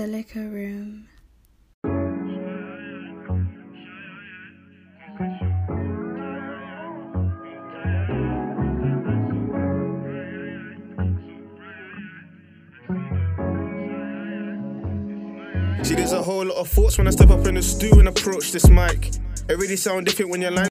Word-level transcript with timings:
The 0.00 0.06
Liquor 0.06 0.48
Room. 0.48 1.08
See, 15.82 15.94
there's 15.94 16.12
a 16.12 16.22
whole 16.22 16.46
lot 16.46 16.56
of 16.56 16.66
thoughts 16.68 16.96
when 16.96 17.06
I 17.06 17.10
step 17.10 17.28
up 17.28 17.46
in 17.46 17.56
the 17.56 17.62
stew 17.62 17.90
and 17.98 18.08
approach 18.08 18.52
this 18.52 18.70
mic. 18.70 19.10
It 19.50 19.58
really 19.58 19.76
sound 19.76 20.06
different 20.06 20.30
when 20.30 20.40
you're 20.40 20.50
lying. 20.50 20.69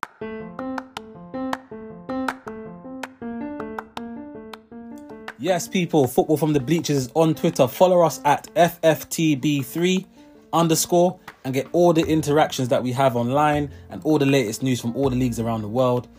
Yes, 5.42 5.70
people, 5.70 6.06
football 6.06 6.36
from 6.36 6.52
the 6.52 6.60
bleachers 6.60 6.98
is 6.98 7.12
on 7.16 7.34
Twitter. 7.34 7.66
Follow 7.66 8.02
us 8.02 8.20
at 8.26 8.54
FFTB3 8.56 10.06
underscore 10.52 11.18
and 11.46 11.54
get 11.54 11.66
all 11.72 11.94
the 11.94 12.06
interactions 12.06 12.68
that 12.68 12.84
we 12.84 12.92
have 12.92 13.16
online 13.16 13.72
and 13.90 14.04
all 14.04 14.20
the 14.20 14.26
latest 14.26 14.64
news 14.64 14.82
from 14.82 14.94
all 14.98 15.10
the 15.10 15.16
leagues 15.16 15.40
around 15.40 15.62
the 15.62 15.70
world. 15.70 16.10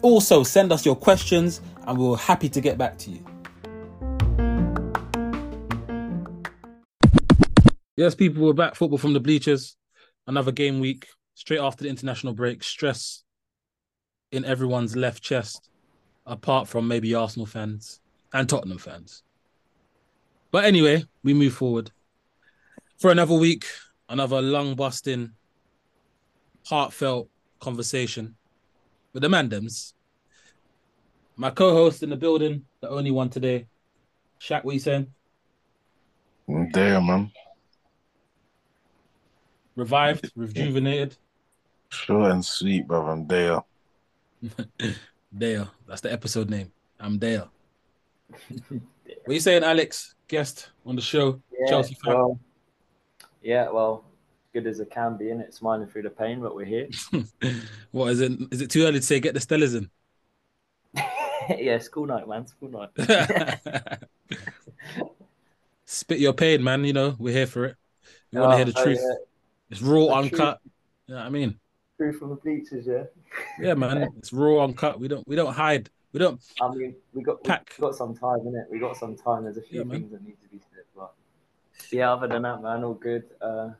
Also, 0.00 0.42
send 0.42 0.72
us 0.72 0.86
your 0.86 0.96
questions 0.96 1.60
and 1.86 1.98
we're 1.98 2.16
happy 2.16 2.48
to 2.48 2.62
get 2.62 2.78
back 2.78 2.96
to 2.96 3.10
you. 3.10 3.22
Yes, 7.94 8.14
people, 8.14 8.42
we're 8.42 8.54
back. 8.54 8.74
Football 8.74 8.96
from 8.96 9.12
the 9.12 9.20
bleachers. 9.20 9.76
Another 10.26 10.50
game 10.50 10.80
week, 10.80 11.08
straight 11.34 11.60
after 11.60 11.84
the 11.84 11.90
international 11.90 12.32
break. 12.32 12.64
Stress 12.64 13.22
in 14.32 14.46
everyone's 14.46 14.96
left 14.96 15.22
chest, 15.22 15.68
apart 16.24 16.68
from 16.68 16.88
maybe 16.88 17.14
Arsenal 17.14 17.44
fans 17.44 18.00
and 18.32 18.48
Tottenham 18.48 18.78
fans. 18.78 19.22
But 20.50 20.64
anyway, 20.64 21.04
we 21.22 21.34
move 21.34 21.54
forward 21.54 21.90
for 22.98 23.10
another 23.10 23.34
week, 23.34 23.66
another 24.08 24.40
lung 24.40 24.74
busting, 24.74 25.32
heartfelt 26.66 27.28
conversation 27.60 28.36
with 29.12 29.22
the 29.22 29.28
Mandems. 29.28 29.92
My 31.36 31.50
co 31.50 31.72
host 31.74 32.02
in 32.02 32.10
the 32.10 32.16
building, 32.16 32.64
the 32.80 32.88
only 32.88 33.10
one 33.10 33.28
today. 33.28 33.66
Shaq, 34.40 34.64
what 34.64 34.74
you 34.74 34.80
saying? 34.80 35.06
I'm 36.48 36.70
there, 36.70 37.00
man. 37.00 37.30
Revived, 39.74 40.32
rejuvenated. 40.34 41.16
Short 41.90 42.32
and 42.32 42.44
sweet, 42.44 42.86
brother. 42.86 43.10
I'm 43.10 43.26
there. 43.26 43.60
Dale. 45.36 45.70
That's 45.86 46.00
the 46.00 46.12
episode 46.12 46.48
name. 46.48 46.72
I'm 46.98 47.18
Dale. 47.18 47.50
What 48.28 48.80
are 49.28 49.32
you 49.32 49.40
saying, 49.40 49.64
Alex? 49.64 50.14
Guest 50.28 50.70
on 50.84 50.96
the 50.96 51.02
show, 51.02 51.40
Yeah, 51.58 51.68
Chelsea 51.68 51.96
fan. 52.04 52.14
well, 52.14 52.40
yeah, 53.42 53.70
well, 53.70 54.04
good 54.52 54.66
as 54.66 54.80
it 54.80 54.90
can 54.90 55.16
be, 55.16 55.30
in 55.30 55.40
it, 55.40 55.54
smiling 55.54 55.86
through 55.86 56.02
the 56.02 56.10
pain, 56.10 56.40
but 56.40 56.54
we're 56.54 56.64
here. 56.64 56.88
what 57.92 58.08
is 58.10 58.20
it? 58.20 58.32
Is 58.50 58.60
it 58.60 58.70
too 58.70 58.82
early 58.84 58.98
to 59.00 59.06
say 59.06 59.20
get 59.20 59.34
the 59.34 59.40
Stellars 59.40 59.76
in? 59.76 59.88
yeah, 61.58 61.78
school 61.78 62.06
night, 62.06 62.26
man, 62.28 62.46
school 62.46 62.70
night. 62.70 62.90
Spit 65.84 66.18
your 66.18 66.32
pain, 66.32 66.64
man. 66.64 66.84
You 66.84 66.92
know, 66.92 67.14
we're 67.18 67.32
here 67.34 67.46
for 67.46 67.64
it. 67.66 67.76
We 68.32 68.40
want 68.40 68.50
to 68.50 68.52
Oh, 68.52 68.54
ah, 68.54 68.56
hear 68.56 68.64
the 68.64 68.74
oh, 68.80 68.82
truth. 68.84 68.98
yeah. 69.00 69.14
It's 69.70 69.82
raw, 69.82 70.06
The 70.06 70.12
uncut. 70.14 70.58
You 71.06 71.14
know 71.14 71.20
what 71.20 71.26
I 71.26 71.30
mean? 71.30 71.58
Truth 71.96 72.18
from 72.18 72.30
the 72.30 72.34
bleachers, 72.36 72.86
yeah. 72.86 73.04
Yeah, 73.60 73.74
man. 73.74 74.08
It's 74.18 74.32
raw, 74.32 74.64
uncut. 74.64 74.98
We 74.98 75.06
don't 75.08 75.26
we 75.28 75.36
don't 75.36 75.52
hide. 75.54 75.88
We 76.16 76.20
don't 76.20 76.40
I 76.62 76.70
mean, 76.74 76.96
we 77.12 77.22
got 77.22 77.44
we 77.44 77.54
got 77.78 77.94
some 77.94 78.16
time 78.16 78.46
in 78.46 78.56
it. 78.56 78.66
We 78.70 78.78
got 78.78 78.96
some 78.96 79.16
time. 79.16 79.44
There's 79.44 79.58
a 79.58 79.60
few 79.60 79.80
Yeah, 79.80 79.84
man. 79.84 80.00
things 80.00 80.12
that 80.12 80.24
need 80.24 80.40
to 80.40 80.48
be 80.48 80.58
said, 80.60 80.84
but 80.96 81.12
yeah. 81.92 82.10
Other 82.10 82.26
than 82.26 82.40
that, 82.40 82.62
man, 82.62 82.84
all 82.84 82.94
good. 82.94 83.24
Uh, 83.38 83.72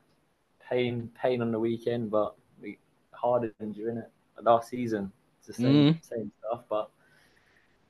pain, 0.69 1.09
pain 1.19 1.41
on 1.41 1.51
the 1.51 1.57
weekend, 1.57 2.11
but 2.11 2.35
we 2.61 2.77
hard 3.11 3.51
injury 3.59 3.89
in 3.91 3.97
it. 3.97 4.11
Last 4.43 4.69
season, 4.69 5.11
it's 5.39 5.47
the 5.47 5.53
same 5.53 5.95
Mhm. 5.95 6.03
same 6.03 6.31
stuff, 6.37 6.65
but 6.69 6.91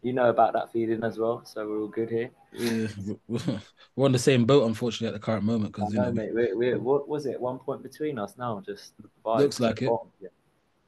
you 0.02 0.14
know 0.14 0.30
about 0.30 0.54
that 0.54 0.72
feeling 0.72 1.04
as 1.04 1.18
well. 1.18 1.44
So 1.44 1.68
we're 1.68 1.82
all 1.82 1.90
good 1.90 2.10
here. 2.10 2.32
yeah, 2.54 2.88
we're 3.98 4.06
on 4.06 4.14
the 4.14 4.18
same 4.18 4.46
boat, 4.46 4.66
unfortunately, 4.66 5.08
at 5.14 5.20
the 5.20 5.26
current 5.26 5.44
moment. 5.44 5.74
Because 5.74 5.92
you 5.92 6.00
know, 6.00 6.06
know, 6.06 6.12
mate. 6.14 6.34
We're, 6.34 6.56
we're, 6.56 6.80
what 6.80 7.10
was 7.10 7.26
it? 7.26 7.38
One 7.38 7.60
point 7.60 7.84
between 7.84 8.18
us 8.18 8.38
now. 8.38 8.64
Just 8.66 8.94
Looks 9.26 9.60
like 9.60 9.82
it. 9.82 9.92
Yeah. 10.22 10.30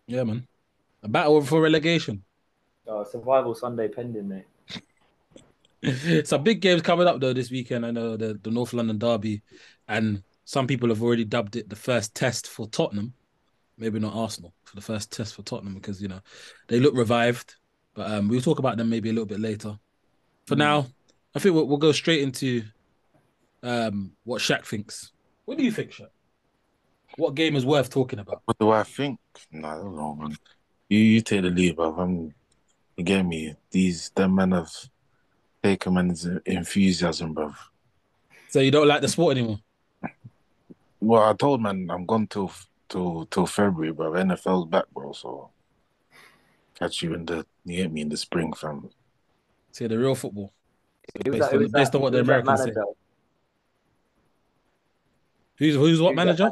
yeah, 0.08 0.24
man. 0.24 0.48
A 1.04 1.10
battle 1.10 1.42
for 1.42 1.62
relegation. 1.62 2.24
Uh, 2.90 3.04
survival 3.04 3.54
Sunday 3.54 3.88
pending, 3.88 4.28
mate. 4.28 4.46
Some 6.28 6.44
big 6.44 6.60
games 6.60 6.82
coming 6.82 7.08
up 7.08 7.20
though 7.20 7.34
this 7.34 7.52
weekend. 7.52 7.86
I 7.86 7.92
know 7.92 8.18
the, 8.18 8.40
the 8.42 8.50
North 8.50 8.74
London 8.74 8.98
Derby, 8.98 9.44
and 9.88 10.24
some 10.44 10.66
people 10.66 10.90
have 10.90 11.04
already 11.04 11.24
dubbed 11.24 11.56
it 11.56 11.70
the 11.70 11.76
first 11.76 12.16
test 12.16 12.48
for 12.48 12.68
Tottenham. 12.68 13.14
Maybe 13.78 14.00
not 14.00 14.16
Arsenal 14.16 14.54
for 14.64 14.76
the 14.76 14.82
first 14.82 15.12
test 15.12 15.36
for 15.36 15.44
Tottenham 15.44 15.76
because 15.76 16.02
you 16.02 16.08
know 16.08 16.20
they 16.68 16.80
look 16.80 16.96
revived. 16.96 17.56
But 17.94 18.10
um, 18.12 18.28
we'll 18.28 18.42
talk 18.42 18.60
about 18.60 18.78
them 18.78 18.90
maybe 18.90 19.10
a 19.10 19.14
little 19.14 19.28
bit 19.28 19.40
later. 19.40 19.78
For 20.48 20.56
now, 20.56 20.88
I 21.36 21.40
think 21.40 21.54
we'll, 21.54 21.68
we'll 21.68 21.78
go 21.78 21.92
straight 21.92 22.22
into 22.22 22.64
um, 23.62 24.14
what 24.24 24.42
Shaq 24.42 24.66
thinks. 24.66 25.12
What 25.46 25.58
do 25.58 25.64
you 25.64 25.72
think, 25.72 25.92
Shaq? 25.92 26.10
What 27.18 27.36
game 27.36 27.56
is 27.56 27.66
worth 27.66 27.90
talking 27.90 28.20
about? 28.20 28.42
What 28.46 28.58
do 28.58 28.72
I 28.72 28.84
think? 28.84 29.20
Nah, 29.52 29.74
I 29.74 29.76
don't 29.76 29.96
know, 29.96 30.16
man. 30.16 30.36
You 30.90 30.98
you 30.98 31.22
take 31.22 31.44
the 31.44 31.50
lead, 31.50 31.76
bruv. 31.78 32.00
I'm 32.00 32.34
you 33.00 33.06
get 33.06 33.26
me. 33.26 33.56
These 33.72 34.10
them 34.10 34.36
men 34.36 34.52
have 34.52 34.72
taken 35.64 35.94
man's 35.94 36.26
enthusiasm, 36.46 37.34
bruv. 37.34 37.56
So 38.50 38.60
you 38.60 38.72
don't 38.72 38.88
like 38.90 39.02
the 39.02 39.08
sport 39.08 39.38
anymore? 39.38 39.60
Well, 41.00 41.24
I 41.24 41.34
told 41.34 41.62
man 41.62 41.90
I'm 41.90 42.06
gone 42.06 42.28
till 42.28 42.52
till 42.90 43.26
till 43.28 43.46
February, 43.46 43.94
bruv. 43.94 44.22
NFL's 44.22 44.68
back, 44.70 44.84
bro. 44.94 45.14
So 45.14 45.50
catch 46.78 47.02
you 47.02 47.14
in 47.14 47.26
the 47.26 47.46
you 47.64 47.78
get 47.78 47.92
me 47.92 48.02
in 48.02 48.10
the 48.10 48.18
spring, 48.18 48.52
fam. 48.52 48.90
See 49.72 49.88
the 49.88 49.98
real 49.98 50.16
football. 50.16 50.52
Based 51.24 51.40
that- 51.40 51.54
on- 51.54 51.72
based 51.72 51.92
that- 51.94 51.96
on 51.96 52.02
what 52.02 52.12
the 52.12 52.18
who 52.18 52.24
was 52.24 52.28
that 52.28 52.42
Americans 52.44 52.64
say. 52.64 52.82
Who's 55.56 55.76
who's 55.76 56.02
what 56.02 56.16
Who's 56.16 56.38
that 56.38 56.52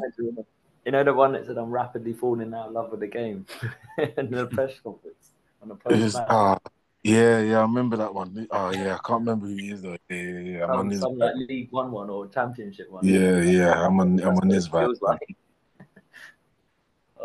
You 0.86 0.92
know 0.92 1.04
the 1.04 1.12
one 1.12 1.32
that 1.32 1.44
said 1.44 1.58
I'm 1.58 1.70
rapidly 1.70 2.14
falling 2.14 2.54
out 2.54 2.68
of 2.68 2.72
love 2.72 2.90
with 2.90 3.00
the 3.00 3.06
game, 3.06 3.44
in 4.16 4.30
the 4.30 4.46
press 4.46 4.72
conference 4.82 5.17
on 5.62 5.68
the 5.68 5.74
post 5.76 6.02
was, 6.02 6.22
uh, 6.28 6.58
yeah, 7.02 7.40
yeah, 7.40 7.58
I 7.58 7.62
remember 7.62 7.96
that 7.96 8.12
one. 8.14 8.46
Oh 8.50 8.70
yeah, 8.70 8.94
I 8.94 8.98
can't 9.06 9.20
remember 9.20 9.46
who 9.46 9.56
he 9.56 9.70
is 9.70 9.82
though. 9.82 9.96
Yeah, 10.08 10.16
yeah, 10.16 10.38
yeah. 10.40 10.64
I'm 10.64 10.76
on 10.76 10.90
Some, 10.90 10.90
his 10.90 11.00
some 11.00 11.18
like 11.18 11.34
League 11.34 11.68
One 11.72 11.90
one 11.90 12.10
or 12.10 12.28
Championship 12.28 12.90
one. 12.90 13.04
Yeah, 13.04 13.40
yeah, 13.42 13.86
I'm 13.86 13.98
on 14.00 14.20
I'm 14.22 14.36
on 14.38 14.48
what 14.48 14.54
his 14.54 14.68
vibe. 14.68 15.00
like. 15.00 15.20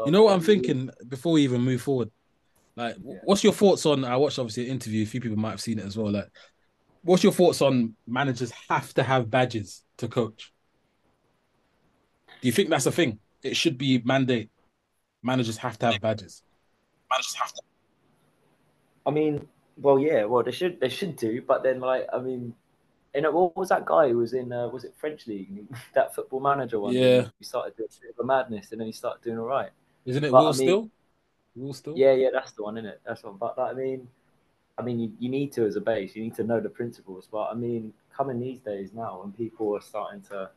You 0.05 0.11
know 0.11 0.23
what 0.23 0.33
I'm 0.33 0.39
Oh, 0.39 0.45
thinking 0.45 0.89
before 1.07 1.33
we 1.33 1.43
even 1.43 1.61
move 1.61 1.81
forward? 1.81 2.11
Like, 2.75 2.95
Yeah. 3.03 3.19
what's 3.23 3.43
your 3.43 3.53
thoughts 3.53 3.85
on? 3.85 4.03
I 4.03 4.17
watched 4.17 4.39
obviously 4.39 4.65
an 4.65 4.71
interview. 4.71 5.03
A 5.03 5.05
few 5.05 5.21
people 5.21 5.37
might 5.37 5.51
have 5.51 5.61
seen 5.61 5.79
it 5.79 5.85
as 5.85 5.95
well. 5.95 6.11
Like, 6.11 6.27
what's 7.03 7.23
your 7.23 7.31
thoughts 7.33 7.61
on 7.61 7.95
managers 8.07 8.51
have 8.69 8.93
to 8.95 9.03
have 9.03 9.29
badges 9.29 9.83
to 9.97 10.07
coach? 10.07 10.51
Do 12.41 12.47
you 12.47 12.51
think 12.51 12.69
that's 12.69 12.85
a 12.85 12.91
thing? 12.91 13.19
It 13.43 13.55
should 13.55 13.77
be 13.77 14.01
mandate. 14.03 14.49
Managers 15.23 15.57
have 15.57 15.79
to 15.79 15.87
have 15.87 16.01
badges. 16.01 16.43
Managers 17.09 17.35
have 17.35 17.53
to. 17.53 17.61
I 19.05 19.11
mean, 19.11 19.47
well, 19.77 19.99
yeah, 19.99 20.25
well 20.25 20.43
they 20.43 20.51
should 20.51 20.79
they 20.79 20.89
should 20.89 21.15
do, 21.15 21.41
but 21.41 21.63
then 21.63 21.79
like 21.79 22.07
I 22.13 22.19
mean, 22.19 22.53
you 23.13 23.21
know, 23.21 23.31
what 23.31 23.55
was 23.55 23.69
that 23.69 23.85
guy 23.85 24.09
who 24.09 24.17
was 24.17 24.33
in 24.33 24.51
uh, 24.51 24.67
was 24.67 24.83
it 24.83 24.93
French 24.97 25.27
league? 25.27 25.65
That 25.93 26.15
football 26.15 26.39
manager 26.39 26.79
one. 26.79 26.93
Yeah. 26.93 27.27
he 27.39 27.45
started 27.45 27.75
doing 27.75 27.89
a 27.97 28.01
bit 28.01 28.15
of 28.17 28.23
a 28.23 28.27
madness, 28.27 28.71
and 28.71 28.79
then 28.79 28.87
he 28.87 28.93
started 28.93 29.23
doing 29.23 29.39
all 29.39 29.45
right. 29.45 29.69
Isn't 30.05 30.23
it 30.23 30.31
But, 30.31 30.39
Will 30.39 30.47
I 30.47 30.51
mean- 30.51 30.67
still? 30.67 30.89
Will 31.55 31.73
Still? 31.73 31.93
Yeah, 31.95 32.13
yeah, 32.13 32.29
that's 32.33 32.51
the 32.53 32.63
one, 32.63 32.77
isn't 32.77 32.89
it? 32.89 33.01
That's 33.05 33.21
the 33.21 33.27
one. 33.29 33.37
But 33.37 33.57
like, 33.57 33.71
I 33.71 33.73
mean, 33.75 34.07
I 34.77 34.81
mean, 34.81 34.99
you, 34.99 35.11
you 35.19 35.29
need 35.29 35.51
to 35.53 35.65
as 35.65 35.75
a 35.75 35.81
base, 35.81 36.15
you 36.15 36.23
need 36.23 36.35
to 36.35 36.43
know 36.43 36.59
the 36.59 36.69
principles. 36.69 37.27
But 37.31 37.49
I 37.51 37.53
mean, 37.53 37.93
coming 38.11 38.39
these 38.39 38.59
days 38.59 38.91
now, 38.93 39.21
when 39.21 39.31
people 39.33 39.75
are 39.75 39.81
starting 39.81 40.21
to 40.31 40.49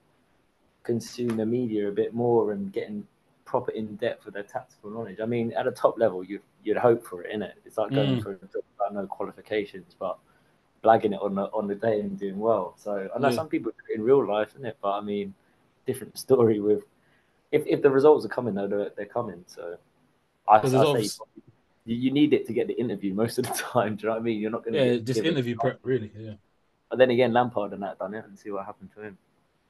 consume 0.85 1.37
the 1.37 1.45
media 1.45 1.89
a 1.89 1.93
bit 1.93 2.15
more 2.15 2.53
and 2.53 2.73
getting 2.73 3.07
proper 3.47 3.71
in 3.71 3.97
depth 3.97 4.27
with 4.27 4.35
their 4.35 4.43
tactical 4.43 4.91
knowledge. 4.91 5.19
I 5.23 5.25
mean, 5.25 5.53
at 5.55 5.67
a 5.67 5.71
top 5.71 5.99
level, 5.99 6.23
you 6.23 6.41
you'd 6.65 6.77
hope 6.77 7.03
for 7.07 7.23
it, 7.23 7.35
innit? 7.35 7.53
It's 7.65 7.79
like 7.79 7.93
going 7.93 8.19
Mm. 8.19 8.23
for 8.23 8.39
no 8.93 9.07
qualifications, 9.07 9.95
but 9.99 10.19
blagging 10.85 11.15
it 11.15 11.21
on 11.23 11.35
the 11.35 11.45
on 11.53 11.67
the 11.69 11.75
day 11.75 12.01
and 12.01 12.19
doing 12.19 12.39
well. 12.39 12.75
So 12.77 13.09
I 13.15 13.19
know 13.19 13.29
Yeah. 13.29 13.35
some 13.35 13.49
people 13.49 13.73
do 13.73 13.79
it 13.93 13.97
in 13.97 14.03
real 14.05 14.27
life, 14.27 14.55
innit? 14.59 14.75
But 14.83 14.93
I 14.99 15.01
mean, 15.01 15.33
different 15.87 16.19
story 16.19 16.61
with 16.61 16.83
if 17.53 17.65
if 17.67 17.81
the 17.83 17.91
results 17.91 18.27
are 18.27 18.29
coming 18.29 18.55
though, 18.55 18.67
they're, 18.69 18.91
they're 18.97 19.07
coming. 19.07 19.45
So 19.47 19.77
I, 20.49 20.59
I 20.59 20.69
say 20.69 20.77
obvious- 20.77 21.21
you, 21.85 21.95
you 21.95 22.11
need 22.11 22.33
it 22.33 22.47
to 22.49 22.53
get 22.53 22.67
the 22.67 22.75
interview 22.75 23.15
most 23.15 23.39
of 23.39 23.47
the 23.47 23.55
time. 23.73 23.95
Do 23.97 24.03
you 24.03 24.09
know 24.09 24.15
what 24.17 24.21
I 24.21 24.25
mean? 24.25 24.41
You're 24.41 24.51
not 24.51 24.65
going 24.65 24.75
to 24.75 24.85
Yeah, 24.95 24.99
just 24.99 25.21
interview 25.21 25.57
prep, 25.57 25.79
really. 25.85 26.11
Yeah. 26.17 26.35
But 26.91 26.99
then 26.99 27.11
again, 27.11 27.33
Lampard 27.33 27.73
and 27.73 27.83
that 27.85 27.99
done 28.01 28.15
it, 28.15 28.25
and 28.25 28.37
see 28.39 28.51
what 28.51 28.67
happened 28.67 28.91
to 28.97 29.03
him. 29.03 29.19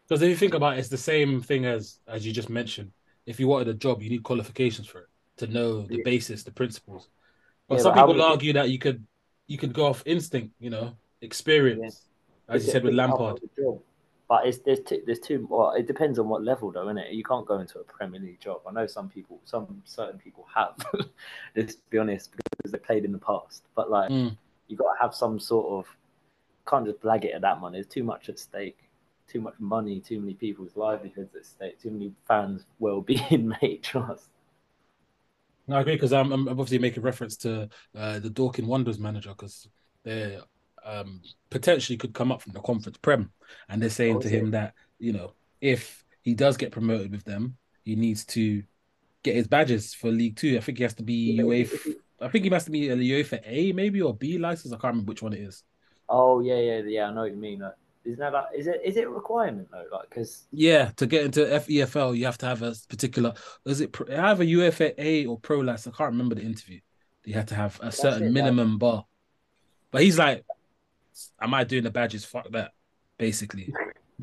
Because 0.08 0.22
if 0.22 0.28
you 0.30 0.36
think 0.36 0.54
about 0.54 0.76
it, 0.76 0.78
it's 0.80 0.88
the 0.88 0.96
same 0.96 1.40
thing 1.42 1.66
as 1.66 1.98
as 2.08 2.26
you 2.26 2.32
just 2.32 2.48
mentioned. 2.48 2.90
If 3.26 3.40
you 3.40 3.48
wanted 3.48 3.68
a 3.68 3.74
job, 3.74 4.02
you 4.02 4.08
need 4.10 4.22
qualifications 4.22 4.86
for 4.86 5.00
it 5.00 5.08
to 5.38 5.46
know 5.48 5.82
the 5.82 5.96
Yeah. 5.96 6.04
basis, 6.04 6.42
the 6.44 6.52
principles. 6.52 7.08
But 7.68 7.76
Yeah, 7.76 7.82
some 7.82 7.94
but 7.94 8.02
people 8.02 8.14
would- 8.14 8.22
argue 8.22 8.52
that 8.54 8.70
you 8.70 8.78
could 8.78 9.04
you 9.48 9.58
could 9.58 9.72
go 9.72 9.86
off 9.86 10.02
instinct, 10.06 10.52
you 10.58 10.70
know, 10.70 10.96
experience, 11.20 12.08
as 12.48 12.62
Is 12.62 12.66
you 12.66 12.72
said 12.72 12.82
with 12.82 12.94
a 12.94 12.96
big 12.96 13.06
part 13.10 13.20
Lampard. 13.20 13.42
of 13.44 13.50
the 13.54 13.62
job? 13.62 13.82
But 14.28 14.46
it's 14.48 14.58
there's 14.58 14.80
two, 14.80 15.02
there's 15.06 15.20
two. 15.20 15.46
Well, 15.48 15.72
it 15.74 15.86
depends 15.86 16.18
on 16.18 16.28
what 16.28 16.42
level, 16.42 16.72
though, 16.72 16.82
isn't 16.88 16.98
it? 16.98 17.12
You 17.12 17.22
can't 17.22 17.46
go 17.46 17.58
into 17.60 17.78
a 17.78 17.84
Premier 17.84 18.20
League 18.20 18.40
job. 18.40 18.62
I 18.66 18.72
know 18.72 18.86
some 18.88 19.08
people, 19.08 19.40
some 19.44 19.82
certain 19.84 20.18
people 20.18 20.46
have. 20.52 20.74
let's 21.56 21.76
be 21.76 21.98
honest, 21.98 22.32
because 22.32 22.72
they 22.72 22.78
played 22.78 23.04
in 23.04 23.12
the 23.12 23.18
past. 23.18 23.62
But 23.76 23.88
like, 23.88 24.10
Mm. 24.10 24.36
you 24.66 24.76
got 24.76 24.92
to 24.94 24.98
have 25.00 25.14
some 25.14 25.38
sort 25.38 25.66
of. 25.86 25.96
Can't 26.66 26.84
just 26.86 26.98
blag 27.00 27.24
it 27.24 27.32
at 27.34 27.42
that 27.42 27.60
money. 27.60 27.76
There's 27.76 27.86
too 27.86 28.02
much 28.02 28.28
at 28.28 28.40
stake. 28.40 28.85
Too 29.28 29.40
much 29.40 29.54
money. 29.60 30.00
Too 30.00 30.20
many 30.20 30.34
people's 30.34 30.76
livelihoods 30.76 31.34
at 31.34 31.46
stake. 31.46 31.80
Too 31.80 31.90
many 31.90 32.12
fans' 32.26 32.66
well-being, 32.78 33.54
mate. 33.62 33.82
Trust. 33.82 34.30
No, 35.68 35.76
I 35.76 35.80
agree 35.80 35.94
because 35.94 36.12
I'm, 36.12 36.32
I'm 36.32 36.48
obviously 36.48 36.78
making 36.78 37.02
reference 37.02 37.36
to 37.38 37.68
uh, 37.94 38.18
the 38.20 38.30
Dorking 38.30 38.66
Wanderers 38.66 38.98
manager 38.98 39.30
because 39.30 39.68
they 40.04 40.38
um, 40.84 41.22
potentially 41.50 41.96
could 41.96 42.14
come 42.14 42.30
up 42.30 42.40
from 42.42 42.52
the 42.52 42.60
conference 42.60 42.98
prem, 42.98 43.32
and 43.68 43.82
they're 43.82 43.90
saying 43.90 44.20
Oh, 44.20 44.20
to 44.20 44.28
him 44.28 44.50
it? 44.50 44.52
that 44.52 44.74
you 44.98 45.12
know 45.12 45.34
if 45.60 46.04
he 46.22 46.34
does 46.34 46.56
get 46.56 46.70
promoted 46.72 47.10
with 47.10 47.24
them, 47.24 47.56
he 47.84 47.96
needs 47.96 48.24
to 48.26 48.62
get 49.24 49.36
his 49.36 49.48
badges 49.48 49.94
for 49.94 50.10
League 50.10 50.36
Two. 50.36 50.56
I 50.56 50.60
think 50.60 50.78
he 50.78 50.84
has 50.84 50.94
to 50.94 51.04
be 51.04 51.42
UEFA. 51.44 51.80
I 52.20 52.28
think 52.28 52.44
he 52.44 52.50
has 52.52 52.66
to 52.66 52.72
be 52.72 52.88
a 52.90 52.96
UEFA 52.96 53.40
A 53.44 53.72
maybe 53.72 54.02
or 54.02 54.14
B 54.16 54.38
license. 54.38 54.72
I 54.74 54.76
can't 54.78 54.94
remember 54.94 55.10
which 55.10 55.22
one 55.22 55.32
it 55.34 55.40
is. 55.40 55.64
Oh 56.08 56.40
yeah, 56.40 56.58
yeah, 56.58 56.78
yeah. 56.82 57.08
I 57.08 57.12
know 57.12 57.22
what 57.22 57.30
you 57.30 57.36
mean. 57.36 57.62
Isn't 58.06 58.20
that 58.20 58.32
like, 58.32 58.46
is 58.56 58.66
it 58.68 58.80
is 58.84 58.96
it 58.96 59.04
a 59.06 59.10
requirement 59.10 59.68
though? 59.70 59.84
Like, 59.92 60.08
because 60.08 60.46
Yeah, 60.52 60.90
to 60.96 61.06
get 61.06 61.24
into 61.24 61.40
FEFL, 61.40 62.16
you 62.16 62.24
have 62.26 62.38
to 62.38 62.46
have 62.46 62.62
a 62.62 62.74
particular. 62.88 63.34
Is 63.64 63.80
it 63.80 63.94
have 64.10 64.40
a 64.40 64.44
UEFA 64.44 65.26
or 65.28 65.38
Pro 65.40 65.58
license? 65.60 65.94
I 65.94 65.98
can't 65.98 66.12
remember 66.12 66.36
the 66.36 66.42
interview. 66.42 66.80
You 67.24 67.34
had 67.34 67.48
to 67.48 67.54
have 67.56 67.78
a 67.82 67.90
certain 67.90 68.22
it, 68.22 68.26
like- 68.26 68.32
minimum 68.34 68.78
bar. 68.78 69.04
But 69.90 70.02
he's 70.02 70.18
like, 70.18 70.44
"Am 71.40 71.52
I 71.54 71.64
doing 71.64 71.82
the 71.84 71.90
badges? 71.90 72.24
Fuck 72.24 72.50
that." 72.52 72.72
Basically, 73.18 73.72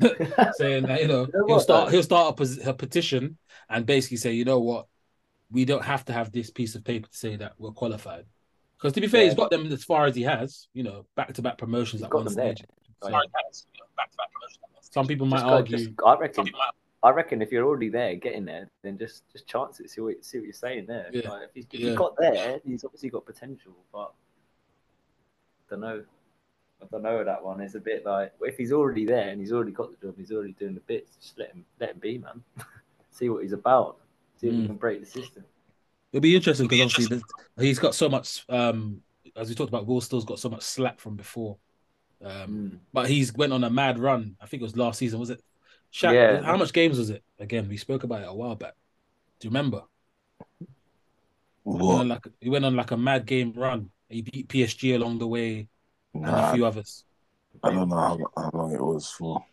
saying 0.52 0.84
that 0.86 1.02
you 1.02 1.08
know 1.08 1.26
You 1.26 1.32
know 1.32 1.46
he'll 1.46 1.56
what, 1.56 1.62
start 1.62 1.86
though? 1.86 1.90
he'll 1.92 2.02
start 2.02 2.40
a, 2.40 2.70
a 2.70 2.72
petition 2.72 3.36
and 3.68 3.84
basically 3.84 4.18
say, 4.18 4.32
you 4.32 4.44
know 4.44 4.60
what, 4.60 4.86
we 5.50 5.64
don't 5.64 5.84
have 5.84 6.04
to 6.06 6.12
have 6.12 6.30
this 6.32 6.50
piece 6.50 6.74
of 6.76 6.84
paper 6.84 7.08
to 7.08 7.16
say 7.16 7.34
that 7.36 7.54
we're 7.58 7.72
qualified. 7.72 8.24
Because 8.78 8.92
to 8.92 9.00
be 9.00 9.08
fair, 9.08 9.22
Yeah. 9.22 9.28
he's 9.30 9.34
got 9.36 9.50
them 9.50 9.66
as 9.72 9.82
far 9.84 10.06
as 10.06 10.14
he 10.14 10.22
has. 10.22 10.68
You 10.74 10.84
know, 10.84 11.06
back 11.16 11.32
to 11.34 11.42
back 11.42 11.58
promotions 11.58 12.00
He's 12.02 12.06
at 12.06 12.14
one 12.14 12.28
stage. 12.28 12.62
Oh, 13.04 13.08
yeah. 13.08 13.12
far 13.12 13.22
as 13.22 13.28
he 13.30 13.46
has, 13.46 13.66
you 13.74 13.80
know, 13.80 13.86
back-to-back 13.96 14.32
promotions 14.32 14.58
at 14.62 14.70
one 14.74 14.82
stage. 14.82 14.92
Some 14.94 15.06
people 15.06 15.26
might 15.26 15.36
Just 15.38 15.46
go- 15.46 15.54
argue. 15.54 15.76
just- 15.78 15.90
I 16.06 16.16
reckon. 16.18 16.48
I 17.02 17.10
reckon 17.10 17.42
if 17.42 17.52
you're 17.52 17.66
already 17.66 17.90
there, 17.90 18.14
getting 18.16 18.46
there, 18.46 18.70
then 18.82 18.96
just 18.96 19.30
just 19.30 19.46
chance 19.46 19.78
it. 19.78 19.90
See 19.90 20.00
what 20.00 20.24
see 20.24 20.38
what 20.38 20.44
you're 20.44 20.52
saying 20.54 20.86
there. 20.86 21.10
Yeah. 21.12 21.28
Like, 21.30 21.42
if 21.48 21.50
he's, 21.54 21.66
if 21.70 21.80
Yeah. 21.80 21.90
he 21.90 21.96
got 21.96 22.16
there, 22.16 22.60
he's 22.64 22.82
obviously 22.82 23.10
got 23.10 23.26
potential. 23.26 23.74
But 23.92 24.14
I 25.60 25.70
don't 25.70 25.80
know. 25.80 26.04
I 26.82 26.86
don't 26.90 27.02
know 27.02 27.22
that 27.24 27.42
one. 27.44 27.60
It's 27.60 27.74
a 27.74 27.80
bit 27.80 28.04
like 28.06 28.32
if 28.40 28.56
he's 28.56 28.72
already 28.72 29.04
there 29.04 29.28
and 29.28 29.38
he's 29.40 29.52
already 29.52 29.70
got 29.72 29.90
the 29.90 30.06
job, 30.06 30.16
he's 30.16 30.32
already 30.32 30.52
doing 30.54 30.74
the 30.74 30.80
bits. 30.80 31.16
Just 31.16 31.38
let 31.38 31.50
him 31.52 31.64
let 31.78 31.90
him 31.90 31.98
be, 31.98 32.18
man. 32.18 32.42
see 33.10 33.28
what 33.28 33.42
he's 33.42 33.52
about. 33.52 33.98
See 34.36 34.48
if 34.48 34.54
Mm. 34.54 34.60
he 34.62 34.66
can 34.66 34.76
break 34.76 35.00
the 35.00 35.06
system. 35.06 35.44
It'll 36.12 36.22
be 36.22 36.34
interesting 36.36 36.68
because 36.68 36.94
obviously 36.94 37.22
he's 37.58 37.78
got 37.78 37.94
so 37.94 38.08
much. 38.08 38.44
Um, 38.48 39.02
as 39.36 39.48
we 39.48 39.54
talked 39.54 39.68
about, 39.70 39.86
Will 39.86 40.00
Still's 40.00 40.24
got 40.24 40.38
so 40.38 40.48
much 40.48 40.62
slack 40.62 41.00
from 41.00 41.16
before. 41.16 41.56
Um, 42.24 42.48
Mm. 42.48 42.78
but 42.92 43.08
he's 43.08 43.34
went 43.34 43.52
on 43.52 43.64
a 43.64 43.70
mad 43.70 43.98
run. 43.98 44.36
I 44.40 44.46
think 44.46 44.62
it 44.62 44.64
was 44.64 44.76
last 44.76 44.98
season. 44.98 45.20
Was 45.20 45.30
it? 45.30 45.42
Shaq, 45.92 46.14
Yeah. 46.14 46.42
How 46.42 46.56
much 46.56 46.72
games 46.72 46.98
was 46.98 47.10
it? 47.10 47.22
Again, 47.38 47.68
we 47.68 47.76
spoke 47.76 48.04
about 48.04 48.22
it 48.22 48.28
a 48.28 48.34
while 48.34 48.56
back. 48.56 48.74
Do 49.40 49.46
you 49.46 49.50
remember? 49.50 49.82
He 51.64 51.70
went, 51.70 51.82
What? 51.82 52.00
on 52.00 52.08
like, 52.08 52.26
he 52.40 52.50
went 52.50 52.64
on 52.64 52.76
like 52.76 52.90
a 52.90 52.96
mad 52.96 53.26
game 53.26 53.52
run. 53.54 53.90
He 54.08 54.22
beat 54.22 54.48
PSG 54.48 54.94
along 54.94 55.18
the 55.18 55.26
way 55.26 55.68
and 56.14 56.26
a 56.26 56.52
few 56.52 56.64
others. 56.66 57.04
I 57.62 57.70
don't 57.70 57.88
know 57.88 57.96
how, 57.96 58.18
how 58.36 58.50
long 58.52 58.72
it 58.72 58.80
was 58.80 59.10
for. 59.10 59.44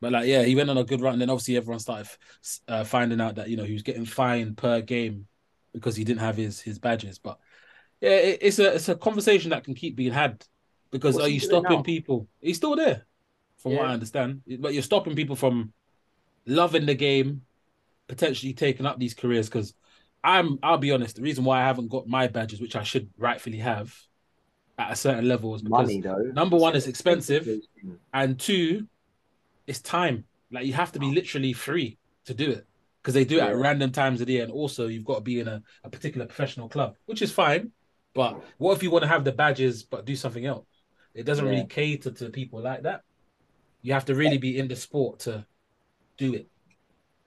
But 0.00 0.12
like, 0.12 0.26
yeah, 0.26 0.42
he 0.42 0.54
went 0.54 0.70
on 0.70 0.78
a 0.78 0.84
good 0.84 1.00
run. 1.00 1.14
And 1.14 1.22
then 1.22 1.30
obviously 1.30 1.56
everyone 1.56 1.78
started 1.80 2.08
uh, 2.68 2.84
finding 2.84 3.20
out 3.20 3.34
that 3.36 3.48
you 3.48 3.56
know 3.56 3.64
he 3.64 3.72
was 3.72 3.82
getting 3.82 4.04
fined 4.04 4.56
per 4.56 4.80
game 4.80 5.26
because 5.72 5.94
he 5.96 6.04
didn't 6.04 6.20
have 6.20 6.36
his 6.36 6.60
his 6.60 6.78
badges. 6.78 7.18
But 7.18 7.38
yeah, 8.00 8.10
it, 8.10 8.38
it's 8.42 8.58
a 8.58 8.74
it's 8.74 8.88
a 8.88 8.94
conversation 8.96 9.50
that 9.50 9.64
can 9.64 9.74
keep 9.74 9.96
being 9.96 10.12
had 10.12 10.44
because 10.90 11.14
What's 11.14 11.26
are 11.26 11.30
you 11.30 11.40
stopping 11.40 11.78
now? 11.78 11.82
people? 11.82 12.28
He's 12.40 12.56
still 12.56 12.76
there, 12.76 13.06
from 13.58 13.74
what 13.76 13.86
I 13.86 13.92
understand. 13.92 14.42
But 14.58 14.74
you're 14.74 14.82
stopping 14.82 15.14
people 15.14 15.36
from 15.36 15.72
loving 16.46 16.86
the 16.86 16.94
game, 16.94 17.42
potentially 18.08 18.52
taking 18.52 18.86
up 18.86 18.98
these 18.98 19.14
careers. 19.14 19.48
Because 19.48 19.74
I'm, 20.24 20.58
I'll 20.62 20.78
be 20.78 20.92
honest, 20.92 21.16
the 21.16 21.22
reason 21.22 21.44
why 21.44 21.60
I 21.60 21.64
haven't 21.64 21.88
got 21.88 22.06
my 22.06 22.26
badges, 22.26 22.60
which 22.60 22.76
I 22.76 22.82
should 22.82 23.10
rightfully 23.16 23.58
have, 23.58 23.94
at 24.78 24.92
a 24.92 24.96
certain 24.96 25.28
level, 25.28 25.54
is 25.54 25.62
because 25.62 25.86
Money 25.86 26.00
though. 26.00 26.30
number 26.34 26.56
one, 26.56 26.74
it's 26.74 26.86
expensive. 26.86 27.48
and 28.12 28.38
two, 28.38 28.86
it's 29.66 29.80
time. 29.80 30.24
Like 30.50 30.66
you 30.66 30.72
have 30.72 30.92
to 30.92 30.98
be 30.98 31.06
literally 31.06 31.52
free 31.52 31.98
to 32.24 32.34
do 32.34 32.50
it 32.50 32.66
because 33.00 33.14
they 33.14 33.24
do 33.24 33.38
it 33.38 33.42
at 33.42 33.56
random 33.56 33.92
times 33.92 34.20
of 34.20 34.26
the 34.26 34.34
year, 34.34 34.42
and 34.42 34.52
also 34.52 34.88
you've 34.88 35.04
got 35.04 35.16
to 35.16 35.20
be 35.20 35.40
in 35.40 35.48
a, 35.48 35.62
a 35.84 35.90
particular 35.90 36.26
professional 36.26 36.68
club, 36.68 36.96
which 37.06 37.22
is 37.22 37.30
fine. 37.30 37.70
But 38.14 38.42
what 38.58 38.76
if 38.76 38.82
you 38.82 38.90
want 38.90 39.02
to 39.02 39.08
have 39.08 39.24
the 39.24 39.32
badges 39.32 39.84
but 39.84 40.04
do 40.04 40.16
something 40.16 40.44
else? 40.44 40.66
It 41.14 41.24
doesn't 41.24 41.44
really 41.48 41.64
cater 41.64 42.10
to 42.10 42.30
people 42.30 42.60
like 42.62 42.82
that. 42.82 43.02
You 43.82 43.92
have 43.94 44.04
to 44.06 44.14
really 44.14 44.38
be 44.38 44.58
in 44.58 44.68
the 44.68 44.76
sport 44.76 45.20
to 45.20 45.46
do 46.18 46.34
it, 46.34 46.48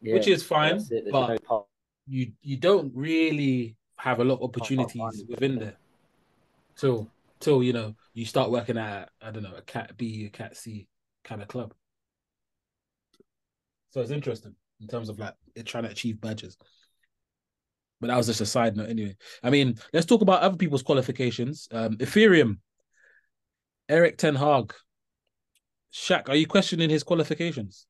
Yeah, 0.01 0.15
which 0.15 0.27
is 0.27 0.43
fine. 0.43 0.77
that's 0.77 0.91
it. 0.91 1.05
There's 1.05 1.13
But 1.13 1.41
no 1.47 1.67
you 2.07 2.33
you 2.41 2.57
don't 2.57 2.91
really 2.95 3.75
have 3.97 4.19
a 4.19 4.23
lot 4.23 4.35
of 4.35 4.43
opportunities 4.43 5.23
within 5.27 5.59
there 5.59 5.77
till 6.75 7.09
till 7.39 7.63
you 7.63 7.73
know 7.73 7.95
you 8.13 8.25
start 8.25 8.51
working 8.51 8.77
at 8.77 9.09
I 9.21 9.31
don't 9.31 9.43
know 9.43 9.55
a 9.55 9.61
cat 9.61 9.97
B 9.97 10.25
a 10.25 10.29
cat 10.29 10.55
C 10.57 10.87
kind 11.23 11.41
of 11.41 11.47
club. 11.47 11.73
So 13.91 14.01
it's 14.01 14.11
interesting 14.11 14.55
in 14.81 14.87
terms 14.87 15.09
of 15.09 15.19
like 15.19 15.35
it 15.55 15.65
trying 15.65 15.83
to 15.83 15.89
achieve 15.91 16.19
badges. 16.19 16.57
But 18.01 18.07
that 18.07 18.17
was 18.17 18.27
just 18.27 18.41
a 18.41 18.45
side 18.45 18.75
note 18.75 18.89
anyway. 18.89 19.15
I 19.43 19.49
mean, 19.49 19.79
let's 19.93 20.05
talk 20.05 20.21
about 20.21 20.41
other 20.41 20.57
people's 20.57 20.83
qualifications. 20.83 21.67
Um 21.71 21.97
Ethereum, 21.97 22.57
Erik 23.89 24.17
Ten 24.17 24.35
Hag. 24.35 24.73
Shaq, 25.93 26.29
are 26.29 26.35
you 26.35 26.47
questioning 26.47 26.89
his 26.89 27.03
qualifications? 27.03 27.85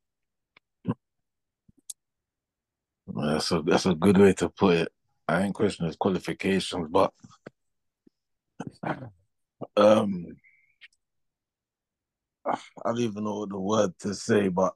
That's 3.07 3.51
a 3.51 3.61
that's 3.61 3.85
a 3.85 3.93
good 3.95 4.17
way 4.17 4.33
to 4.33 4.49
put 4.49 4.75
it. 4.75 4.91
I 5.27 5.43
ain't 5.43 5.55
questioning 5.55 5.87
his 5.87 5.95
qualifications, 5.95 6.87
but 6.89 7.13
um, 9.77 10.25
I 12.45 12.57
don't 12.85 12.99
even 12.99 13.23
know 13.23 13.45
the 13.45 13.59
word 13.59 13.97
to 13.99 14.13
say, 14.13 14.49
but 14.49 14.73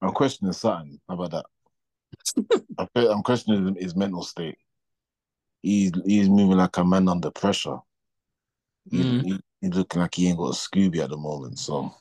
I'm 0.00 0.12
questioning 0.12 0.52
something. 0.52 0.98
How 1.08 1.14
about 1.20 1.44
that? 2.78 2.88
I'm 2.94 3.22
questioning 3.22 3.74
his 3.78 3.94
mental 3.94 4.22
state. 4.22 4.56
He's 5.62 5.92
he's 6.06 6.28
moving 6.28 6.56
like 6.56 6.76
a 6.78 6.84
man 6.84 7.08
under 7.08 7.30
pressure. 7.30 7.78
He, 8.90 9.02
Mm. 9.02 9.24
he- 9.24 9.40
he's 9.60 9.74
looking 9.74 10.00
like 10.00 10.14
he 10.14 10.28
ain't 10.28 10.38
got 10.38 10.48
a 10.48 10.52
Scooby 10.52 10.98
at 10.98 11.10
the 11.10 11.16
moment. 11.16 11.58
So 11.58 11.94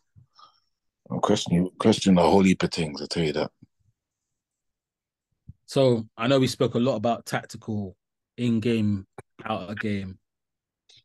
I'm 1.10 1.20
questioning 1.20 1.70
questioning 1.80 2.18
a 2.18 2.22
whole 2.22 2.44
heap 2.44 2.64
of 2.64 2.72
things. 2.72 3.02
I 3.02 3.06
tell 3.06 3.24
you 3.24 3.34
that. 3.34 3.52
So 5.66 6.08
I 6.18 6.28
know 6.28 6.40
we 6.40 6.48
spoke 6.48 6.74
a 6.74 6.80
lot 6.80 6.96
about 6.96 7.26
tactical, 7.26 7.96
in-game, 8.38 9.06
out 9.46 9.70
of 9.70 9.80
game, 9.80 10.18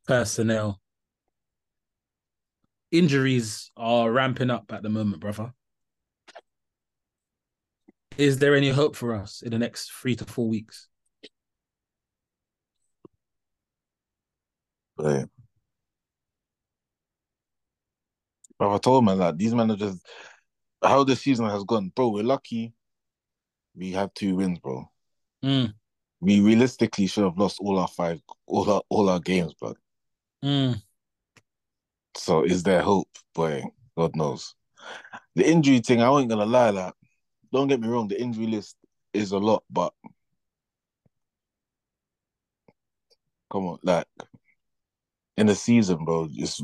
personnel. 0.06 0.80
Injuries 2.90 3.70
are 3.76 4.11
ramping 4.11 4.50
up 4.50 4.73
at 4.73 4.82
the 4.82 4.88
moment, 4.88 5.20
brother. 5.20 5.52
Is 8.16 8.38
there 8.38 8.54
any 8.54 8.70
hope 8.70 8.94
for 8.94 9.14
us 9.14 9.42
in 9.42 9.50
the 9.50 9.58
next 9.58 9.90
three 9.90 10.14
to 10.14 10.25
four 10.25 10.49
weeks? 10.49 10.88
But, 14.96 15.28
but 18.68 18.75
I 18.75 18.78
told 18.78 19.04
man 19.04 19.18
that 19.18 19.38
these 19.38 19.54
managers, 19.54 20.00
how 20.83 21.04
the 21.04 21.16
season 21.16 21.49
has 21.49 21.64
gone, 21.64 21.92
bro. 21.94 22.09
We're 22.09 22.23
lucky. 22.25 22.75
We 23.76 23.92
have 23.92 24.14
two 24.14 24.37
wins, 24.37 24.59
bro. 24.59 24.88
Mm, 25.44 25.75
We 26.21 26.40
realistically 26.40 27.06
should 27.06 27.25
have 27.25 27.38
lost 27.38 27.59
all 27.61 27.78
our 27.78 27.88
five, 27.88 28.21
all 28.47 28.71
our 28.71 28.83
all 28.88 29.09
our 29.09 29.21
games, 29.21 29.54
but 29.61 29.76
mm, 30.44 30.80
so 32.16 32.44
is 32.44 32.62
there 32.62 32.83
hope? 32.83 33.09
Boy, 33.35 33.64
God 33.97 34.14
knows. 34.14 34.54
The 35.35 35.49
injury 35.49 35.80
thing, 35.80 36.00
I 36.00 36.09
ain't 36.18 36.28
gonna 36.28 36.47
lie. 36.47 36.71
That 36.71 36.94
don't 37.52 37.68
get 37.68 37.80
me 37.80 37.88
wrong, 37.88 38.09
the 38.09 38.21
injury 38.21 38.47
list 38.47 38.76
is 39.12 39.33
a 39.33 39.38
lot, 39.38 39.64
but 39.71 39.92
come 43.50 43.66
on, 43.66 43.78
like 43.83 44.06
in 45.37 45.47
the 45.47 45.54
season, 45.54 46.04
bro, 46.04 46.28
just 46.28 46.62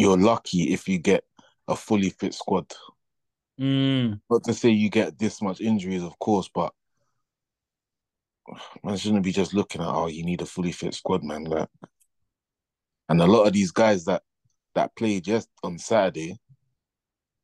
you're 0.00 0.18
lucky 0.18 0.72
if 0.72 0.88
you 0.88 0.98
get 0.98 1.24
a 1.68 1.76
fully 1.76 2.10
fit 2.10 2.34
squad. 2.34 2.72
mm. 3.58 4.20
Not 4.30 4.44
to 4.44 4.54
say 4.54 4.70
you 4.70 4.90
get 4.90 5.18
this 5.18 5.42
much 5.42 5.60
injuries, 5.60 6.02
of 6.02 6.18
course, 6.18 6.48
but 6.52 6.72
man 8.82 8.96
shouldn't 8.96 9.24
be 9.24 9.32
just 9.32 9.54
looking 9.54 9.80
at 9.80 9.88
oh, 9.88 10.06
you 10.08 10.24
need 10.24 10.42
a 10.42 10.46
fully 10.46 10.72
fit 10.72 10.94
squad, 10.94 11.22
man. 11.22 11.44
Like, 11.44 11.68
and 13.08 13.20
a 13.20 13.26
lot 13.26 13.46
of 13.46 13.52
these 13.52 13.70
guys 13.70 14.04
that 14.06 14.22
that 14.74 14.94
played 14.96 15.24
just 15.24 15.48
on 15.62 15.78
Saturday, 15.78 16.38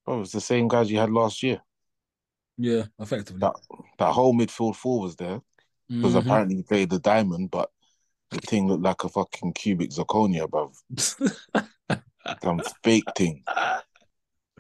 Oh, 0.07 0.21
it's 0.21 0.33
the 0.33 0.41
same 0.41 0.69
guys 0.69 0.91
you 0.91 0.99
had 0.99 1.11
last 1.11 1.43
year. 1.43 1.61
Yeah, 2.57 2.85
effectively. 2.99 3.41
That 3.41 3.55
that 3.99 4.13
whole 4.13 4.35
midfield 4.35 4.77
four 4.77 5.01
was 5.01 5.17
there 5.17 5.41
because 5.89 6.15
Mhm. 6.15 6.21
apparently 6.21 6.57
he 6.57 6.63
played 6.63 6.91
the 6.91 7.01
diamond, 7.01 7.51
but 7.51 7.71
the 8.31 8.39
thing 8.39 8.67
looked 8.67 8.83
like 8.83 9.05
a 9.05 9.09
fucking 9.09 9.53
cubic 9.53 9.91
zirconia, 9.91 10.49
bruv. 10.49 10.75
Some 12.43 12.61
fake 12.83 13.05
thing. 13.17 13.43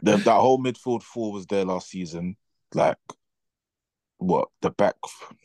The, 0.02 0.16
that 0.16 0.26
whole 0.26 0.58
midfield 0.58 1.02
four 1.02 1.32
was 1.32 1.46
there 1.46 1.64
last 1.64 1.88
season. 1.88 2.36
Like, 2.74 2.98
what 4.18 4.48
the 4.62 4.70
back 4.70 4.94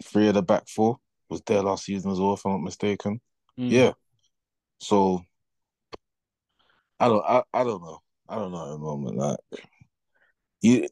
three 0.03 0.27
of 0.27 0.33
the 0.35 0.41
back 0.41 0.67
four 0.67 0.99
was 1.29 1.41
there 1.45 1.61
last 1.61 1.85
season 1.85 2.11
as 2.11 2.19
well, 2.19 2.33
if 2.33 2.45
I'm 2.45 2.53
not 2.53 2.61
mistaken. 2.61 3.21
Mm. 3.59 3.71
Yeah. 3.71 3.91
So 4.79 5.21
I 6.99 7.07
don't 7.07 7.23
I, 7.25 7.43
I 7.53 7.63
don't 7.63 7.81
know. 7.81 7.99
I 8.27 8.35
don't 8.35 8.51
know 8.51 8.65
at 8.65 8.71
the 8.71 8.77
moment. 8.77 9.17
Like 9.17 9.37
you 10.61 10.87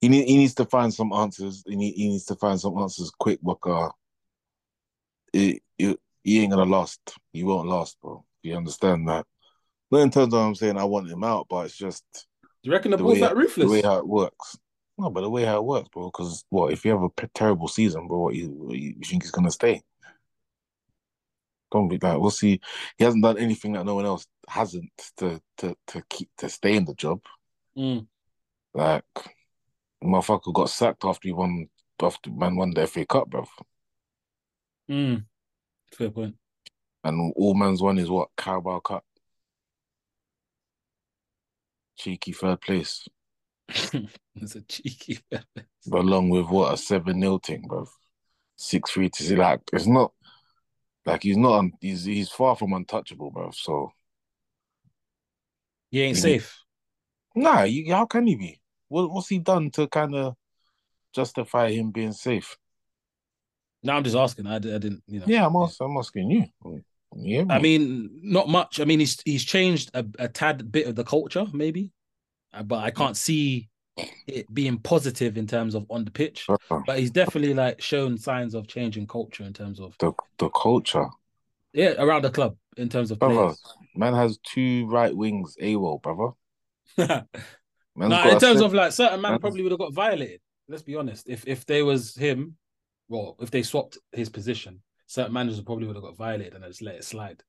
he 0.00 0.08
need, 0.08 0.26
he 0.26 0.36
needs 0.36 0.54
to 0.54 0.64
find 0.64 0.92
some 0.92 1.12
answers. 1.12 1.62
He, 1.66 1.76
need, 1.76 1.94
he 1.94 2.08
needs 2.08 2.24
to 2.26 2.34
find 2.34 2.60
some 2.60 2.76
answers 2.76 3.12
quick 3.16 3.38
because 3.44 3.92
it, 5.32 5.62
it, 5.78 5.98
he 6.24 6.40
ain't 6.40 6.50
gonna 6.50 6.64
last. 6.64 7.00
He 7.32 7.44
won't 7.44 7.68
last, 7.68 8.00
bro. 8.00 8.24
You 8.42 8.56
understand 8.56 9.08
that? 9.08 9.26
Not 9.90 10.00
in 10.00 10.10
terms 10.10 10.34
of 10.34 10.40
I'm 10.40 10.54
saying 10.54 10.78
I 10.78 10.84
want 10.84 11.10
him 11.10 11.22
out, 11.22 11.46
but 11.48 11.66
it's 11.66 11.76
just 11.76 12.04
Do 12.12 12.70
you 12.70 12.72
reckon 12.72 12.90
the 12.90 12.96
the 12.96 13.02
ball's 13.02 13.14
way, 13.14 13.20
that 13.20 13.56
the 13.56 13.68
way 13.68 13.82
how 13.82 13.98
it 13.98 14.08
works. 14.08 14.56
No, 14.98 15.10
but 15.10 15.22
the 15.22 15.30
way 15.30 15.44
how 15.44 15.58
it 15.58 15.64
works, 15.64 15.88
bro. 15.92 16.06
Because 16.06 16.44
what 16.48 16.72
if 16.72 16.84
you 16.84 16.92
have 16.92 17.02
a 17.02 17.08
p- 17.10 17.28
terrible 17.34 17.68
season, 17.68 18.08
bro? 18.08 18.18
What 18.20 18.34
you, 18.34 18.68
you 18.70 18.94
you 18.96 19.04
think 19.04 19.22
he's 19.22 19.30
gonna 19.30 19.50
stay? 19.50 19.82
Don't 21.70 21.88
be 21.88 21.98
like 21.98 22.18
we'll 22.18 22.30
see. 22.30 22.60
He 22.98 23.04
hasn't 23.04 23.22
done 23.22 23.38
anything 23.38 23.72
that 23.72 23.86
no 23.86 23.94
one 23.94 24.06
else 24.06 24.26
hasn't 24.48 24.90
to 25.18 25.40
to 25.58 25.76
to 25.88 26.02
keep 26.08 26.30
to 26.38 26.48
stay 26.48 26.76
in 26.76 26.84
the 26.84 26.94
job. 26.94 27.20
Mm. 27.76 28.06
Like 28.74 29.04
motherfucker 30.02 30.52
got 30.52 30.70
sacked 30.70 31.04
after 31.04 31.28
he 31.28 31.32
won 31.32 31.68
after 32.00 32.30
man 32.30 32.56
won 32.56 32.72
the 32.74 32.86
FA 32.86 33.06
Cup, 33.06 33.30
bro. 33.30 33.44
Mm. 34.90 35.24
Fair 35.92 36.10
point. 36.10 36.34
And 37.04 37.32
all 37.36 37.54
man's 37.54 37.82
won 37.82 37.98
is 37.98 38.10
what 38.10 38.28
Carabao 38.36 38.80
Cup. 38.80 39.04
Cheeky 41.96 42.32
third 42.32 42.60
place, 42.60 43.06
it's 43.68 44.54
a 44.56 44.62
cheeky. 44.62 45.18
along 45.92 46.30
with 46.30 46.46
what 46.48 46.72
a 46.74 46.76
seven 46.76 47.20
0 47.20 47.38
thing, 47.38 47.62
bro. 47.68 47.86
Six 48.56 48.90
three 48.90 49.08
to 49.10 49.22
see 49.22 49.36
like 49.36 49.60
it's 49.72 49.86
not 49.86 50.12
like 51.04 51.22
he's 51.22 51.36
not 51.36 51.58
un, 51.58 51.72
he's 51.80 52.04
he's 52.04 52.30
far 52.30 52.56
from 52.56 52.72
untouchable, 52.72 53.30
bro. 53.30 53.50
So 53.52 53.92
He 55.90 56.00
ain't 56.02 56.16
Mhm. 56.16 56.20
safe. 56.20 56.58
nah, 57.34 57.62
you, 57.62 57.92
how 57.92 58.06
can 58.06 58.26
he 58.26 58.36
be? 58.36 58.60
What 58.88 59.10
what's 59.10 59.28
he 59.28 59.38
done 59.38 59.70
to 59.72 59.86
kind 59.88 60.14
of 60.14 60.34
justify 61.12 61.70
him 61.72 61.90
being 61.90 62.12
safe? 62.12 62.56
No, 63.82 63.94
I'm 63.94 64.04
just 64.04 64.16
asking. 64.16 64.46
I, 64.46 64.56
I 64.56 64.58
didn't, 64.58 65.02
you 65.06 65.20
know. 65.20 65.26
Yeah, 65.26 65.46
I'm 65.46 65.56
asking, 65.56 65.86
I'm 65.86 65.96
asking 65.98 66.30
you. 66.30 66.82
Yeah, 67.16 67.44
I 67.50 67.58
mean, 67.58 68.10
not 68.22 68.48
much. 68.48 68.80
I 68.80 68.84
mean, 68.84 69.00
he's 69.00 69.20
he's 69.24 69.44
changed 69.44 69.90
a, 69.94 70.04
a 70.18 70.28
tad 70.28 70.70
bit 70.72 70.86
of 70.86 70.94
the 70.96 71.04
culture, 71.04 71.46
maybe, 71.52 71.90
Uh, 72.52 72.62
but 72.62 72.82
I 72.84 72.90
can't 72.90 73.16
see 73.16 73.68
it 74.26 74.52
being 74.54 74.78
positive 74.78 75.36
in 75.36 75.46
terms 75.46 75.74
of 75.74 75.84
on 75.90 76.04
the 76.04 76.10
pitch. 76.10 76.46
But 76.86 76.98
he's 76.98 77.10
definitely 77.10 77.52
like 77.54 77.80
shown 77.82 78.16
signs 78.16 78.54
of 78.54 78.66
changing 78.66 79.06
culture 79.06 79.44
in 79.44 79.52
terms 79.52 79.78
of 79.80 79.94
the 79.98 80.12
the 80.38 80.48
culture. 80.50 81.06
yeah 81.74 81.94
around 81.98 82.22
the 82.22 82.30
club 82.30 82.56
in 82.78 82.88
terms 82.88 83.10
of 83.10 83.18
Brother, 83.18 83.34
players. 83.34 83.62
man 83.94 84.14
has 84.14 84.38
two 84.38 84.86
right 84.86 85.14
wings 85.14 85.56
AWOL, 85.60 86.00
brother. 86.00 86.30
no, 87.96 88.30
in 88.30 88.38
terms 88.38 88.60
of 88.62 88.72
like 88.72 88.92
certain 88.92 89.20
man 89.20 89.32
man's- 89.32 89.40
probably 89.40 89.62
would 89.62 89.72
have 89.72 89.78
got 89.78 89.92
violated. 89.92 90.40
Let's 90.68 90.82
be 90.82 90.96
honest. 90.96 91.28
If 91.28 91.46
if 91.46 91.66
they 91.66 91.82
was 91.82 92.14
him, 92.16 92.56
well, 93.08 93.36
if 93.40 93.50
they 93.50 93.62
swapped 93.62 93.98
his 94.12 94.28
position, 94.30 94.80
certain 95.12 95.32
managers 95.34 95.60
probably 95.60 95.86
would 95.86 95.96
have 95.96 96.02
got 96.04 96.16
violated 96.16 96.54
and 96.54 96.64
just 96.64 96.80
let 96.80 96.94
it 96.94 97.04
slide. 97.04 97.42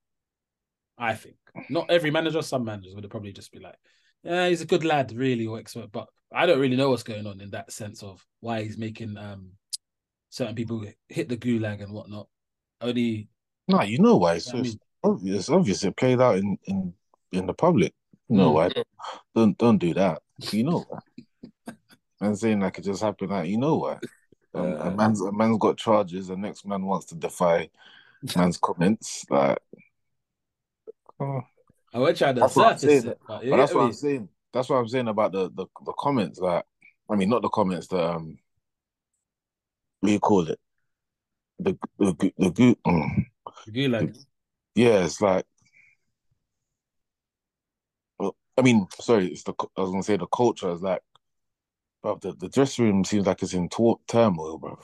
I 0.98 1.14
think 1.16 1.38
not 1.70 1.90
every 1.90 2.12
manager. 2.12 2.42
Some 2.42 2.66
managers 2.66 2.94
would 2.94 3.06
have 3.06 3.12
probably 3.12 3.32
just 3.32 3.54
be 3.54 3.60
like, 3.60 3.78
"Yeah, 4.24 4.50
he's 4.50 4.62
a 4.62 4.66
good 4.66 4.84
lad, 4.84 5.14
really," 5.14 5.48
or 5.48 5.58
expert. 5.60 5.90
But 5.92 6.08
I 6.36 6.46
don't 6.46 6.60
really 6.60 6.76
know 6.76 6.90
what's 6.90 7.04
going 7.04 7.26
on 7.26 7.40
in 7.40 7.52
that 7.52 7.72
sense 7.72 8.04
of 8.04 8.26
why 8.42 8.64
he's 8.64 8.78
making 8.78 9.18
um 9.18 9.52
certain 10.30 10.56
people 10.56 10.84
hit 11.08 11.30
the 11.30 11.38
gulag 11.38 11.82
and 11.82 11.94
whatnot. 11.94 12.28
Only 12.82 13.30
Nah, 13.70 13.84
you 13.84 14.00
know 14.00 14.18
why? 14.18 14.40
So 14.40 14.50
It's 14.50 14.50
I 14.52 14.56
mean- 14.56 14.64
just 14.66 14.78
obvious. 15.04 15.50
Obvious. 15.50 15.84
It 15.86 15.96
played 15.96 16.20
out 16.20 16.38
in 16.38 16.58
in 16.66 16.94
in 17.32 17.46
the 17.46 17.54
public. 17.54 17.94
You 18.28 18.36
know 18.38 18.52
Mm. 18.52 18.56
why? 18.56 18.84
Don't 19.36 19.58
don't 19.58 19.78
do 19.78 19.94
that. 19.94 20.22
You 20.52 20.64
know 20.66 20.80
why? 20.90 21.00
Man 22.20 22.36
saying 22.36 22.60
like 22.60 22.78
it 22.78 22.84
just 22.84 23.02
happened. 23.02 23.32
Like 23.32 23.48
you 23.50 23.58
know 23.58 23.78
why? 23.78 24.00
Um, 24.54 24.74
Uh, 24.74 24.76
a 24.76 24.92
man's 24.92 25.22
a 25.22 25.32
man's 25.32 25.58
got 25.58 25.78
charges. 25.78 26.28
The 26.28 26.38
next 26.38 26.66
man 26.66 26.86
wants 26.86 27.08
to 27.08 27.16
defy 27.16 27.70
man's 28.36 28.58
comments. 28.58 29.26
Like, 29.30 29.60
oh, 31.20 31.42
I 31.94 32.00
would 32.00 32.16
try 32.16 32.34
to 32.34 32.40
That's 32.40 32.56
what 32.56 32.74
I'm 32.74 32.78
surface 32.78 33.04
saying. 33.04 33.12
it, 33.14 33.20
but, 33.28 33.42
but 33.50 33.58
that's 33.58 33.74
what 33.74 33.82
me? 33.82 33.88
I'm 33.88 33.94
saying. 33.94 34.30
That's 34.54 34.70
what 34.70 34.78
I'm 34.78 34.88
saying 34.88 35.08
about 35.08 35.32
the 35.32 35.50
the, 35.50 35.66
the 35.86 35.94
comments. 35.98 36.40
Like, 36.40 36.66
I 37.10 37.16
mean, 37.16 37.30
not 37.30 37.42
the 37.42 37.50
comments. 37.50 37.88
The 37.88 38.16
um, 38.16 38.38
what 40.00 40.08
do 40.08 40.14
you 40.14 40.20
call 40.20 40.50
it? 40.50 40.60
The 41.60 41.78
the 41.98 42.14
the, 42.14 42.34
the, 42.38 42.50
the 42.50 42.78
mm. 42.86 43.26
gulag. 43.70 44.18
Yeah, 44.76 45.06
it's 45.06 45.22
like, 45.22 45.46
I 48.58 48.62
mean, 48.62 48.88
sorry, 49.00 49.28
it's 49.28 49.44
the 49.44 49.54
I 49.78 49.82
was 49.82 49.92
gonna 49.92 50.04
say 50.04 50.18
the 50.18 50.28
culture 50.28 50.72
is 50.72 50.82
like, 50.82 51.02
but 52.04 52.22
the, 52.22 52.34
the 52.34 52.50
dressing 52.50 52.86
room 52.86 53.06
seems 53.06 53.26
like 53.26 53.42
it's 53.42 53.54
in 53.54 53.70
tor- 53.70 54.00
turmoil, 54.08 54.58
bro. 54.58 54.78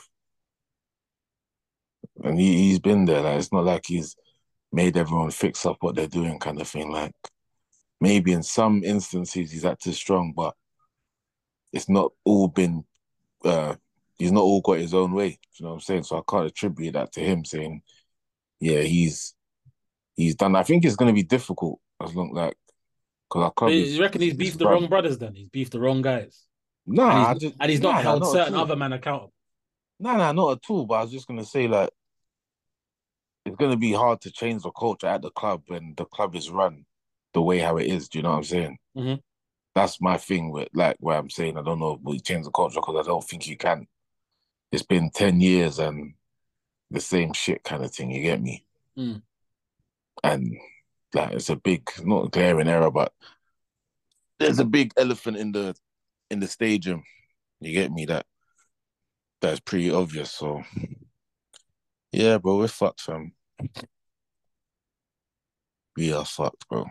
And 2.23 2.39
he 2.39 2.57
he's 2.57 2.79
been 2.79 3.05
there. 3.05 3.21
Like, 3.21 3.37
it's 3.37 3.51
not 3.51 3.65
like 3.65 3.83
he's 3.85 4.15
made 4.71 4.97
everyone 4.97 5.31
fix 5.31 5.65
up 5.65 5.77
what 5.81 5.95
they're 5.95 6.07
doing, 6.07 6.39
kind 6.39 6.59
of 6.59 6.67
thing. 6.67 6.91
Like, 6.91 7.13
maybe 7.99 8.31
in 8.31 8.43
some 8.43 8.83
instances 8.83 9.51
he's 9.51 9.65
acted 9.65 9.93
strong, 9.93 10.33
but 10.35 10.55
it's 11.73 11.89
not 11.89 12.13
all 12.23 12.47
been. 12.47 12.85
uh 13.43 13.75
He's 14.17 14.33
not 14.33 14.41
all 14.41 14.59
got 14.59 14.79
his 14.79 14.93
own 14.93 15.13
way. 15.13 15.39
You 15.57 15.63
know 15.63 15.69
what 15.69 15.75
I'm 15.75 15.79
saying? 15.79 16.03
So 16.03 16.17
I 16.17 16.21
can't 16.29 16.47
attribute 16.47 16.91
that 16.93 17.13
to 17.13 17.21
him 17.21 17.45
saying, 17.45 17.81
yeah, 18.59 18.81
he's 18.81 19.33
he's 20.17 20.35
done. 20.35 20.57
I 20.57 20.63
think 20.63 20.83
it's 20.83 20.97
going 20.97 21.07
to 21.07 21.15
be 21.15 21.23
difficult 21.23 21.79
as 22.03 22.13
long 22.13 22.33
like 22.33 22.57
because 23.29 23.51
club 23.55 23.71
is. 23.71 23.95
You 23.95 24.01
reckon 24.01 24.19
he's 24.19 24.33
beefed 24.33 24.59
the 24.59 24.67
wrong 24.67 24.87
brothers 24.87 25.17
then? 25.17 25.35
He's 25.35 25.47
beefed 25.47 25.71
the 25.71 25.79
wrong 25.79 26.01
guys. 26.01 26.48
Nah, 26.89 27.31
and 27.31 27.39
he's, 27.39 27.49
just, 27.49 27.61
and 27.61 27.71
he's 27.71 27.81
not 27.81 27.89
nah, 27.89 27.95
nah, 27.95 28.01
held 28.01 28.21
not 28.21 28.31
certain 28.31 28.55
other 28.55 28.75
men 28.75 28.93
accountable. 28.93 29.31
No, 29.99 30.17
no, 30.17 30.31
not 30.31 30.51
at 30.51 30.69
all. 30.69 30.85
But 30.85 30.95
I 30.95 31.01
was 31.03 31.11
just 31.11 31.27
going 31.27 31.39
to 31.39 31.45
say 31.45 31.67
like 31.67 31.91
it's 33.45 33.55
going 33.55 33.71
to 33.71 33.77
be 33.77 33.93
hard 33.93 34.21
to 34.21 34.31
change 34.31 34.63
the 34.63 34.71
culture 34.71 35.07
at 35.07 35.21
the 35.21 35.29
club 35.29 35.63
when 35.67 35.93
the 35.97 36.05
club 36.05 36.35
is 36.35 36.49
run 36.49 36.85
the 37.33 37.41
way 37.41 37.59
how 37.59 37.77
it 37.77 37.85
is. 37.85 38.09
Do 38.09 38.17
you 38.17 38.23
know 38.23 38.31
what 38.31 38.37
I'm 38.37 38.43
saying? 38.43 38.77
Mhm. 38.97 39.21
That's 39.75 40.01
my 40.01 40.17
thing 40.17 40.51
with 40.51 40.69
like 40.73 40.97
where 40.99 41.17
I'm 41.17 41.29
saying 41.29 41.57
I 41.57 41.61
don't 41.61 41.79
know 41.79 41.93
if 41.93 41.99
we 42.01 42.19
change 42.19 42.45
the 42.45 42.51
culture 42.51 42.79
because 42.79 43.05
I 43.05 43.07
don't 43.07 43.23
think 43.23 43.47
you 43.47 43.55
can. 43.55 43.85
It's 44.71 44.83
been 44.83 45.11
ten 45.11 45.39
years 45.39 45.77
and 45.77 46.15
the 46.89 46.99
same 46.99 47.33
shit 47.33 47.63
kind 47.63 47.83
of 47.83 47.93
thing. 47.93 48.09
You 48.09 48.23
get 48.23 48.41
me? 48.41 48.65
Mm. 48.97 49.21
And 50.23 50.57
like 51.13 51.33
it's 51.33 51.51
a 51.51 51.55
big, 51.55 51.87
not 52.03 52.25
a 52.25 52.29
glaring 52.29 52.67
error, 52.67 52.89
but 52.89 53.13
there's 54.39 54.59
a 54.59 54.65
big 54.65 54.91
elephant 54.97 55.37
in 55.37 55.51
the 55.51 55.75
in 56.29 56.39
the 56.39 56.47
stadium. 56.47 57.03
You 57.59 57.73
get 57.73 57.91
me? 57.91 58.05
That 58.05 58.25
that's 59.41 59.59
pretty 59.59 59.91
obvious. 59.91 60.31
So 60.31 60.63
yeah, 62.11 62.37
bro, 62.37 62.57
we're 62.57 62.67
fucked, 62.67 63.01
fam. 63.01 63.33
We 65.95 66.13
are 66.13 66.25
fucked, 66.25 66.67
bro. 66.69 66.85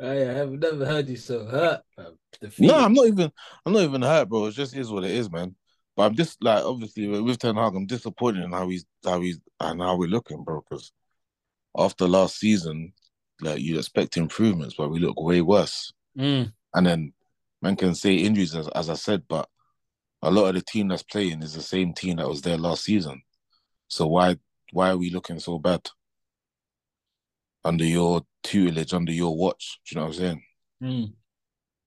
I 0.00 0.14
have 0.14 0.50
never 0.52 0.84
heard 0.86 1.08
you 1.08 1.16
so 1.16 1.44
hurt. 1.44 1.82
fam. 1.96 2.16
No, 2.58 2.76
I'm 2.76 2.92
not 2.92 3.06
even. 3.06 3.32
I'm 3.66 3.72
not 3.72 3.82
even 3.82 4.02
hurt, 4.02 4.28
bro. 4.28 4.46
It 4.46 4.52
just 4.52 4.76
is 4.76 4.90
what 4.90 5.04
it 5.04 5.10
is, 5.10 5.30
man. 5.30 5.54
But 5.96 6.04
I'm 6.04 6.14
just 6.14 6.42
like, 6.42 6.62
obviously, 6.62 7.08
with 7.08 7.38
Ten 7.38 7.56
Hag, 7.56 7.74
I'm 7.74 7.86
disappointed 7.86 8.44
in 8.44 8.52
how 8.52 8.68
he's, 8.68 8.84
how 9.04 9.20
he's, 9.20 9.40
and 9.58 9.80
how 9.80 9.96
we're 9.96 10.08
looking, 10.08 10.44
bro. 10.44 10.62
Because 10.68 10.92
after 11.76 12.06
last 12.06 12.38
season, 12.38 12.92
like 13.40 13.60
you 13.60 13.78
expect 13.78 14.16
improvements, 14.16 14.76
but 14.78 14.90
we 14.90 15.00
look 15.00 15.20
way 15.20 15.40
worse. 15.40 15.92
Mm. 16.16 16.52
And 16.74 16.86
then 16.86 17.12
man 17.62 17.76
can 17.76 17.94
say 17.94 18.14
injuries, 18.14 18.54
as, 18.54 18.68
as 18.68 18.90
I 18.90 18.94
said, 18.94 19.22
but 19.28 19.48
a 20.22 20.30
lot 20.30 20.48
of 20.48 20.54
the 20.54 20.62
team 20.62 20.88
that's 20.88 21.02
playing 21.02 21.42
is 21.42 21.54
the 21.54 21.62
same 21.62 21.92
team 21.92 22.16
that 22.16 22.28
was 22.28 22.42
there 22.42 22.58
last 22.58 22.84
season. 22.84 23.22
So 23.88 24.06
why, 24.06 24.36
why 24.72 24.90
are 24.90 24.96
we 24.96 25.10
looking 25.10 25.38
so 25.38 25.58
bad 25.58 25.88
under 27.64 27.84
your 27.84 28.22
tutelage, 28.42 28.94
under 28.94 29.12
your 29.12 29.36
watch? 29.36 29.78
Do 29.86 29.94
you 29.94 30.00
know 30.00 30.06
what 30.06 30.14
I'm 30.14 30.18
saying? 30.18 30.42
Mm. 30.82 31.12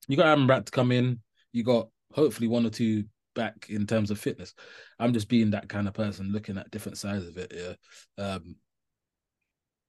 You 0.07 0.17
got 0.17 0.37
Amrabat 0.37 0.65
to 0.65 0.71
come 0.71 0.91
in. 0.91 1.19
You 1.53 1.63
got 1.63 1.89
hopefully 2.13 2.47
one 2.47 2.65
or 2.65 2.69
two 2.69 3.05
back 3.35 3.67
in 3.69 3.87
terms 3.87 4.11
of 4.11 4.19
fitness. 4.19 4.53
I'm 4.99 5.13
just 5.13 5.29
being 5.29 5.51
that 5.51 5.69
kind 5.69 5.87
of 5.87 5.93
person, 5.93 6.31
looking 6.31 6.57
at 6.57 6.71
different 6.71 6.97
sides 6.97 7.25
of 7.25 7.37
it. 7.37 7.53
Yeah. 7.55 8.23
Um, 8.23 8.55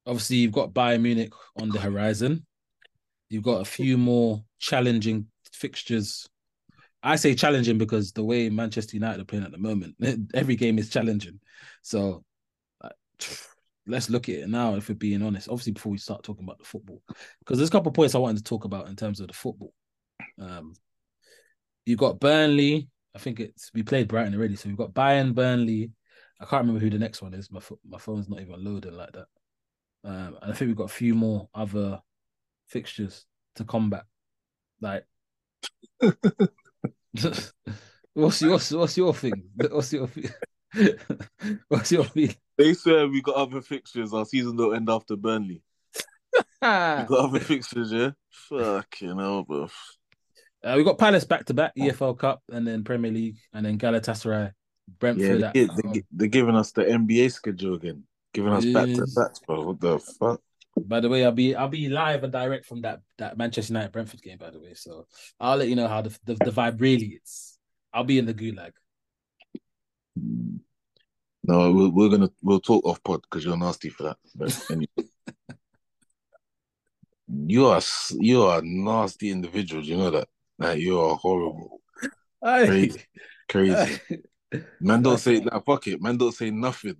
obviously, 0.07 0.37
you've 0.37 0.53
got 0.53 0.73
Bayern 0.73 1.03
Munich 1.03 1.33
on 1.61 1.69
the 1.69 1.81
horizon. 1.81 2.47
You've 3.29 3.45
got 3.45 3.63
a 3.63 3.65
few 3.65 3.97
more 3.97 4.45
challenging 4.59 5.27
fixtures. 5.53 6.29
I 7.03 7.17
say 7.17 7.35
challenging 7.35 7.79
because 7.79 8.13
the 8.13 8.25
way 8.25 8.49
Manchester 8.49 8.97
United 8.97 9.21
are 9.21 9.25
playing 9.25 9.45
at 9.45 9.51
the 9.53 9.59
moment, 9.59 9.97
every 10.35 10.57
game 10.57 10.79
is 10.79 10.89
challenging. 10.89 11.41
So 11.83 12.25
uh, 12.81 12.91
let's 13.87 14.11
look 14.11 14.29
at 14.29 14.37
it 14.37 14.49
now. 14.49 14.77
If 14.77 14.89
we're 14.89 14.95
being 14.95 15.23
honest, 15.23 15.49
obviously 15.49 15.73
before 15.73 15.93
we 15.93 15.99
start 15.99 16.23
talking 16.23 16.45
about 16.45 16.59
the 16.59 16.65
football, 16.65 17.03
because 17.41 17.59
there's 17.59 17.69
a 17.69 17.73
couple 17.73 17.89
of 17.89 17.95
points 17.95 18.15
I 18.15 18.19
wanted 18.19 18.39
to 18.39 18.45
talk 18.45 18.65
about 18.65 18.89
in 18.89 18.97
terms 18.97 19.21
of 19.21 19.29
the 19.29 19.35
football. 19.35 19.73
Um, 20.41 20.75
you 21.85 21.97
got 21.97 22.21
Burnley. 22.21 22.89
I 23.15 23.19
think 23.19 23.41
it's 23.41 23.71
we 23.75 23.83
played 23.83 24.09
Brighton 24.09 24.35
already, 24.35 24.57
so 24.57 24.69
we've 24.69 24.79
got 24.79 24.95
Bayern, 24.95 25.35
Burnley. 25.35 25.91
I 26.41 26.45
can't 26.45 26.63
remember 26.63 26.81
who 26.81 26.91
the 26.91 26.99
next 26.99 27.23
one 27.23 27.35
is. 27.35 27.51
My 27.51 27.61
my 27.87 27.99
phone's 27.99 28.29
not 28.29 28.41
even 28.41 28.65
loading 28.65 28.97
like 28.97 29.13
that. 29.13 29.27
Um, 30.05 30.39
and 30.43 30.53
I 30.53 30.55
think 30.55 30.69
we've 30.69 30.77
got 30.77 30.91
a 30.91 30.95
few 30.95 31.15
more 31.15 31.49
other 31.55 32.01
fixtures 32.69 33.25
to 33.57 33.65
combat. 33.65 34.05
Like, 34.81 35.05
what's 38.15 38.43
your 38.43 38.59
what's 38.59 38.97
your 38.97 39.15
thing? 39.15 39.51
What's 39.55 39.93
your 39.93 40.09
what's 41.69 41.93
your 41.93 42.05
thing? 42.05 42.35
They 42.59 42.75
swear 42.75 43.09
we 43.09 43.23
got 43.23 43.37
other 43.37 43.61
fixtures. 43.61 44.13
Our 44.13 44.25
season 44.25 44.57
don't 44.57 44.77
end 44.77 44.91
after 44.91 45.17
Burnley. 45.17 45.63
we 46.35 46.69
got 46.69 47.11
other 47.11 47.41
fixtures, 47.41 47.93
yeah. 47.93 48.11
Fucking 48.31 49.19
hell, 49.19 49.43
bro. 49.43 49.69
Uh, 50.65 50.75
we 50.77 50.85
got 50.85 50.99
Palace 50.99 51.25
back 51.25 51.45
to 51.47 51.55
back, 51.55 51.75
EFL 51.77 52.19
Cup, 52.19 52.43
and 52.51 52.67
then 52.67 52.85
Premier 52.85 53.11
League, 53.11 53.39
and 53.53 53.67
then 53.67 53.79
Galatasaray, 53.79 54.53
Brentford. 55.01 55.41
Yeah, 55.41 55.51
they, 55.53 55.65
they, 55.67 56.03
they're 56.13 56.29
giving 56.29 56.55
us 56.55 56.71
the 56.73 56.83
NBA 56.83 57.33
schedule 57.33 57.75
again, 57.75 58.05
giving 58.33 58.53
us 58.53 58.65
back 58.67 58.87
to 58.87 59.07
back, 59.15 59.33
bro. 59.47 59.67
What 59.67 59.81
the 59.81 59.99
fuck? 59.99 60.41
By 60.77 61.01
the 61.01 61.09
way, 61.09 61.25
I'll 61.25 61.33
be 61.33 61.55
I'll 61.55 61.69
be 61.69 61.89
live 61.89 62.25
and 62.25 62.33
direct 62.33 62.67
from 62.67 62.83
that 62.83 63.01
that 63.19 63.37
Manchester 63.37 63.73
United 63.73 63.93
Brentford 63.93 64.23
game. 64.23 64.39
By 64.39 64.51
the 64.51 64.61
way, 64.61 64.75
so 64.75 65.07
I'll 65.39 65.57
let 65.57 65.69
you 65.69 65.77
know 65.77 65.89
how 65.89 66.03
the 66.03 66.17
the, 66.25 66.35
the 66.35 66.51
vibe 66.51 66.81
really 66.81 67.21
is. 67.23 67.59
I'll 67.93 68.05
be 68.05 68.19
in 68.19 68.27
the 68.27 68.35
gulag. 68.35 68.73
No, 71.45 71.73
we're, 71.73 71.91
we're 71.91 72.09
gonna 72.09 72.31
we'll 72.43 72.61
talk 72.61 72.85
off 72.87 73.03
pod 73.03 73.23
because 73.23 73.45
you're 73.45 73.57
nasty 73.57 73.91
for 73.91 74.05
that. 74.05 74.17
But 74.35 74.67
anyway. 74.71 74.87
you 77.47 77.67
are 77.67 77.83
you 78.19 78.43
are 78.45 78.63
nasty 78.63 79.31
individual. 79.31 79.83
You 79.83 79.97
know 79.97 80.11
that. 80.11 80.29
Like 80.59 80.79
you 80.79 81.01
are 81.01 81.17
horrible. 81.17 81.81
Crazy, 82.43 83.03
crazy. 83.49 84.01
Man, 84.81 85.03
don't 85.03 85.19
say 85.19 85.41
that. 85.41 85.53
Nah, 85.53 85.61
fuck 85.61 85.87
it. 85.87 86.01
Man, 86.01 86.17
don't 86.17 86.35
say 86.35 86.51
nothing. 86.51 86.97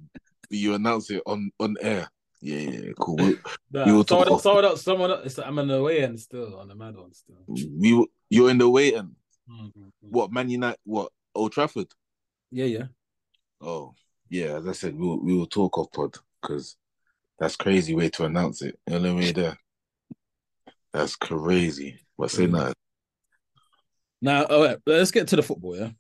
You 0.51 0.75
announce 0.75 1.11
it 1.11 1.23
on 1.27 1.51
on 1.59 1.77
air. 1.81 2.09
Yeah, 2.43 2.59
yeah, 2.59 2.93
cool. 2.99 3.17
We, 3.17 3.39
nah, 3.71 3.87
we 3.87 3.93
will 3.93 4.05
someone, 4.05 4.29
else, 4.29 4.43
someone 4.43 4.65
else, 4.65 4.83
someone. 4.83 5.49
I'm 5.49 5.59
in 5.61 5.69
the 5.69 5.81
way 5.81 6.03
end 6.03 6.19
still 6.19 6.59
on 6.59 6.67
the 6.67 6.75
mad 6.75 6.97
one 6.97 7.15
still. 7.15 7.37
We, 7.47 8.05
you're 8.31 8.51
in 8.51 8.59
the 8.59 8.69
way 8.69 8.95
end. 8.95 9.15
Mm-hmm. 9.49 9.89
What 10.01 10.33
Man 10.33 10.51
United? 10.51 10.79
What 10.85 11.13
Old 11.37 11.53
Trafford? 11.53 11.87
Yeah, 12.51 12.65
yeah. 12.65 12.85
Oh, 13.61 13.95
yeah. 14.29 14.57
As 14.57 14.67
I 14.67 14.73
said, 14.73 14.97
we 14.97 15.07
will, 15.07 15.23
we 15.23 15.37
will 15.37 15.47
talk 15.47 15.79
off 15.79 15.93
pod 15.93 16.17
because 16.41 16.77
that's 17.39 17.55
crazy 17.55 17.95
way 17.95 18.09
to 18.11 18.25
announce 18.25 18.61
it. 18.63 18.77
You 18.89 18.99
know 18.99 19.15
what 19.15 19.23
I 19.23 19.25
mean? 19.25 19.35
There. 19.35 19.59
That's 20.93 21.15
crazy. 21.15 22.01
But 22.19 22.33
say 22.33 22.47
mm-hmm. 22.47 22.57
that. 22.57 22.75
Now, 24.21 24.45
all 24.45 24.65
right, 24.65 24.79
let's 24.85 25.13
get 25.13 25.29
to 25.29 25.37
the 25.37 25.43
football. 25.43 25.77
Yeah. 25.77 25.91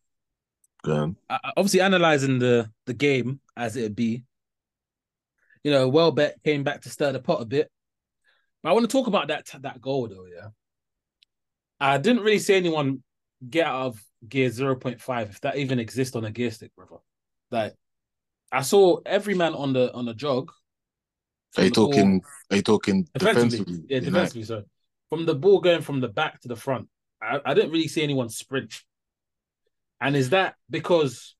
Go 0.84 0.92
on. 0.96 1.16
Obviously, 1.56 1.80
analyzing 1.80 2.40
the 2.40 2.68
the 2.86 2.94
game 2.94 3.38
as 3.56 3.76
it 3.76 3.94
be 3.94 4.24
you 5.64 5.70
know, 5.70 5.88
Welbeck 5.88 6.42
came 6.42 6.64
back 6.64 6.82
to 6.82 6.90
stir 6.90 7.12
the 7.12 7.20
pot 7.20 7.42
a 7.42 7.44
bit. 7.44 7.70
But 8.62 8.70
I 8.70 8.72
want 8.72 8.88
to 8.88 8.92
talk 8.92 9.06
about 9.06 9.28
that 9.28 9.48
that 9.60 9.80
goal 9.80 10.08
though, 10.08 10.26
yeah. 10.26 10.48
I 11.80 11.98
didn't 11.98 12.22
really 12.22 12.38
see 12.38 12.54
anyone 12.54 13.02
get 13.48 13.66
out 13.66 13.86
of 13.86 14.02
gear 14.28 14.48
0.5, 14.48 15.30
if 15.30 15.40
that 15.40 15.56
even 15.56 15.80
exists 15.80 16.14
on 16.14 16.24
a 16.24 16.30
gear 16.30 16.50
stick, 16.50 16.74
brother. 16.76 16.98
Like 17.50 17.74
I 18.52 18.62
saw 18.62 19.00
every 19.04 19.34
man 19.34 19.54
on 19.54 19.72
the 19.72 19.92
on 19.92 20.04
the 20.04 20.14
jog. 20.14 20.52
Are 21.58 21.64
you 21.64 21.70
talking 21.70 22.20
ball, 22.20 22.30
are 22.50 22.56
you 22.56 22.62
talking 22.62 23.08
defensively? 23.12 23.58
defensively 23.58 23.84
yeah, 23.88 24.00
defensively, 24.00 24.44
so 24.44 24.62
from 25.10 25.26
the 25.26 25.34
ball 25.34 25.60
going 25.60 25.82
from 25.82 26.00
the 26.00 26.08
back 26.08 26.40
to 26.40 26.48
the 26.48 26.56
front. 26.56 26.88
I, 27.20 27.40
I 27.44 27.54
didn't 27.54 27.70
really 27.70 27.88
see 27.88 28.02
anyone 28.02 28.30
sprint. 28.30 28.82
And 30.00 30.16
is 30.16 30.30
that 30.30 30.54
because 30.70 31.36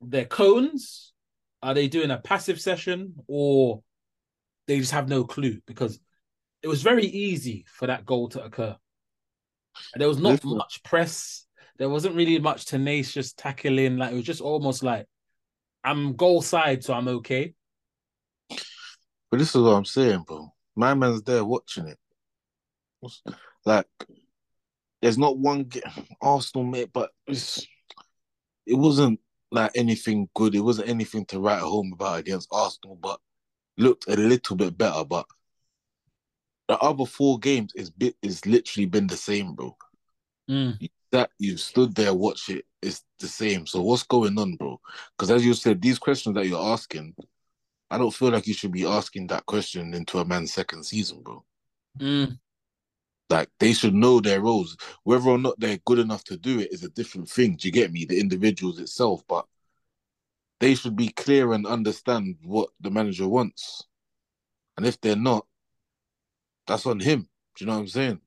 they're 0.00 0.26
cones 0.26 1.12
are 1.62 1.74
they 1.74 1.88
doing 1.88 2.10
a 2.10 2.18
passive 2.18 2.60
session 2.60 3.14
or 3.26 3.82
they 4.66 4.78
just 4.78 4.92
have 4.92 5.08
no 5.08 5.24
clue? 5.24 5.60
Because 5.66 5.98
it 6.62 6.68
was 6.68 6.82
very 6.82 7.04
easy 7.06 7.64
for 7.68 7.86
that 7.86 8.04
goal 8.04 8.28
to 8.30 8.44
occur. 8.44 8.76
And 9.94 10.00
there 10.00 10.08
was 10.08 10.18
not 10.18 10.32
Listen. 10.32 10.56
much 10.56 10.82
press. 10.82 11.46
There 11.78 11.88
wasn't 11.88 12.16
really 12.16 12.38
much 12.38 12.66
tenacious 12.66 13.32
tackling. 13.32 13.96
Like 13.96 14.12
it 14.12 14.16
was 14.16 14.24
just 14.24 14.40
almost 14.40 14.82
like 14.82 15.06
I'm 15.82 16.14
goal 16.14 16.42
side, 16.42 16.84
so 16.84 16.92
I'm 16.94 17.08
okay. 17.08 17.54
But 19.30 19.38
this 19.38 19.54
is 19.54 19.62
what 19.62 19.70
I'm 19.70 19.84
saying, 19.84 20.24
bro. 20.26 20.52
My 20.76 20.94
man's 20.94 21.22
there 21.22 21.44
watching 21.44 21.86
it. 21.88 21.98
Like, 23.64 23.86
there's 25.00 25.18
not 25.18 25.38
one 25.38 25.70
Arsenal 26.20 26.64
mate, 26.64 26.90
but 26.92 27.10
it 27.26 28.74
wasn't 28.74 29.20
like 29.50 29.72
anything 29.74 30.28
good. 30.34 30.54
It 30.54 30.60
wasn't 30.60 30.88
anything 30.88 31.24
to 31.26 31.40
write 31.40 31.60
home 31.60 31.92
about 31.92 32.20
against 32.20 32.48
Arsenal, 32.52 32.96
but 32.96 33.20
looked 33.76 34.08
a 34.08 34.16
little 34.16 34.56
bit 34.56 34.76
better. 34.76 35.04
But 35.04 35.26
the 36.68 36.78
other 36.78 37.04
four 37.04 37.38
games 37.38 37.72
is 37.74 37.90
bit 37.90 38.16
is 38.22 38.46
literally 38.46 38.86
been 38.86 39.06
the 39.06 39.16
same, 39.16 39.54
bro. 39.54 39.76
Mm. 40.48 40.88
That 41.12 41.30
you've 41.38 41.60
stood 41.60 41.94
there, 41.94 42.14
watch 42.14 42.48
it. 42.48 42.64
It's 42.82 43.04
the 43.18 43.26
same. 43.26 43.66
So 43.66 43.82
what's 43.82 44.04
going 44.04 44.38
on, 44.38 44.54
bro? 44.56 44.80
Because 45.16 45.30
as 45.30 45.44
you 45.44 45.54
said, 45.54 45.82
these 45.82 45.98
questions 45.98 46.34
that 46.36 46.46
you're 46.46 46.72
asking, 46.72 47.14
I 47.90 47.98
don't 47.98 48.14
feel 48.14 48.30
like 48.30 48.46
you 48.46 48.54
should 48.54 48.72
be 48.72 48.86
asking 48.86 49.26
that 49.28 49.46
question 49.46 49.94
into 49.94 50.18
a 50.18 50.24
man's 50.24 50.52
second 50.52 50.84
season, 50.84 51.22
bro. 51.22 51.44
Mm. 51.98 52.38
Like 53.30 53.48
they 53.60 53.72
should 53.72 53.94
know 53.94 54.20
their 54.20 54.40
roles. 54.40 54.76
Whether 55.04 55.30
or 55.30 55.38
not 55.38 55.58
they're 55.60 55.78
good 55.86 56.00
enough 56.00 56.24
to 56.24 56.36
do 56.36 56.58
it 56.58 56.72
is 56.72 56.82
a 56.82 56.90
different 56.90 57.28
thing. 57.28 57.56
Do 57.56 57.68
you 57.68 57.72
get 57.72 57.92
me? 57.92 58.04
The 58.04 58.18
individuals 58.18 58.80
itself, 58.80 59.22
but 59.28 59.46
they 60.58 60.74
should 60.74 60.96
be 60.96 61.08
clear 61.08 61.52
and 61.52 61.64
understand 61.66 62.36
what 62.42 62.70
the 62.80 62.90
manager 62.90 63.28
wants. 63.28 63.84
And 64.76 64.84
if 64.84 65.00
they're 65.00 65.14
not, 65.14 65.46
that's 66.66 66.86
on 66.86 66.98
him. 66.98 67.28
Do 67.54 67.64
you 67.64 67.66
know 67.66 67.74
what 67.74 67.80
I'm 67.80 67.88
saying? 67.88 68.20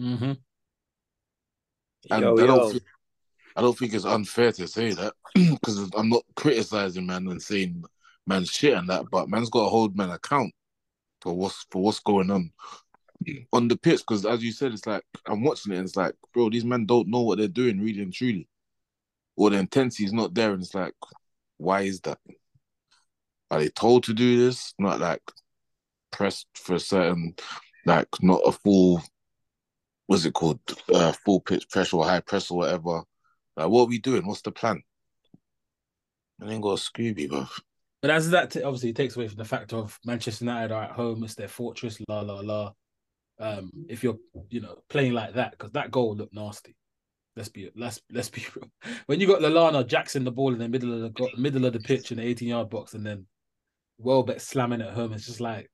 Mm-hmm. 0.00 0.32
And 2.10 2.22
yo, 2.22 2.38
I, 2.38 2.46
don't 2.46 2.70
Think, 2.70 2.82
I 3.56 3.60
don't 3.60 3.76
think 3.76 3.94
it's 3.94 4.04
unfair 4.04 4.52
to 4.52 4.68
say 4.68 4.92
that 4.92 5.14
because 5.34 5.90
I'm 5.96 6.08
not 6.08 6.22
criticizing 6.36 7.06
man 7.06 7.26
and 7.26 7.42
saying 7.42 7.84
man's 8.26 8.50
shit 8.50 8.74
and 8.74 8.88
that, 8.88 9.06
but 9.10 9.28
man's 9.28 9.50
got 9.50 9.64
to 9.64 9.68
hold 9.68 9.96
man 9.96 10.10
account 10.10 10.54
for 11.20 11.34
what's 11.34 11.66
for 11.70 11.82
what's 11.82 11.98
going 11.98 12.30
on 12.30 12.52
on 13.52 13.68
the 13.68 13.76
pitch 13.76 14.00
because 14.00 14.24
as 14.24 14.42
you 14.42 14.52
said, 14.52 14.72
it's 14.72 14.86
like 14.86 15.02
I'm 15.26 15.42
watching 15.42 15.72
it 15.72 15.76
and 15.76 15.86
it's 15.86 15.96
like, 15.96 16.14
bro, 16.32 16.50
these 16.50 16.64
men 16.64 16.86
don't 16.86 17.08
know 17.08 17.22
what 17.22 17.38
they're 17.38 17.48
doing 17.48 17.80
really 17.80 18.02
and 18.02 18.12
truly. 18.12 18.48
Or 19.36 19.50
the 19.50 19.58
intensity 19.58 20.04
is 20.04 20.12
not 20.12 20.34
there, 20.34 20.52
and 20.52 20.62
it's 20.62 20.74
like, 20.74 20.94
why 21.58 21.82
is 21.82 22.00
that? 22.00 22.18
Are 23.50 23.60
they 23.60 23.68
told 23.68 24.04
to 24.04 24.14
do 24.14 24.36
this? 24.36 24.74
Not 24.78 25.00
like 25.00 25.22
pressed 26.10 26.46
for 26.54 26.74
a 26.74 26.80
certain, 26.80 27.34
like 27.86 28.08
not 28.20 28.40
a 28.44 28.52
full, 28.52 29.00
what's 30.06 30.24
it 30.24 30.34
called, 30.34 30.60
uh, 30.92 31.12
full 31.12 31.40
pitch 31.40 31.68
pressure 31.70 31.96
or 31.96 32.04
high 32.04 32.20
press 32.20 32.50
or 32.50 32.58
whatever. 32.58 33.02
Like, 33.56 33.68
what 33.68 33.82
are 33.82 33.86
we 33.86 33.98
doing? 33.98 34.26
What's 34.26 34.42
the 34.42 34.52
plan? 34.52 34.82
And 36.40 36.50
then 36.50 36.60
got 36.60 36.70
a 36.70 36.74
Scooby, 36.74 37.28
bro. 37.28 37.46
But 38.00 38.10
as 38.12 38.30
that 38.30 38.50
t- 38.52 38.62
obviously 38.62 38.92
takes 38.92 39.16
away 39.16 39.26
from 39.26 39.38
the 39.38 39.44
fact 39.44 39.72
of 39.72 39.98
Manchester 40.04 40.44
United 40.44 40.72
are 40.72 40.84
at 40.84 40.92
home, 40.92 41.24
it's 41.24 41.34
their 41.34 41.48
fortress, 41.48 41.98
la 42.08 42.20
la 42.20 42.40
la 42.40 42.72
um, 43.40 43.70
if 43.88 44.02
you're 44.02 44.18
you 44.50 44.60
know 44.60 44.82
playing 44.88 45.12
like 45.12 45.34
that 45.34 45.52
because 45.52 45.72
that 45.72 45.90
goal 45.90 46.16
looked 46.16 46.34
nasty. 46.34 46.74
Let's 47.36 47.48
be 47.48 47.70
let's 47.76 48.00
let's 48.10 48.30
be 48.30 48.44
real. 48.56 48.70
When 49.06 49.20
you 49.20 49.26
got 49.26 49.40
Lallana 49.40 49.86
Jackson 49.86 50.24
the 50.24 50.32
ball 50.32 50.52
in 50.52 50.58
the 50.58 50.68
middle 50.68 50.92
of 50.92 51.14
the 51.14 51.30
middle 51.36 51.64
of 51.64 51.72
the 51.72 51.80
pitch 51.80 52.10
in 52.10 52.18
the 52.18 52.24
18 52.24 52.48
yard 52.48 52.70
box 52.70 52.94
and 52.94 53.06
then 53.06 53.26
Welbeck 53.98 54.40
slamming 54.40 54.82
at 54.82 54.92
home, 54.92 55.12
it's 55.12 55.26
just 55.26 55.40
like 55.40 55.70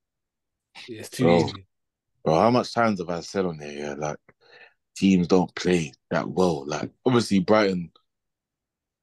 it's 0.87 1.09
too 1.09 1.23
bro, 1.23 1.37
easy. 1.39 1.67
Bro, 2.23 2.35
how 2.35 2.51
much 2.51 2.73
times 2.73 2.99
have 2.99 3.09
I 3.09 3.21
said 3.21 3.45
on 3.45 3.59
here? 3.59 3.79
Yeah, 3.79 3.95
like 3.97 4.17
teams 4.95 5.27
don't 5.27 5.53
play 5.55 5.91
that 6.11 6.29
well. 6.29 6.65
Like 6.67 6.91
obviously 7.05 7.39
Brighton 7.39 7.91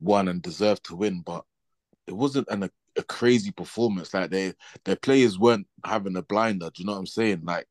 won 0.00 0.28
and 0.28 0.40
deserved 0.40 0.84
to 0.84 0.96
win, 0.96 1.22
but 1.24 1.44
it 2.06 2.14
wasn't 2.14 2.48
an, 2.48 2.64
a, 2.64 2.70
a 2.96 3.02
crazy 3.02 3.50
performance. 3.50 4.14
Like 4.14 4.30
they 4.30 4.54
their 4.84 4.96
players 4.96 5.36
weren't 5.36 5.66
having 5.84 6.16
a 6.16 6.22
blinder. 6.22 6.66
Do 6.66 6.82
you 6.82 6.86
know 6.86 6.92
what 6.92 6.98
I'm 6.98 7.06
saying? 7.06 7.42
Like 7.44 7.66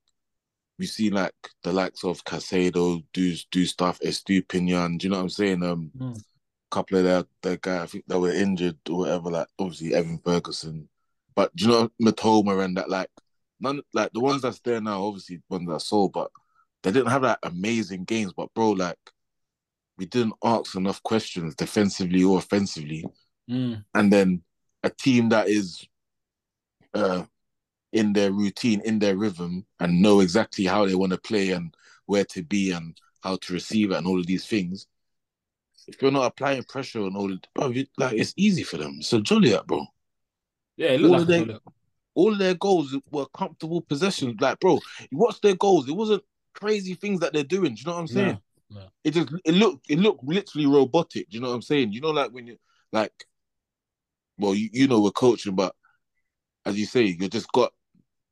we 0.80 0.86
see 0.86 1.10
like 1.10 1.34
the 1.64 1.72
likes 1.72 2.04
of 2.04 2.24
Caicedo 2.24 3.04
do 3.14 3.36
do 3.52 3.66
stuff, 3.66 4.00
Estupiñán, 4.00 4.98
do 4.98 5.06
you 5.06 5.12
know 5.12 5.18
what 5.18 5.24
I'm 5.24 5.30
saying? 5.30 5.64
Um, 5.64 5.92
mm. 5.98 6.18
a 6.18 6.22
couple 6.72 6.98
of 6.98 7.04
their 7.04 7.24
their 7.42 7.58
guys 7.58 7.82
I 7.82 7.86
think 7.88 8.06
that 8.08 8.20
were 8.20 8.32
injured 8.34 8.78
or 8.90 9.00
whatever, 9.00 9.30
like 9.32 9.48
obviously 9.60 9.94
Evan 9.94 10.20
Ferguson, 10.20 10.90
but 11.36 11.56
do 11.56 11.66
you 11.66 11.72
know 11.72 11.90
Mitoma 12.02 12.64
and 12.64 12.78
that 12.78 12.90
like 12.90 13.10
none 13.60 13.82
like 13.94 14.12
the 14.14 14.20
ones 14.20 14.42
that's 14.42 14.60
there 14.60 14.82
now, 14.82 15.04
obviously 15.04 15.42
ones 15.50 15.68
that 15.70 15.82
sold, 15.82 16.14
but 16.14 16.32
they 16.84 16.92
didn't 16.92 17.12
have 17.12 17.24
like 17.24 17.38
amazing 17.44 18.06
games. 18.06 18.34
But 18.36 18.54
bro, 18.54 18.72
like 18.72 18.98
we 19.98 20.06
didn't 20.08 20.34
ask 20.44 20.76
enough 20.76 21.04
questions 21.04 21.56
defensively 21.56 22.24
or 22.24 22.40
offensively, 22.40 23.06
Mm. 23.50 23.84
and 23.96 24.14
then 24.14 24.44
a 24.84 24.90
team 24.90 25.30
that 25.30 25.48
is 25.50 25.86
uh 26.94 27.24
in 27.94 28.14
their 28.14 28.32
routine, 28.32 28.82
in 28.86 29.00
their 29.00 29.18
rhythm, 29.18 29.66
and 29.80 30.02
know 30.02 30.20
exactly 30.22 30.66
how 30.66 30.86
they 30.86 30.96
want 30.96 31.12
to 31.12 31.18
play 31.18 31.52
and 31.52 31.76
where 32.06 32.26
to 32.26 32.44
be 32.44 32.72
and 32.72 32.98
how 33.22 33.38
to 33.38 33.54
receive 33.54 33.92
it 33.92 33.98
and 33.98 34.08
all 34.08 34.20
of 34.20 34.28
these 34.28 34.46
things. 34.46 34.88
If 35.88 36.02
you're 36.02 36.12
not 36.12 36.26
applying 36.26 36.64
pressure 36.64 37.02
and 37.02 37.18
all, 37.18 37.36
bro, 37.56 37.74
like 37.98 38.14
it's 38.14 38.34
easy 38.38 38.64
for 38.64 38.78
them. 38.78 39.02
So 39.02 39.20
Joliet, 39.20 39.66
bro. 39.66 39.86
Yeah, 40.78 40.90
it 40.90 41.04
All 41.04 41.16
of 41.16 41.28
like 41.28 41.48
a 41.50 41.60
all 42.14 42.36
their 42.36 42.54
goals 42.56 42.96
were 43.12 43.26
comfortable 43.36 43.82
possessions. 43.82 44.40
Like, 44.40 44.60
bro, 44.60 44.80
you 45.10 45.18
watch 45.18 45.40
their 45.42 45.56
goals. 45.56 45.88
It 45.88 45.94
wasn't 45.94 46.24
crazy 46.54 46.94
things 46.94 47.20
that 47.22 47.34
they're 47.34 47.44
doing. 47.44 47.74
Do 47.76 47.80
you 47.80 47.86
know 47.86 47.94
what 47.94 48.02
I'm 48.02 48.08
saying? 48.08 48.40
no. 48.70 48.82
It 49.04 49.12
just 49.12 49.30
it 49.46 49.54
looked 49.54 49.90
it 49.90 50.00
looked 50.00 50.24
literally 50.24 50.68
robotic. 50.68 51.30
Do 51.30 51.36
you 51.36 51.42
know 51.42 51.50
what 51.50 51.56
I'm 51.56 51.62
saying? 51.62 51.94
You 51.94 52.02
know, 52.02 52.12
like 52.12 52.32
when 52.32 52.48
you 52.48 52.58
like, 52.92 53.14
well, 54.38 54.54
you, 54.54 54.70
you 54.72 54.88
know 54.88 55.02
we're 55.02 55.12
coaching, 55.12 55.56
but 55.56 55.74
as 56.66 56.78
you 56.78 56.86
say, 56.86 57.04
you 57.04 57.30
just 57.30 57.52
got 57.52 57.74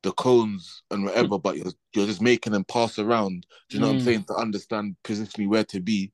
the 0.01 0.12
cones 0.13 0.83
and 0.91 1.05
whatever, 1.05 1.38
but 1.38 1.57
you're 1.57 1.71
you're 1.93 2.05
just 2.05 2.21
making 2.21 2.53
them 2.53 2.63
pass 2.63 2.99
around. 2.99 3.45
Do 3.69 3.77
you 3.77 3.81
know 3.81 3.88
what 3.88 3.93
I'm 3.93 3.99
Mm. 3.99 4.05
saying? 4.05 4.23
To 4.25 4.35
understand 4.35 4.95
positionally 5.03 5.47
where 5.47 5.65
to 5.65 5.79
be, 5.81 6.12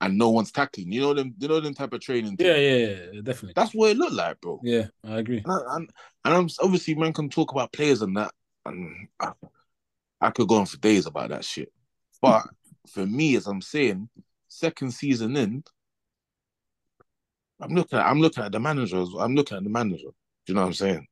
and 0.00 0.18
no 0.18 0.30
one's 0.30 0.50
tackling. 0.52 0.90
You 0.92 1.00
know 1.02 1.14
them. 1.14 1.34
You 1.38 1.48
know 1.48 1.60
them 1.60 1.74
type 1.74 1.92
of 1.92 2.00
training. 2.00 2.36
Yeah, 2.38 2.56
yeah, 2.56 2.76
yeah, 3.12 3.20
definitely. 3.22 3.52
That's 3.54 3.72
what 3.74 3.90
it 3.90 3.96
looked 3.96 4.14
like, 4.14 4.40
bro. 4.40 4.60
Yeah, 4.64 4.86
I 5.04 5.18
agree. 5.18 5.38
And, 5.44 5.52
I- 5.52 5.76
and, 5.76 5.90
and 6.24 6.34
I'm 6.34 6.48
obviously 6.60 6.94
man 6.96 7.12
can 7.12 7.28
talk 7.28 7.52
about 7.52 7.72
players 7.72 8.02
and 8.02 8.16
that, 8.16 8.32
and 8.66 9.08
I, 9.20 9.32
I 10.20 10.30
could 10.30 10.48
go 10.48 10.56
on 10.56 10.66
for 10.66 10.78
days 10.78 11.06
about 11.06 11.28
that 11.30 11.44
shit. 11.44 11.72
But 12.20 12.44
for 12.88 13.06
me, 13.06 13.36
as 13.36 13.46
I'm 13.46 13.60
saying, 13.62 14.08
second 14.48 14.90
season 14.92 15.36
in, 15.36 15.62
I'm 17.60 17.74
looking 17.74 17.98
at 17.98 18.06
I'm 18.06 18.20
looking 18.20 18.42
at 18.44 18.52
the 18.52 18.60
manager. 18.60 19.04
I'm 19.18 19.34
looking 19.34 19.56
at 19.58 19.64
the 19.64 19.70
manager. 19.70 20.08
Do 20.08 20.52
you 20.52 20.54
know 20.54 20.62
what 20.62 20.68
I'm 20.68 20.74
saying? 20.74 21.06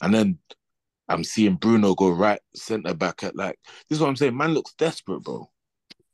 And 0.00 0.14
then 0.14 0.38
I'm 1.08 1.24
seeing 1.24 1.56
Bruno 1.56 1.94
go 1.94 2.10
right 2.10 2.40
centre 2.54 2.94
back 2.94 3.22
at 3.22 3.36
like 3.36 3.58
this 3.88 3.96
is 3.96 4.00
what 4.00 4.08
I'm 4.08 4.16
saying. 4.16 4.36
Man 4.36 4.54
looks 4.54 4.74
desperate, 4.74 5.20
bro. 5.20 5.50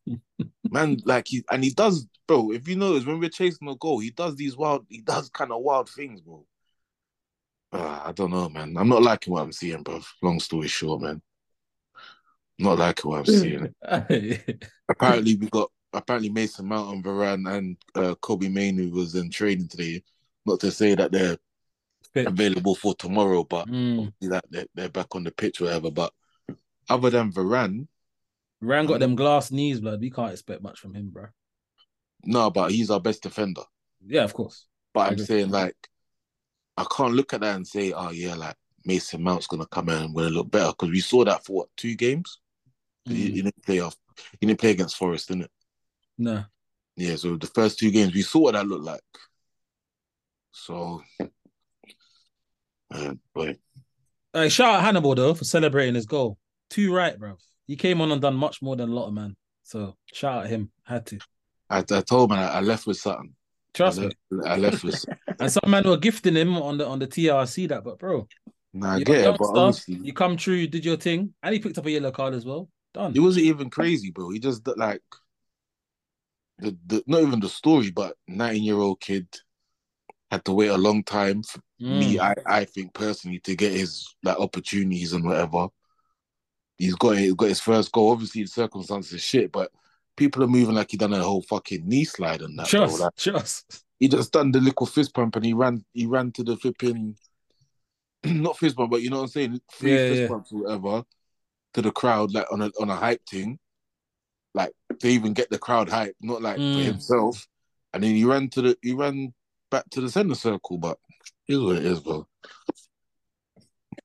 Man, 0.70 0.98
like 1.04 1.28
he 1.28 1.44
and 1.50 1.64
he 1.64 1.70
does, 1.70 2.06
bro. 2.26 2.52
If 2.52 2.68
you 2.68 2.76
notice, 2.76 3.06
when 3.06 3.18
we're 3.20 3.30
chasing 3.30 3.68
a 3.68 3.76
goal, 3.76 4.00
he 4.00 4.10
does 4.10 4.36
these 4.36 4.56
wild, 4.56 4.86
he 4.88 5.00
does 5.00 5.30
kind 5.30 5.52
of 5.52 5.62
wild 5.62 5.88
things, 5.88 6.20
bro. 6.20 6.44
Uh, 7.72 8.02
I 8.06 8.12
don't 8.12 8.30
know, 8.30 8.48
man. 8.48 8.76
I'm 8.76 8.88
not 8.88 9.02
liking 9.02 9.32
what 9.32 9.42
I'm 9.42 9.52
seeing, 9.52 9.82
bro. 9.82 10.00
Long 10.22 10.40
story 10.40 10.68
short, 10.68 11.02
man. 11.02 11.20
not 12.58 12.78
liking 12.78 13.10
what 13.10 13.20
I'm 13.20 13.26
seeing. 13.26 13.74
apparently, 14.88 15.36
we 15.36 15.48
got 15.48 15.70
apparently 15.92 16.30
Mason 16.30 16.66
Mount 16.66 16.94
and 16.94 17.04
Varane 17.04 17.50
and 17.50 17.76
uh, 17.94 18.14
Kobbie 18.16 18.48
Mainoo 18.48 18.90
was 18.90 19.14
in 19.14 19.30
training 19.30 19.68
today. 19.68 20.02
Not 20.46 20.60
to 20.60 20.70
say 20.70 20.94
that 20.94 21.12
they're 21.12 21.36
Fit. 22.14 22.26
available 22.26 22.74
for 22.74 22.94
tomorrow, 22.94 23.44
but 23.44 23.68
Mm. 23.68 24.12
they're, 24.20 24.66
they're 24.74 24.88
back 24.88 25.14
on 25.14 25.24
the 25.24 25.30
pitch, 25.30 25.60
whatever. 25.60 25.90
But 25.90 26.12
other 26.88 27.10
than 27.10 27.32
Varane, 27.32 27.86
Ryan 28.60 28.86
got 28.86 29.00
them 29.00 29.14
glass 29.14 29.50
knees, 29.52 29.80
blood. 29.80 30.00
We 30.00 30.10
can't 30.10 30.32
expect 30.32 30.62
much 30.62 30.80
from 30.80 30.94
him, 30.94 31.10
bro. 31.10 31.26
no, 32.24 32.50
but 32.50 32.72
he's 32.72 32.90
our 32.90 33.00
best 33.00 33.22
defender. 33.22 33.62
Yeah, 34.06 34.24
of 34.24 34.32
course. 34.34 34.66
But 34.94 35.12
I'm 35.12 35.18
saying 35.18 35.50
like 35.50 35.76
I 36.76 36.84
can't 36.90 37.14
look 37.14 37.34
at 37.34 37.40
that 37.42 37.56
and 37.56 37.66
say, 37.66 37.92
oh 37.92 38.10
yeah, 38.10 38.34
like 38.34 38.56
Mason 38.84 39.22
Mount's 39.22 39.46
gonna 39.46 39.66
come 39.66 39.88
in 39.90 40.02
and 40.02 40.14
gonna 40.14 40.30
look 40.30 40.50
better 40.50 40.70
because 40.72 40.90
we 40.90 41.00
saw 41.00 41.24
that 41.24 41.44
for 41.44 41.52
what 41.52 41.68
two 41.76 41.94
games. 41.94 42.38
He, 43.04 43.12
Mm. 43.12 43.16
he 43.34 43.42
didn't 43.42 43.62
play 43.64 43.80
off. 43.80 43.96
He 44.40 44.46
didn't 44.46 44.60
play 44.60 44.70
against 44.72 44.96
Forest, 44.96 45.28
didn't 45.28 45.44
it? 45.44 45.50
No. 46.18 46.44
Yeah. 46.96 47.16
So 47.16 47.36
the 47.36 47.46
first 47.48 47.78
two 47.78 47.90
games 47.90 48.12
we 48.14 48.22
saw 48.22 48.40
what 48.40 48.52
that 48.54 48.66
looked 48.66 48.84
like. 48.84 49.00
So, 50.52 51.02
man, 52.92 53.20
but 53.34 53.56
Hey, 54.34 54.50
shout 54.50 54.74
out 54.74 54.82
Hannibal 54.82 55.14
though 55.14 55.34
for 55.34 55.44
celebrating 55.44 55.94
his 55.94 56.06
goal. 56.06 56.38
Two 56.70 56.94
right, 56.94 57.18
bro. 57.18 57.36
He 57.66 57.76
came 57.76 58.00
on 58.00 58.12
and 58.12 58.20
done 58.20 58.34
much 58.34 58.60
more 58.60 58.76
than 58.76 58.90
a 58.90 58.94
lot 58.94 59.08
of 59.08 59.14
man. 59.14 59.36
So 59.62 59.96
shout 60.12 60.44
out 60.44 60.46
him. 60.48 60.70
Had 60.84 61.06
to. 61.06 61.18
I, 61.70 61.78
I 61.78 62.00
told 62.02 62.30
man 62.30 62.38
I, 62.38 62.58
I 62.58 62.60
left 62.60 62.86
with 62.86 62.98
something. 62.98 63.34
Trust 63.74 64.00
I 64.00 64.06
me. 64.06 64.12
I 64.44 64.56
left 64.56 64.84
with. 64.84 65.04
And 65.40 65.52
some 65.52 65.70
man 65.70 65.84
were 65.84 65.96
gifting 65.96 66.34
him 66.34 66.56
on 66.56 66.78
the 66.78 66.86
on 66.86 66.98
the 66.98 67.06
TRC 67.06 67.68
that, 67.68 67.84
but 67.84 67.98
bro, 67.98 68.26
Nah, 68.74 68.94
I 68.94 69.02
get 69.02 69.24
it, 69.24 69.38
but 69.38 69.48
obviously 69.48 70.00
you 70.02 70.12
come 70.12 70.36
true, 70.36 70.54
you 70.54 70.66
did 70.66 70.84
your 70.84 70.96
thing, 70.96 71.32
and 71.42 71.54
he 71.54 71.60
picked 71.60 71.78
up 71.78 71.86
a 71.86 71.90
yellow 71.90 72.10
card 72.10 72.34
as 72.34 72.44
well. 72.44 72.68
Done. 72.92 73.12
It 73.14 73.20
wasn't 73.20 73.46
even 73.46 73.70
crazy, 73.70 74.10
bro. 74.10 74.30
He 74.30 74.38
just 74.38 74.66
like 74.76 75.02
the, 76.58 76.76
the 76.86 77.02
not 77.06 77.22
even 77.22 77.40
the 77.40 77.48
story, 77.48 77.90
but 77.90 78.16
19 78.26 78.62
year 78.62 78.76
old 78.76 79.00
kid 79.00 79.28
had 80.30 80.44
to 80.44 80.52
wait 80.52 80.68
a 80.68 80.76
long 80.76 81.02
time 81.04 81.42
for 81.42 81.60
Mm. 81.80 81.98
me, 81.98 82.18
I, 82.20 82.34
I 82.46 82.64
think 82.64 82.92
personally, 82.94 83.38
to 83.40 83.54
get 83.56 83.72
his 83.72 84.14
like 84.22 84.38
opportunities 84.38 85.12
and 85.12 85.24
whatever. 85.24 85.68
He's 86.76 86.94
got 86.94 87.16
he's 87.18 87.34
got 87.34 87.48
his 87.48 87.60
first 87.60 87.90
goal. 87.92 88.12
Obviously 88.12 88.42
the 88.42 88.48
circumstances 88.48 89.12
are 89.14 89.18
shit, 89.18 89.50
but 89.52 89.70
people 90.16 90.42
are 90.44 90.48
moving 90.48 90.74
like 90.76 90.90
he 90.90 90.96
done 90.96 91.12
a 91.12 91.22
whole 91.22 91.42
fucking 91.42 91.88
knee 91.88 92.04
slide 92.04 92.40
and 92.42 92.58
that. 92.58 92.68
Just, 92.68 93.00
Like, 93.00 93.14
just. 93.16 93.84
he 93.98 94.08
just 94.08 94.32
done 94.32 94.52
the 94.52 94.60
little 94.60 94.86
fist 94.86 95.12
pump 95.14 95.34
and 95.36 95.44
he 95.44 95.52
ran 95.54 95.84
he 95.92 96.06
ran 96.06 96.30
to 96.32 96.44
the 96.44 96.56
flipping 96.56 97.16
not 98.24 98.58
fist 98.58 98.76
bump, 98.76 98.90
but 98.90 99.02
you 99.02 99.10
know 99.10 99.16
what 99.16 99.22
I'm 99.22 99.28
saying? 99.28 99.60
Three 99.72 99.92
Yeah, 99.92 100.08
fist 100.08 100.22
yeah. 100.22 100.28
bumps 100.28 100.52
or 100.52 100.62
whatever 100.62 101.04
to 101.74 101.82
the 101.82 101.90
crowd, 101.90 102.32
like 102.32 102.50
on 102.52 102.62
a 102.62 102.70
on 102.80 102.90
a 102.90 102.96
hype 102.96 103.22
thing. 103.28 103.58
Like 104.54 104.72
to 105.00 105.08
even 105.08 105.34
get 105.34 105.50
the 105.50 105.58
crowd 105.58 105.88
hype, 105.88 106.16
not 106.20 106.42
like 106.42 106.58
Mm. 106.58 106.74
for 106.74 106.80
himself. 106.80 107.46
And 107.92 108.02
then 108.02 108.14
he 108.14 108.24
ran 108.24 108.48
to 108.50 108.62
the 108.62 108.78
he 108.82 108.92
ran 108.92 109.32
back 109.70 109.88
to 109.90 110.00
the 110.00 110.10
centre 110.10 110.34
circle, 110.34 110.78
but 110.78 110.98
is 111.48 111.60
what 111.60 111.76
it 111.76 111.84
is, 111.86 112.00
bro. 112.00 112.26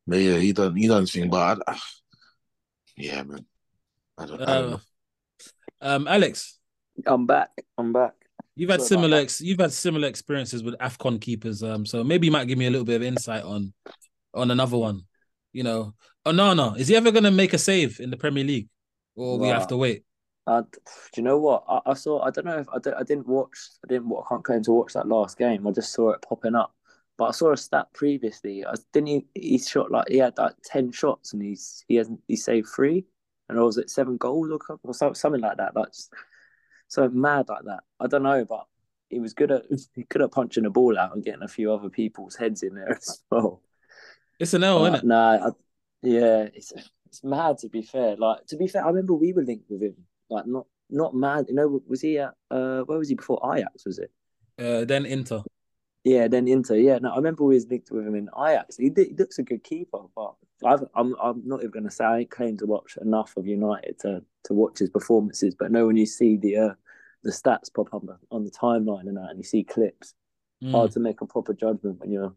But 0.08 0.18
yeah, 0.18 0.38
he 0.38 0.52
done 0.54 0.76
he 0.76 0.88
done 0.88 1.02
his 1.02 1.12
thing, 1.12 1.30
but 1.30 1.62
I, 1.68 1.78
yeah, 2.98 3.24
man. 3.24 3.46
I 4.18 4.26
don't, 4.26 4.42
I 4.42 4.46
don't 4.46 4.50
Uh, 4.50 4.70
know. 4.72 4.80
um, 5.82 6.08
Alex, 6.08 6.60
I'm 7.06 7.26
back. 7.26 7.50
I'm 7.78 7.94
back. 7.94 8.14
you've 8.56 8.70
had 8.70 8.82
Sorry 8.82 8.90
similar 8.90 9.18
ex- 9.18 9.42
you've 9.42 9.60
had 9.60 9.72
similar 9.72 10.08
experiences 10.08 10.64
with 10.64 10.78
Afcon 10.80 11.20
keepers. 11.20 11.64
Um, 11.64 11.86
so 11.86 12.04
maybe 12.04 12.28
you 12.28 12.32
might 12.32 12.48
give 12.48 12.58
me 12.58 12.68
a 12.68 12.70
little 12.72 12.86
bit 12.86 12.98
of 12.98 13.04
insight 13.04 13.44
on 13.44 13.74
on 14.34 14.52
another 14.52 14.78
one. 14.78 15.02
You 15.54 15.64
know, 15.64 15.94
Onana 16.26 16.78
is 16.78 16.88
he 16.88 16.96
ever 16.96 17.12
going 17.12 17.24
to 17.26 17.32
make 17.32 17.54
a 17.54 17.58
save 17.58 18.00
in 18.00 18.10
the 18.10 18.18
Premier 18.18 18.44
League, 18.44 18.70
or 19.16 19.38
we 19.38 19.48
have 19.48 19.68
to 19.68 19.78
wait? 19.78 20.04
Uh, 20.46 20.62
do 20.62 20.78
you 21.18 21.24
know 21.24 21.38
what? 21.38 21.64
I, 21.70 21.80
I 21.92 21.94
saw. 21.94 22.22
I 22.22 22.30
don't 22.30 22.46
know 22.46 22.60
if 22.60 22.68
I, 22.70 22.80
don't, 22.80 22.96
I 22.96 23.04
didn't 23.04 23.28
watch. 23.28 23.58
I 23.84 23.88
didn't. 23.88 24.12
I 24.12 24.22
can't 24.28 24.44
claim 24.44 24.64
to 24.64 24.72
watch 24.74 24.94
that 24.94 25.08
last 25.08 25.38
game. 25.38 25.66
I 25.66 25.72
just 25.72 25.94
saw 25.94 26.12
it 26.12 26.22
popping 26.22 26.56
up. 26.56 26.74
But 27.18 27.26
I 27.26 27.32
saw 27.32 27.52
a 27.52 27.58
stat 27.58 27.88
previously. 27.94 28.66
I 28.66 28.74
didn't. 28.92 29.08
He, 29.08 29.26
he 29.34 29.58
shot 29.60 29.92
like 29.92 30.10
he 30.10 30.18
had 30.18 30.38
like 30.38 30.56
ten 30.64 30.92
shots 30.92 31.34
and 31.34 31.42
he's 31.42 31.84
he 31.88 31.96
hasn't 31.96 32.22
he 32.28 32.36
saved 32.36 32.68
three, 32.76 33.06
and 33.50 33.58
or 33.58 33.66
was 33.66 33.78
it 33.78 33.90
seven 33.90 34.18
goals 34.18 34.50
or, 34.52 34.80
or 34.84 34.94
something 34.94 35.42
like 35.42 35.58
that? 35.58 35.74
That's 35.76 36.10
so 36.88 37.10
mad 37.10 37.50
like 37.50 37.66
that. 37.66 37.82
I 38.00 38.08
don't 38.08 38.24
know, 38.24 38.46
but 38.46 38.66
he 39.10 39.20
was 39.20 39.34
good 39.34 39.52
at 39.52 39.64
he 39.96 40.04
good 40.10 40.22
at 40.22 40.32
punching 40.32 40.64
the 40.64 40.70
ball 40.70 40.98
out 40.98 41.14
and 41.16 41.24
getting 41.24 41.44
a 41.44 41.48
few 41.48 41.72
other 41.72 41.90
people's 41.90 42.36
heads 42.36 42.64
in 42.64 42.76
there 42.76 42.92
as 42.98 43.24
well. 43.30 43.62
It's 44.40 44.54
an 44.54 44.64
L, 44.64 44.80
But, 44.80 44.94
isn't 44.94 45.06
it? 45.06 45.08
Nah, 45.08 45.48
I, 45.48 45.50
yeah, 46.02 46.48
it's 46.54 46.74
it's 47.06 47.24
mad 47.24 47.60
to 47.60 47.70
be 47.70 47.82
fair. 47.82 48.16
Like 48.16 48.46
to 48.48 48.58
be 48.58 48.68
fair, 48.68 48.84
I 48.84 48.88
remember 48.88 49.14
we 49.14 49.34
were 49.34 49.44
linked 49.44 49.70
with 49.70 49.82
him. 49.82 49.96
Like 50.30 50.48
not 50.48 50.66
not 50.90 51.16
mad. 51.16 51.46
You 51.48 51.56
know, 51.56 51.82
was 51.88 52.02
he 52.02 52.18
at 52.18 52.34
uh 52.50 52.82
where 52.82 52.98
was 52.98 53.10
he 53.10 53.16
before 53.16 53.40
Ajax? 53.56 53.86
Was 53.86 54.00
it? 54.00 54.12
Uh, 54.58 54.86
then 54.86 55.06
Inter. 55.06 55.44
Yeah, 56.04 56.28
then 56.28 56.48
Inter. 56.48 56.76
Yeah, 56.76 57.00
no, 57.00 57.12
I 57.12 57.16
remember 57.16 57.44
we 57.44 57.56
was 57.56 57.68
linked 57.68 57.90
with 57.92 58.06
him 58.06 58.16
in 58.16 58.30
Ajax. 58.38 58.78
He, 58.78 58.90
did, 58.90 59.08
he 59.08 59.14
looks 59.16 59.40
a 59.40 59.44
good 59.44 59.64
keeper, 59.64 60.00
but 60.16 60.34
I've, 60.66 60.84
I'm 60.96 61.16
I'm 61.22 61.42
not 61.46 61.60
even 61.62 61.72
gonna 61.72 61.92
say 61.92 62.04
I 62.06 62.20
ain't 62.20 62.30
claimed 62.32 62.60
to 62.60 62.66
watch 62.66 62.98
enough 63.02 63.36
of 63.38 63.48
United 63.48 64.00
to 64.00 64.22
to 64.46 64.54
watch 64.54 64.80
his 64.80 64.90
performances. 64.90 65.56
But 65.56 65.72
no, 65.72 65.88
when 65.88 65.98
you 65.98 66.06
see 66.06 66.36
the 66.38 66.58
uh 66.58 66.74
the 67.24 67.32
stats 67.32 67.74
pop 67.74 67.94
up 67.94 68.04
on 68.32 68.44
the 68.44 68.52
timeline 68.52 69.08
and 69.08 69.16
that, 69.18 69.30
and 69.30 69.38
you 69.38 69.44
see 69.44 69.64
clips, 69.64 70.14
Mm. 70.62 70.72
hard 70.72 70.92
to 70.92 71.00
make 71.02 71.20
a 71.20 71.26
proper 71.26 71.54
judgment 71.54 72.00
when 72.00 72.10
you're 72.12 72.34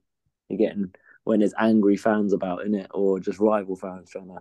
you're 0.48 0.59
getting 0.59 0.92
when 1.24 1.40
there's 1.40 1.55
angry 1.59 1.96
fans 1.96 2.33
about 2.33 2.64
in 2.64 2.74
it 2.74 2.88
or 2.92 3.20
just 3.20 3.38
rival 3.38 3.76
fans 3.76 4.11
trying 4.11 4.29
to. 4.29 4.38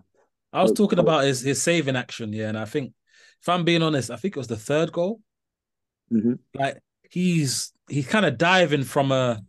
I 0.53 0.61
was 0.63 0.71
talking 0.71 0.99
about 0.99 1.23
his 1.23 1.41
his 1.41 1.61
saving 1.61 1.95
action, 1.95 2.31
yeah, 2.33 2.49
and 2.49 2.57
I 2.57 2.65
think 2.65 2.93
if 3.41 3.49
I'm 3.49 3.63
being 3.63 3.83
honest, 3.83 4.09
I 4.09 4.15
think 4.15 4.35
it 4.35 4.39
was 4.39 4.47
the 4.47 4.55
third 4.57 4.91
goal. 4.91 5.21
Mhm. 6.11 6.39
Like 6.53 6.79
he's 7.09 7.73
he's 7.89 8.07
kind 8.07 8.25
of 8.25 8.37
diving 8.37 8.83
from 8.83 9.11
a. 9.11 9.41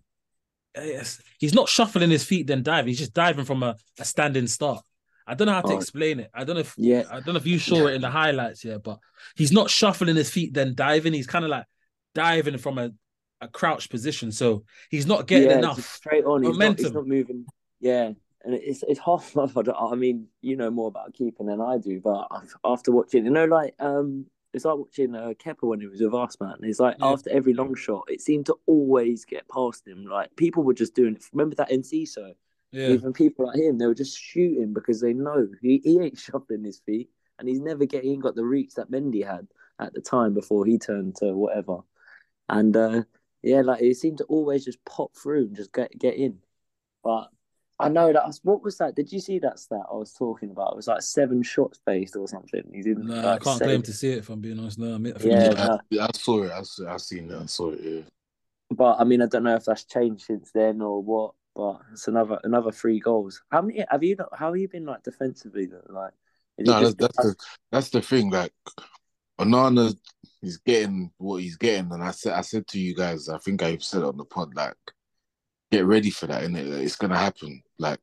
He's 1.39 1.55
not 1.55 1.69
shuffling 1.71 2.11
his 2.11 2.25
feet 2.25 2.47
then 2.47 2.63
diving. 2.63 2.89
He's 2.89 2.99
just 2.99 3.15
diving 3.15 3.45
from 3.47 3.63
a, 3.63 3.77
a 3.99 4.05
standing 4.05 4.47
start. 4.47 4.85
I 5.27 5.35
don't 5.35 5.47
know 5.47 5.55
how 5.55 5.63
to 5.63 5.73
Oh. 5.73 5.77
explain 5.77 6.21
it. 6.21 6.31
I 6.35 6.45
don't 6.45 6.55
know 6.55 6.61
if 6.61 6.75
Yeah, 6.77 7.05
I 7.11 7.21
don't 7.21 7.35
know 7.35 7.39
if 7.39 7.47
you 7.47 7.59
saw 7.59 7.87
it 7.87 7.95
in 7.95 8.03
the 8.03 8.11
highlights, 8.11 8.65
yeah, 8.65 8.77
but 8.77 8.99
he's 9.35 9.53
not 9.53 9.71
shuffling 9.71 10.17
his 10.17 10.31
feet 10.31 10.53
then 10.55 10.75
diving. 10.75 11.15
He's 11.15 11.27
kind 11.27 11.45
of 11.45 11.51
like 11.51 11.65
diving 12.15 12.59
from 12.59 12.79
a, 12.79 12.91
a 13.41 13.49
crouched 13.49 13.91
position, 13.91 14.31
so 14.33 14.65
he's 14.91 15.07
not 15.07 15.27
getting 15.27 15.51
yeah, 15.51 15.59
enough. 15.59 15.81
straight 15.81 16.25
on. 16.25 16.43
He's 16.43 16.57
not, 16.59 16.79
he's 16.79 16.93
not 16.93 17.07
moving. 17.07 17.47
Yeah, 17.81 18.13
and 18.45 18.55
it's 18.55 18.83
it's 18.87 19.01
hard. 19.01 19.23
I 19.69 19.95
mean, 19.95 20.27
you 20.43 20.57
know 20.57 20.71
more 20.71 20.89
about 20.89 21.15
keeping 21.15 21.47
than 21.47 21.61
I 21.61 21.79
do, 21.79 22.01
but 22.01 22.29
after 22.65 22.93
watching, 22.93 23.25
you 23.25 23.31
know, 23.31 23.47
like 23.47 23.75
um, 23.81 24.27
it's 24.57 24.65
like 24.65 24.77
watching 24.79 25.15
uh, 25.15 25.35
Kepa 25.39 25.63
when 25.69 25.81
he 25.81 25.87
was 25.87 26.01
with 26.01 26.15
us, 26.15 26.37
man. 26.41 26.57
It's 26.63 26.81
like 26.81 26.97
Yeah. 26.99 27.13
after 27.13 27.31
every 27.31 27.55
long 27.55 27.75
shot, 27.75 28.05
it 28.09 28.21
seemed 28.21 28.47
to 28.47 28.57
always 28.67 29.25
get 29.25 29.49
past 29.49 29.87
him. 29.87 30.07
Like 30.07 30.35
people 30.37 30.63
were 30.65 30.75
just 30.75 30.95
doing 30.95 31.15
it. 31.17 31.25
Remember 31.33 31.55
that 31.57 31.71
Enciso? 31.71 32.35
Yeah. 32.73 32.89
Even 32.89 33.13
people 33.13 33.47
like 33.47 33.59
him, 33.59 33.79
they 33.79 33.87
were 33.87 33.95
just 33.95 34.19
shooting 34.19 34.73
because 34.73 35.01
they 35.01 35.13
know 35.13 35.47
he, 35.63 35.81
he 35.85 36.01
ain't 36.01 36.19
shoving 36.27 36.65
his 36.65 36.81
feet, 36.81 37.11
and 37.39 37.49
he's 37.49 37.61
never 37.61 37.85
getting 37.85 38.11
he 38.11 38.17
got 38.17 38.35
the 38.35 38.45
reach 38.45 38.75
that 38.75 38.91
Mendy 38.91 39.25
had 39.25 39.47
at 39.79 39.93
the 39.93 40.01
time 40.01 40.35
before 40.35 40.65
he 40.65 40.79
turned 40.79 41.17
to 41.17 41.35
whatever. 41.35 41.81
And 42.49 42.77
uh, 42.77 43.03
yeah, 43.43 43.61
like 43.61 43.81
he 43.81 43.93
seemed 43.95 44.19
to 44.19 44.25
always 44.25 44.65
just 44.65 44.85
pop 44.85 45.15
through 45.15 45.47
and 45.47 45.57
just 45.57 45.73
get 45.73 45.97
get 45.99 46.17
in. 46.17 46.39
But 47.05 47.29
I 47.79 47.89
know 47.91 48.13
that 48.13 48.27
was, 48.27 48.41
what 48.43 48.63
was 48.63 48.79
that? 48.79 48.95
Did 48.95 49.13
you 49.13 49.21
see 49.21 49.39
that 49.41 49.59
stat 49.59 49.83
I 49.91 49.95
was 49.97 50.15
talking 50.15 50.51
about? 50.51 50.73
It 50.73 50.77
was 50.77 50.89
like 50.89 51.03
seven 51.03 51.43
shots 51.43 51.79
faced 51.85 52.17
or 52.17 52.27
something. 52.27 52.63
He 52.73 52.81
didn't. 52.81 53.07
Nah, 53.07 53.15
like, 53.17 53.25
I 53.25 53.45
can't 53.45 53.59
save- 53.59 53.67
claim 53.67 53.83
to 53.83 53.93
see 53.93 54.11
it 54.13 54.19
if 54.19 54.31
I'm 54.31 54.41
being 54.41 54.59
honest. 54.59 54.79
No, 54.79 54.95
I, 54.95 54.99
mean, 54.99 55.13
I 55.15 55.23
Yeah, 55.23 55.51
it's- 55.51 55.69
I, 56.01 56.05
I 56.05 56.09
saw 56.15 56.43
it. 56.45 56.53
I, 56.53 56.63
saw, 56.63 56.95
I 56.95 56.97
seen 56.97 57.31
it. 57.31 57.39
I 57.39 57.47
saw 57.47 57.71
it. 57.71 57.81
Yeah. 57.83 58.01
But 58.71 58.99
I 58.99 59.05
mean, 59.05 59.21
I 59.23 59.27
don't 59.27 59.45
know 59.45 59.55
if 59.57 59.65
that's 59.67 59.85
changed 59.85 60.25
since 60.25 60.51
then 60.53 60.81
or 60.81 61.03
what. 61.03 61.35
But 61.55 61.81
it's 61.93 62.07
another 62.09 62.39
another 62.45 62.71
three 62.71 63.01
goals. 63.01 63.43
How 63.51 63.63
many 63.63 63.85
have 63.91 64.03
you? 64.03 64.17
not- 64.17 64.29
How 64.35 64.47
have 64.53 64.57
you 64.61 64.69
been 64.69 64.85
like 64.85 65.03
defensively? 65.03 65.67
Though? 65.67 65.83
Like, 65.89 66.13
is 66.59 66.69
it 66.69 66.71
No, 66.71 66.81
that's, 66.83 66.95
that's 66.95 67.17
the 67.17 67.35
that's 67.73 67.91
the 67.91 68.03
thing. 68.03 68.31
Like, 68.31 68.53
Onana, 69.39 69.95
is 70.43 70.59
getting 70.59 71.11
what 71.17 71.43
he's 71.43 71.57
getting, 71.57 71.93
and 71.93 72.03
I 72.03 72.11
said 72.11 72.35
I 72.35 72.43
said 72.43 72.67
to 72.69 72.79
you 72.79 72.95
guys, 72.95 73.29
I 73.29 73.39
think 73.39 73.63
I've 73.63 73.83
said 73.83 74.03
it 74.03 74.07
on 74.07 74.17
the 74.17 74.25
pod, 74.25 74.55
like, 74.55 74.75
get 75.77 75.87
ready 75.87 76.11
for 76.11 76.27
that, 76.27 76.45
and 76.45 76.55
Like, 76.55 76.83
it's 76.85 76.97
gonna 76.97 77.19
happen. 77.19 77.63
Like 77.79 78.01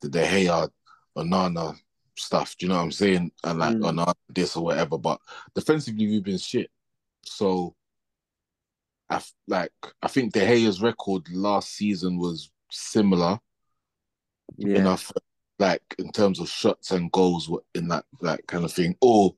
the 0.00 0.08
De 0.08 0.24
Gea, 0.24 0.68
Onana 1.16 1.76
stuff. 2.16 2.56
Do 2.58 2.66
you 2.66 2.70
know 2.70 2.76
what 2.76 2.84
I'm 2.84 2.92
saying? 2.92 3.32
And 3.44 3.58
like 3.58 3.76
Mm. 3.76 4.04
Onana 4.04 4.14
this 4.28 4.56
or 4.56 4.64
whatever. 4.64 4.98
But 4.98 5.20
defensively, 5.54 6.06
we've 6.06 6.24
been 6.24 6.38
shit. 6.38 6.70
So, 7.24 7.74
I 9.08 9.16
f- 9.16 9.34
like 9.46 9.72
I 10.02 10.08
think 10.08 10.32
De 10.32 10.40
Gea's 10.40 10.82
record 10.82 11.28
last 11.30 11.72
season 11.72 12.18
was 12.18 12.50
similar 12.70 13.38
yeah, 14.56 14.78
enough, 14.78 15.12
like 15.58 15.82
in 15.98 16.10
terms 16.10 16.40
of 16.40 16.48
shots 16.48 16.90
and 16.90 17.12
goals 17.12 17.50
in 17.74 17.88
that 17.88 18.04
like 18.20 18.46
kind 18.46 18.64
of 18.64 18.72
thing. 18.72 18.96
Or 19.00 19.34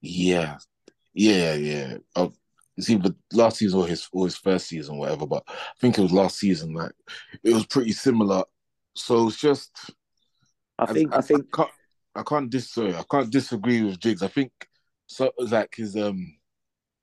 yeah, 0.00 0.58
yeah, 1.12 1.54
yeah. 1.54 1.98
Uh, 2.16 2.28
it's 2.76 2.90
either 2.90 3.14
last 3.32 3.58
season 3.58 3.80
or 3.80 3.86
his 3.86 4.08
or 4.12 4.24
his 4.26 4.36
first 4.36 4.68
season, 4.68 4.98
whatever. 4.98 5.26
But 5.26 5.44
I 5.48 5.54
think 5.80 5.98
it 5.98 6.02
was 6.02 6.12
last 6.12 6.38
season. 6.38 6.74
Like 6.74 6.92
it 7.42 7.52
was 7.52 7.66
pretty 7.66 7.92
similar. 7.92 8.44
So 8.94 9.28
it's 9.28 9.40
just 9.40 9.70
I 10.78 10.86
think 10.86 11.14
I 11.14 11.20
think 11.20 11.52
can't 11.52 11.70
I 12.14 12.22
can't 12.22 12.50
dis 12.50 12.70
sorry, 12.70 12.94
I 12.94 13.04
can't 13.10 13.30
disagree 13.30 13.82
with 13.82 14.00
Jigs. 14.00 14.22
I 14.22 14.28
think 14.28 14.52
so 15.06 15.30
like 15.38 15.74
his 15.76 15.96
um 15.96 16.36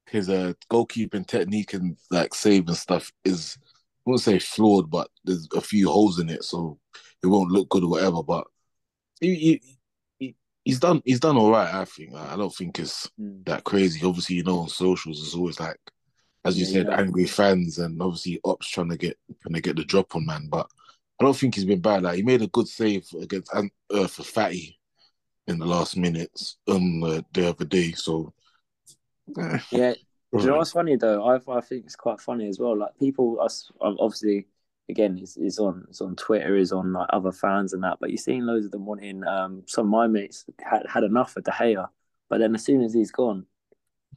his 0.08 0.30
uh 0.30 0.54
goalkeeping 0.70 1.26
technique 1.26 1.74
and 1.74 1.98
like 2.10 2.34
save 2.34 2.68
and 2.68 2.78
stuff 2.78 3.12
is 3.24 3.58
I 3.64 4.10
won't 4.10 4.22
say 4.22 4.40
flawed, 4.40 4.90
but 4.90 5.10
there's 5.24 5.48
a 5.56 5.62
few 5.62 5.90
holes 5.90 6.20
in 6.20 6.30
it, 6.30 6.44
so 6.44 6.80
it 7.24 7.28
won't 7.28 7.52
look 7.52 7.70
good 7.70 7.84
or 7.84 7.92
whatever. 7.92 8.24
But 8.24 8.48
he, 9.20 9.36
he 9.36 9.62
he's 10.66 10.80
done 10.80 11.02
he's 11.06 11.20
done 11.20 11.38
all 11.38 11.52
right. 11.52 11.74
I 11.74 11.86
think 11.86 12.16
I 12.16 12.36
don't 12.36 12.54
think 12.54 12.80
it's 12.80 13.10
Mm. 13.20 13.46
that 13.46 13.64
crazy. 13.64 14.06
Obviously, 14.06 14.38
you 14.38 14.44
know, 14.44 14.60
on 14.60 14.70
socials 14.70 15.22
it's 15.22 15.36
always 15.36 15.60
like, 15.60 15.78
as 16.46 16.60
you 16.60 16.66
Yeah, 16.66 16.72
said, 16.72 16.90
yeah. 16.90 16.98
angry 16.98 17.26
fans 17.26 17.80
and 17.80 18.02
obviously 18.02 18.40
ops 18.46 18.70
trying 18.70 18.90
to 18.90 18.98
get 18.98 19.18
trying 19.42 19.56
to 19.56 19.62
get 19.62 19.76
the 19.76 19.86
drop 19.86 20.16
on 20.16 20.26
man. 20.26 20.48
But 20.50 20.68
I 21.20 21.26
don't 21.26 21.36
think 21.38 21.56
he's 21.56 21.66
been 21.66 21.82
bad. 21.82 22.04
Like 22.04 22.18
he 22.18 22.24
made 22.24 22.42
a 22.42 22.48
good 22.48 22.68
save 22.68 23.06
against 23.22 23.54
uh, 23.54 23.62
for 24.08 24.24
Fati 24.24 24.78
in 25.48 25.60
the 25.60 25.66
last 25.66 25.98
minutes 25.98 26.58
um 26.68 27.04
uh, 27.04 27.22
the 27.34 27.50
other 27.50 27.66
day. 27.66 27.92
So 27.94 28.34
eh, 29.38 29.60
yeah. 29.72 29.94
Do 30.38 30.46
you 30.46 30.52
know 30.52 30.58
what's 30.58 30.72
funny 30.72 30.96
though? 30.96 31.24
I 31.24 31.36
I 31.58 31.62
think 31.62 31.86
it's 31.86 31.96
quite 31.96 32.20
funny 32.20 32.48
as 32.48 32.60
well. 32.60 32.78
Like 32.78 32.98
people, 32.98 33.40
us 33.42 33.72
obviously, 33.82 34.48
again, 34.90 35.18
it's, 35.22 35.38
it's 35.38 35.60
on 35.60 35.86
it's 35.90 36.02
on 36.02 36.16
Twitter, 36.16 36.56
is 36.56 36.72
on 36.72 36.94
like 36.94 37.08
other 37.12 37.32
fans 37.32 37.74
and 37.74 37.84
that. 37.84 37.98
But 38.00 38.10
you're 38.10 38.18
seeing 38.18 38.46
loads 38.46 38.66
of 38.66 38.72
them 38.72 38.86
wanting. 38.86 39.24
Um, 39.26 39.64
some 39.68 39.86
of 39.86 39.92
my 39.92 40.08
mates 40.08 40.46
had 40.60 40.84
had 40.88 41.04
enough 41.04 41.36
of 41.38 41.44
De 41.44 41.52
Gea, 41.52 41.88
but 42.30 42.40
then 42.40 42.56
as 42.56 42.64
soon 42.66 42.82
as 42.82 42.94
he's 42.94 43.12
gone, 43.12 43.46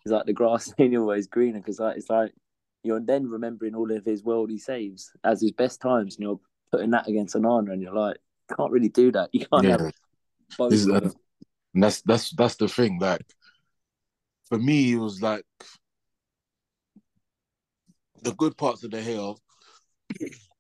it's 0.05 0.13
like 0.13 0.27
the 0.27 0.33
grass 0.33 0.73
ain't 0.79 0.97
always 0.97 1.27
greener 1.27 1.59
because 1.61 1.79
like 1.81 1.97
it's 1.97 2.11
like 2.11 2.33
you're 2.83 3.01
then 3.01 3.29
remembering 3.29 3.75
all 3.75 3.91
of 3.91 4.05
his 4.05 4.23
worldly 4.23 4.59
saves 4.59 5.11
as 5.25 5.41
his 5.41 5.53
best 5.53 5.81
times, 5.81 6.17
and 6.17 6.23
you're 6.23 6.41
putting 6.71 6.91
that 6.91 7.09
against 7.09 7.35
Onana, 7.35 7.73
and 7.73 7.81
you're 7.81 7.95
like, 7.95 8.19
can't 8.57 8.73
really 8.73 8.89
do 8.91 9.11
that. 9.13 9.31
You 9.33 9.47
can't 9.47 9.65
Yeah. 9.65 9.71
have 9.83 9.93
both. 10.59 10.73
Is- 10.73 10.87
that's 11.77 12.03
that's 12.03 12.31
that's 12.31 12.55
the 12.57 12.69
thing. 12.69 12.99
Like 13.01 13.25
for 14.49 14.59
me, 14.59 14.93
it 14.93 14.97
was 14.99 15.21
like 15.21 15.45
the 18.23 18.33
good 18.35 18.57
parts 18.57 18.85
of 18.85 18.91
De 18.91 19.03
Gea. 19.03 19.37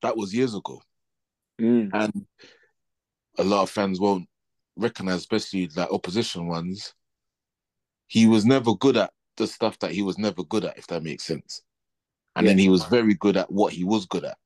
That 0.04 0.18
was 0.18 0.34
years 0.34 0.54
ago, 0.54 0.82
Mm, 1.58 1.88
and 1.94 2.26
a 3.38 3.44
lot 3.44 3.62
of 3.62 3.70
fans 3.70 3.98
won't 3.98 4.28
recognize, 4.76 5.16
especially 5.16 5.68
like 5.74 5.90
opposition 5.90 6.46
ones. 6.46 6.92
He 8.06 8.26
was 8.26 8.44
never 8.44 8.74
good 8.74 8.98
at 8.98 9.14
the 9.38 9.46
stuff 9.46 9.78
that 9.78 9.92
he 9.92 10.02
was 10.02 10.18
never 10.18 10.44
good 10.44 10.66
at, 10.66 10.76
if 10.76 10.86
that 10.88 11.02
makes 11.02 11.24
sense. 11.24 11.62
And 12.36 12.46
then 12.46 12.58
he 12.58 12.68
was 12.68 12.84
very 12.84 13.14
good 13.14 13.38
at 13.38 13.50
what 13.50 13.72
he 13.72 13.82
was 13.82 14.04
good 14.04 14.24
at. 14.24 14.36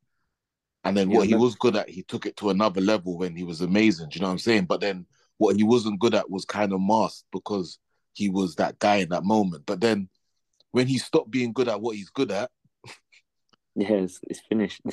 And 0.84 0.96
then 0.96 1.10
what 1.10 1.26
Yeah, 1.26 1.36
he 1.36 1.42
was 1.42 1.56
good 1.56 1.74
at, 1.74 1.90
he 1.90 2.04
took 2.04 2.24
it 2.24 2.36
to 2.36 2.50
another 2.50 2.80
level 2.80 3.18
when 3.18 3.34
he 3.34 3.42
was 3.42 3.60
amazing. 3.60 4.10
Do 4.10 4.16
you 4.16 4.20
know 4.20 4.28
what 4.28 4.34
I'm 4.34 4.38
saying? 4.38 4.66
But 4.66 4.80
then 4.80 5.06
what 5.38 5.56
he 5.56 5.64
wasn't 5.64 5.98
good 5.98 6.14
at 6.14 6.30
was 6.30 6.44
kind 6.44 6.72
of 6.72 6.80
masked 6.80 7.24
because 7.32 7.80
he 8.12 8.28
was 8.28 8.54
that 8.54 8.78
guy 8.78 8.98
in 8.98 9.08
that 9.08 9.24
moment. 9.24 9.66
But 9.66 9.80
then 9.80 10.08
when 10.70 10.86
he 10.86 10.98
stopped 10.98 11.32
being 11.32 11.52
good 11.52 11.66
at 11.68 11.80
what 11.80 11.96
he's 11.96 12.10
good 12.10 12.30
at, 12.30 12.50
yeah, 13.78 13.92
it's, 13.92 14.20
it's 14.24 14.40
finished. 14.40 14.80
you 14.84 14.92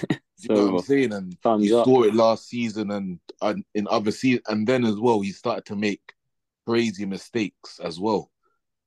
know 0.50 0.66
what 0.66 0.72
I'm 0.74 0.80
so 0.80 0.86
saying? 0.86 1.14
And 1.14 1.42
Thumbs 1.42 1.66
you 1.66 1.80
up. 1.80 1.86
saw 1.86 2.04
it 2.04 2.14
last 2.14 2.48
season 2.48 2.92
and, 2.92 3.20
and 3.42 3.66
in 3.74 3.88
other 3.90 4.12
seasons. 4.12 4.44
And 4.48 4.68
then 4.68 4.86
as 4.86 4.96
well, 5.00 5.22
he 5.22 5.32
started 5.32 5.66
to 5.66 5.76
make 5.76 6.14
crazy 6.68 7.06
mistakes 7.06 7.80
as 7.84 8.00
well, 8.00 8.30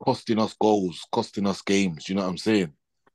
costing 0.04 0.38
us 0.38 0.54
goals, 0.60 1.04
costing 1.10 1.46
us 1.46 1.62
games. 1.62 2.08
You 2.08 2.14
know 2.14 2.22
what 2.22 2.28
I'm 2.28 2.38
saying? 2.38 2.72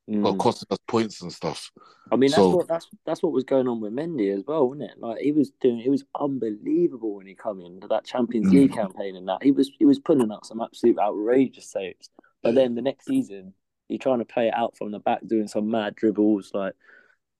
Or 0.09 0.33
mm. 0.33 0.39
costing 0.39 0.67
us 0.71 0.79
points 0.85 1.21
and 1.21 1.31
stuff. 1.31 1.71
I 2.11 2.17
mean, 2.17 2.31
that's 2.31 2.35
So- 2.35 2.57
what 2.57 2.67
that's 2.67 2.89
that's 3.05 3.23
what 3.23 3.31
was 3.31 3.45
going 3.45 3.69
on 3.69 3.79
with 3.79 3.93
Mendy 3.93 4.37
as 4.37 4.43
well, 4.45 4.67
wasn't 4.67 4.91
it? 4.91 4.99
Like 4.99 5.19
he 5.19 5.31
was 5.31 5.51
doing, 5.61 5.79
it 5.79 5.89
was 5.89 6.03
unbelievable 6.19 7.15
when 7.15 7.25
he 7.25 7.35
come 7.35 7.61
in 7.61 7.79
to 7.79 7.87
that 7.87 8.03
Champions 8.03 8.47
Mm. 8.47 8.53
League 8.53 8.73
campaign 8.73 9.15
and 9.15 9.25
that 9.29 9.41
he 9.41 9.51
was 9.51 9.71
he 9.79 9.85
was 9.85 9.99
pulling 9.99 10.29
out 10.33 10.45
some 10.45 10.59
absolute 10.61 10.99
outrageous 10.99 11.67
saves. 11.71 12.09
But 12.41 12.55
then 12.55 12.75
the 12.75 12.81
next 12.81 13.05
season, 13.05 13.53
you're 13.93 13.99
trying 13.99 14.19
to 14.19 14.25
play 14.25 14.47
it 14.47 14.53
out 14.55 14.77
from 14.77 14.91
the 14.91 14.99
back, 14.99 15.19
doing 15.25 15.47
some 15.47 15.69
mad 15.69 15.95
dribbles. 15.95 16.51
Like 16.53 16.73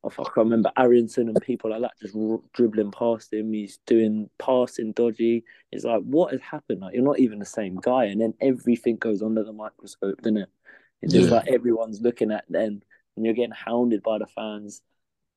oh, 0.04 0.10
I 0.10 0.14
f- 0.14 0.20
I 0.20 0.24
can 0.24 0.44
remember 0.44 0.72
Arianson 0.78 1.30
and 1.30 1.42
people 1.42 1.72
like 1.72 1.82
that 1.82 2.00
just 2.02 2.16
r- 2.16 2.40
dribbling 2.54 2.92
past 2.92 3.34
him. 3.34 3.54
He's 3.54 3.80
doing 3.86 4.30
passing 4.40 4.94
dodgy. 4.94 5.44
It's 5.72 5.86
like 5.86 6.02
what 6.04 6.32
has 6.32 6.42
happened? 6.42 6.82
Like 6.82 6.94
you're 6.94 7.04
not 7.04 7.20
even 7.20 7.40
the 7.40 7.46
same 7.46 7.76
guy, 7.76 8.06
and 8.06 8.22
then 8.22 8.34
everything 8.42 8.98
goes 8.98 9.22
under 9.22 9.44
the 9.44 9.54
microscope, 9.54 10.22
doesn't 10.22 10.38
it? 10.38 10.50
It's 11.02 11.14
just 11.14 11.32
like 11.32 11.48
everyone's 11.48 12.00
looking 12.00 12.32
at 12.32 12.46
them 12.50 12.82
and 13.16 13.26
you're 13.26 13.34
getting 13.34 13.52
hounded 13.52 14.04
by 14.04 14.18
the 14.20 14.28
fans, 14.28 14.82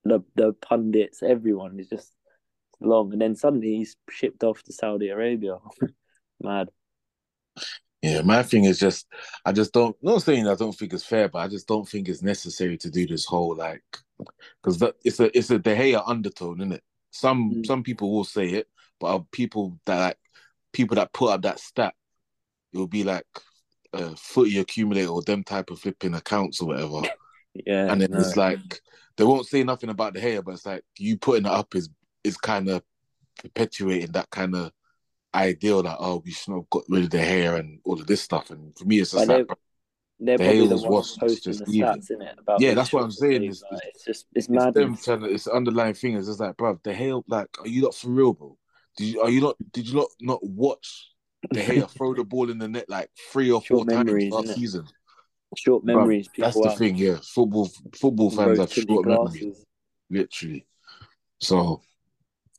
the 0.04 0.20
the 0.34 0.52
pundits, 0.52 1.22
everyone 1.22 1.78
is 1.78 1.88
just 1.88 2.12
long. 2.80 3.12
And 3.12 3.20
then 3.20 3.34
suddenly 3.34 3.76
he's 3.76 3.96
shipped 4.10 4.44
off 4.44 4.62
to 4.64 4.72
Saudi 4.72 5.08
Arabia. 5.08 5.58
Mad. 6.40 6.68
Yeah, 8.02 8.22
my 8.22 8.42
thing 8.42 8.64
is 8.64 8.78
just, 8.78 9.06
I 9.44 9.52
just 9.52 9.72
don't, 9.72 9.96
not 10.02 10.22
saying 10.22 10.46
I 10.46 10.54
don't 10.54 10.72
think 10.72 10.92
it's 10.92 11.04
fair, 11.04 11.28
but 11.28 11.38
I 11.38 11.48
just 11.48 11.66
don't 11.66 11.88
think 11.88 12.08
it's 12.08 12.22
necessary 12.22 12.76
to 12.78 12.90
do 12.90 13.06
this 13.06 13.24
whole 13.24 13.56
like, 13.56 13.82
because 14.62 14.82
it's 15.04 15.18
a 15.20 15.36
it's 15.36 15.50
a 15.50 15.58
De 15.58 15.74
Gea 15.74 16.02
undertone, 16.06 16.60
isn't 16.60 16.72
it? 16.72 16.82
Some 17.10 17.54
Mm. 17.54 17.66
some 17.66 17.82
people 17.82 18.12
will 18.12 18.24
say 18.24 18.48
it, 18.50 18.68
but 19.00 19.06
are 19.08 19.26
people 19.32 19.78
that 19.86 19.98
like 19.98 20.18
people 20.72 20.96
that 20.96 21.12
put 21.12 21.30
up 21.32 21.42
that 21.42 21.58
stat, 21.58 21.94
it 22.72 22.78
will 22.78 22.86
be 22.86 23.02
like 23.04 23.26
a 23.92 24.14
footy 24.16 24.58
accumulator 24.58 25.08
or 25.08 25.22
them 25.22 25.42
type 25.42 25.70
of 25.70 25.80
flipping 25.80 26.14
accounts 26.14 26.60
or 26.60 26.68
whatever, 26.68 27.02
Yeah. 27.54 27.90
and 27.90 28.00
then 28.00 28.10
no. 28.10 28.20
it's 28.20 28.36
like 28.36 28.80
they 29.16 29.24
won't 29.24 29.46
say 29.46 29.64
nothing 29.64 29.88
about 29.90 30.14
De 30.14 30.20
Gea, 30.20 30.44
but 30.44 30.52
it's 30.52 30.66
like 30.66 30.84
you 30.98 31.16
putting 31.16 31.46
it 31.46 31.52
up 31.52 31.74
is 31.74 31.88
is 32.22 32.36
kind 32.36 32.68
of 32.68 32.82
perpetuating 33.42 34.12
that 34.12 34.28
kind 34.30 34.54
of 34.54 34.70
ideal 35.36 35.82
that 35.82 35.96
oh 36.00 36.22
we 36.24 36.30
should 36.32 36.54
have 36.54 36.70
got 36.70 36.84
rid 36.88 37.04
of 37.04 37.10
De 37.10 37.18
Gea 37.18 37.58
and 37.58 37.80
all 37.84 38.00
of 38.00 38.06
this 38.06 38.22
stuff, 38.22 38.50
and 38.50 38.76
for 38.76 38.84
me 38.84 39.00
it's 39.00 39.12
just 39.12 39.28
like. 39.28 39.46
they- 39.46 39.54
they're 40.18 40.38
the 40.38 40.44
probably 40.44 40.66
the 40.68 40.88
ones 40.88 41.16
posting 41.20 41.52
just 41.52 41.64
the 41.66 41.70
stats 41.72 42.10
in 42.10 42.22
it 42.22 42.38
about 42.38 42.58
Yeah, 42.60 42.72
that's 42.72 42.90
what 42.90 43.02
I'm 43.04 43.10
saying, 43.10 43.42
it's- 43.42 43.62
like, 43.70 43.82
it's 43.84 44.04
just 44.04 44.26
it's 44.34 44.48
It's 44.50 44.74
them 44.74 44.96
trying 44.96 45.20
to, 45.20 45.26
it's 45.26 45.44
the 45.44 45.52
underlying 45.52 45.92
thing 45.92 46.14
is 46.14 46.26
just 46.26 46.40
like, 46.40 46.56
bro, 46.56 46.80
the 46.82 46.94
hell, 46.94 47.22
like, 47.28 47.48
are 47.60 47.68
you 47.68 47.82
not 47.82 47.94
for 47.94 48.08
real, 48.08 48.32
bro? 48.32 48.56
Did 48.96 49.04
you, 49.04 49.20
are 49.20 49.28
you 49.28 49.42
not, 49.42 49.56
did 49.72 49.86
you 49.86 49.94
not, 49.94 50.08
not 50.20 50.42
watch 50.42 51.10
De 51.52 51.60
Gea 51.62 51.90
throw 51.96 52.14
the 52.14 52.24
ball 52.24 52.48
in 52.48 52.56
the 52.56 52.66
net 52.66 52.88
like 52.88 53.10
three 53.30 53.50
or 53.50 53.60
four 53.60 53.80
Short 53.80 53.90
times 53.90 54.32
last 54.32 54.54
season? 54.54 54.86
Short 55.54 55.84
memories. 55.84 56.28
That's 56.38 56.56
people 56.56 56.70
the 56.70 56.76
thing, 56.76 56.96
yeah. 56.96 57.18
Football, 57.22 57.68
football 57.94 58.30
fans 58.30 58.58
have 58.58 58.72
short 58.72 59.06
memories, 59.06 59.64
literally. 60.10 60.66
So, 61.40 61.82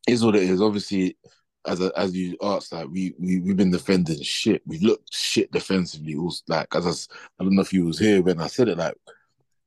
is 0.07 0.23
what 0.23 0.35
it 0.35 0.43
is. 0.43 0.61
Obviously, 0.61 1.17
as 1.67 1.81
a, 1.81 1.91
as 1.95 2.15
you 2.15 2.37
asked, 2.41 2.73
like 2.73 2.87
we 2.89 3.13
we 3.19 3.39
we've 3.39 3.57
been 3.57 3.71
defending 3.71 4.21
shit. 4.21 4.61
We've 4.65 4.81
looked 4.81 5.13
shit 5.13 5.51
defensively. 5.51 6.15
Also, 6.15 6.43
like 6.47 6.73
as 6.75 6.85
I, 6.85 7.13
I 7.39 7.43
don't 7.43 7.55
know 7.55 7.61
if 7.61 7.73
you 7.73 7.85
was 7.85 7.99
here 7.99 8.21
when 8.21 8.39
I 8.39 8.47
said 8.47 8.67
it. 8.69 8.77
Like 8.77 8.95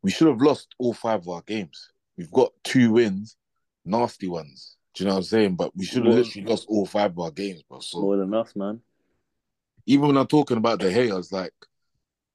we 0.02 0.10
should 0.10 0.28
have 0.28 0.40
lost 0.40 0.74
all 0.78 0.94
five 0.94 1.20
of 1.20 1.28
our 1.28 1.42
games. 1.42 1.92
We've 2.16 2.30
got 2.30 2.52
two 2.64 2.92
wins, 2.92 3.36
nasty 3.84 4.28
ones. 4.28 4.76
Do 4.94 5.04
you 5.04 5.08
know 5.08 5.14
what 5.14 5.18
I'm 5.18 5.24
saying? 5.24 5.56
But 5.56 5.76
we 5.76 5.84
should 5.84 6.04
have 6.04 6.14
literally 6.14 6.48
lost 6.48 6.66
all 6.68 6.86
five 6.86 7.12
of 7.12 7.18
our 7.18 7.30
games, 7.30 7.62
bro. 7.62 7.80
So 7.80 8.00
More 8.00 8.16
than 8.16 8.34
us, 8.34 8.56
man. 8.56 8.80
even 9.86 10.08
when 10.08 10.16
I'm 10.16 10.26
talking 10.26 10.56
about 10.56 10.80
the 10.80 10.90
haters, 10.90 11.32
like, 11.32 11.52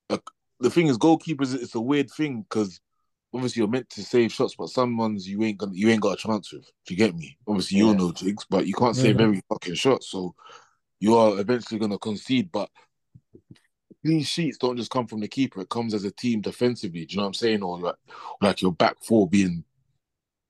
like 0.09 0.21
the 0.59 0.69
thing 0.69 0.87
is, 0.87 0.97
goalkeepers, 0.97 1.53
it's 1.53 1.75
a 1.75 1.81
weird 1.81 2.09
thing 2.09 2.43
because 2.43 2.79
obviously 3.35 3.59
you're 3.59 3.67
meant 3.67 3.89
to 3.89 4.01
save 4.01 4.31
shots, 4.31 4.55
but 4.57 4.69
some 4.69 4.95
ones 4.95 5.27
you 5.27 5.43
ain't 5.43 5.57
gonna, 5.57 5.73
you 5.75 5.89
ain't 5.89 6.01
got 6.01 6.13
a 6.13 6.17
chance 6.17 6.53
with. 6.53 6.63
Do 6.85 6.93
you 6.93 6.97
get 6.97 7.15
me? 7.15 7.37
Obviously, 7.45 7.77
you 7.77 7.87
Yeah. 7.87 7.93
know 7.93 8.11
jigs, 8.13 8.45
but 8.49 8.65
you 8.65 8.73
can't 8.73 8.95
save 8.95 9.17
Yeah. 9.19 9.23
every 9.23 9.43
fucking 9.49 9.75
shot, 9.75 10.03
so 10.03 10.33
you 10.99 11.17
are 11.17 11.39
eventually 11.39 11.79
gonna 11.79 11.99
concede. 11.99 12.49
But 12.51 12.69
clean 14.03 14.23
sheets 14.23 14.57
don't 14.57 14.77
just 14.77 14.89
come 14.89 15.05
from 15.05 15.19
the 15.19 15.27
keeper; 15.27 15.61
it 15.61 15.69
comes 15.69 15.93
as 15.93 16.05
a 16.05 16.11
team 16.11 16.39
defensively. 16.39 17.05
Do 17.05 17.13
you 17.13 17.17
know 17.17 17.23
what 17.23 17.27
I'm 17.27 17.33
saying? 17.33 17.61
Or 17.61 17.77
like, 17.77 17.95
like 18.41 18.61
your 18.61 18.71
back 18.71 18.95
four 19.03 19.27
being 19.27 19.65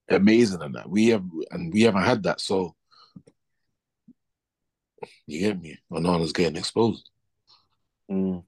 amazing 0.08 0.62
and 0.62 0.76
that 0.76 0.88
we 0.88 1.08
have, 1.08 1.26
and 1.50 1.74
we 1.74 1.82
haven't 1.82 2.04
had 2.04 2.24
that. 2.24 2.39
So 2.39 2.76
you 5.26 5.39
get 5.39 5.60
me? 5.60 5.80
Onana's 5.91 6.34
getting 6.34 6.58
exposed. 6.58 7.10
Mm. 8.12 8.43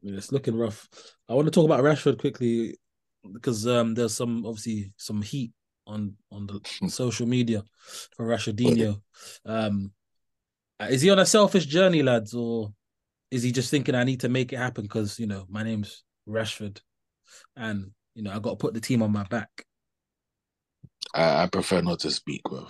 Yeah, 0.00 0.16
It's 0.16 0.32
looking 0.32 0.56
rough. 0.56 0.88
I 1.28 1.34
want 1.34 1.46
to 1.46 1.50
talk 1.50 1.66
about 1.66 1.84
Rashford 1.84 2.18
quickly 2.18 2.78
because 3.32 3.66
um, 3.66 3.94
there's 3.94 4.14
some 4.14 4.44
obviously 4.46 4.92
some 4.96 5.22
heat 5.22 5.52
on 5.86 6.14
on 6.30 6.46
the 6.46 6.60
social 6.88 7.26
media 7.26 7.62
for 8.16 8.26
Rashfordinho. 8.26 9.00
Um, 9.44 9.92
is 10.88 11.02
he 11.02 11.10
on 11.10 11.18
a 11.18 11.26
selfish 11.26 11.66
journey, 11.66 12.02
lads, 12.02 12.34
or 12.34 12.72
is 13.30 13.42
he 13.42 13.52
just 13.52 13.70
thinking 13.70 13.94
I 13.94 14.04
need 14.04 14.20
to 14.20 14.28
make 14.28 14.52
it 14.52 14.58
happen 14.58 14.84
because 14.84 15.18
you 15.18 15.26
know 15.26 15.44
my 15.48 15.62
name's 15.62 16.04
Rashford, 16.28 16.80
and 17.56 17.90
you 18.14 18.22
know 18.22 18.32
I 18.32 18.38
got 18.38 18.50
to 18.50 18.56
put 18.56 18.74
the 18.74 18.80
team 18.80 19.02
on 19.02 19.12
my 19.12 19.24
back. 19.24 19.50
I, 21.14 21.44
I 21.44 21.46
prefer 21.46 21.80
not 21.80 22.00
to 22.00 22.10
speak, 22.10 22.42
bro. 22.44 22.66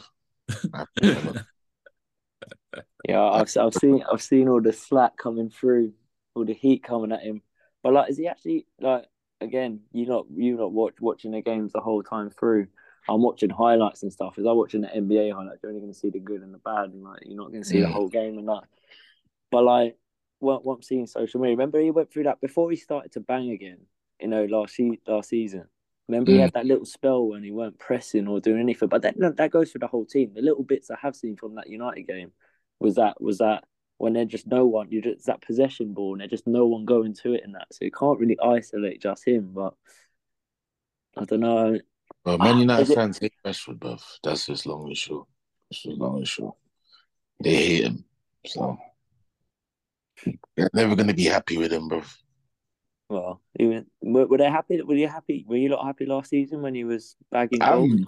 I 0.74 0.84
prefer 0.96 1.32
not- 1.32 1.44
Yeah, 3.08 3.22
I've 3.22 3.56
I've 3.56 3.74
seen 3.74 4.04
I've 4.10 4.22
seen 4.22 4.48
all 4.48 4.60
the 4.60 4.72
slack 4.72 5.16
coming 5.16 5.50
through, 5.50 5.92
all 6.34 6.44
the 6.44 6.52
heat 6.54 6.82
coming 6.82 7.12
at 7.12 7.22
him. 7.22 7.42
But 7.82 7.92
like, 7.92 8.10
is 8.10 8.18
he 8.18 8.26
actually 8.26 8.66
like 8.80 9.06
again? 9.40 9.80
You 9.92 10.06
not 10.06 10.26
you 10.34 10.56
not 10.56 10.72
watch 10.72 10.94
watching 11.00 11.32
the 11.32 11.42
games 11.42 11.72
the 11.72 11.80
whole 11.80 12.02
time 12.02 12.30
through. 12.30 12.66
I'm 13.08 13.22
watching 13.22 13.50
highlights 13.50 14.02
and 14.02 14.12
stuff. 14.12 14.38
As 14.38 14.44
I'm 14.44 14.56
watching 14.56 14.82
the 14.82 14.88
NBA 14.88 15.32
highlights, 15.34 15.60
you're 15.62 15.70
only 15.70 15.80
going 15.80 15.92
to 15.92 15.98
see 15.98 16.10
the 16.10 16.18
good 16.20 16.42
and 16.42 16.52
the 16.52 16.58
bad, 16.58 16.90
and 16.90 17.02
like 17.02 17.22
you're 17.24 17.36
not 17.36 17.50
going 17.50 17.62
to 17.62 17.68
see 17.68 17.80
the 17.80 17.86
Mm. 17.86 17.92
whole 17.92 18.08
game 18.08 18.38
and 18.38 18.48
that. 18.48 18.64
But 19.50 19.64
like, 19.64 19.96
what 20.40 20.64
what 20.64 20.74
I'm 20.74 20.82
seeing 20.82 21.06
social 21.06 21.40
media. 21.40 21.56
Remember, 21.56 21.80
he 21.80 21.90
went 21.90 22.12
through 22.12 22.24
that 22.24 22.40
before 22.40 22.70
he 22.70 22.76
started 22.76 23.12
to 23.12 23.20
bang 23.20 23.50
again. 23.50 23.78
You 24.20 24.28
know, 24.28 24.44
last 24.44 24.78
last 25.06 25.28
season. 25.30 25.64
Remember, 26.08 26.32
he 26.32 26.38
Mm. 26.38 26.42
had 26.42 26.52
that 26.54 26.66
little 26.66 26.84
spell 26.86 27.26
when 27.26 27.42
he 27.42 27.50
weren't 27.50 27.78
pressing 27.78 28.28
or 28.28 28.40
doing 28.40 28.60
anything. 28.60 28.88
But 28.88 29.02
that 29.02 29.14
that 29.36 29.50
goes 29.50 29.70
for 29.70 29.78
the 29.78 29.86
whole 29.86 30.04
team. 30.04 30.32
The 30.34 30.42
little 30.42 30.64
bits 30.64 30.90
I 30.90 30.96
have 31.00 31.16
seen 31.16 31.36
from 31.36 31.54
that 31.54 31.68
United 31.68 32.02
game 32.02 32.32
was 32.80 32.96
that 32.96 33.20
was 33.20 33.38
that 33.38 33.64
when 33.98 34.12
they're 34.12 34.24
just 34.24 34.46
no 34.46 34.64
one, 34.66 34.90
you 34.90 35.02
just 35.02 35.26
that 35.26 35.42
possession 35.42 35.92
ball, 35.92 36.12
and 36.12 36.20
they're 36.20 36.28
just 36.28 36.46
no 36.46 36.66
one 36.66 36.84
going 36.84 37.14
to 37.14 37.34
it 37.34 37.42
and 37.44 37.54
that. 37.54 37.66
So 37.72 37.84
you 37.84 37.90
can't 37.90 38.18
really 38.18 38.38
isolate 38.40 39.02
just 39.02 39.26
him. 39.26 39.50
But 39.52 39.74
I 41.16 41.24
don't 41.24 41.40
know. 41.40 41.78
But 42.24 42.38
Man 42.40 42.58
United 42.58 42.94
fans 42.94 43.18
hate 43.18 43.34
Rashford, 43.44 43.80
bro. 43.80 43.98
That's 44.22 44.46
just 44.46 44.66
long 44.66 44.86
and 44.86 44.96
short. 44.96 45.26
That's 45.70 45.82
just 45.82 45.98
long 45.98 46.18
and 46.18 46.28
short. 46.28 46.56
They 47.42 47.54
hate 47.54 47.84
him. 47.84 48.04
So 48.46 48.78
they're 50.56 50.70
never 50.72 50.96
gonna 50.96 51.14
be 51.14 51.24
happy 51.24 51.58
with 51.58 51.72
him, 51.72 51.88
bro. 51.88 52.02
Well, 53.10 53.40
even 53.58 53.86
were, 54.00 54.26
were 54.26 54.38
they 54.38 54.50
happy? 54.50 54.80
Were 54.82 54.94
you 54.94 55.08
happy? 55.08 55.44
Were 55.48 55.56
you 55.56 55.70
not 55.70 55.84
happy 55.84 56.06
last 56.06 56.30
season 56.30 56.62
when 56.62 56.74
he 56.74 56.84
was 56.84 57.16
bagging 57.32 57.60
goals? 57.60 58.00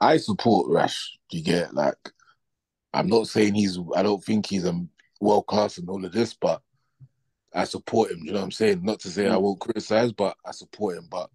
I 0.00 0.16
support 0.16 0.70
Rash. 0.70 1.18
You 1.30 1.42
get 1.42 1.74
like, 1.74 1.96
I'm 2.92 3.06
not 3.06 3.28
saying 3.28 3.54
he's. 3.54 3.78
I 3.94 4.02
don't 4.02 4.24
think 4.24 4.46
he's 4.46 4.64
a 4.64 4.86
world 5.20 5.46
class 5.46 5.78
and 5.78 5.88
all 5.88 6.04
of 6.04 6.12
this, 6.12 6.34
but 6.34 6.62
I 7.54 7.64
support 7.64 8.10
him. 8.10 8.20
You 8.22 8.32
know 8.32 8.38
what 8.40 8.44
I'm 8.44 8.50
saying? 8.52 8.84
Not 8.84 9.00
to 9.00 9.08
say 9.08 9.26
I 9.26 9.34
Mm. 9.34 9.40
won't 9.42 9.60
criticize, 9.60 10.12
but 10.12 10.36
I 10.44 10.50
support 10.50 10.98
him. 10.98 11.08
But 11.10 11.30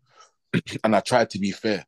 and 0.83 0.95
I 0.95 0.99
try 0.99 1.25
to 1.25 1.39
be 1.39 1.51
fair. 1.51 1.85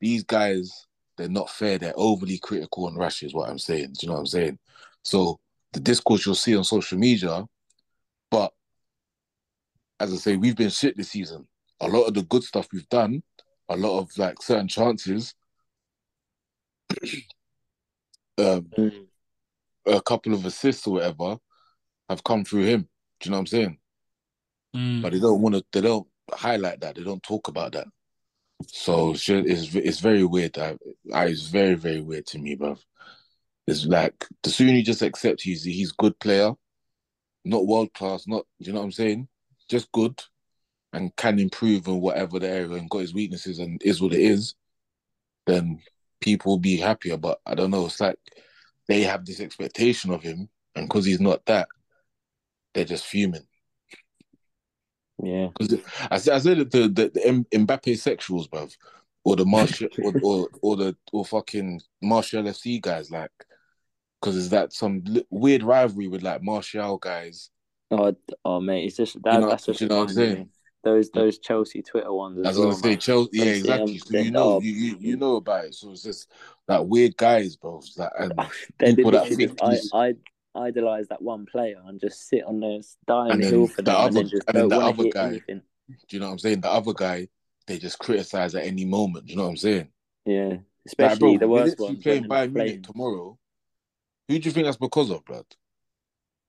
These 0.00 0.24
guys, 0.24 0.86
they're 1.16 1.28
not 1.28 1.50
fair. 1.50 1.78
They're 1.78 1.94
overly 1.96 2.38
critical 2.38 2.88
and 2.88 2.98
Rash. 2.98 3.22
Is 3.22 3.34
what 3.34 3.48
I'm 3.48 3.58
saying. 3.58 3.94
Do 3.94 3.98
you 4.02 4.08
know 4.08 4.14
what 4.14 4.20
I'm 4.20 4.26
saying? 4.26 4.58
So 5.02 5.38
the 5.72 5.80
discourse 5.80 6.24
you'll 6.26 6.34
see 6.34 6.56
on 6.56 6.64
social 6.64 6.98
media, 6.98 7.46
but 8.30 8.52
as 10.00 10.12
I 10.12 10.16
say, 10.16 10.36
we've 10.36 10.56
been 10.56 10.70
shit 10.70 10.96
this 10.96 11.10
season. 11.10 11.46
A 11.80 11.88
lot 11.88 12.04
of 12.04 12.14
the 12.14 12.22
good 12.22 12.42
stuff 12.44 12.68
we've 12.72 12.88
done, 12.88 13.22
a 13.68 13.76
lot 13.76 13.98
of 13.98 14.16
like 14.18 14.40
certain 14.42 14.68
chances, 14.68 15.34
um, 18.38 18.66
Mm. 18.76 19.06
A 19.86 20.02
couple 20.02 20.34
of 20.34 20.44
assists 20.44 20.86
or 20.86 20.94
whatever, 20.94 21.36
have 22.08 22.24
come 22.24 22.44
through 22.44 22.64
him. 22.64 22.88
Do 23.20 23.26
you 23.26 23.30
know 23.30 23.36
what 23.36 23.40
I'm 23.40 23.46
saying? 23.46 23.78
Mm. 24.76 25.02
But 25.02 25.12
they 25.12 25.20
don't 25.20 25.40
want 25.40 25.54
to. 25.54 25.64
They 25.72 25.80
don't 25.80 26.06
highlight 26.32 26.80
that. 26.80 26.96
They 26.96 27.02
don't 27.02 27.22
talk 27.22 27.48
about 27.48 27.72
that. 27.72 27.86
So 28.66 29.12
it's 29.12 29.24
just, 29.24 29.46
it's, 29.46 29.74
it's 29.74 30.00
very 30.00 30.24
weird. 30.24 30.58
I, 30.58 30.76
I, 31.12 31.26
it's 31.26 31.48
very 31.48 31.74
very 31.74 32.00
weird 32.00 32.26
to 32.28 32.38
me, 32.38 32.54
bro. 32.54 32.76
It's 33.66 33.86
like 33.86 34.26
the 34.42 34.50
sooner 34.50 34.72
you 34.72 34.82
just 34.82 35.02
accept 35.02 35.42
he's 35.42 35.64
he's 35.64 35.92
good 35.92 36.18
player, 36.18 36.52
not 37.44 37.66
world 37.66 37.92
class, 37.94 38.26
not 38.26 38.44
do 38.60 38.66
you 38.68 38.72
know 38.72 38.80
what 38.80 38.86
I'm 38.86 38.92
saying? 38.92 39.28
Just 39.68 39.90
good, 39.92 40.22
and 40.92 41.14
can 41.16 41.38
improve 41.38 41.86
in 41.86 42.00
whatever 42.00 42.38
the 42.38 42.48
area 42.48 42.72
and 42.72 42.90
got 42.90 42.98
his 42.98 43.14
weaknesses 43.14 43.58
and 43.58 43.82
is 43.82 44.00
what 44.00 44.12
it 44.12 44.20
is. 44.20 44.54
Then 45.46 45.80
people 46.20 46.52
will 46.52 46.58
be 46.58 46.76
happier. 46.76 47.16
But 47.16 47.38
I 47.44 47.54
don't 47.54 47.70
know. 47.70 47.86
It's 47.86 48.00
like 48.00 48.18
they 48.88 49.02
have 49.02 49.24
this 49.24 49.40
expectation 49.40 50.12
of 50.12 50.22
him, 50.22 50.48
and 50.74 50.88
because 50.88 51.04
he's 51.04 51.20
not 51.20 51.44
that, 51.46 51.68
they're 52.74 52.84
just 52.84 53.06
fuming. 53.06 53.46
Yeah. 55.22 55.48
Because 55.56 55.80
I 56.10 56.18
said, 56.18 56.34
I 56.34 56.38
said 56.38 56.58
the, 56.70 56.80
the, 56.88 57.10
the 57.14 57.44
Mbappe 57.58 57.92
sexuals, 57.92 58.48
bruv, 58.48 58.74
or 59.24 59.36
the 59.36 59.46
Martial, 59.46 59.88
or, 60.02 60.12
or 60.22 60.48
or 60.62 60.76
the 60.76 60.96
or 61.12 61.24
fucking 61.24 61.80
Martial 62.02 62.42
FC 62.42 62.80
guys, 62.80 63.10
like, 63.10 63.30
because 64.20 64.36
it's 64.36 64.48
that 64.48 64.72
some 64.72 65.02
li- 65.06 65.26
weird 65.30 65.62
rivalry 65.62 66.08
with 66.08 66.22
like 66.22 66.42
Martial 66.42 66.98
guys. 66.98 67.50
Oh, 67.90 68.14
oh, 68.44 68.60
mate, 68.60 68.86
it's 68.86 68.96
just 68.96 69.22
that. 69.22 69.40
know- 69.40 69.48
that's 69.48 69.66
just 69.66 69.80
you 69.80 69.88
know 69.88 69.98
what 69.98 70.08
I'm 70.10 70.14
saying? 70.14 70.48
Those 70.84 71.10
those 71.10 71.38
Chelsea 71.38 71.82
Twitter 71.82 72.12
ones 72.12 72.38
as 72.38 72.44
I 72.44 72.48
was 72.50 72.58
well. 72.58 72.66
gonna 72.70 72.82
say. 72.82 72.96
Chelsea, 72.96 73.30
yeah, 73.38 73.44
exactly. 73.46 73.98
So 73.98 74.18
you 74.18 74.30
know, 74.30 74.60
you, 74.60 74.72
you 74.72 74.96
you 75.00 75.16
know 75.16 75.36
about 75.36 75.64
it. 75.66 75.74
So 75.74 75.92
it's 75.92 76.02
just 76.02 76.30
like 76.68 76.82
weird 76.84 77.16
guys, 77.16 77.56
bro. 77.56 77.80
Like, 77.96 78.10
and 78.18 78.32
people 78.96 79.10
that 79.12 79.22
literally 79.30 79.46
think 79.46 79.58
just, 79.58 79.70
he's- 79.70 79.90
I, 79.94 80.14
I 80.54 80.66
idolize 80.68 81.08
that 81.08 81.22
one 81.22 81.46
player 81.46 81.80
and 81.86 81.98
just 82.00 82.28
sit 82.28 82.44
on 82.44 82.60
there, 82.60 82.78
die 83.06 83.14
on 83.14 83.38
the 83.38 83.44
then 83.44 83.52
hill 83.52 83.66
for 83.66 83.82
the 83.82 83.90
them, 83.90 83.94
and 83.94 84.04
other- 84.04 84.14
then 84.14 84.28
just 84.28 84.42
and 84.48 84.56
then 84.56 84.68
the 84.68 84.78
other 84.78 85.08
guy- 85.08 85.26
anything. 85.28 85.62
do 85.88 85.94
you 86.10 86.20
know 86.20 86.26
what 86.26 86.32
I'm 86.32 86.38
saying? 86.38 86.60
The 86.60 86.70
other 86.70 86.92
guy, 86.92 87.28
they 87.66 87.78
just 87.78 87.98
criticize 87.98 88.54
at 88.54 88.64
any 88.64 88.84
moment. 88.84 89.26
Do 89.26 89.32
you 89.32 89.36
know 89.38 89.44
what 89.44 89.50
I'm 89.50 89.56
saying? 89.56 89.88
Yeah, 90.26 90.56
especially 90.86 91.38
the 91.38 91.46
bro, 91.46 91.48
we're 91.56 91.62
worst 91.64 91.80
ones. 91.80 92.02
playing 92.02 92.24
Bayern 92.24 92.52
Munich 92.52 92.82
tomorrow. 92.82 93.38
Who 94.28 94.38
do 94.38 94.46
you 94.48 94.52
think 94.52 94.66
that's 94.66 94.76
because 94.76 95.10
of, 95.10 95.24
blood? 95.24 95.46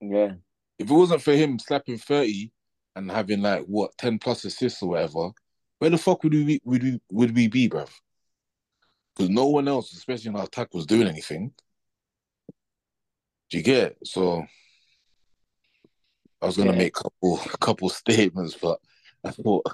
Yeah, 0.01 0.33
if 0.77 0.89
it 0.89 0.93
wasn't 0.93 1.21
for 1.21 1.33
him 1.33 1.57
slapping 1.59 1.97
30 1.97 2.51
and 2.95 3.11
having 3.11 3.41
like 3.41 3.65
what 3.65 3.97
10 3.97 4.19
plus 4.19 4.45
assists 4.45 4.81
or 4.81 4.89
whatever, 4.89 5.29
where 5.79 5.89
the 5.89 5.97
fuck 5.97 6.23
would 6.23 6.33
we 6.33 6.43
be, 6.45 6.61
would 6.63 6.83
we 6.83 7.01
would 7.11 7.35
we 7.35 7.47
be, 7.47 7.69
bruv? 7.69 7.89
Because 9.15 9.29
no 9.29 9.47
one 9.47 9.67
else, 9.67 9.93
especially 9.93 10.29
in 10.29 10.35
our 10.35 10.43
attack, 10.43 10.73
was 10.73 10.85
doing 10.85 11.07
anything. 11.07 11.53
Do 13.49 13.57
you 13.57 13.63
get 13.63 13.83
it? 13.91 13.97
So 14.03 14.45
I 16.41 16.45
was 16.45 16.57
gonna 16.57 16.71
Yeah. 16.71 16.77
make 16.77 16.97
a 16.97 17.03
couple 17.03 17.39
a 17.53 17.57
couple 17.57 17.89
statements, 17.89 18.55
but 18.55 18.79
I 19.23 19.31
thought 19.31 19.65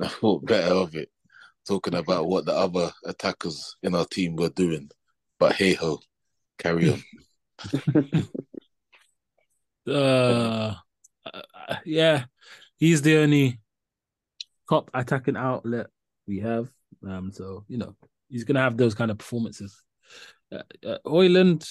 I 0.00 0.08
thought 0.08 0.44
better 0.44 0.74
of 0.74 0.94
it, 0.94 1.10
talking 1.66 1.94
about 1.94 2.26
what 2.26 2.44
the 2.46 2.52
other 2.54 2.92
attackers 3.04 3.76
in 3.82 3.94
our 3.94 4.06
team 4.06 4.36
were 4.36 4.50
doing. 4.50 4.90
But 5.38 5.54
hey 5.54 5.74
ho, 5.74 6.00
carry 6.58 6.90
on. 6.90 7.02
Uh, 9.86 10.74
uh, 11.24 11.76
yeah, 11.84 12.24
he's 12.80 13.02
the 13.02 13.18
only 13.18 13.60
top 14.68 14.90
attacking 14.92 15.36
outlet 15.36 15.86
we 16.26 16.40
have. 16.40 16.68
Um, 17.06 17.30
so 17.30 17.64
you 17.68 17.78
know 17.78 17.94
he's 18.28 18.44
gonna 18.44 18.60
have 18.60 18.76
those 18.76 18.94
kind 18.94 19.12
of 19.12 19.18
performances. 19.18 19.80
Uh, 20.50 20.62
uh, 20.84 20.98
Højlund 21.06 21.64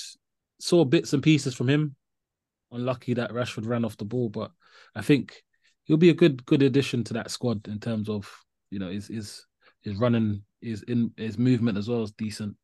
saw 0.59 0.85
bits 0.85 1.11
and 1.11 1.21
pieces 1.21 1.53
from 1.53 1.67
him. 1.67 1.95
Unlucky 2.71 3.15
that 3.15 3.31
Rashford 3.31 3.67
ran 3.67 3.83
off 3.83 3.97
the 3.97 4.05
ball, 4.05 4.29
but 4.29 4.51
I 4.95 5.01
think 5.01 5.43
he'll 5.83 5.97
be 5.97 6.11
a 6.11 6.13
good 6.13 6.45
good 6.45 6.61
addition 6.61 7.03
to 7.05 7.13
that 7.15 7.31
squad 7.31 7.67
in 7.67 7.79
terms 7.79 8.07
of 8.07 8.31
you 8.69 8.79
know 8.79 8.89
his 8.89 9.07
his 9.07 9.45
his 9.81 9.95
running, 9.95 10.43
his 10.61 10.83
in 10.83 11.11
his 11.17 11.37
movement 11.37 11.77
as 11.77 11.89
well 11.89 12.03
is 12.03 12.11
decent. 12.11 12.55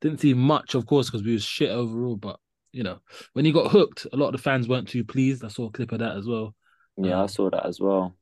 Didn't 0.00 0.20
see 0.20 0.34
much, 0.34 0.74
of 0.74 0.86
course, 0.86 1.10
because 1.10 1.24
we 1.24 1.32
was 1.32 1.42
shit 1.42 1.70
overall. 1.70 2.16
But 2.16 2.38
you 2.72 2.84
know, 2.84 3.00
when 3.32 3.44
he 3.44 3.52
got 3.52 3.72
hooked, 3.72 4.06
a 4.12 4.16
lot 4.16 4.26
of 4.26 4.32
the 4.32 4.38
fans 4.38 4.68
weren't 4.68 4.88
too 4.88 5.02
pleased. 5.02 5.44
I 5.44 5.48
saw 5.48 5.66
a 5.66 5.72
clip 5.72 5.92
of 5.92 5.98
that 6.00 6.16
as 6.16 6.26
well. 6.26 6.54
Yeah, 6.96 7.18
I 7.18 7.22
Um, 7.22 7.28
saw 7.28 7.50
that 7.50 7.66
as 7.66 7.80
well. 7.80 8.16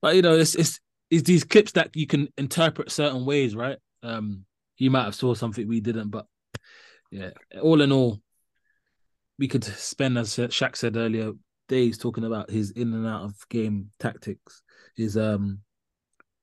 But 0.00 0.16
you 0.16 0.22
know, 0.22 0.36
it's 0.36 0.54
it's 0.54 0.80
it's 1.10 1.22
these 1.22 1.44
clips 1.44 1.72
that 1.72 1.96
you 1.96 2.06
can 2.06 2.28
interpret 2.36 2.90
certain 2.90 3.24
ways, 3.24 3.56
right? 3.56 3.78
Um, 4.02 4.44
you 4.76 4.90
might 4.90 5.04
have 5.04 5.14
saw 5.14 5.34
something 5.34 5.66
we 5.66 5.80
didn't, 5.80 6.10
but 6.10 6.26
yeah, 7.10 7.30
all 7.60 7.80
in 7.80 7.90
all, 7.90 8.20
we 9.38 9.48
could 9.48 9.64
spend, 9.64 10.18
as 10.18 10.36
Shaq 10.36 10.76
said 10.76 10.96
earlier, 10.96 11.32
days 11.68 11.98
talking 11.98 12.24
about 12.24 12.50
his 12.50 12.70
in 12.72 12.92
and 12.92 13.06
out 13.06 13.22
of 13.22 13.34
game 13.48 13.90
tactics, 13.98 14.62
his 14.96 15.16
um, 15.16 15.60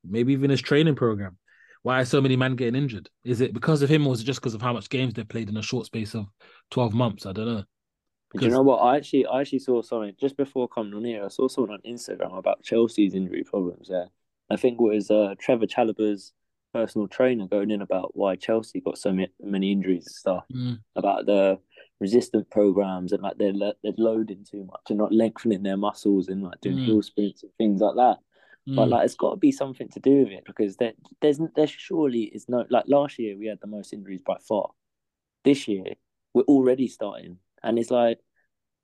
maybe 0.04 0.34
even 0.34 0.50
his 0.50 0.62
training 0.62 0.96
program. 0.96 1.38
Why 1.84 2.02
are 2.02 2.06
so 2.06 2.20
many 2.20 2.36
men 2.36 2.56
getting 2.56 2.82
injured? 2.82 3.10
Is 3.24 3.42
it 3.42 3.54
because 3.54 3.84
of 3.84 3.90
him, 3.90 4.08
or 4.08 4.14
is 4.14 4.22
it 4.22 4.26
just 4.26 4.42
because 4.42 4.56
of 4.56 4.62
how 4.62 4.74
much 4.74 4.90
games 4.90 5.14
they 5.14 5.24
played 5.24 5.50
in 5.50 5.58
a 5.58 5.62
short 5.62 5.86
space 5.86 6.16
of 6.16 6.26
twelve 6.72 6.96
months? 6.96 7.28
I 7.28 7.32
don't 7.32 7.46
know. 7.46 7.64
Do 8.34 8.44
you 8.44 8.52
know 8.52 8.64
what? 8.64 8.78
I 8.78 8.98
actually, 8.98 9.26
I 9.26 9.42
actually 9.42 9.60
saw 9.60 9.82
something 9.82 10.14
just 10.20 10.36
before 10.36 10.68
coming 10.68 10.94
on 10.94 11.06
here. 11.06 11.24
I 11.24 11.30
saw 11.30 11.48
someone 11.48 11.74
on 11.74 11.82
Instagram 11.92 12.38
about 12.38 12.64
Chelsea's 12.64 13.14
injury 13.14 13.44
problems. 13.44 13.88
There, 13.88 14.10
I 14.50 14.58
think 14.58 14.80
it 14.80 14.84
was 14.84 15.10
uh, 15.10 15.36
Trevor 15.40 15.68
Chalobah's 15.68 16.34
personal 16.74 17.08
trainer 17.08 17.48
going 17.48 17.72
in 17.72 17.82
about 17.82 18.12
why 18.18 18.36
Chelsea 18.36 18.82
got 18.82 18.98
so 18.98 19.16
many 19.42 19.72
injuries 19.72 20.06
and 20.08 20.16
stuff. 20.16 20.44
Mm, 20.54 20.80
About 20.98 21.26
the 21.26 21.60
resistant 22.02 22.50
programs 22.50 23.14
and 23.14 23.24
like 23.24 23.38
they're 23.38 23.54
they're 23.82 23.94
loading 23.98 24.44
too 24.44 24.66
much 24.66 24.82
and 24.90 24.98
not 24.98 25.14
lengthening 25.14 25.64
their 25.64 25.78
muscles 25.78 26.28
and 26.28 26.44
like 26.44 26.60
doing 26.60 26.78
Mm. 26.78 26.86
hill 26.86 27.02
sprints 27.02 27.44
and 27.44 27.52
things 27.58 27.80
like 27.80 27.96
that. 27.96 28.18
But 28.68 28.88
mm, 28.88 28.92
like, 28.92 29.06
it's 29.06 29.16
got 29.16 29.32
to 29.32 29.38
be 29.38 29.52
something 29.54 29.88
to 29.90 30.00
do 30.02 30.24
with 30.24 30.30
it 30.34 30.44
because 30.46 30.76
there, 30.76 30.94
there's, 31.22 31.40
there 31.56 31.68
surely 31.68 32.24
is 32.24 32.50
no 32.50 32.66
like 32.70 32.86
last 32.88 33.18
year 33.20 33.38
we 33.38 33.46
had 33.48 33.62
the 33.62 33.68
most 33.68 33.94
injuries 33.94 34.22
by 34.26 34.38
far. 34.40 34.72
This 35.46 35.68
year 35.70 35.84
we're 36.34 36.42
already 36.44 36.88
starting, 36.90 37.38
and 37.66 37.78
it's 37.78 37.92
like 37.92 38.20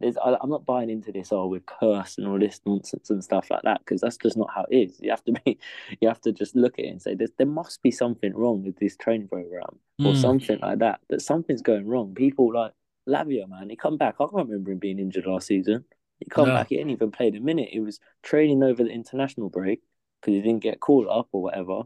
there's. 0.02 0.18
I, 0.18 0.36
I'm 0.42 0.50
not 0.50 0.66
buying 0.66 0.90
into 0.90 1.12
this. 1.12 1.32
Oh, 1.32 1.48
we're 1.48 1.62
cursed 1.62 2.18
and 2.18 2.28
all 2.28 2.40
this 2.40 2.60
nonsense 2.66 3.10
and 3.10 3.24
stuff 3.24 3.50
like 3.50 3.62
that 3.64 3.80
because 3.80 4.02
that's 4.02 4.18
just 4.18 4.36
not 4.36 4.50
how 4.54 4.66
it 4.70 4.76
is. 4.76 5.00
You 5.00 5.12
have 5.12 5.24
to 5.26 5.32
be, 5.32 5.60
you 6.02 6.08
have 6.08 6.22
to 6.22 6.32
just 6.32 6.56
look 6.56 6.78
at 6.80 6.86
it 6.86 6.90
and 6.90 7.02
say 7.02 7.16
there's, 7.16 7.32
there 7.38 7.48
must 7.48 7.82
be 7.82 7.92
something 7.92 8.34
wrong 8.36 8.64
with 8.64 8.78
this 8.78 8.98
training 8.98 9.28
program 9.30 9.80
or 10.00 10.14
mm. 10.14 10.22
something 10.22 10.60
like 10.60 10.80
that. 10.80 11.00
That 11.10 11.22
something's 11.22 11.62
going 11.62 11.88
wrong. 11.88 12.14
People 12.16 12.54
like 12.54 12.74
Lavia, 13.08 13.48
man, 13.48 13.70
he 13.70 13.76
come 13.76 13.98
back. 13.98 14.16
I 14.20 14.26
can't 14.26 14.34
remember 14.34 14.72
him 14.72 14.80
being 14.80 15.00
injured 15.00 15.26
last 15.26 15.48
season. 15.48 15.86
He 16.20 16.26
come 16.26 16.50
No. 16.50 16.56
back. 16.56 16.70
He 16.70 16.78
didn't 16.78 16.92
even 16.92 17.12
play 17.12 17.30
a 17.30 17.40
minute. 17.40 17.70
He 17.72 17.80
was 17.80 18.00
training 18.22 18.64
over 18.64 18.84
the 18.84 18.92
international 18.92 19.50
break 19.50 19.82
because 20.20 20.36
he 20.36 20.42
didn't 20.42 20.62
get 20.62 20.80
called 20.80 21.08
up 21.10 21.30
or 21.32 21.42
whatever. 21.42 21.84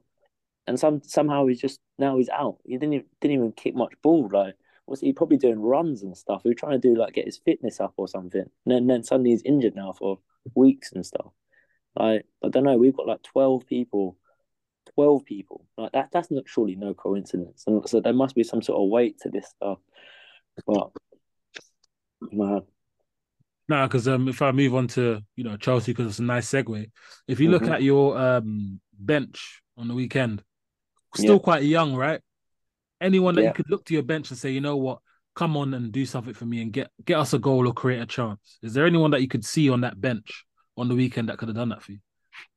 And 0.68 0.80
some 0.80 1.02
somehow 1.04 1.46
he's 1.46 1.62
just 1.62 1.80
now 2.00 2.18
he's 2.18 2.30
out. 2.30 2.58
He 2.66 2.74
didn't 2.74 2.94
even, 2.94 3.06
didn't 3.22 3.36
even 3.36 3.52
kick 3.52 3.76
much 3.76 3.94
ball. 4.02 4.30
Like 4.32 4.56
was 4.88 5.02
he 5.02 5.14
probably 5.14 5.38
doing 5.38 5.60
runs 5.60 6.04
and 6.04 6.16
stuff? 6.18 6.42
He 6.44 6.50
was 6.50 6.58
trying 6.58 6.80
to 6.80 6.88
do 6.88 6.96
like 7.00 7.14
get 7.14 7.26
his 7.26 7.38
fitness 7.38 7.80
up 7.80 7.94
or 7.98 8.08
something. 8.08 8.42
And 8.42 8.50
then, 8.66 8.88
then 8.88 9.04
suddenly 9.04 9.32
he's 9.32 9.42
injured 9.44 9.76
now 9.76 9.94
for 9.94 10.20
weeks 10.56 10.92
and 10.92 11.06
stuff. 11.06 11.32
Like 11.96 12.26
I 12.44 12.50
don't 12.50 12.64
know. 12.64 12.78
We've 12.78 12.96
got 12.96 13.08
like 13.08 13.24
twelve 13.24 13.66
people. 13.68 14.18
12 14.94 15.26
people 15.26 15.66
like 15.80 15.92
that 15.94 16.10
that's 16.14 16.30
not 16.30 16.48
surely 16.48 16.76
no 16.76 16.94
coincidence 16.94 17.64
and 17.66 17.90
so 17.90 18.00
there 18.00 18.14
must 18.14 18.36
be 18.36 18.44
some 18.44 18.62
sort 18.62 18.80
of 18.80 18.88
weight 18.88 19.20
to 19.20 19.30
this 19.30 19.48
stuff 19.48 19.80
but 20.68 20.92
man 22.32 22.62
No, 23.68 23.88
because 23.88 24.08
um, 24.08 24.28
if 24.28 24.44
I 24.44 24.52
move 24.52 24.76
on 24.76 24.88
to 24.90 25.22
you 25.36 25.44
know 25.44 25.58
Chelsea, 25.58 25.92
because 25.92 26.08
it's 26.08 26.20
a 26.20 26.24
nice 26.24 26.48
segue. 26.48 26.90
If 27.28 27.40
you 27.40 27.50
look 27.50 27.64
Mhm. 27.64 27.74
at 27.74 27.84
your 27.84 28.16
um 28.18 28.80
bench 28.94 29.62
on 29.76 29.88
the 29.88 29.96
weekend, 29.96 30.44
still 31.16 31.34
Yeah. 31.34 31.40
quite 31.40 31.64
young, 31.64 31.96
right? 31.96 32.22
Anyone 33.06 33.36
that 33.36 33.44
Yeah. 33.44 33.48
you 33.50 33.54
could 33.54 33.70
look 33.70 33.86
to 33.86 33.94
your 33.94 34.04
bench 34.04 34.30
and 34.32 34.38
say, 34.40 34.50
you 34.52 34.62
know 34.62 34.78
what, 34.78 35.00
come 35.36 35.56
on 35.58 35.74
and 35.74 35.92
do 35.92 36.06
something 36.06 36.34
for 36.34 36.46
me 36.46 36.62
and 36.62 36.72
get 36.74 36.90
get 37.06 37.20
us 37.20 37.34
a 37.34 37.40
goal 37.40 37.68
or 37.68 37.74
create 37.74 38.02
a 38.02 38.06
chance. 38.06 38.58
Is 38.64 38.74
there 38.74 38.86
anyone 38.86 39.12
that 39.12 39.22
you 39.22 39.28
could 39.28 39.46
see 39.46 39.70
on 39.70 39.82
that 39.82 40.00
bench 40.00 40.46
on 40.78 40.88
the 40.88 40.96
weekend 40.96 41.30
that 41.30 41.38
could 41.38 41.50
have 41.50 41.56
done 41.58 41.70
that 41.70 41.84
for 41.84 41.92
you? 41.94 42.00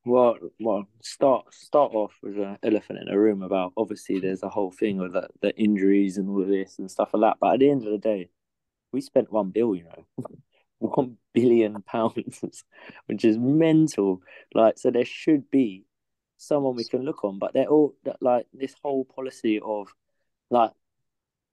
Well, 0.05 0.37
well, 0.59 0.89
start 1.03 1.53
start 1.53 1.93
off 1.95 2.15
with 2.23 2.39
an 2.39 2.59
elephant 2.63 3.01
in 3.01 3.07
the 3.09 3.19
room 3.19 3.43
about 3.43 3.73
obviously 3.77 4.21
there's 4.21 4.43
a 4.43 4.49
whole 4.49 4.71
thing 4.73 4.99
with 4.99 5.13
the, 5.13 5.29
the 5.43 5.55
injuries 5.57 6.17
and 6.17 6.29
all 6.29 6.43
of 6.43 6.49
this 6.49 6.79
and 6.79 6.91
stuff 6.91 7.11
like 7.13 7.33
that. 7.33 7.37
But 7.41 7.55
at 7.55 7.61
the 7.61 7.71
end 7.71 7.85
of 7.87 7.93
the 7.93 7.99
day, 7.99 8.31
we 8.93 9.01
spent 9.01 9.33
one 9.33 9.51
bill, 9.51 9.75
you 9.75 9.85
know, 9.85 10.27
one 10.79 11.19
billion 11.35 11.83
pounds, 11.83 12.43
which 13.07 13.25
is 13.25 13.39
mental. 13.39 14.23
Like, 14.55 14.79
so 14.79 14.91
there 14.91 15.05
should 15.05 15.51
be 15.51 15.85
someone 16.39 16.77
we 16.77 16.85
can 16.85 17.03
look 17.05 17.25
on, 17.25 17.39
but 17.39 17.53
they're 17.55 17.69
all 17.69 17.95
like 18.21 18.47
this 18.53 18.75
whole 18.83 19.05
policy 19.05 19.61
of 19.61 19.89
like 20.51 20.73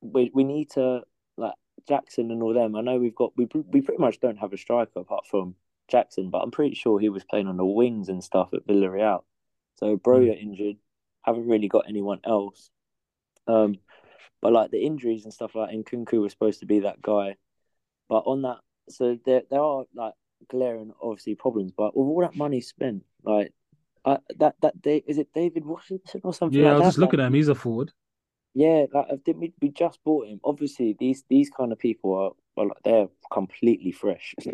we 0.02 0.32
we 0.34 0.44
need 0.44 0.72
to 0.72 1.02
like 1.38 1.54
Jackson 1.88 2.32
and 2.32 2.42
all 2.44 2.54
them. 2.54 2.76
I 2.76 2.82
know 2.82 2.98
we've 2.98 3.16
got 3.16 3.34
we 3.38 3.48
we 3.54 3.82
pretty 3.82 4.02
much 4.02 4.20
don't 4.20 4.38
have 4.38 4.54
a 4.54 4.58
striker 4.58 5.00
apart 5.00 5.26
from 5.28 5.56
Jackson, 5.88 6.30
but 6.30 6.40
I'm 6.40 6.52
pretty 6.52 6.76
sure 6.76 7.00
he 7.00 7.10
was 7.10 7.24
playing 7.24 7.48
on 7.48 7.58
the 7.58 7.66
wings 7.66 8.10
and 8.10 8.24
stuff 8.24 8.50
at 8.54 8.66
Villarreal. 8.68 9.24
So 9.80 9.98
Broja 9.98 10.42
injured, 10.42 10.78
haven't 11.24 11.48
really 11.48 11.68
got 11.68 11.86
anyone 11.88 12.20
else. 12.24 12.70
Um, 13.48 13.78
but 14.42 14.54
like 14.54 14.72
the 14.72 14.86
injuries 14.86 15.24
and 15.26 15.34
stuff 15.34 15.56
like 15.56 15.72
Nkunku 15.72 16.22
was 16.22 16.32
supposed 16.32 16.60
to 16.62 16.66
be 16.66 16.80
that 16.82 17.02
guy, 17.02 17.36
but 18.10 18.24
on 18.26 18.44
that, 18.44 18.60
so 18.90 19.18
there 19.26 19.44
there 19.50 19.62
are 19.62 19.86
like 19.94 20.14
glaring 20.50 20.94
obviously 21.02 21.36
problems. 21.36 21.72
But 21.76 21.96
with 21.96 22.08
all 22.08 22.22
that 22.22 22.36
money 22.36 22.62
spent, 22.62 23.04
like 23.24 23.54
uh, 24.04 24.18
that 24.38 24.56
that 24.62 24.82
day 24.82 25.04
is 25.08 25.18
it 25.18 25.34
Deivid 25.34 25.64
Washington 25.64 26.22
or 26.24 26.34
something 26.34 26.60
Yeah, 26.60 26.66
like 26.66 26.74
I 26.74 26.76
was 26.76 26.84
that? 26.84 26.90
just 26.90 26.98
looking 27.00 27.20
at 27.20 27.28
him. 27.28 27.34
He's 27.34 27.48
a 27.48 27.56
forward. 27.56 27.92
Yeah, 28.56 28.86
like 28.94 29.08
I 29.12 29.16
think 29.18 29.38
we, 29.38 29.54
we 29.62 29.70
just 29.70 30.00
bought 30.06 30.28
him. 30.28 30.40
Obviously, 30.44 30.96
these 30.98 31.24
these 31.30 31.50
kind 31.50 31.74
of 31.74 31.78
people 31.78 32.16
are, 32.16 32.62
are 32.64 32.68
like 32.70 32.84
they're 32.84 33.08
completely 33.32 33.92
fresh. 33.92 34.34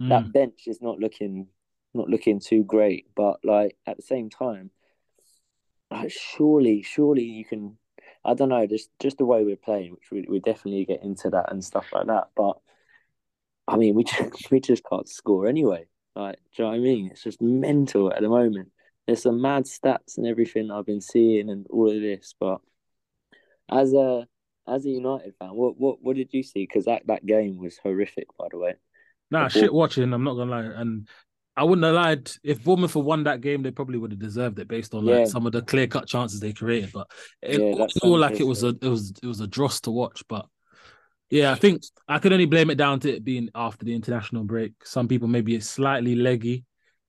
Mm. 0.00 0.10
that 0.10 0.32
bench 0.32 0.68
is 0.68 0.80
not 0.80 1.00
looking 1.00 1.48
not 1.92 2.08
looking 2.08 2.38
too 2.38 2.62
great, 2.62 3.08
but 3.16 3.40
like 3.42 3.76
at 3.84 3.96
the 3.96 4.02
same 4.04 4.30
time, 4.30 4.70
like 5.90 6.12
surely, 6.12 6.82
surely 6.82 7.24
you 7.24 7.44
can. 7.44 7.76
I 8.24 8.34
don't 8.34 8.50
know, 8.50 8.64
just 8.68 8.90
just 9.00 9.18
the 9.18 9.24
way 9.24 9.42
we're 9.42 9.56
playing, 9.56 9.90
which 9.90 10.12
we 10.12 10.24
we 10.28 10.38
definitely 10.38 10.84
get 10.84 11.02
into 11.02 11.30
that 11.30 11.50
and 11.50 11.64
stuff 11.64 11.86
like 11.92 12.06
that. 12.06 12.28
But 12.36 12.58
I 13.66 13.76
mean, 13.76 13.96
we 13.96 14.04
just 14.04 14.48
we 14.52 14.60
just 14.60 14.84
can't 14.88 15.08
score 15.08 15.48
anyway. 15.48 15.86
Like, 16.14 16.36
do 16.54 16.62
you 16.62 16.64
know 16.64 16.70
what 16.70 16.76
I 16.76 16.80
mean? 16.80 17.08
It's 17.10 17.24
just 17.24 17.42
mental 17.42 18.12
at 18.12 18.20
the 18.20 18.28
moment. 18.28 18.70
There's 19.06 19.22
some 19.22 19.40
mad 19.42 19.64
stats 19.64 20.16
and 20.16 20.28
everything 20.28 20.70
I've 20.70 20.86
been 20.86 21.00
seeing 21.00 21.50
and 21.50 21.66
all 21.70 21.90
of 21.90 22.00
this, 22.00 22.36
but 22.38 22.60
as 23.70 23.92
a 23.92 24.26
as 24.66 24.84
a 24.84 24.90
United 24.90 25.34
fan, 25.38 25.50
what 25.50 25.78
what 25.78 26.02
what 26.02 26.16
did 26.16 26.28
you 26.32 26.42
see? 26.42 26.62
Because 26.64 26.84
that 26.86 27.06
that 27.06 27.24
game 27.24 27.58
was 27.58 27.78
horrific, 27.78 28.28
by 28.38 28.46
the 28.50 28.58
way. 28.58 28.74
Nah, 29.30 29.44
The 29.44 29.50
shit 29.50 29.70
ball- 29.70 29.80
watching. 29.80 30.12
I'm 30.12 30.24
not 30.24 30.34
gonna 30.34 30.50
lie, 30.50 30.64
and 30.80 31.08
I 31.56 31.64
wouldn't 31.64 31.84
have 31.84 31.94
lied 31.94 32.30
if 32.44 32.62
Bournemouth 32.62 32.94
had 32.94 33.02
won 33.04 33.24
that 33.24 33.40
game. 33.40 33.62
They 33.62 33.70
probably 33.70 33.98
would 33.98 34.12
have 34.12 34.20
deserved 34.20 34.58
it 34.58 34.68
based 34.68 34.94
on 34.94 35.04
like 35.04 35.20
Yeah. 35.20 35.24
some 35.24 35.46
of 35.46 35.52
the 35.52 35.62
clear 35.62 35.86
cut 35.86 36.06
chances 36.06 36.40
they 36.40 36.52
created. 36.52 36.92
But 36.92 37.10
it 37.42 37.60
Yeah, 37.60 37.86
all 38.02 38.18
like 38.18 38.40
it 38.40 38.46
was 38.46 38.62
a 38.62 38.68
it 38.68 38.84
was 38.88 39.12
it 39.22 39.26
was 39.26 39.40
a 39.40 39.46
dross 39.46 39.80
to 39.82 39.90
watch. 39.90 40.22
But 40.28 40.46
yeah, 41.30 41.52
I 41.52 41.56
think 41.56 41.82
I 42.06 42.18
could 42.20 42.32
only 42.32 42.46
blame 42.46 42.70
it 42.70 42.76
down 42.78 43.00
to 43.00 43.10
it 43.10 43.24
being 43.24 43.50
after 43.54 43.84
the 43.84 43.94
international 43.94 44.44
break. 44.44 44.72
Some 44.84 45.08
people 45.08 45.28
maybe 45.28 45.54
it's 45.54 45.68
slightly 45.68 46.14
leggy, 46.14 46.64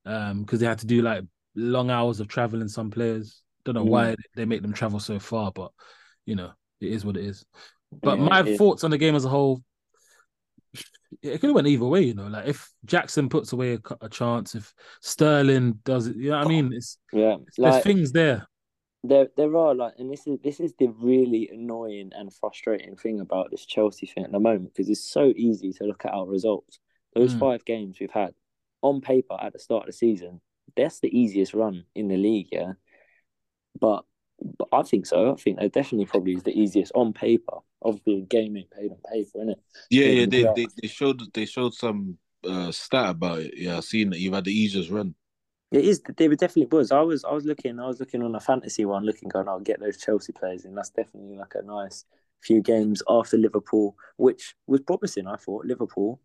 um, 0.06 0.42
because 0.42 0.60
they 0.60 0.66
had 0.66 0.80
to 0.80 0.88
do 0.88 1.02
like 1.02 1.24
long 1.56 1.90
hours 1.90 2.20
of 2.20 2.28
traveling. 2.28 2.68
Some 2.68 2.90
players 2.92 3.44
don't 3.66 3.76
know 3.76 3.86
Mm. 3.86 3.90
why 3.90 4.16
they 4.36 4.46
make 4.46 4.62
them 4.62 4.74
travel 4.74 5.00
so 5.00 5.20
far, 5.20 5.52
but 5.52 5.72
you 6.30 6.36
know 6.36 6.52
it 6.80 6.92
is 6.92 7.04
what 7.04 7.18
it 7.18 7.26
is. 7.26 7.46
But 7.92 8.20
Yeah, 8.20 8.26
my 8.26 8.58
thoughts 8.58 8.84
on 8.84 8.92
the 8.92 8.98
game 8.98 9.16
as 9.16 9.26
a 9.26 9.30
whole, 9.30 9.62
it 11.22 11.40
could 11.42 11.48
have 11.48 11.56
went 11.56 11.68
either 11.68 11.86
way. 11.86 12.02
You 12.04 12.14
know, 12.14 12.28
like 12.28 12.48
if 12.48 12.72
Jackson 12.86 13.30
puts 13.30 13.52
away 13.52 13.74
a, 13.74 13.80
a 14.02 14.10
chance, 14.10 14.56
if 14.56 14.74
Sterling 15.02 15.80
does 15.84 16.08
it, 16.08 16.16
you 16.16 16.30
know 16.30 16.38
what 16.38 16.46
I 16.46 16.50
mean? 16.50 16.72
It's 16.74 16.98
Yeah, 17.12 17.38
there's 17.58 17.74
like 17.76 17.84
things 17.84 18.12
there. 18.12 18.48
there 19.04 19.28
there 19.36 19.56
are 19.58 19.74
like, 19.74 19.94
and 19.98 20.12
this 20.12 20.28
is 20.28 20.38
this 20.44 20.60
is 20.60 20.74
the 20.78 20.88
really 20.88 21.50
annoying 21.52 22.12
and 22.16 22.32
frustrating 22.34 22.96
thing 22.96 23.20
about 23.20 23.50
this 23.52 23.66
Chelsea 23.66 24.06
thing 24.06 24.24
at 24.24 24.32
the 24.32 24.40
moment 24.40 24.74
because 24.74 24.90
it's 24.90 25.10
so 25.10 25.34
easy 25.36 25.74
to 25.74 25.86
look 25.86 26.06
at 26.06 26.14
our 26.14 26.28
results. 26.28 26.80
Those 27.16 27.34
Mm. 27.34 27.40
five 27.40 27.66
games 27.66 28.00
we've 28.00 28.12
had 28.12 28.34
on 28.82 29.02
paper 29.02 29.38
at 29.42 29.54
the 29.54 29.60
start 29.60 29.84
of 29.84 29.88
the 29.88 29.94
season, 29.94 30.42
that's 30.78 31.00
the 31.00 31.10
easiest 31.20 31.54
run 31.54 31.86
in 31.96 32.08
the 32.08 32.18
league. 32.18 32.50
Yeah, 32.52 32.74
but 33.80 34.06
I 34.72 34.84
think 34.84 35.06
so. 35.06 35.34
I 35.34 35.36
think 35.36 35.60
that 35.60 35.74
definitely 35.74 36.06
probably 36.06 36.34
is 36.34 36.44
the 36.44 36.58
easiest 36.58 36.92
on 36.96 37.14
paper. 37.14 37.58
Obviously, 37.82 38.28
ain't 38.34 38.72
paid 38.72 38.92
on 38.92 38.98
paper, 39.12 39.38
isn't 39.38 39.50
it? 39.50 39.60
Yeah, 39.90 40.06
Yeah, 40.06 40.12
yeah, 40.22 40.26
they, 40.26 40.44
they 40.44 40.68
they 40.82 40.88
showed 40.88 41.22
they 41.34 41.46
showed 41.46 41.74
some 41.74 42.18
uh 42.44 42.72
stat 42.72 43.12
about 43.12 43.40
it. 43.40 43.54
Yeah, 43.56 43.78
I 43.78 43.80
seen 43.82 44.10
that 44.12 44.20
you've 44.20 44.34
had 44.34 44.46
the 44.46 44.54
easiest 44.58 44.90
run. 44.90 45.16
It 45.72 45.86
is. 45.86 46.02
There 46.18 46.30
definitely 46.30 46.66
was. 46.76 46.92
I 46.92 47.02
was. 47.02 47.24
I 47.24 47.32
was 47.32 47.46
looking. 47.46 47.80
I 47.80 47.86
was 47.88 48.00
looking 48.00 48.24
on 48.24 48.36
a 48.36 48.40
fantasy 48.40 48.86
one, 48.86 49.04
looking, 49.06 49.30
going, 49.30 49.48
"I'll 49.48 49.60
get 49.60 49.80
those 49.80 49.98
Chelsea 49.98 50.34
players 50.34 50.66
and 50.66 50.76
That's 50.76 50.90
definitely 50.90 51.38
like 51.38 51.54
a 51.56 51.62
nice 51.62 52.06
few 52.42 52.62
games 52.62 53.04
after 53.08 53.38
Liverpool, 53.38 53.96
which 54.18 54.56
was 54.66 54.82
promising. 54.82 55.28
I 55.28 55.36
thought 55.36 55.66
Liverpool 55.66 56.20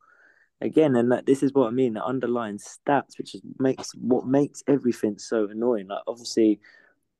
again, 0.60 0.96
and 0.96 1.12
that 1.12 1.26
this 1.26 1.42
is 1.42 1.52
what 1.52 1.68
I 1.68 1.70
mean. 1.70 1.94
The 1.94 2.04
underlying 2.04 2.58
stats, 2.58 3.18
which 3.18 3.34
is 3.34 3.42
makes 3.58 3.92
what 3.94 4.26
makes 4.26 4.62
everything 4.66 5.18
so 5.18 5.48
annoying. 5.48 5.88
Like 5.88 6.02
obviously, 6.06 6.60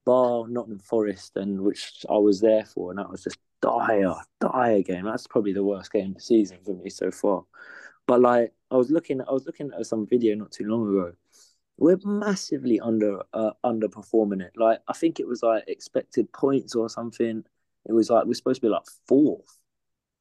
bar 0.04 0.46
Nottingham 0.48 0.80
Forest, 0.80 1.36
and 1.36 1.60
which 1.60 2.04
I 2.08 2.18
was 2.18 2.40
there 2.40 2.64
for, 2.64 2.90
and 2.90 2.98
that 2.98 3.10
was 3.10 3.24
just 3.24 3.38
dire, 3.60 4.14
dire 4.40 4.82
game. 4.82 5.04
That's 5.04 5.26
probably 5.26 5.52
the 5.52 5.64
worst 5.64 5.92
game 5.92 6.10
of 6.10 6.14
the 6.16 6.20
season 6.20 6.58
for 6.64 6.74
me 6.76 6.90
so 6.90 7.10
far. 7.10 7.44
But 8.06 8.20
like, 8.20 8.52
I 8.70 8.76
was 8.76 8.90
looking, 8.90 9.20
I 9.22 9.32
was 9.32 9.46
looking 9.46 9.70
at 9.78 9.86
some 9.86 10.06
video 10.06 10.34
not 10.34 10.52
too 10.52 10.66
long 10.66 10.88
ago. 10.88 11.12
We're 11.76 11.98
massively 12.04 12.78
under 12.78 13.22
uh, 13.32 13.50
underperforming 13.64 14.42
it. 14.42 14.52
Like, 14.56 14.80
I 14.86 14.92
think 14.92 15.18
it 15.18 15.26
was 15.26 15.42
like 15.42 15.64
expected 15.66 16.32
points 16.32 16.74
or 16.74 16.88
something. 16.88 17.44
It 17.86 17.92
was 17.92 18.10
like 18.10 18.26
we're 18.26 18.34
supposed 18.34 18.60
to 18.60 18.66
be 18.66 18.70
like 18.70 18.84
fourth, 19.08 19.58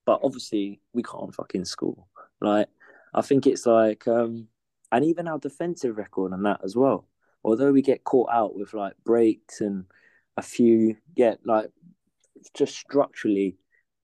but 0.06 0.20
obviously 0.24 0.80
we 0.94 1.04
can't 1.04 1.34
fucking 1.36 1.66
score. 1.66 2.06
Like, 2.42 2.70
I 3.14 3.22
think 3.22 3.46
it's 3.46 3.66
like, 3.66 4.08
um, 4.08 4.48
and 4.92 5.06
even 5.06 5.28
our 5.28 5.40
defensive 5.40 5.98
record 5.98 6.32
and 6.32 6.46
that 6.46 6.62
as 6.64 6.76
well. 6.76 7.08
Although 7.44 7.72
we 7.72 7.82
get 7.82 8.04
caught 8.04 8.30
out 8.32 8.56
with 8.56 8.74
like 8.74 8.94
breaks 9.04 9.62
and 9.62 9.86
a 10.38 10.42
few, 10.42 10.98
yeah, 11.16 11.36
like 11.46 11.70
just 12.54 12.76
structurally 12.76 13.58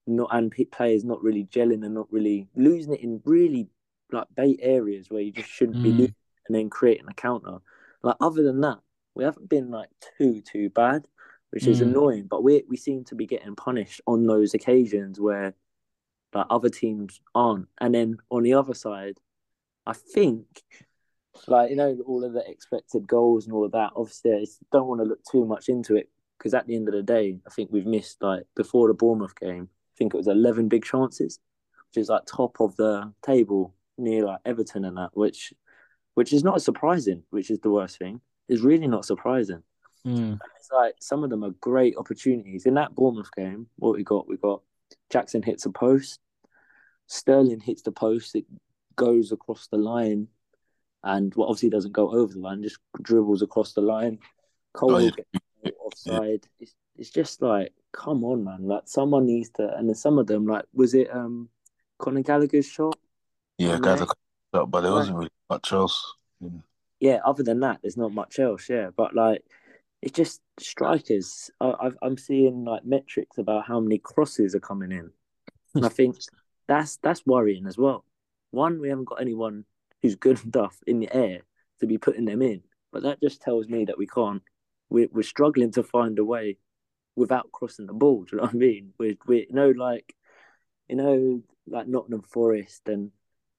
not 0.08 0.30
and 0.32 0.54
players 0.72 1.04
not 1.04 1.22
really 1.22 1.46
gelling 1.46 1.86
and 1.86 1.94
not 1.94 2.12
really 2.12 2.48
losing 2.56 2.94
it 2.94 3.02
in 3.02 3.22
really 3.26 3.68
like 4.12 4.28
bait 4.36 4.60
areas 4.62 5.10
where 5.10 5.22
you 5.22 5.32
just 5.32 5.50
shouldn't 5.50 5.78
mm. 5.78 5.84
be 5.84 5.92
losing 5.92 6.16
and 6.48 6.56
then 6.56 6.70
creating 6.70 7.06
a 7.10 7.14
counter. 7.14 7.60
Like 8.02 8.16
other 8.20 8.44
than 8.44 8.62
that, 8.62 8.80
we 9.14 9.24
haven't 9.24 9.50
been 9.50 9.70
like 9.70 9.90
too 10.18 10.42
too 10.42 10.70
bad, 10.70 11.06
which 11.52 11.68
is 11.68 11.80
mm. 11.80 11.84
annoying. 11.84 12.28
But 12.30 12.44
we 12.44 12.64
we 12.68 12.78
seem 12.78 13.04
to 13.06 13.16
be 13.16 13.28
getting 13.28 13.56
punished 13.56 14.02
on 14.08 14.26
those 14.26 14.54
occasions 14.54 15.20
where 15.20 15.54
like 16.34 16.48
other 16.50 16.70
teams 16.70 17.22
aren't. 17.34 17.68
And 17.80 17.94
then 17.94 18.18
on 18.30 18.44
the 18.44 18.54
other 18.54 18.74
side, 18.74 19.20
I 19.86 19.94
think 19.94 20.64
like 21.48 21.70
you 21.70 21.76
know 21.76 21.98
all 22.06 22.24
of 22.24 22.34
the 22.34 22.48
expected 22.50 23.08
goals 23.08 23.46
and 23.46 23.54
all 23.54 23.66
of 23.66 23.72
that. 23.72 23.92
Obviously, 23.96 24.32
I 24.34 24.46
don't 24.72 24.88
want 24.88 25.02
to 25.02 25.08
look 25.08 25.20
too 25.30 25.46
much 25.46 25.70
into 25.70 25.96
it 25.96 26.10
because 26.38 26.54
at 26.54 26.68
the 26.68 26.76
end 26.76 26.88
of 26.88 26.94
the 26.94 27.04
day, 27.04 27.40
I 27.46 27.50
think 27.50 27.70
we've 27.72 27.86
missed 27.86 28.22
like 28.22 28.44
before 28.56 28.88
the 28.88 28.94
Bournemouth 28.94 29.38
game. 29.40 29.70
I 29.72 29.96
think 29.98 30.14
it 30.14 30.18
was 30.18 30.28
eleven 30.28 30.68
big 30.68 30.84
chances, 30.84 31.40
which 31.90 32.02
is 32.02 32.10
like 32.10 32.26
top 32.26 32.60
of 32.60 32.76
the 32.76 33.12
table 33.24 33.74
near 33.98 34.26
like 34.26 34.40
Everton 34.46 34.86
and 34.86 34.98
that, 34.98 35.12
which 35.14 35.54
which 36.16 36.34
is 36.34 36.44
not 36.44 36.62
surprising. 36.62 37.24
Which 37.30 37.52
is 37.52 37.60
the 37.60 37.72
worst 37.72 37.98
thing. 37.98 38.22
Is 38.48 38.62
really 38.62 38.88
not 38.88 39.06
surprising. 39.06 39.62
Mm. 40.06 40.40
It's 40.58 40.72
like 40.72 40.96
some 41.00 41.24
of 41.24 41.30
them 41.30 41.44
are 41.44 41.52
great 41.62 41.96
opportunities 41.98 42.66
in 42.66 42.76
that 42.76 42.96
Bournemouth 42.96 43.30
game. 43.36 43.68
What 43.76 43.96
we 43.96 44.04
got, 44.04 44.28
we 44.28 44.38
got 44.38 44.62
Jackson 45.10 45.44
hits 45.44 45.66
a 45.66 45.70
post, 45.70 46.20
Sterling 47.08 47.60
hits 47.60 47.82
the 47.82 47.92
post, 47.92 48.36
it 48.36 48.46
goes 48.96 49.32
across 49.32 49.68
the 49.68 49.78
line, 49.78 50.28
and 51.04 51.34
well, 51.36 51.48
obviously 51.48 51.70
doesn't 51.70 51.94
go 51.94 52.12
over 52.12 52.34
the 52.34 52.40
line, 52.40 52.64
just 52.64 52.80
dribbles 53.02 53.42
across 53.42 53.74
the 53.74 53.82
line. 53.82 54.20
Cole 54.74 54.96
oh, 54.96 54.98
yeah. 55.00 55.72
offside. 55.80 56.48
Yeah. 56.60 56.62
It's, 56.62 56.76
it's 56.98 57.10
just 57.10 57.42
like, 57.42 57.74
come 57.94 58.24
on, 58.24 58.44
man! 58.44 58.68
Like 58.68 58.84
someone 58.86 59.26
needs 59.26 59.50
to, 59.52 59.76
and 59.76 59.88
then 59.88 59.96
some 59.96 60.20
of 60.20 60.28
them, 60.28 60.46
like, 60.46 60.66
was 60.74 60.94
it 60.94 61.14
um 61.14 61.50
Conor 61.98 62.24
Gallagher's 62.24 62.68
shot? 62.68 62.98
Yeah, 63.58 63.80
Gallagher 63.82 64.14
shot, 64.54 64.70
but 64.70 64.82
there 64.82 64.92
wasn't 64.92 65.18
really 65.18 65.32
much 65.50 65.72
else. 65.72 66.14
Yeah. 66.42 66.50
yeah, 67.00 67.20
other 67.26 67.44
than 67.44 67.62
that, 67.62 67.80
there's 67.82 67.98
not 67.98 68.14
much 68.14 68.40
else. 68.40 68.70
Yeah, 68.70 68.90
but 68.96 69.16
like, 69.16 69.44
it's 70.02 70.14
just 70.14 70.42
strikers. 70.60 71.50
I, 71.62 71.92
I'm 72.02 72.18
seeing 72.18 72.66
like 72.66 72.86
metrics 72.86 73.38
about 73.38 73.66
how 73.66 73.80
many 73.80 73.98
crosses 73.98 74.56
are 74.56 74.60
coming 74.60 74.92
in, 74.92 75.12
and 75.76 75.86
I 75.86 75.90
think 75.90 76.18
that's 76.68 76.98
that's 76.98 77.26
worrying 77.26 77.66
as 77.66 77.78
well. 77.78 78.04
One, 78.52 78.82
we 78.82 78.90
haven't 78.90 79.06
got 79.06 79.22
anyone 79.22 79.66
who's 80.02 80.16
good 80.16 80.40
enough 80.54 80.78
in 80.88 81.00
the 81.00 81.14
air 81.16 81.42
to 81.80 81.88
be 81.88 81.98
putting 81.98 82.26
them 82.26 82.42
in, 82.42 82.62
but 82.92 83.04
that 83.04 83.22
just 83.22 83.42
tells 83.42 83.68
me 83.68 83.86
that 83.86 83.98
we 83.98 84.08
can't. 84.08 84.44
We're 84.90 85.10
we're 85.12 85.24
struggling 85.24 85.72
to 85.74 85.84
find 85.84 86.18
a 86.20 86.26
way 86.26 86.58
without 87.16 87.52
crossing 87.52 87.86
the 87.86 87.94
ball. 87.94 88.24
Do 88.30 88.36
you 88.36 88.38
know 88.38 88.44
what 88.44 88.54
I 88.54 88.58
mean? 88.58 88.94
We're, 88.98 89.16
we 89.28 89.48
you 89.50 89.56
know 89.56 89.70
like 89.70 90.16
you 90.88 90.96
know 90.96 91.42
like 91.68 91.88
Nottingham 91.88 92.24
Forest 92.24 92.88
and 92.88 93.12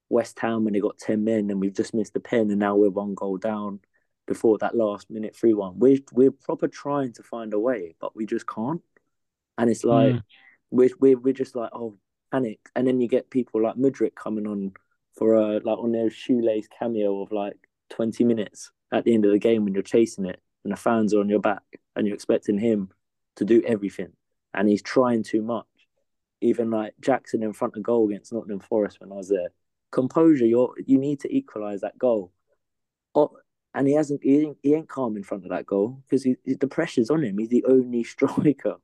West 0.08 0.38
Ham 0.40 0.64
when 0.64 0.72
they 0.72 0.80
got 0.80 0.98
ten 0.98 1.24
men 1.24 1.50
and 1.50 1.60
we've 1.60 1.74
just 1.76 1.94
missed 1.94 2.14
the 2.14 2.20
pen 2.20 2.50
and 2.50 2.58
now 2.58 2.76
we're 2.76 2.90
one 2.90 3.14
goal 3.14 3.36
down 3.36 3.80
before 4.26 4.58
that 4.58 4.76
last 4.76 5.10
minute 5.10 5.36
three 5.36 5.54
one. 5.54 5.78
We're 5.78 5.98
we're 6.12 6.30
proper 6.30 6.68
trying 6.68 7.12
to 7.14 7.22
find 7.22 7.52
a 7.54 7.58
way, 7.58 7.94
but 8.00 8.16
we 8.16 8.26
just 8.26 8.46
can't. 8.46 8.82
And 9.58 9.70
it's 9.70 9.84
like 9.84 10.14
mm. 10.14 10.22
we're, 10.70 10.90
we're 10.98 11.18
we're 11.18 11.34
just 11.34 11.54
like 11.54 11.70
oh 11.72 11.96
panic, 12.32 12.60
and 12.74 12.86
then 12.86 13.00
you 13.00 13.08
get 13.08 13.30
people 13.30 13.62
like 13.62 13.76
Mudryk 13.76 14.14
coming 14.14 14.46
on 14.46 14.72
for 15.20 15.34
a 15.34 15.60
like 15.60 15.78
on 15.78 15.92
their 15.92 16.08
shoelace 16.08 16.66
cameo 16.78 17.20
of 17.20 17.30
like 17.30 17.68
twenty 17.90 18.24
minutes 18.24 18.72
at 18.90 19.04
the 19.04 19.12
end 19.12 19.26
of 19.26 19.32
the 19.32 19.38
game 19.38 19.64
when 19.64 19.74
you're 19.74 19.82
chasing 19.82 20.24
it 20.24 20.40
and 20.64 20.72
the 20.72 20.76
fans 20.76 21.12
are 21.12 21.20
on 21.20 21.28
your 21.28 21.40
back 21.40 21.62
and 21.94 22.06
you're 22.06 22.14
expecting 22.14 22.58
him 22.58 22.88
to 23.36 23.44
do 23.44 23.62
everything, 23.66 24.12
and 24.54 24.66
he's 24.66 24.82
trying 24.82 25.22
too 25.22 25.42
much. 25.42 25.66
Even 26.40 26.70
like 26.70 26.94
Jackson 27.00 27.42
in 27.42 27.52
front 27.52 27.76
of 27.76 27.82
goal 27.82 28.08
against 28.08 28.32
Nottingham 28.32 28.60
Forest 28.60 28.98
when 28.98 29.12
I 29.12 29.16
was 29.16 29.28
there, 29.28 29.50
composure. 29.90 30.46
You 30.46 30.74
you 30.86 30.96
need 30.96 31.20
to 31.20 31.36
equalize 31.36 31.82
that 31.82 31.98
goal. 31.98 32.32
Oh, 33.14 33.36
and 33.74 33.86
he 33.86 33.94
hasn't. 33.94 34.24
He 34.24 34.40
ain't, 34.40 34.56
he 34.62 34.74
ain't 34.74 34.88
calm 34.88 35.18
in 35.18 35.22
front 35.22 35.44
of 35.44 35.50
that 35.50 35.66
goal 35.66 36.02
because 36.08 36.22
he, 36.22 36.36
the 36.46 36.66
pressure's 36.66 37.10
on 37.10 37.22
him. 37.22 37.36
He's 37.36 37.50
the 37.50 37.66
only 37.68 38.04
striker 38.14 38.76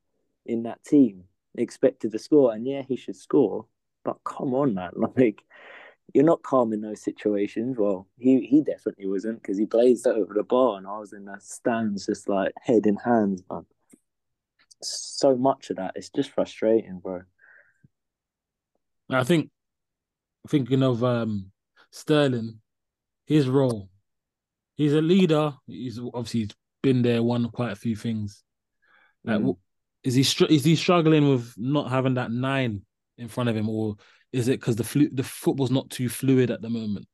in 0.44 0.64
that 0.64 0.84
team 0.84 1.24
expected 1.56 2.12
to 2.12 2.18
score, 2.18 2.52
and 2.52 2.66
yeah, 2.66 2.82
he 2.82 2.96
should 2.96 3.16
score. 3.16 3.64
But 4.04 4.18
come 4.22 4.52
on, 4.52 4.74
man! 4.74 4.92
Like 5.16 5.42
you're 6.14 6.24
not 6.24 6.42
calm 6.42 6.72
in 6.72 6.80
those 6.80 7.02
situations. 7.02 7.76
Well, 7.78 8.06
he 8.18 8.40
he 8.40 8.62
definitely 8.62 9.06
wasn't 9.06 9.42
because 9.42 9.58
he 9.58 9.64
blazed 9.64 10.06
over 10.06 10.34
the 10.34 10.42
bar, 10.42 10.78
and 10.78 10.86
I 10.86 10.98
was 10.98 11.12
in 11.12 11.24
the 11.24 11.36
stands 11.40 12.06
just 12.06 12.28
like 12.28 12.52
head 12.62 12.86
in 12.86 12.96
hands, 12.96 13.42
man. 13.50 13.66
So 14.82 15.36
much 15.36 15.70
of 15.70 15.76
that, 15.76 15.92
it's 15.96 16.10
just 16.10 16.30
frustrating, 16.30 17.00
bro. 17.00 17.22
I 19.10 19.24
think 19.24 19.50
thinking 20.48 20.82
of 20.82 21.02
um 21.04 21.50
Sterling, 21.90 22.60
his 23.26 23.48
role. 23.48 23.88
He's 24.76 24.92
a 24.92 25.00
leader. 25.00 25.54
He's 25.66 25.98
obviously 25.98 26.40
he's 26.40 26.56
been 26.82 27.02
there, 27.02 27.22
won 27.22 27.50
quite 27.50 27.72
a 27.72 27.76
few 27.76 27.96
things. 27.96 28.42
Like, 29.24 29.40
mm. 29.40 29.56
Is 30.04 30.14
he 30.14 30.22
str- 30.22 30.44
is 30.44 30.64
he 30.64 30.76
struggling 30.76 31.28
with 31.28 31.52
not 31.56 31.90
having 31.90 32.14
that 32.14 32.30
nine 32.30 32.82
in 33.18 33.26
front 33.26 33.48
of 33.48 33.56
him, 33.56 33.68
or 33.68 33.96
is 34.32 34.48
it 34.48 34.60
because 34.60 34.76
the 34.76 34.84
flu- 34.84 35.10
the 35.10 35.22
football's 35.22 35.70
not 35.70 35.90
too 35.90 36.08
fluid 36.08 36.50
at 36.50 36.62
the 36.62 36.70
moment? 36.70 37.06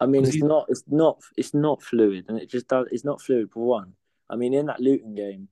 I 0.00 0.06
mean, 0.06 0.24
it's 0.24 0.36
not 0.36 0.66
it's 0.68 0.84
not 0.86 1.20
it's 1.36 1.54
not 1.54 1.82
fluid, 1.82 2.26
and 2.28 2.38
it 2.38 2.48
just 2.48 2.68
does. 2.68 2.86
It's 2.90 3.04
not 3.04 3.20
fluid 3.20 3.50
for 3.50 3.64
one. 3.64 3.94
I 4.30 4.36
mean, 4.36 4.54
in 4.54 4.66
that 4.66 4.80
Luton 4.80 5.14
game, 5.14 5.48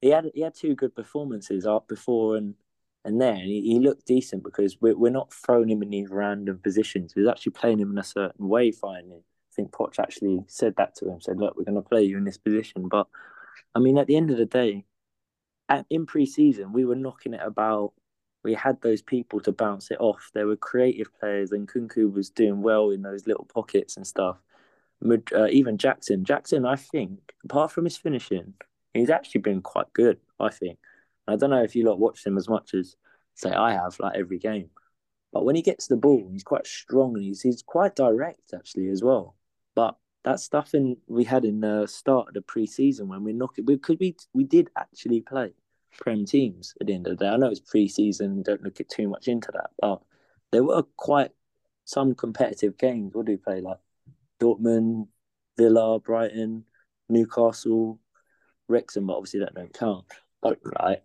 he 0.00 0.08
had 0.10 0.30
he 0.34 0.40
had 0.40 0.54
two 0.54 0.74
good 0.74 0.94
performances 0.94 1.66
up 1.66 1.88
before 1.88 2.36
and 2.36 2.54
and 3.04 3.20
there, 3.20 3.34
and 3.34 3.42
he, 3.42 3.60
he 3.60 3.78
looked 3.78 4.06
decent 4.06 4.42
because 4.42 4.78
we're 4.80 4.96
we're 4.96 5.10
not 5.10 5.32
throwing 5.32 5.68
him 5.68 5.82
in 5.82 5.90
these 5.90 6.10
random 6.10 6.58
positions. 6.62 7.14
We're 7.14 7.30
actually 7.30 7.52
playing 7.52 7.78
him 7.78 7.92
in 7.92 7.98
a 7.98 8.04
certain 8.04 8.48
way. 8.48 8.72
Finally, 8.72 9.18
I 9.18 9.52
think 9.54 9.70
Poch 9.70 9.98
actually 9.98 10.40
said 10.48 10.74
that 10.76 10.96
to 10.96 11.08
him. 11.08 11.20
Said, 11.20 11.38
"Look, 11.38 11.56
we're 11.56 11.64
going 11.64 11.82
to 11.82 11.88
play 11.88 12.02
you 12.02 12.16
in 12.16 12.24
this 12.24 12.38
position." 12.38 12.88
But 12.88 13.06
I 13.74 13.78
mean, 13.78 13.98
at 13.98 14.06
the 14.06 14.16
end 14.16 14.30
of 14.30 14.38
the 14.38 14.46
day, 14.46 14.84
at, 15.68 15.86
in 15.90 16.06
pre-season 16.06 16.72
we 16.72 16.84
were 16.84 16.96
knocking 16.96 17.34
it 17.34 17.42
about. 17.42 17.92
We 18.44 18.54
had 18.54 18.80
those 18.82 19.02
people 19.02 19.40
to 19.40 19.52
bounce 19.52 19.90
it 19.90 19.98
off. 20.00 20.30
There 20.34 20.46
were 20.46 20.56
creative 20.56 21.08
players, 21.18 21.50
and 21.50 21.66
Nkunku 21.66 22.12
was 22.12 22.30
doing 22.30 22.62
well 22.62 22.90
in 22.90 23.02
those 23.02 23.26
little 23.26 23.46
pockets 23.46 23.96
and 23.96 24.06
stuff. 24.06 24.36
Uh, 25.02 25.48
even 25.50 25.78
Jackson, 25.78 26.24
Jackson, 26.24 26.64
I 26.64 26.76
think, 26.76 27.18
apart 27.44 27.72
from 27.72 27.84
his 27.84 27.96
finishing, 27.96 28.54
he's 28.92 29.10
actually 29.10 29.40
been 29.40 29.62
quite 29.62 29.92
good. 29.92 30.18
I 30.38 30.50
think. 30.50 30.78
I 31.26 31.36
don't 31.36 31.50
know 31.50 31.62
if 31.62 31.74
you 31.74 31.84
lot 31.84 31.98
watched 31.98 32.26
him 32.26 32.36
as 32.36 32.48
much 32.48 32.74
as 32.74 32.96
say 33.34 33.50
I 33.50 33.72
have, 33.72 33.98
like 33.98 34.16
every 34.16 34.38
game. 34.38 34.70
But 35.32 35.44
when 35.44 35.56
he 35.56 35.62
gets 35.62 35.88
the 35.88 35.96
ball, 35.96 36.28
he's 36.30 36.44
quite 36.44 36.66
strong 36.66 37.16
and 37.16 37.24
he's 37.24 37.42
he's 37.42 37.62
quite 37.62 37.96
direct 37.96 38.54
actually 38.54 38.88
as 38.88 39.02
well. 39.02 39.36
But 39.74 39.96
that 40.24 40.40
stuff 40.40 40.74
in 40.74 40.96
we 41.06 41.24
had 41.24 41.44
in 41.44 41.60
the 41.60 41.86
start 41.86 42.28
of 42.28 42.34
the 42.34 42.40
preseason 42.40 43.06
when 43.08 43.24
we 43.24 43.32
knocked 43.32 43.58
it. 43.58 43.66
We 43.66 43.78
could 43.78 43.98
we 44.00 44.16
we 44.32 44.44
did 44.44 44.70
actually 44.76 45.20
play 45.22 45.54
prem 45.98 46.24
teams 46.24 46.74
at 46.80 46.86
the 46.86 46.94
end 46.94 47.06
of 47.06 47.16
the 47.16 47.24
day. 47.24 47.30
I 47.30 47.36
know 47.36 47.48
it's 47.48 47.60
preseason, 47.60 48.44
don't 48.44 48.62
look 48.62 48.80
at 48.80 48.88
too 48.88 49.08
much 49.08 49.28
into 49.28 49.50
that, 49.52 49.70
but 49.80 50.02
there 50.52 50.64
were 50.64 50.82
quite 50.96 51.30
some 51.84 52.14
competitive 52.14 52.78
games. 52.78 53.14
What 53.14 53.26
do 53.26 53.32
we 53.32 53.36
play 53.36 53.60
like? 53.60 53.78
Dortmund, 54.40 55.08
Villa, 55.56 55.98
Brighton, 56.00 56.64
Newcastle, 57.08 58.00
Wrexham, 58.68 59.06
but 59.06 59.16
obviously 59.16 59.40
that 59.40 59.54
don't 59.54 59.72
count. 59.72 60.04
But 60.42 60.58
right, 60.80 61.02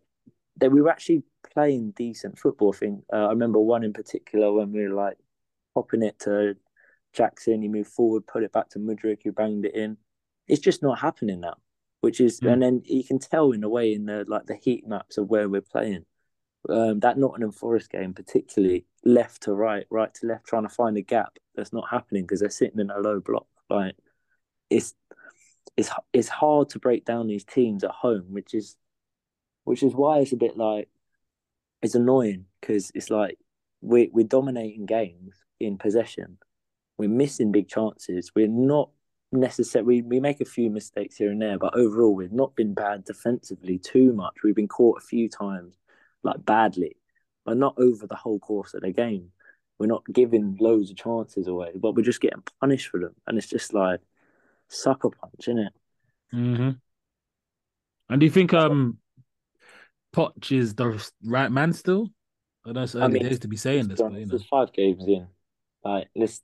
that 0.57 0.71
we 0.71 0.81
were 0.81 0.89
actually 0.89 1.23
playing 1.53 1.91
decent 1.91 2.37
football. 2.37 2.73
I 2.73 2.77
think 2.77 3.03
uh, 3.13 3.27
I 3.27 3.29
remember 3.29 3.59
one 3.59 3.83
in 3.83 3.93
particular 3.93 4.51
when 4.51 4.71
we 4.71 4.87
were 4.87 4.95
like 4.95 5.17
popping 5.73 6.03
it 6.03 6.19
to 6.19 6.55
Jackson, 7.13 7.61
he 7.61 7.67
moved 7.67 7.91
forward, 7.91 8.27
put 8.27 8.43
it 8.43 8.51
back 8.51 8.69
to 8.69 8.79
Mudryk, 8.79 9.19
who 9.23 9.31
banged 9.31 9.65
it 9.65 9.75
in. 9.75 9.97
It's 10.47 10.61
just 10.61 10.83
not 10.83 10.99
happening 10.99 11.41
now. 11.41 11.57
Which 12.01 12.21
is, 12.21 12.39
mm. 12.39 12.53
and 12.53 12.61
then 12.61 12.81
you 12.85 13.03
can 13.03 13.19
tell 13.19 13.51
in 13.51 13.63
a 13.63 13.69
way 13.69 13.93
in 13.93 14.05
the 14.05 14.25
like 14.27 14.45
the 14.45 14.55
heat 14.55 14.87
maps 14.87 15.17
of 15.17 15.29
where 15.29 15.49
we're 15.49 15.61
playing. 15.61 16.05
Um, 16.67 16.99
that 16.99 17.17
Nottingham 17.17 17.51
Forest 17.51 17.89
game, 17.89 18.13
particularly 18.13 18.85
left 19.05 19.43
to 19.43 19.53
right, 19.53 19.85
right 19.89 20.13
to 20.15 20.27
left, 20.27 20.45
trying 20.45 20.63
to 20.63 20.69
find 20.69 20.97
a 20.97 21.01
gap 21.01 21.37
that's 21.55 21.73
not 21.73 21.89
happening 21.89 22.23
because 22.23 22.41
they're 22.41 22.49
sitting 22.49 22.79
in 22.79 22.89
a 22.89 22.99
low 22.99 23.19
block. 23.19 23.47
Like 23.69 23.95
it's 24.69 24.93
it's 25.77 25.89
it's 26.13 26.29
hard 26.29 26.69
to 26.69 26.79
break 26.79 27.05
down 27.05 27.27
these 27.27 27.45
teams 27.45 27.83
at 27.83 27.91
home, 27.91 28.25
which 28.29 28.53
is 28.53 28.75
which 29.63 29.83
is 29.83 29.93
why 29.93 30.19
it's 30.19 30.33
a 30.33 30.37
bit 30.37 30.57
like 30.57 30.89
it's 31.81 31.95
annoying 31.95 32.45
because 32.59 32.91
it's 32.95 33.09
like 33.09 33.37
we're 33.81 34.09
we're 34.11 34.25
dominating 34.25 34.85
games 34.85 35.35
in 35.59 35.77
possession. 35.77 36.37
We're 36.97 37.09
missing 37.09 37.51
big 37.51 37.69
chances. 37.69 38.31
We're 38.35 38.47
not 38.47 38.89
necessarily 39.31 40.01
we 40.01 40.01
we 40.01 40.19
make 40.19 40.41
a 40.41 40.45
few 40.45 40.69
mistakes 40.69 41.17
here 41.17 41.31
and 41.31 41.41
there, 41.41 41.57
but 41.57 41.75
overall 41.75 42.15
we've 42.15 42.31
not 42.31 42.55
been 42.55 42.73
bad 42.73 43.03
defensively 43.03 43.77
too 43.77 44.13
much. 44.13 44.35
We've 44.43 44.55
been 44.55 44.67
caught 44.67 44.97
a 44.97 45.05
few 45.05 45.29
times, 45.29 45.75
like 46.23 46.43
badly, 46.45 46.97
but 47.45 47.57
not 47.57 47.75
over 47.77 48.07
the 48.07 48.15
whole 48.15 48.39
course 48.39 48.73
of 48.73 48.81
the 48.81 48.91
game. 48.91 49.31
We're 49.77 49.87
not 49.87 50.03
giving 50.11 50.57
loads 50.59 50.91
of 50.91 50.97
chances 50.97 51.47
away, 51.47 51.71
but 51.75 51.95
we're 51.95 52.03
just 52.03 52.21
getting 52.21 52.43
punished 52.59 52.89
for 52.89 52.99
them, 52.99 53.15
and 53.27 53.37
it's 53.37 53.47
just 53.47 53.73
like 53.73 54.01
sucker 54.67 55.09
punch, 55.09 55.33
isn't 55.39 55.59
it? 55.59 55.73
Mm-hmm. 56.33 56.69
And 58.09 58.19
do 58.19 58.25
you 58.25 58.31
think 58.31 58.53
um 58.53 58.97
Poch 60.13 60.51
is 60.51 60.73
the 60.73 61.01
right 61.23 61.51
man 61.51 61.73
still? 61.73 62.09
I 62.65 62.71
know 62.71 62.83
it's 62.83 62.95
early 62.95 63.05
I 63.05 63.07
mean, 63.07 63.23
days 63.23 63.39
to 63.39 63.47
be 63.47 63.57
saying 63.57 63.87
this, 63.87 64.01
but 64.01 64.13
you 64.13 64.21
know. 64.21 64.29
There's 64.29 64.45
five 64.45 64.73
games 64.73 65.07
in. 65.07 65.27
Like 65.83 66.09
this, 66.15 66.41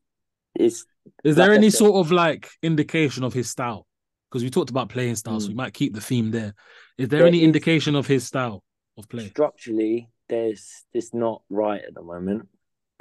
it's 0.56 0.86
Is 1.24 1.36
there 1.36 1.50
like 1.50 1.58
any 1.58 1.70
sort 1.70 1.96
of 2.06 2.12
like 2.12 2.50
indication 2.64 3.24
of 3.24 3.34
his 3.34 3.50
style? 3.50 3.86
Because 4.30 4.44
we 4.44 4.50
talked 4.50 4.70
about 4.70 4.90
playing 4.90 5.16
style, 5.16 5.40
so 5.40 5.46
Hmm. 5.48 5.52
we 5.52 5.56
might 5.56 5.74
keep 5.74 5.94
the 5.94 6.02
theme 6.02 6.32
there. 6.32 6.54
Is 6.98 7.10
there 7.10 7.20
There 7.20 7.28
any 7.28 7.40
is- 7.40 7.44
indication 7.46 7.96
of 7.96 8.08
his 8.08 8.26
style 8.26 8.64
of 8.98 9.08
play? 9.10 9.28
structurally 9.30 10.10
there's 10.28 10.86
it's 10.94 11.14
not 11.14 11.44
right 11.50 11.82
at 11.84 11.94
the 11.94 12.02
moment, 12.02 12.48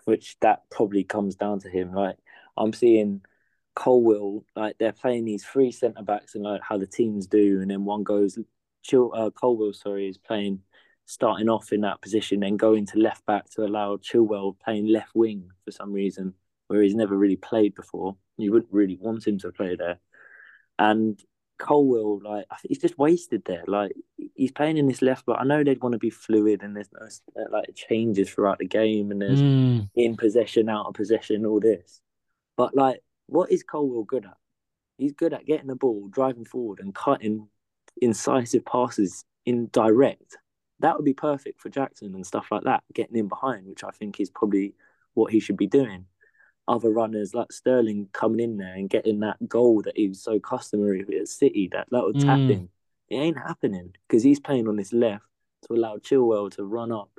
which 0.04 0.36
that 0.40 0.62
probably 0.70 1.04
comes 1.04 1.34
down 1.36 1.60
to 1.60 1.68
him. 1.70 1.94
Like 1.94 2.16
I'm 2.56 2.72
seeing 2.72 3.22
Colwill, 3.74 4.44
like 4.54 4.76
they're 4.78 4.92
playing 4.92 5.24
these 5.24 5.44
three 5.44 5.72
centre 5.72 6.02
backs 6.02 6.34
and 6.34 6.44
like 6.44 6.60
how 6.62 6.76
the 6.78 6.86
teams 6.86 7.26
do, 7.26 7.60
and 7.60 7.70
then 7.70 7.84
one 7.84 8.02
goes 8.02 8.38
Chil 8.82 9.10
uh, 9.14 9.30
Colwill, 9.30 9.72
sorry, 9.72 10.08
is 10.08 10.18
playing 10.18 10.60
starting 11.06 11.48
off 11.48 11.72
in 11.72 11.80
that 11.82 12.00
position, 12.02 12.40
then 12.40 12.56
going 12.56 12.86
to 12.86 12.98
left 12.98 13.24
back 13.26 13.48
to 13.50 13.64
allow 13.64 13.96
Chilwell 13.96 14.58
playing 14.62 14.86
left 14.86 15.14
wing 15.14 15.48
for 15.64 15.70
some 15.70 15.92
reason, 15.92 16.34
where 16.68 16.82
he's 16.82 16.94
never 16.94 17.16
really 17.16 17.36
played 17.36 17.74
before. 17.74 18.16
You 18.38 18.52
wouldn't 18.52 18.72
really 18.72 18.96
want 19.00 19.26
him 19.26 19.38
to 19.38 19.52
play 19.52 19.76
there. 19.76 19.98
And 20.78 21.20
Colwill, 21.58 22.20
like 22.22 22.46
I 22.50 22.56
think 22.56 22.70
he's 22.70 22.78
just 22.82 22.98
wasted 22.98 23.44
there. 23.44 23.64
Like 23.66 23.92
he's 24.34 24.52
playing 24.52 24.78
in 24.78 24.88
this 24.88 25.02
left, 25.02 25.24
but 25.26 25.40
I 25.40 25.44
know 25.44 25.62
they'd 25.62 25.82
want 25.82 25.92
to 25.92 25.98
be 25.98 26.10
fluid 26.10 26.62
and 26.62 26.74
there's 26.76 26.90
no 26.92 27.06
uh, 27.40 27.46
like 27.50 27.74
changes 27.74 28.30
throughout 28.30 28.58
the 28.58 28.66
game 28.66 29.10
and 29.10 29.20
there's 29.22 29.42
Mm, 29.42 29.88
in 29.94 30.16
possession, 30.16 30.68
out 30.68 30.86
of 30.86 30.94
possession, 30.94 31.46
all 31.46 31.60
this. 31.60 32.00
But 32.56 32.74
like, 32.74 33.00
what 33.26 33.50
is 33.52 33.62
Colwill 33.62 34.04
good 34.04 34.24
at? 34.26 34.36
He's 34.98 35.12
good 35.12 35.32
at 35.32 35.46
getting 35.46 35.66
the 35.68 35.76
ball, 35.76 36.08
driving 36.08 36.44
forward, 36.44 36.80
and 36.80 36.94
cutting 36.94 37.48
incisive 38.00 38.64
passes 38.64 39.24
in 39.46 39.68
direct. 39.72 40.36
That 40.80 40.96
would 40.96 41.04
be 41.04 41.14
perfect 41.14 41.60
for 41.60 41.68
Jackson 41.68 42.14
and 42.14 42.26
stuff 42.26 42.48
like 42.50 42.64
that, 42.64 42.82
getting 42.92 43.16
in 43.16 43.28
behind, 43.28 43.66
which 43.66 43.84
I 43.84 43.90
think 43.90 44.20
is 44.20 44.30
probably 44.30 44.74
what 45.14 45.32
he 45.32 45.40
should 45.40 45.56
be 45.56 45.66
doing. 45.66 46.06
Other 46.66 46.90
runners 46.90 47.34
like 47.34 47.52
Sterling 47.52 48.08
coming 48.12 48.40
in 48.40 48.56
there 48.56 48.74
and 48.74 48.88
getting 48.88 49.20
that 49.20 49.48
goal 49.48 49.82
that 49.82 49.96
he 49.96 50.08
was 50.08 50.22
so 50.22 50.40
customary 50.40 51.04
at 51.20 51.28
City, 51.28 51.68
that 51.72 51.92
little 51.92 52.14
tap 52.14 52.38
Mm. 52.38 52.50
in. 52.50 52.68
It 53.10 53.16
ain't 53.16 53.38
happening 53.38 53.94
because 54.08 54.22
he's 54.22 54.40
playing 54.40 54.66
on 54.66 54.78
his 54.78 54.92
left 54.92 55.26
to 55.66 55.74
allow 55.74 55.98
Chilwell 55.98 56.50
to 56.52 56.64
run 56.64 56.90
up 56.90 57.10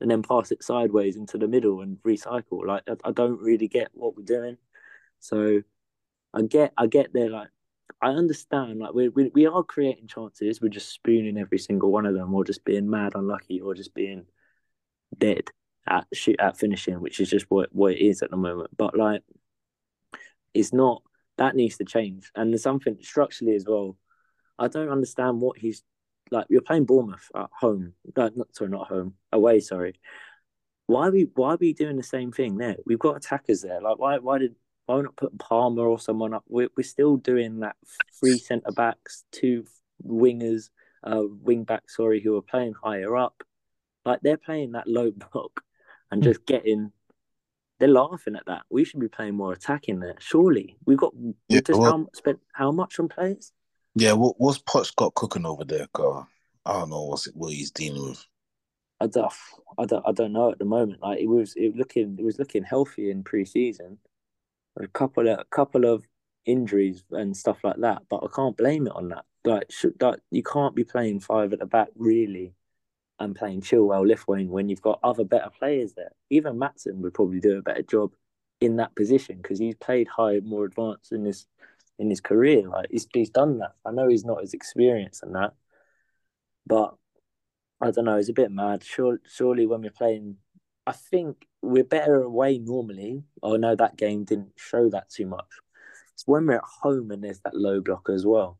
and 0.00 0.10
then 0.10 0.22
pass 0.22 0.50
it 0.50 0.64
sideways 0.64 1.16
into 1.16 1.38
the 1.38 1.46
middle 1.46 1.80
and 1.80 1.98
recycle. 2.02 2.66
Like 2.66 2.82
I, 2.88 2.96
I 3.04 3.12
don't 3.12 3.40
really 3.40 3.68
get 3.68 3.90
what 3.92 4.16
we're 4.16 4.24
doing. 4.24 4.56
So 5.20 5.62
I 6.34 6.42
get 6.42 6.72
I 6.76 6.88
get 6.88 7.12
there 7.12 7.30
like 7.30 7.48
I 8.00 8.08
understand 8.08 8.80
like 8.80 8.94
we 8.94 9.10
we 9.10 9.30
we 9.32 9.46
are 9.46 9.62
creating 9.62 10.08
chances. 10.08 10.60
We're 10.60 10.68
just 10.70 10.90
spooning 10.90 11.38
every 11.38 11.58
single 11.58 11.92
one 11.92 12.04
of 12.04 12.14
them, 12.14 12.34
or 12.34 12.42
just 12.42 12.64
being 12.64 12.90
mad 12.90 13.12
unlucky, 13.14 13.60
or 13.60 13.74
just 13.74 13.94
being 13.94 14.26
dead 15.16 15.50
at 15.88 16.06
shoot 16.12 16.36
at 16.38 16.56
finishing, 16.56 17.00
which 17.00 17.20
is 17.20 17.30
just 17.30 17.46
what 17.48 17.68
what 17.72 17.92
it 17.92 18.00
is 18.00 18.22
at 18.22 18.30
the 18.30 18.36
moment. 18.36 18.70
But 18.76 18.96
like, 18.96 19.22
it's 20.54 20.72
not 20.72 21.02
that 21.38 21.56
needs 21.56 21.76
to 21.78 21.84
change, 21.84 22.30
and 22.34 22.52
there's 22.52 22.62
something 22.62 22.98
structurally 23.00 23.54
as 23.54 23.64
well. 23.66 23.96
I 24.58 24.68
don't 24.68 24.90
understand 24.90 25.40
what 25.40 25.58
he's 25.58 25.82
like. 26.30 26.46
You're 26.48 26.60
playing 26.60 26.84
Bournemouth 26.84 27.28
at 27.34 27.50
home, 27.58 27.94
no, 28.16 28.30
not 28.34 28.54
sorry, 28.54 28.70
not 28.70 28.88
home, 28.88 29.14
away. 29.32 29.60
Sorry. 29.60 29.94
Why 30.86 31.08
are 31.08 31.12
we 31.12 31.28
why 31.34 31.54
are 31.54 31.58
we 31.60 31.72
doing 31.72 31.96
the 31.96 32.02
same 32.02 32.32
thing 32.32 32.56
there? 32.56 32.76
We've 32.86 32.98
got 32.98 33.16
attackers 33.16 33.62
there. 33.62 33.80
Like 33.80 33.98
why 33.98 34.18
why 34.18 34.38
did 34.38 34.54
why 34.86 35.00
not 35.00 35.16
put 35.16 35.38
Palmer 35.38 35.86
or 35.86 35.98
someone 35.98 36.34
up? 36.34 36.44
We're 36.48 36.68
we're 36.76 36.82
still 36.84 37.16
doing 37.16 37.60
that 37.60 37.76
three 38.20 38.38
centre 38.38 38.72
backs, 38.72 39.24
two 39.32 39.64
wingers, 40.04 40.70
uh, 41.04 41.22
wing 41.42 41.64
backs. 41.64 41.96
Sorry, 41.96 42.20
who 42.20 42.36
are 42.36 42.42
playing 42.42 42.74
higher 42.74 43.16
up. 43.16 43.42
Like 44.04 44.20
they're 44.22 44.36
playing 44.36 44.72
that 44.72 44.88
low 44.88 45.12
block 45.12 45.62
and 46.12 46.22
Hmm. 46.22 46.30
just 46.30 46.46
getting. 46.46 46.92
They're 47.80 47.88
laughing 47.88 48.36
at 48.36 48.46
that. 48.46 48.62
We 48.70 48.84
should 48.84 49.00
be 49.00 49.08
playing 49.08 49.34
more 49.34 49.52
attacking 49.52 49.98
there. 49.98 50.14
Surely 50.20 50.76
we've 50.84 50.98
got 50.98 51.12
Yeah, 51.48 51.60
just 51.66 51.80
well- 51.80 51.90
how, 51.90 52.06
spent 52.14 52.38
how 52.52 52.70
much 52.70 53.00
on 53.00 53.08
players? 53.08 53.52
Yeah, 53.96 54.12
what 54.12 54.36
what's 54.38 54.58
Poch 54.62 54.94
got 54.94 55.14
cooking 55.14 55.44
over 55.44 55.64
there, 55.64 55.88
God? 55.92 56.26
I 56.64 56.74
don't 56.74 56.90
know 56.90 57.02
what's 57.02 57.26
it, 57.26 57.34
what 57.34 57.52
he's 57.52 57.72
dealing 57.72 58.08
with. 58.10 58.24
I 59.00 59.08
don't, 59.08 59.32
I 59.78 59.84
don't, 59.84 60.06
I 60.06 60.12
don't 60.12 60.32
know 60.32 60.52
at 60.52 60.60
the 60.60 60.64
moment. 60.64 61.02
Like 61.02 61.18
it 61.18 61.26
was, 61.26 61.54
it 61.56 61.74
looking, 61.74 62.16
it 62.20 62.24
was 62.24 62.38
looking 62.38 62.62
healthy 62.62 63.10
in 63.10 63.24
pre-season. 63.24 63.98
A 64.78 64.86
couple 64.86 65.28
of, 65.28 65.40
a 65.40 65.44
couple 65.50 65.84
of 65.84 66.06
injuries 66.46 67.02
and 67.10 67.36
stuff 67.36 67.64
like 67.64 67.78
that, 67.78 68.02
but 68.08 68.22
I 68.22 68.28
can't 68.34 68.56
blame 68.56 68.86
it 68.86 68.92
on 68.94 69.08
that. 69.08 69.24
Like, 69.44 69.72
should, 69.72 69.98
that 69.98 70.20
you 70.30 70.44
can't 70.44 70.76
be 70.76 70.84
playing 70.84 71.18
five 71.18 71.52
at 71.52 71.58
the 71.58 71.66
back 71.66 71.88
really, 71.96 72.54
and 73.22 73.36
playing 73.36 73.60
Chilwell 73.60 74.08
left 74.08 74.28
wing 74.28 74.48
when 74.48 74.68
you've 74.68 74.82
got 74.82 75.00
other 75.02 75.24
better 75.24 75.50
players 75.58 75.92
there. 75.94 76.12
Even 76.30 76.58
Maatsen 76.58 76.96
would 76.96 77.14
probably 77.14 77.40
do 77.40 77.58
a 77.58 77.62
better 77.62 77.82
job 77.82 78.12
in 78.60 78.76
that 78.76 78.94
position 78.94 79.36
because 79.36 79.58
he's 79.58 79.74
played 79.76 80.08
high, 80.08 80.40
more 80.40 80.64
advanced 80.64 81.12
in 81.12 81.24
his 81.24 81.46
in 81.98 82.10
his 82.10 82.20
career. 82.20 82.68
Like 82.68 82.88
he's 82.90 83.06
he's 83.12 83.30
done 83.30 83.58
that. 83.58 83.72
I 83.84 83.92
know 83.92 84.08
he's 84.08 84.24
not 84.24 84.42
as 84.42 84.54
experienced 84.54 85.22
in 85.22 85.32
that, 85.32 85.54
but 86.66 86.94
I 87.80 87.90
don't 87.90 88.04
know. 88.04 88.16
It's 88.16 88.28
a 88.28 88.34
bit 88.34 88.50
mad. 88.50 88.84
Sure, 88.84 89.18
surely 89.26 89.66
when 89.66 89.82
we're 89.82 89.90
playing, 89.90 90.36
I 90.86 90.92
think 90.92 91.46
we're 91.62 91.84
better 91.84 92.22
away 92.22 92.58
normally. 92.58 93.24
Oh 93.42 93.56
no, 93.56 93.74
that 93.76 93.96
game 93.96 94.24
didn't 94.24 94.52
show 94.56 94.88
that 94.90 95.10
too 95.10 95.26
much. 95.26 95.48
It's 96.14 96.26
when 96.26 96.46
we're 96.46 96.56
at 96.56 96.62
home 96.82 97.10
and 97.10 97.24
there's 97.24 97.40
that 97.40 97.54
low 97.54 97.80
block 97.80 98.08
as 98.10 98.26
well. 98.26 98.58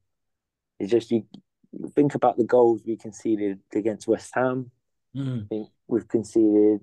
It's 0.81 0.91
just 0.91 1.11
you 1.11 1.25
think 1.95 2.15
about 2.15 2.37
the 2.37 2.45
goals 2.45 2.83
we 2.87 2.97
conceded 2.97 3.61
against 3.75 4.07
West 4.07 4.33
Ham. 4.35 4.71
Mm. 5.17 5.45
I 5.45 5.47
think 5.49 5.69
we've 5.89 6.09
conceded 6.09 6.81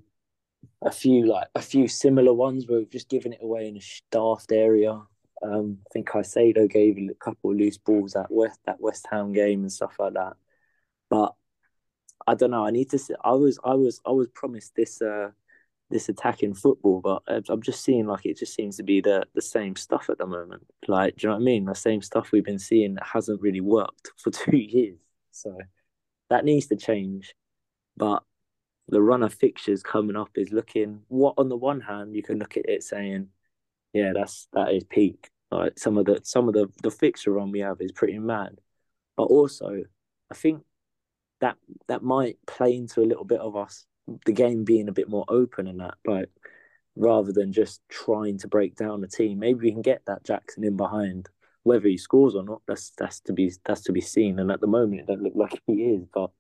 a 0.82 0.92
few 0.92 1.26
like 1.26 1.48
a 1.56 1.62
few 1.62 1.88
similar 1.88 2.34
ones 2.34 2.68
where 2.68 2.80
we've 2.80 2.90
just 2.90 3.10
given 3.10 3.34
it 3.34 3.40
away 3.42 3.68
in 3.68 3.78
a 3.78 3.82
staffed 3.82 4.52
area. 4.52 5.02
Um, 5.42 5.78
I 5.88 5.90
think 5.94 6.10
Caicedo 6.10 6.70
gave 6.70 6.98
a 6.98 7.14
couple 7.16 7.52
of 7.52 7.58
loose 7.58 7.78
balls 7.78 8.16
at 8.16 8.30
West 8.30 8.60
that 8.66 8.82
West 8.82 9.08
Ham 9.12 9.32
game 9.34 9.62
and 9.62 9.72
stuff 9.72 9.96
like 10.00 10.14
that. 10.14 10.34
But 11.10 11.34
I 12.28 12.36
don't 12.36 12.52
know. 12.52 12.66
I 12.66 12.72
need 12.72 12.90
to. 12.92 13.00
See, 13.00 13.16
I 13.24 13.32
was 13.32 13.60
I 13.64 13.74
was 13.74 14.02
I 14.06 14.12
was 14.12 14.28
promised 14.34 14.76
this 14.76 15.02
uh 15.02 15.32
this 15.90 16.10
attacking 16.10 16.54
football, 16.54 17.02
but 17.02 17.24
I- 17.28 17.42
I'm 17.52 17.62
just 17.62 17.84
seeing 17.84 18.06
like 18.08 18.26
it 18.26 18.38
just 18.38 18.54
seems 18.54 18.78
to 18.78 18.84
be 18.84 19.02
the 19.02 19.26
the 19.34 19.42
same 19.42 19.76
stuff 19.76 20.10
at 20.10 20.18
the 20.18 20.28
moment. 20.28 20.66
Like, 20.88 21.16
do 21.18 21.28
you 21.28 21.30
know 21.30 21.36
what 21.36 21.42
I 21.42 21.46
mean? 21.46 21.66
The 21.66 21.76
same 21.76 22.02
stuff 22.02 22.32
we've 22.32 22.44
been 22.46 22.60
seeing 22.60 22.96
that 22.96 23.06
hasn't 23.08 23.42
really 23.42 23.62
worked 23.62 24.12
for 24.18 24.32
two 24.32 24.58
years. 24.58 25.00
So 25.32 25.58
that 26.30 26.46
needs 26.46 26.68
to 26.68 26.76
change. 26.76 27.36
But 27.98 28.24
the 28.90 29.02
run 29.02 29.24
of 29.24 29.34
fixtures 29.34 29.84
coming 29.84 30.16
up 30.16 30.32
is 30.36 30.52
looking 30.52 31.04
what 31.10 31.36
on 31.38 31.50
the 31.50 31.58
one 31.58 31.82
hand 31.82 32.16
you 32.16 32.24
can 32.24 32.40
look 32.40 32.58
at 32.58 32.70
it 32.70 32.84
saying, 32.84 33.30
yeah, 33.94 34.14
that's 34.14 34.48
that 34.54 34.74
is 34.74 34.84
peak. 34.86 35.30
Like 35.52 35.80
some 35.80 35.98
of 35.98 36.06
the 36.06 36.22
some 36.24 36.48
of 36.48 36.54
the 36.54 36.70
the 36.84 36.92
fixture 36.92 37.32
run 37.34 37.52
we 37.52 37.60
have 37.62 37.82
is 37.82 37.92
pretty 37.92 38.20
mad. 38.20 38.60
But 39.18 39.26
also, 39.26 39.84
I 40.32 40.36
think 40.36 40.64
that 41.42 41.58
that 41.88 42.04
might 42.04 42.38
play 42.46 42.76
into 42.76 43.02
a 43.02 43.06
little 43.08 43.26
bit 43.26 43.40
of 43.40 43.56
us 43.56 43.86
the 44.26 44.34
game 44.34 44.64
being 44.64 44.90
a 44.90 44.94
bit 44.94 45.10
more 45.10 45.26
open 45.28 45.68
and 45.68 45.80
that 45.80 45.96
like 46.06 46.30
rather 46.96 47.32
than 47.32 47.54
just 47.54 47.82
trying 47.90 48.38
to 48.38 48.48
break 48.48 48.76
down 48.76 49.02
the 49.02 49.08
team. 49.08 49.40
Maybe 49.40 49.62
we 49.62 49.72
can 49.72 49.82
get 49.82 50.02
that 50.06 50.24
Jackson 50.24 50.64
in 50.64 50.78
behind. 50.78 51.30
Whether 51.64 51.88
he 51.88 51.98
scores 51.98 52.36
or 52.36 52.44
not, 52.44 52.62
that's 52.68 52.92
that's 52.98 53.20
to 53.22 53.34
be 53.34 53.52
that's 53.66 53.82
to 53.82 53.92
be 53.92 54.02
seen. 54.02 54.40
And 54.40 54.52
at 54.52 54.62
the 54.62 54.68
moment, 54.68 55.02
it 55.02 55.08
don't 55.08 55.24
look 55.24 55.34
like 55.36 55.62
he 55.68 55.74
is. 55.74 56.06
But 56.14 56.32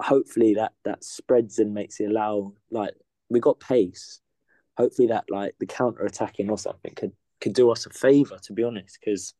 hopefully, 0.00 0.54
that 0.54 0.72
that 0.84 1.04
spreads 1.04 1.58
and 1.58 1.74
makes 1.74 2.00
it 2.00 2.10
allow 2.10 2.52
like 2.70 2.94
we 3.28 3.40
got 3.40 3.60
pace. 3.60 4.20
Hopefully, 4.76 5.08
that 5.08 5.24
like 5.28 5.54
the 5.58 5.66
counter 5.66 6.04
attacking 6.04 6.50
or 6.50 6.58
something 6.58 6.94
could 6.94 7.12
could 7.40 7.54
do 7.54 7.70
us 7.70 7.86
a 7.86 7.90
favor. 7.90 8.38
To 8.42 8.52
be 8.52 8.62
honest, 8.62 8.98
because 9.00 9.34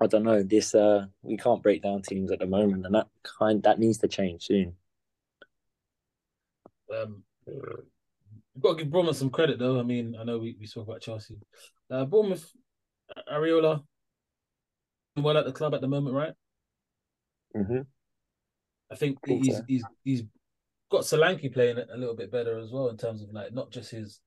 I 0.00 0.06
don't 0.06 0.24
know 0.24 0.42
this. 0.42 0.74
Uh, 0.74 1.06
we 1.22 1.36
can't 1.36 1.62
break 1.62 1.82
down 1.82 2.02
teams 2.02 2.30
at 2.30 2.38
the 2.38 2.46
moment, 2.46 2.86
and 2.86 2.94
that 2.94 3.08
kind 3.38 3.62
that 3.64 3.78
needs 3.78 3.98
to 3.98 4.08
change 4.08 4.44
soon. 4.44 4.76
Um, 6.94 7.22
we've 7.46 8.62
got 8.62 8.76
to 8.76 8.84
give 8.84 8.92
Bournemouth 8.92 9.16
some 9.16 9.30
credit, 9.30 9.58
though. 9.58 9.78
I 9.78 9.82
mean, 9.82 10.16
I 10.18 10.24
know 10.24 10.38
we, 10.38 10.56
we 10.58 10.66
spoke 10.66 10.88
about 10.88 11.00
Chelsea. 11.00 11.36
Uh, 11.90 12.04
Bournemouth, 12.04 12.50
Iraola, 13.32 13.82
well 15.16 15.38
at 15.38 15.44
the 15.44 15.52
club 15.52 15.74
at 15.74 15.80
the 15.80 15.88
moment, 15.88 16.14
right? 16.14 16.32
Mm-hmm. 17.56 17.80
I 18.90 18.94
think 18.94 19.18
Think 19.24 19.44
he's 19.44 19.60
he's 19.66 19.84
he's 20.04 20.22
got 20.90 21.02
Solanke 21.02 21.52
playing 21.52 21.78
a 21.78 21.96
little 21.96 22.16
bit 22.16 22.32
better 22.32 22.58
as 22.58 22.70
well 22.70 22.88
in 22.88 22.96
terms 22.96 23.22
of 23.22 23.32
like 23.32 23.52
not 23.52 23.70
just 23.70 23.90
his 23.90 24.20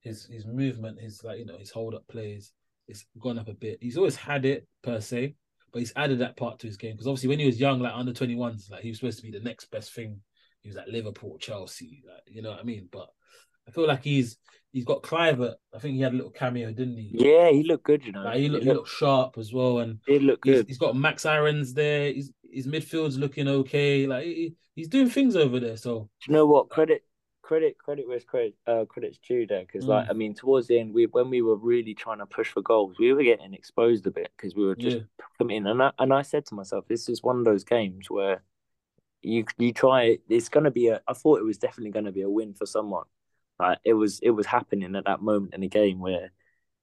his 0.00 0.26
his 0.26 0.46
movement, 0.46 1.00
his 1.00 1.22
like 1.24 1.38
you 1.38 1.46
know 1.46 1.58
his 1.58 1.70
hold 1.70 1.94
up 1.94 2.06
plays. 2.08 2.52
It's 2.88 3.04
gone 3.20 3.38
up 3.38 3.48
a 3.48 3.54
bit. 3.54 3.78
He's 3.80 3.96
always 3.96 4.14
had 4.14 4.44
it 4.44 4.66
per 4.84 5.00
se, 5.00 5.34
but 5.72 5.80
he's 5.80 5.92
added 5.96 6.20
that 6.20 6.36
part 6.36 6.60
to 6.60 6.68
his 6.68 6.76
game 6.76 6.92
because 6.92 7.08
obviously 7.08 7.28
when 7.28 7.40
he 7.40 7.46
was 7.46 7.60
young, 7.60 7.80
like 7.80 7.94
under 7.94 8.12
twenty 8.12 8.36
ones, 8.36 8.68
like 8.70 8.82
he 8.82 8.90
was 8.90 8.98
supposed 8.98 9.18
to 9.18 9.24
be 9.24 9.36
the 9.36 9.44
next 9.44 9.70
best 9.70 9.92
thing. 9.92 10.20
He 10.66 10.70
was 10.70 10.76
at 10.78 10.88
Liverpool, 10.88 11.38
Chelsea, 11.38 12.02
like, 12.04 12.24
you 12.26 12.42
know 12.42 12.50
what 12.50 12.58
I 12.58 12.64
mean. 12.64 12.88
But 12.90 13.08
I 13.68 13.70
feel 13.70 13.86
like 13.86 14.02
he's 14.02 14.36
he's 14.72 14.84
got 14.84 15.04
Kluivert. 15.04 15.54
I 15.72 15.78
think 15.78 15.94
he 15.94 16.00
had 16.00 16.12
a 16.12 16.16
little 16.16 16.32
cameo, 16.32 16.72
didn't 16.72 16.96
he? 16.96 17.10
Yeah, 17.12 17.50
he 17.50 17.62
looked 17.62 17.84
good, 17.84 18.04
you 18.04 18.10
know. 18.10 18.24
Like, 18.24 18.38
he 18.38 18.48
looked, 18.48 18.64
he 18.64 18.72
looked 18.72 18.88
sharp 18.88 19.38
as 19.38 19.52
well, 19.52 19.78
and 19.78 20.00
he 20.08 20.18
looked 20.18 20.44
he's, 20.44 20.56
good. 20.56 20.66
he's 20.66 20.78
got 20.78 20.96
Max 20.96 21.24
Aarons 21.24 21.72
there. 21.72 22.12
He's, 22.12 22.32
his 22.50 22.66
midfield's 22.66 23.16
looking 23.16 23.46
okay. 23.46 24.08
Like 24.08 24.24
he, 24.24 24.54
he's 24.74 24.88
doing 24.88 25.08
things 25.08 25.36
over 25.36 25.60
there. 25.60 25.76
So 25.76 26.10
Do 26.24 26.26
you 26.26 26.34
know 26.34 26.46
what? 26.46 26.68
Credit, 26.68 27.04
credit, 27.42 27.78
credit 27.78 28.08
where's 28.08 28.24
credit, 28.24 28.56
uh, 28.66 28.86
credit's 28.86 29.18
due 29.18 29.46
there. 29.46 29.60
Because, 29.60 29.86
like, 29.86 30.06
Mm. 30.06 30.10
I 30.10 30.12
mean, 30.14 30.34
towards 30.34 30.66
the 30.66 30.80
end, 30.80 30.92
we 30.92 31.06
when 31.06 31.30
we 31.30 31.42
were 31.42 31.56
really 31.56 31.94
trying 31.94 32.18
to 32.18 32.26
push 32.26 32.48
for 32.50 32.60
goals, 32.60 32.96
we 32.98 33.12
were 33.12 33.22
getting 33.22 33.54
exposed 33.54 34.04
a 34.08 34.10
bit 34.10 34.30
because 34.36 34.56
we 34.56 34.64
were 34.66 34.74
just 34.74 34.96
Yeah. 34.96 35.24
coming. 35.38 35.64
And 35.64 35.80
I 35.80 35.92
and 36.00 36.12
I 36.12 36.22
said 36.22 36.44
to 36.46 36.56
myself, 36.56 36.88
this 36.88 37.08
is 37.08 37.22
one 37.22 37.38
of 37.38 37.44
those 37.44 37.62
games 37.62 38.10
where 38.10 38.42
you 39.26 39.44
you 39.58 39.72
try. 39.72 40.02
it- 40.04 40.22
It's 40.28 40.48
gonna 40.48 40.70
be 40.70 40.88
a. 40.88 41.02
I 41.08 41.12
thought 41.14 41.40
it 41.40 41.44
was 41.44 41.58
definitely 41.58 41.90
gonna 41.92 42.12
be 42.12 42.22
a 42.22 42.30
win 42.30 42.54
for 42.54 42.66
someone. 42.66 43.04
Like 43.58 43.78
it 43.84 43.94
was, 43.94 44.20
it 44.20 44.30
was 44.30 44.46
happening 44.46 44.94
at 44.96 45.04
that 45.06 45.22
moment 45.22 45.54
in 45.54 45.62
the 45.62 45.68
game 45.68 45.98
where 46.00 46.30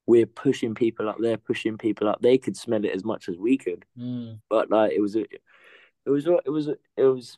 we're 0.06 0.26
pushing 0.26 0.76
people 0.76 1.08
up 1.10 1.18
there, 1.20 1.38
pushing 1.38 1.78
people 1.78 2.08
up. 2.10 2.22
They 2.22 2.38
could 2.38 2.58
smell 2.58 2.84
it 2.86 2.92
as 2.96 3.04
much 3.06 3.30
as 3.30 3.38
we 3.38 3.58
could. 3.58 3.86
mm, 3.98 4.40
but 4.50 4.70
like 4.72 4.92
it 4.94 5.02
was 5.02 5.16
a, 5.16 5.22
it 5.22 6.10
was 6.10 6.26
it 6.28 6.50
was 6.50 6.68
it 6.68 7.04
was 7.04 7.38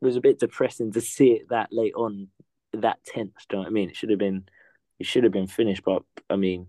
it 0.00 0.04
was 0.06 0.16
a 0.16 0.20
bit 0.20 0.38
depressing 0.38 0.92
to 0.92 1.00
see 1.00 1.32
it 1.32 1.48
that 1.50 1.72
late 1.72 1.94
on 1.94 2.28
that 2.72 2.98
tense 3.04 3.46
do 3.48 3.56
you 3.56 3.58
know 3.58 3.62
what 3.64 3.68
I 3.68 3.72
mean 3.72 3.90
it 3.90 3.96
should 3.96 4.10
have 4.10 4.18
been 4.18 4.48
it 4.98 5.06
should 5.06 5.24
have 5.24 5.32
been 5.32 5.46
finished 5.46 5.82
but 5.84 6.02
I 6.30 6.36
mean 6.36 6.68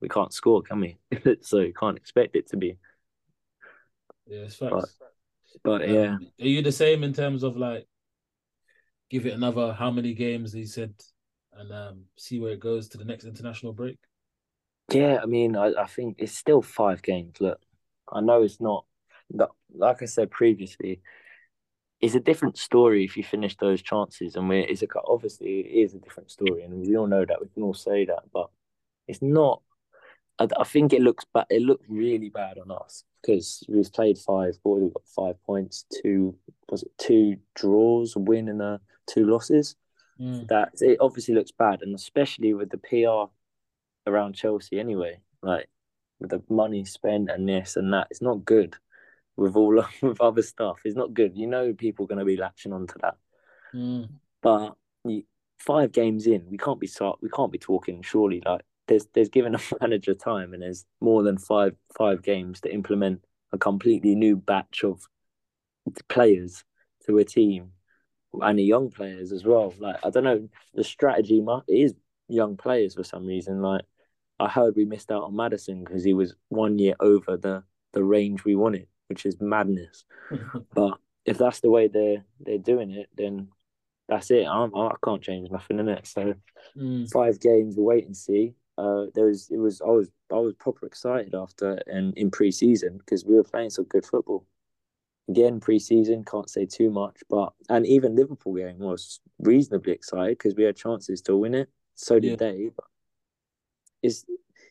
we 0.00 0.08
can't 0.08 0.32
score 0.32 0.62
can 0.62 0.80
we 0.80 0.96
so 1.42 1.58
you 1.60 1.72
can't 1.72 1.96
expect 1.96 2.36
it 2.36 2.48
to 2.50 2.56
be 2.56 2.78
yeah, 4.26 4.40
it's 4.40 4.56
facts. 4.56 4.72
but 5.00 5.05
Um, 5.64 5.80
yeah 5.80 6.16
Are 6.40 6.46
you 6.46 6.62
the 6.62 6.72
same 6.72 7.02
in 7.02 7.12
terms 7.12 7.42
of 7.42 7.56
like 7.56 7.86
give 9.10 9.26
it 9.26 9.34
another 9.34 9.72
how 9.72 9.90
many 9.90 10.14
games 10.14 10.52
he 10.52 10.66
said 10.66 10.94
and 11.52 11.72
um 11.72 12.04
see 12.16 12.40
where 12.40 12.52
it 12.52 12.60
goes 12.60 12.88
to 12.88 12.98
the 12.98 13.04
next 13.04 13.24
international 13.24 13.72
break? 13.72 13.98
yeah 14.92 15.18
I 15.22 15.26
mean 15.26 15.56
I, 15.56 15.72
I 15.78 15.86
think 15.86 16.16
it's 16.18 16.36
still 16.36 16.62
five 16.62 17.02
games 17.02 17.40
look 17.40 17.60
I 18.12 18.20
know 18.20 18.42
it's 18.42 18.60
not 18.60 18.84
but 19.30 19.50
like 19.74 20.02
I 20.02 20.06
said 20.06 20.30
previously 20.30 21.00
it's 22.00 22.14
a 22.14 22.20
different 22.20 22.58
story 22.58 23.04
if 23.04 23.16
you 23.16 23.24
finish 23.24 23.56
those 23.56 23.82
chances 23.82 24.36
and 24.36 24.48
we're 24.48 24.60
it's 24.60 24.82
a 24.82 24.86
obviously 25.06 25.60
it 25.60 25.84
is 25.84 25.94
a 25.94 25.98
different 25.98 26.30
story 26.30 26.62
and 26.62 26.86
we 26.86 26.96
all 26.96 27.06
know 27.06 27.24
that 27.24 27.40
we 27.40 27.48
can 27.48 27.62
all 27.62 27.74
say 27.74 28.04
that 28.04 28.22
but 28.32 28.48
it's 29.08 29.22
not 29.22 29.62
I, 30.38 30.48
I 30.58 30.64
think 30.64 30.92
it 30.92 31.02
looks 31.02 31.24
bad 31.32 31.46
it 31.50 31.62
looked 31.62 31.84
really 31.88 32.28
bad 32.28 32.58
on 32.58 32.70
us 32.70 33.04
because 33.22 33.64
we've 33.68 33.92
played 33.92 34.18
five 34.18 34.56
what 34.62 34.80
we've 34.80 34.92
got 34.92 35.06
five 35.06 35.42
points 35.44 35.84
two 36.02 36.36
was 36.70 36.82
it 36.82 36.92
two 36.98 37.36
draws 37.54 38.16
a 38.16 38.18
win 38.18 38.48
and 38.48 38.62
a 38.62 38.80
two 39.06 39.26
losses? 39.26 39.76
Mm, 40.20 40.48
that 40.48 40.70
it 40.80 40.98
obviously 41.00 41.34
looks 41.34 41.52
bad 41.52 41.82
and 41.82 41.94
especially 41.94 42.54
with 42.54 42.70
the 42.70 42.78
PR 42.78 43.30
around 44.10 44.34
Chelsea 44.34 44.80
anyway 44.80 45.20
like 45.42 45.68
with 46.20 46.30
the 46.30 46.42
money 46.48 46.84
spent 46.84 47.30
and 47.30 47.48
this 47.48 47.76
and 47.76 47.92
that 47.92 48.08
it's 48.10 48.22
not 48.22 48.44
good 48.44 48.76
with 49.36 49.54
all 49.56 49.84
with 50.02 50.20
other 50.20 50.42
stuff. 50.42 50.78
It's 50.84 50.96
not 50.96 51.14
good. 51.14 51.36
You 51.36 51.46
know 51.46 51.72
people 51.74 52.04
are 52.04 52.08
going 52.08 52.18
to 52.18 52.24
be 52.24 52.36
latching 52.36 52.72
onto 52.72 52.98
that. 53.00 53.16
Mm, 53.74 54.08
but 54.42 54.74
you, 55.04 55.24
five 55.58 55.92
games 55.92 56.26
in 56.26 56.46
we 56.50 56.58
can't 56.58 56.80
be 56.80 56.86
start 56.86 57.18
we 57.22 57.28
can't 57.30 57.50
be 57.50 57.58
talking 57.58 58.02
surely 58.02 58.42
like 58.44 58.62
there's 58.88 59.06
there's 59.14 59.28
given 59.28 59.54
a 59.54 59.60
manager 59.80 60.14
time 60.14 60.52
and 60.52 60.62
there's 60.62 60.84
more 61.00 61.22
than 61.22 61.38
five 61.38 61.74
five 61.96 62.22
games 62.22 62.60
to 62.60 62.72
implement 62.72 63.24
a 63.52 63.58
completely 63.58 64.14
new 64.14 64.36
batch 64.36 64.84
of 64.84 65.02
players 66.08 66.64
to 67.06 67.18
a 67.18 67.24
team 67.24 67.70
and 68.42 68.58
the 68.58 68.64
young 68.64 68.90
players 68.90 69.32
as 69.32 69.44
well 69.44 69.72
like 69.78 69.96
I 70.04 70.10
don't 70.10 70.24
know 70.24 70.48
the 70.74 70.84
strategy 70.84 71.44
is 71.68 71.94
young 72.28 72.56
players 72.56 72.94
for 72.94 73.04
some 73.04 73.24
reason 73.24 73.62
like 73.62 73.82
I 74.38 74.48
heard 74.48 74.74
we 74.76 74.84
missed 74.84 75.10
out 75.10 75.22
on 75.22 75.36
Maddison 75.36 75.84
because 75.84 76.04
he 76.04 76.12
was 76.12 76.34
one 76.48 76.78
year 76.78 76.94
over 77.00 77.36
the 77.36 77.62
the 77.92 78.04
range 78.04 78.44
we 78.44 78.56
wanted 78.56 78.88
which 79.08 79.24
is 79.24 79.40
madness 79.40 80.04
but 80.74 80.98
if 81.26 81.36
that's 81.36 81.60
the 81.60 81.70
way 81.70 81.88
they're 81.88 82.24
they're 82.40 82.58
doing 82.58 82.92
it, 82.92 83.08
then 83.16 83.48
that's 84.08 84.30
it. 84.30 84.46
I'm, 84.46 84.74
I 84.74 84.94
can't 85.04 85.20
change 85.20 85.50
nothing 85.50 85.80
in 85.80 85.88
it. 85.88 86.06
So 86.06 86.34
mm, 86.76 87.10
five 87.10 87.40
games, 87.40 87.74
we'll 87.76 87.86
wait 87.86 88.06
and 88.06 88.16
see. 88.16 88.54
Uh, 88.78 89.06
there 89.14 89.26
was 89.26 89.48
it 89.50 89.56
was 89.56 89.80
I 89.80 89.86
was 89.88 90.10
I 90.30 90.36
was 90.36 90.54
proper 90.54 90.86
excited 90.86 91.34
after 91.34 91.80
and 91.86 92.16
in 92.18 92.30
pre-season 92.30 92.98
because 92.98 93.24
we 93.24 93.34
were 93.34 93.44
playing 93.44 93.70
some 93.70 93.84
good 93.86 94.04
football. 94.04 94.46
Again, 95.28 95.60
pre-season 95.60 96.24
can't 96.24 96.48
say 96.48 96.66
too 96.66 96.90
much, 96.90 97.16
but 97.28 97.52
and 97.68 97.86
even 97.86 98.14
Liverpool 98.14 98.54
game 98.54 98.78
was 98.78 99.20
reasonably 99.38 99.92
excited 99.92 100.38
because 100.38 100.54
we 100.54 100.64
had 100.64 100.76
chances 100.76 101.22
to 101.22 101.36
win 101.36 101.54
it. 101.54 101.68
So 101.94 102.18
did 102.20 102.32
Yeah. 102.32 102.36
they. 102.36 102.70
But 102.76 102.84
it's 104.02 104.24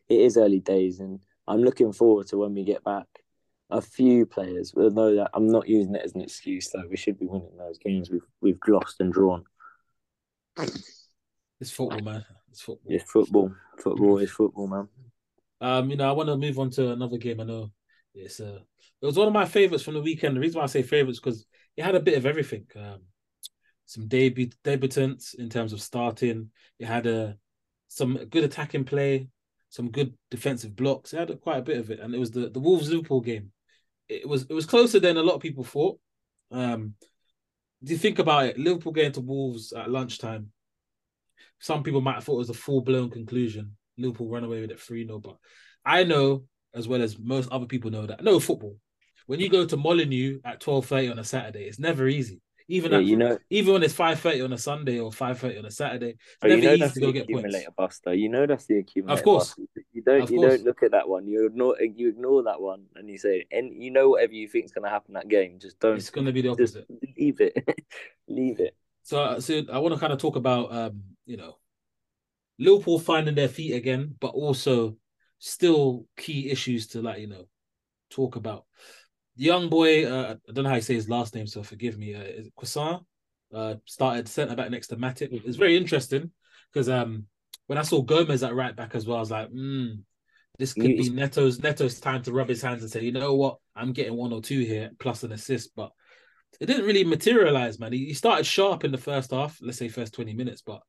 it 0.08 0.20
is 0.22 0.38
early 0.38 0.60
days, 0.60 1.00
and 1.00 1.20
I'm 1.48 1.64
looking 1.64 1.92
forward 1.92 2.28
to 2.28 2.38
when 2.38 2.54
we 2.54 2.64
get 2.64 2.84
back. 2.84 3.08
A 3.72 3.82
few 3.82 4.28
players 4.28 4.76
will 4.76 4.92
know 4.92 5.16
that 5.16 5.32
I'm 5.34 5.48
not 5.48 5.68
using 5.68 5.96
it 5.96 6.04
as 6.06 6.14
an 6.14 6.22
excuse. 6.22 6.70
Though 6.70 6.86
we 6.88 6.96
should 6.96 7.18
be 7.18 7.26
winning 7.26 7.58
those 7.58 7.80
games 7.80 8.12
we've 8.12 8.28
we've 8.40 8.60
lost 8.68 9.02
and 9.02 9.12
drawn. 9.12 9.44
it's 10.58 11.72
football, 11.72 12.02
man. 12.02 12.24
It's 12.56 12.62
football. 12.62 12.94
It's 12.94 13.12
football. 13.12 13.54
Football 13.80 14.18
is 14.20 14.32
football, 14.32 14.68
man. 14.68 14.88
Um, 15.60 15.90
you 15.90 15.98
know, 15.98 16.08
I 16.08 16.14
want 16.14 16.30
to 16.30 16.38
move 16.38 16.58
on 16.58 16.70
to 16.72 16.92
another 16.92 17.18
game. 17.18 17.42
I 17.42 17.44
know 17.44 17.70
it's 18.14 18.40
uh 18.40 18.60
it 19.02 19.06
was 19.06 19.18
one 19.18 19.28
of 19.28 19.34
my 19.34 19.44
favorites 19.44 19.84
from 19.84 19.96
the 19.96 20.02
weekend. 20.02 20.38
The 20.38 20.40
reason 20.40 20.60
why 20.60 20.64
I 20.64 20.68
say 20.68 20.82
favorites 20.82 21.20
because 21.20 21.46
it 21.76 21.84
had 21.84 21.96
a 21.96 22.00
bit 22.00 22.18
of 22.18 22.26
everything. 22.26 22.66
Um, 22.78 23.02
some 23.86 24.08
debut 24.08 24.52
debutants 24.64 25.36
in 25.36 25.50
terms 25.50 25.74
of 25.74 25.82
starting. 25.82 26.50
It 26.80 26.86
had 26.86 27.08
a 27.08 27.38
some 27.90 28.16
good 28.30 28.46
attacking 28.46 28.86
play, 28.86 29.28
some 29.68 29.92
good 29.92 30.14
defensive 30.32 30.78
blocks. 30.78 31.14
It 31.14 31.18
had 31.18 31.42
quite 31.42 31.58
a 31.58 31.62
bit 31.64 31.80
of 31.80 31.92
it, 31.92 32.00
and 32.00 32.16
it 32.16 32.20
was 32.20 32.32
the 32.32 32.50
the 32.50 32.62
Wolves 32.62 32.90
Liverpool 32.90 33.20
game. 33.20 33.52
It 34.08 34.30
was 34.30 34.44
it 34.44 34.54
was 34.54 34.66
closer 34.66 35.02
than 35.02 35.18
a 35.18 35.24
lot 35.24 35.36
of 35.36 35.42
people 35.42 35.66
thought. 35.66 36.00
Um, 36.52 36.94
do 37.84 37.92
you 37.92 38.00
think 38.00 38.20
about 38.20 38.46
it? 38.46 38.58
Liverpool 38.58 38.94
getting 38.94 39.12
to 39.12 39.20
Wolves 39.20 39.74
at 39.74 39.92
lunchtime. 39.92 40.54
Some 41.60 41.84
people 41.84 42.02
might 42.02 42.16
have 42.16 42.24
thought 42.24 42.36
it 42.36 42.38
was 42.40 42.50
a 42.50 42.54
full 42.54 42.82
blown 42.82 43.10
conclusion. 43.10 43.76
Liverpool 43.98 44.30
run 44.30 44.44
away 44.44 44.62
with 44.62 44.72
it 44.72 44.80
3 44.80 45.06
0. 45.06 45.20
But 45.20 45.38
I 45.86 46.04
know, 46.04 46.44
as 46.74 46.88
well 46.88 47.02
as 47.02 47.18
most 47.18 47.50
other 47.52 47.66
people 47.66 47.92
know, 47.92 48.06
that 48.06 48.24
no 48.24 48.40
football. 48.40 48.78
When 49.28 49.40
you 49.40 49.50
go 49.50 49.66
to 49.66 49.78
Molineux 49.78 50.40
at 50.46 50.62
12.30 50.62 51.12
on 51.12 51.20
a 51.20 51.24
Saturday, 51.24 51.64
it's 51.64 51.80
never 51.80 52.08
easy. 52.08 52.42
Even 52.68 52.92
Yeah, 52.92 52.98
at, 52.98 53.06
you 53.06 53.16
know, 53.16 53.38
even 53.52 53.74
when 53.74 53.84
it's 53.84 53.94
5.30 53.94 54.44
on 54.46 54.54
a 54.54 54.58
Sunday 54.58 55.00
or 55.00 55.12
5.30 55.12 55.60
on 55.60 55.66
a 55.66 55.72
Saturday, 55.72 56.10
it's 56.10 56.20
Oh, 56.44 56.48
you 56.48 56.56
never 56.56 56.66
know 56.66 56.72
easy 56.74 56.80
that's 56.82 56.94
to 56.96 57.00
the 57.00 57.06
go 57.06 57.12
get 57.12 57.28
points. 57.28 57.40
accumulator 57.46 57.72
buster. 57.78 58.14
You 58.14 58.30
know 58.30 58.46
that's 58.48 58.66
the 58.66 58.80
accumulator. 58.80 59.20
Of 59.20 59.24
course. 59.24 59.50
buster. 59.50 59.82
You 59.94 60.02
don't. 60.02 60.22
Of 60.24 60.32
you 60.32 60.38
course. 60.40 60.56
don't 60.58 60.66
look 60.66 60.84
at 60.84 60.92
that 60.92 61.08
one. 61.08 61.28
You 61.28 61.46
ignore. 61.46 61.78
You 61.80 62.10
ignore 62.10 62.44
that 62.44 62.60
one, 62.60 62.86
and 62.96 63.08
you 63.10 63.18
say, 63.20 63.46
and 63.52 63.82
you 63.82 63.92
know 63.92 64.10
whatever 64.10 64.34
you 64.34 64.48
think 64.48 64.66
is 64.66 64.72
going 64.72 64.84
to 64.84 64.90
happen 64.90 65.14
that 65.14 65.28
game. 65.28 65.60
Just 65.60 65.80
don't. 65.80 65.96
It's 65.96 66.10
going 66.10 66.26
to 66.26 66.34
be 66.34 66.42
the 66.42 66.50
opposite. 66.50 66.86
leave 67.18 67.40
it. 67.40 67.56
leave 68.28 68.60
it. 68.60 68.76
So, 69.04 69.40
so 69.40 69.62
I 69.72 69.78
want 69.78 69.94
to 69.94 70.00
kind 70.00 70.12
of 70.14 70.18
talk 70.18 70.36
about, 70.36 70.74
um, 70.74 71.04
you 71.26 71.38
know, 71.38 71.58
Liverpool 72.60 73.00
finding 73.00 73.36
their 73.36 73.50
feet 73.50 73.74
again, 73.74 74.16
but 74.20 74.28
also 74.28 74.98
still 75.40 76.06
key 76.18 76.50
issues 76.50 76.88
to 76.88 77.02
like, 77.02 77.20
you 77.20 77.28
know, 77.28 77.46
talk 78.10 78.36
about. 78.36 78.66
Young 79.36 79.70
boy, 79.70 80.06
uh, 80.06 80.36
I 80.48 80.52
don't 80.52 80.64
know 80.64 80.70
how 80.70 80.76
you 80.76 80.82
say 80.82 80.94
his 80.94 81.10
last 81.10 81.36
name, 81.36 81.48
so 81.48 81.64
forgive 81.64 81.98
me. 81.98 82.16
Uh, 82.16 82.44
Quansah? 82.58 83.04
Uh, 83.54 83.76
started 83.86 84.28
centre 84.28 84.56
back 84.56 84.72
next 84.72 84.88
to 84.88 84.98
Matip. 84.98 85.30
It's 85.46 85.58
very 85.58 85.78
interesting 85.78 86.32
because 86.74 86.90
um, 86.90 87.26
when 87.68 87.78
I 87.78 87.84
saw 87.84 88.02
Gomez 88.02 88.44
at 88.44 88.56
right 88.56 88.76
back 88.76 88.96
as 88.96 89.06
well, 89.06 89.18
I 89.18 89.22
was 89.22 89.32
like, 89.32 89.50
hmm, 89.50 89.88
this 90.58 90.74
could 90.74 90.84
be 90.84 91.10
Neto's 91.10 91.60
Neto's 91.60 92.00
time 92.00 92.22
to 92.24 92.34
rub 92.34 92.50
his 92.50 92.62
hands 92.62 92.82
and 92.82 92.92
say, 92.92 93.04
you 93.04 93.12
know 93.12 93.36
what, 93.36 93.58
I'm 93.76 93.94
getting 93.94 94.16
one 94.16 94.34
or 94.34 94.42
two 94.42 94.60
here 94.60 94.92
plus 95.00 95.24
an 95.24 95.32
assist, 95.32 95.76
but 95.76 95.92
it 96.60 96.66
didn't 96.66 96.86
really 96.86 97.04
materialize, 97.04 97.80
man. 97.80 97.94
He, 97.94 98.06
he 98.06 98.14
started 98.14 98.46
sharp 98.46 98.84
in 98.84 98.92
the 98.92 98.98
first 98.98 99.32
half, 99.32 99.58
let's 99.62 99.78
say 99.78 99.90
first 99.90 100.14
20 100.14 100.34
minutes, 100.34 100.62
but 100.62 100.82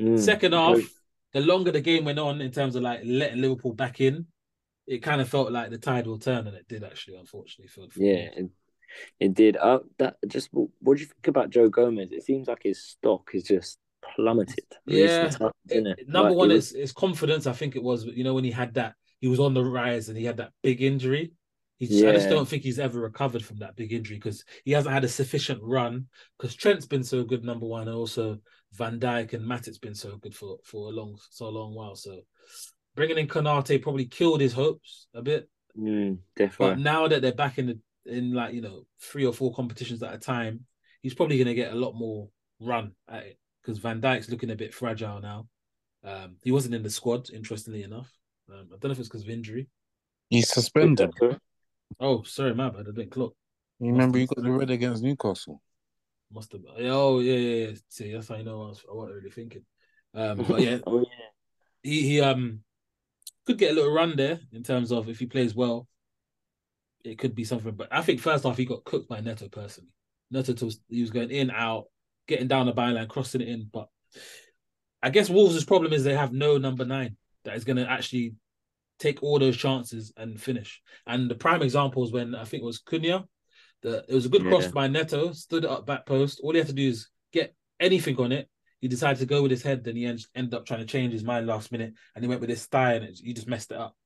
Mm. 0.00 0.18
second 0.18 0.52
half, 0.52 0.78
the 1.32 1.40
longer 1.40 1.70
the 1.72 1.80
game 1.80 2.04
went 2.04 2.18
on 2.18 2.40
in 2.40 2.50
terms 2.50 2.76
of 2.76 2.82
like 2.82 3.00
letting 3.04 3.40
Liverpool 3.40 3.72
back 3.72 4.00
in, 4.00 4.26
it 4.86 5.02
kind 5.02 5.20
of 5.20 5.28
felt 5.28 5.50
like 5.52 5.70
the 5.70 5.78
tide 5.78 6.06
will 6.06 6.18
turn, 6.18 6.46
and 6.46 6.56
it 6.56 6.68
did 6.68 6.84
actually, 6.84 7.16
unfortunately. 7.16 7.68
For, 7.68 7.88
for 7.90 8.00
Yeah, 8.02 8.28
it, 8.36 8.50
it 9.18 9.34
did. 9.34 9.56
Uh, 9.56 9.80
that 9.98 10.16
just. 10.28 10.48
What 10.52 10.96
do 10.96 11.00
you 11.00 11.06
think 11.06 11.28
about 11.28 11.50
Joe 11.50 11.68
Gomez? 11.68 12.12
It 12.12 12.24
seems 12.24 12.46
like 12.48 12.62
his 12.62 12.82
stock 12.82 13.30
is 13.34 13.42
just 13.42 13.78
plummeted. 14.14 14.64
Yeah, 14.86 15.28
times, 15.30 15.52
It- 15.68 15.82
innit? 15.84 16.08
number 16.08 16.30
Like, 16.30 16.38
one 16.38 16.50
it 16.50 16.54
was- 16.54 16.70
is 16.72 16.76
is 16.76 16.92
confidence. 16.92 17.46
I 17.46 17.52
think 17.52 17.74
it 17.74 17.82
was, 17.82 18.04
you 18.04 18.22
know, 18.22 18.34
when 18.34 18.44
he 18.44 18.50
had 18.52 18.74
that, 18.74 18.94
he 19.20 19.28
was 19.28 19.40
on 19.40 19.54
the 19.54 19.64
rise 19.64 20.08
and 20.08 20.16
he 20.16 20.24
had 20.24 20.36
that 20.36 20.52
big 20.62 20.82
injury. 20.82 21.32
He 21.78 21.86
just, 21.88 22.04
I 22.06 22.12
just 22.12 22.30
don't 22.30 22.48
think 22.48 22.62
he's 22.62 22.78
ever 22.78 22.98
recovered 22.98 23.44
from 23.44 23.58
that 23.58 23.76
big 23.76 23.92
injury 23.92 24.16
because 24.16 24.44
he 24.64 24.72
hasn't 24.72 24.94
had 24.94 25.04
a 25.04 25.08
sufficient 25.08 25.60
run. 25.62 26.06
Because 26.38 26.54
Trent's 26.54 26.86
been 26.86 27.02
so 27.02 27.22
good, 27.24 27.44
number 27.44 27.66
one, 27.66 27.88
and 27.88 27.96
also 27.96 28.38
Van 28.72 28.98
Dijk 29.00 29.32
and 29.32 29.44
Matip's 29.46 29.78
been 29.78 29.94
so 29.94 30.16
good 30.16 30.34
for 30.34 30.58
for 30.64 30.88
a 30.88 30.94
long, 30.94 31.18
so 31.30 31.48
long 31.48 31.74
while. 31.74 31.96
So 31.96 32.20
bringing 32.94 33.18
in 33.18 33.28
Konaté 33.28 33.80
probably 33.80 34.06
killed 34.06 34.40
his 34.40 34.52
hopes 34.52 35.08
a 35.14 35.22
bit. 35.22 35.48
Mm, 35.78 36.18
But 36.58 36.78
now 36.78 37.08
that 37.08 37.22
they're 37.22 37.32
back 37.34 37.58
in 37.58 37.66
the 37.66 37.78
in 38.06 38.32
like 38.32 38.54
you 38.54 38.60
know 38.60 38.86
three 39.00 39.26
or 39.26 39.32
four 39.32 39.52
competitions 39.54 40.02
at 40.02 40.14
a 40.14 40.18
time, 40.18 40.66
he's 41.02 41.14
probably 41.14 41.36
going 41.38 41.46
to 41.48 41.54
get 41.54 41.72
a 41.72 41.76
lot 41.76 41.94
more 41.94 42.28
run 42.60 42.92
at 43.08 43.24
it 43.24 43.38
because 43.62 43.78
Van 43.78 44.00
Dijk's 44.00 44.30
looking 44.30 44.50
a 44.50 44.56
bit 44.56 44.74
fragile 44.74 45.20
now. 45.20 45.48
Um, 46.04 46.36
he 46.42 46.52
wasn't 46.52 46.74
in 46.74 46.82
the 46.82 46.90
squad, 46.90 47.30
interestingly 47.30 47.82
enough. 47.82 48.10
Um, 48.48 48.68
I 48.72 48.76
don't 48.78 48.84
know 48.84 48.90
if 48.92 48.98
it's 49.00 49.08
because 49.08 49.22
of 49.24 49.30
injury. 49.30 49.68
He's 50.30 50.48
suspended. 50.48 51.10
Oh, 51.98 52.22
sorry, 52.22 52.54
my 52.54 52.70
bad. 52.70 52.86
I 52.88 52.92
didn't 52.92 53.10
clock. 53.10 53.32
You 53.80 53.90
remember 53.90 54.18
he 54.18 54.26
got 54.26 54.42
the 54.42 54.50
red 54.50 54.70
against 54.70 55.02
Newcastle. 55.02 55.60
Must 56.32 56.52
have. 56.52 56.62
Oh 56.78 57.20
yeah, 57.20 57.34
yeah, 57.34 57.66
yeah. 57.66 57.76
See, 57.88 58.12
that's 58.12 58.28
how 58.28 58.36
you 58.36 58.44
know 58.44 58.62
I, 58.64 58.68
was, 58.68 58.84
I 58.90 58.94
wasn't 58.94 59.16
really 59.16 59.30
thinking. 59.30 59.64
Um, 60.14 60.44
but 60.48 60.60
yeah, 60.60 60.78
oh 60.86 61.00
yeah. 61.00 61.28
he 61.82 62.02
he 62.02 62.20
um 62.20 62.60
could 63.46 63.58
get 63.58 63.70
a 63.70 63.74
little 63.74 63.92
run 63.92 64.16
there 64.16 64.40
in 64.52 64.62
terms 64.62 64.90
of 64.90 65.08
if 65.08 65.18
he 65.18 65.26
plays 65.26 65.54
well, 65.54 65.86
it 67.04 67.18
could 67.18 67.34
be 67.34 67.44
something. 67.44 67.72
But 67.72 67.88
I 67.92 68.02
think 68.02 68.20
first 68.20 68.44
off 68.44 68.56
he 68.56 68.64
got 68.64 68.84
cooked 68.84 69.08
by 69.08 69.20
Neto 69.20 69.48
personally. 69.48 69.90
Neto 70.30 70.52
was 70.64 70.80
he 70.88 71.00
was 71.00 71.10
going 71.10 71.30
in 71.30 71.50
out, 71.50 71.86
getting 72.26 72.48
down 72.48 72.66
the 72.66 72.72
byline, 72.72 73.08
crossing 73.08 73.40
it 73.40 73.48
in. 73.48 73.70
But 73.72 73.88
I 75.02 75.10
guess 75.10 75.30
Wolves' 75.30 75.64
problem 75.64 75.92
is 75.92 76.02
they 76.02 76.14
have 76.14 76.32
no 76.32 76.58
number 76.58 76.84
nine 76.84 77.16
that 77.44 77.56
is 77.56 77.64
going 77.64 77.76
to 77.76 77.88
actually 77.88 78.34
take 78.98 79.22
all 79.22 79.38
those 79.38 79.56
chances 79.56 80.12
and 80.16 80.40
finish. 80.40 80.82
And 81.06 81.30
the 81.30 81.34
prime 81.34 81.62
example 81.62 82.04
is 82.04 82.12
when 82.12 82.34
I 82.34 82.44
think 82.44 82.62
it 82.62 82.66
was 82.66 82.80
Cunha. 82.82 83.24
The 83.82 84.04
it 84.08 84.14
was 84.14 84.26
a 84.26 84.30
good 84.30 84.42
cross 84.42 84.64
Yeah. 84.64 84.70
by 84.70 84.88
Neto, 84.88 85.32
stood 85.32 85.64
it 85.64 85.70
up 85.70 85.86
back 85.86 86.06
post. 86.06 86.40
All 86.42 86.52
he 86.52 86.58
had 86.58 86.66
to 86.68 86.72
do 86.72 86.88
is 86.88 87.08
get 87.32 87.54
anything 87.80 88.16
on 88.18 88.32
it. 88.32 88.48
He 88.80 88.88
decided 88.88 89.18
to 89.20 89.26
go 89.26 89.42
with 89.42 89.50
his 89.50 89.62
head, 89.62 89.84
then 89.84 89.96
he 89.96 90.04
en- 90.06 90.18
ended 90.34 90.54
up 90.54 90.66
trying 90.66 90.80
to 90.80 90.86
change 90.86 91.12
his 91.12 91.24
mind 91.24 91.46
last 91.46 91.72
minute, 91.72 91.94
and 92.14 92.24
he 92.24 92.28
went 92.28 92.40
with 92.40 92.50
his 92.50 92.64
thigh, 92.66 92.94
and 92.94 93.04
it, 93.04 93.18
he 93.22 93.32
just 93.32 93.48
messed 93.48 93.70
it 93.70 93.78
up. 93.78 93.96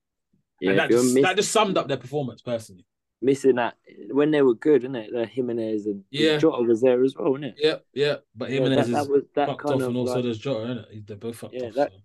Yeah, 0.61 0.71
and 0.71 0.79
that 0.79 0.91
just, 0.91 1.15
miss- 1.15 1.25
that 1.25 1.37
just 1.37 1.53
summed 1.53 1.77
up 1.79 1.89
their 1.89 1.97
performance 1.97 2.43
personally. 2.43 2.87
missing 3.23 3.57
that 3.57 3.77
when 4.11 4.31
they 4.31 4.41
were 4.43 4.55
good, 4.55 4.83
isn't 4.83 4.97
it? 4.97 5.11
The 5.13 5.27
Jimenez 5.27 5.87
and 5.87 6.05
Yeah. 6.11 6.39
Jota 6.39 6.63
was 6.63 6.81
there 6.81 7.03
as 7.05 7.15
well, 7.17 7.35
isn't 7.35 7.45
it? 7.45 7.55
Yeah, 7.59 7.77
yeah. 7.93 8.17
But 8.35 8.49
Yeah, 8.51 8.55
Jimenez 8.63 8.87
that, 8.87 8.93
that 8.93 9.03
is 9.03 9.09
was 9.09 9.23
that 9.35 9.49
fucked 9.49 9.63
kind 9.63 9.75
off, 9.75 9.81
of 9.83 9.87
and 9.89 9.97
also 9.97 10.15
like, 10.15 10.25
there's 10.25 10.39
Jota, 10.39 10.67
innit? 10.91 11.07
They're 11.07 11.17
both 11.17 11.37
fucked 11.37 11.55
Yeah, 11.55 11.67
off. 11.69 11.75
that- 11.75 11.93
so. 11.93 11.99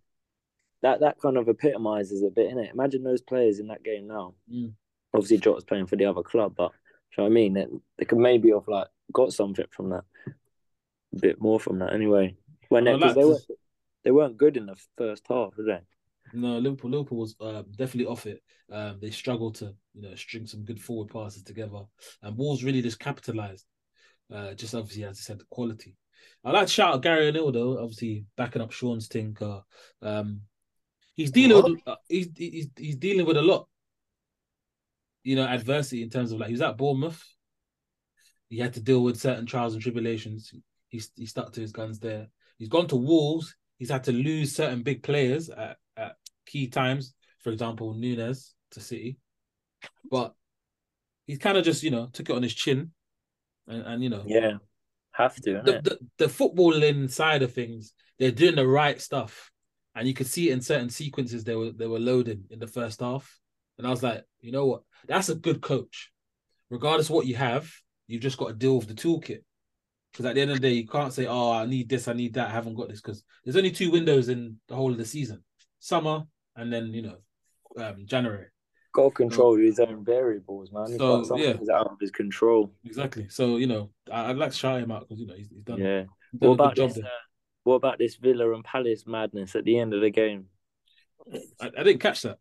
that 0.81 0.99
that 1.01 1.19
kind 1.21 1.37
of 1.37 1.47
epitomizes 1.47 2.21
a 2.23 2.29
bit, 2.29 2.51
innit? 2.53 2.71
Imagine 2.73 3.03
those 3.03 3.21
players 3.21 3.59
in 3.59 3.67
that 3.67 3.83
game 3.83 4.07
now. 4.07 4.33
Mm. 4.51 4.73
Obviously, 5.13 5.37
Jota's 5.37 5.63
playing 5.63 5.85
for 5.87 5.95
the 5.95 6.05
other 6.05 6.21
club, 6.23 6.53
but 6.57 6.71
you 7.17 7.23
know 7.23 7.29
what 7.29 7.31
I 7.31 7.33
mean? 7.33 7.53
They, 7.53 7.65
they 7.97 8.05
could 8.05 8.17
maybe 8.17 8.51
have 8.51 8.67
like 8.67 8.87
got 9.13 9.33
something 9.33 9.65
from 9.71 9.89
that, 9.89 10.03
a 10.27 11.19
bit 11.19 11.41
more 11.41 11.59
from 11.59 11.79
that. 11.79 11.93
Anyway, 11.93 12.35
when 12.69 12.83
they, 12.85 12.95
like 12.95 13.15
they 13.15 13.25
weren't 13.25 13.45
they 14.03 14.11
weren't 14.11 14.37
good 14.37 14.57
in 14.57 14.65
the 14.67 14.75
first 14.97 15.25
half, 15.29 15.55
were 15.57 15.63
they? 15.63 15.79
No, 16.33 16.57
Liverpool. 16.57 16.91
Liverpool 16.91 17.19
was 17.19 17.35
uh, 17.39 17.63
definitely 17.77 18.07
off 18.07 18.25
it. 18.25 18.41
Um, 18.71 18.97
they 18.99 19.11
struggled 19.11 19.55
to, 19.55 19.75
you 19.93 20.01
know, 20.01 20.15
string 20.15 20.47
some 20.47 20.63
good 20.65 20.81
forward 20.81 21.09
passes 21.09 21.43
together, 21.43 21.81
and 22.21 22.37
Wolves 22.37 22.63
really 22.63 22.81
just 22.81 22.99
capitalized. 22.99 23.65
Uh, 24.33 24.53
just 24.53 24.73
obviously, 24.73 25.03
as 25.03 25.19
I 25.19 25.21
said, 25.21 25.39
the 25.39 25.45
quality. 25.49 25.95
I 26.43 26.51
like 26.51 26.67
to 26.67 26.73
shout 26.73 26.95
out 26.95 27.01
Gary 27.03 27.27
O'Neill 27.27 27.51
though, 27.51 27.79
obviously 27.79 28.25
backing 28.35 28.61
up 28.61 28.71
Sean's. 28.71 29.09
Uh, 29.39 29.61
um, 30.01 30.41
he's 31.15 31.31
dealing 31.31 31.57
What? 31.61 31.71
with 31.71 31.81
uh, 31.85 31.95
he's, 32.09 32.29
he's 32.35 32.69
he's 32.75 32.95
dealing 32.95 33.25
with 33.25 33.37
a 33.37 33.41
lot, 33.41 33.67
you 35.25 35.35
know, 35.35 35.45
adversity 35.45 36.03
in 36.03 36.09
terms 36.09 36.31
of 36.31 36.39
like 36.39 36.47
he 36.47 36.53
was 36.53 36.61
at 36.61 36.77
Bournemouth. 36.77 37.21
He 38.49 38.59
had 38.59 38.73
to 38.75 38.79
deal 38.79 39.03
with 39.03 39.19
certain 39.19 39.45
trials 39.45 39.73
and 39.73 39.81
tribulations. 39.81 40.53
He 40.89 41.01
he 41.15 41.25
stuck 41.25 41.51
to 41.53 41.61
his 41.61 41.73
guns 41.73 41.99
there. 41.99 42.27
He's 42.57 42.69
gone 42.69 42.87
to 42.87 42.95
Wolves. 42.95 43.55
He's 43.79 43.89
had 43.89 44.03
to 44.05 44.13
lose 44.13 44.55
certain 44.55 44.83
big 44.83 45.03
players 45.03 45.49
at, 45.49 45.77
at 45.97 46.15
key 46.45 46.67
times. 46.67 47.15
For 47.39 47.49
example, 47.51 47.93
Nunes 47.95 48.53
to 48.71 48.79
City, 48.79 49.17
but 50.09 50.33
he's 51.25 51.39
kind 51.39 51.57
of 51.57 51.65
just 51.65 51.83
you 51.83 51.91
know 51.91 52.07
took 52.13 52.29
it 52.29 52.35
on 52.35 52.43
his 52.43 52.53
chin, 52.53 52.91
and, 53.67 53.81
and 53.81 54.03
you 54.03 54.09
know 54.09 54.23
Yeah, 54.25 54.57
have 55.11 55.39
to, 55.41 55.61
the, 55.63 55.79
the 55.81 55.99
the 56.17 56.25
footballing 56.25 57.09
side 57.09 57.41
of 57.43 57.53
things, 57.53 57.93
they're 58.19 58.31
doing 58.31 58.55
the 58.55 58.67
right 58.67 59.01
stuff, 59.01 59.51
and 59.95 60.07
you 60.07 60.13
could 60.13 60.27
see 60.27 60.49
it 60.49 60.53
in 60.53 60.61
certain 60.61 60.89
sequences 60.89 61.43
they 61.43 61.55
were 61.55 61.71
they 61.71 61.87
were 61.87 61.99
loading 61.99 62.45
in 62.51 62.59
the 62.59 62.67
first 62.67 62.99
half, 63.01 63.39
and 63.77 63.87
I 63.87 63.89
was 63.89 64.03
like, 64.03 64.23
you 64.41 64.51
know 64.51 64.65
what, 64.65 64.83
that's 65.07 65.29
a 65.29 65.35
good 65.35 65.61
coach. 65.61 66.11
Regardless 66.69 67.09
of 67.09 67.15
what 67.15 67.27
you 67.27 67.35
have, 67.35 67.71
you've 68.07 68.21
just 68.21 68.37
got 68.37 68.47
to 68.47 68.53
deal 68.53 68.77
with 68.77 68.87
the 68.87 68.93
toolkit. 68.93 69.39
Because 70.11 70.25
at 70.25 70.35
the 70.35 70.41
end 70.41 70.51
of 70.51 70.61
the 70.61 70.67
day, 70.69 70.73
you 70.73 70.87
can't 70.87 71.11
say, 71.11 71.27
"Oh, 71.27 71.51
I 71.51 71.65
need 71.65 71.89
this, 71.89 72.07
I 72.07 72.13
need 72.13 72.35
that, 72.35 72.47
I 72.47 72.53
haven't 72.53 72.75
got 72.75 72.87
this." 72.87 73.01
Because 73.01 73.23
there's 73.43 73.57
only 73.57 73.71
two 73.71 73.91
windows 73.91 74.29
in 74.29 74.57
the 74.69 74.75
whole 74.75 74.91
of 74.91 74.97
the 74.97 75.03
season: 75.05 75.43
summer 75.79 76.23
and 76.55 76.71
then 76.71 76.93
you 76.93 77.01
know 77.01 77.17
um, 77.77 78.05
January. 78.05 78.47
Got 78.93 79.09
to 79.09 79.11
control 79.11 79.57
his 79.57 79.79
own 79.79 80.05
variables, 80.05 80.71
man. 80.71 80.89
He 80.89 80.97
So, 80.97 81.37
yeah. 81.37 81.55
out 81.73 81.87
of 81.87 81.97
his 81.99 82.11
control. 82.11 82.71
Exactly. 82.85 83.27
So 83.29 83.57
you 83.57 83.67
know, 83.67 83.91
I, 84.11 84.29
I'd 84.29 84.37
like 84.37 84.51
to 84.51 84.57
shout 84.57 84.81
him 84.81 84.91
out 84.91 85.01
because 85.01 85.19
you 85.19 85.27
know 85.27 85.35
he's, 85.35 85.49
he's 85.49 85.63
done, 85.63 85.79
Yeah. 85.79 86.03
he's 86.31 86.39
done 86.39 86.49
What 86.49 86.53
a 86.53 86.73
good 86.73 86.83
about 86.83 86.93
this? 86.95 86.97
Uh, 87.03 87.09
what 87.63 87.75
about 87.75 87.99
this 87.99 88.15
Villa 88.15 88.53
and 88.53 88.63
Palace 88.63 89.03
madness 89.05 89.55
at 89.55 89.65
the 89.65 89.77
end 89.77 89.93
of 89.93 90.01
the 90.01 90.11
game? 90.11 90.45
I, 91.59 91.71
I 91.77 91.83
didn't 91.83 91.99
catch 91.99 92.21
that. 92.21 92.37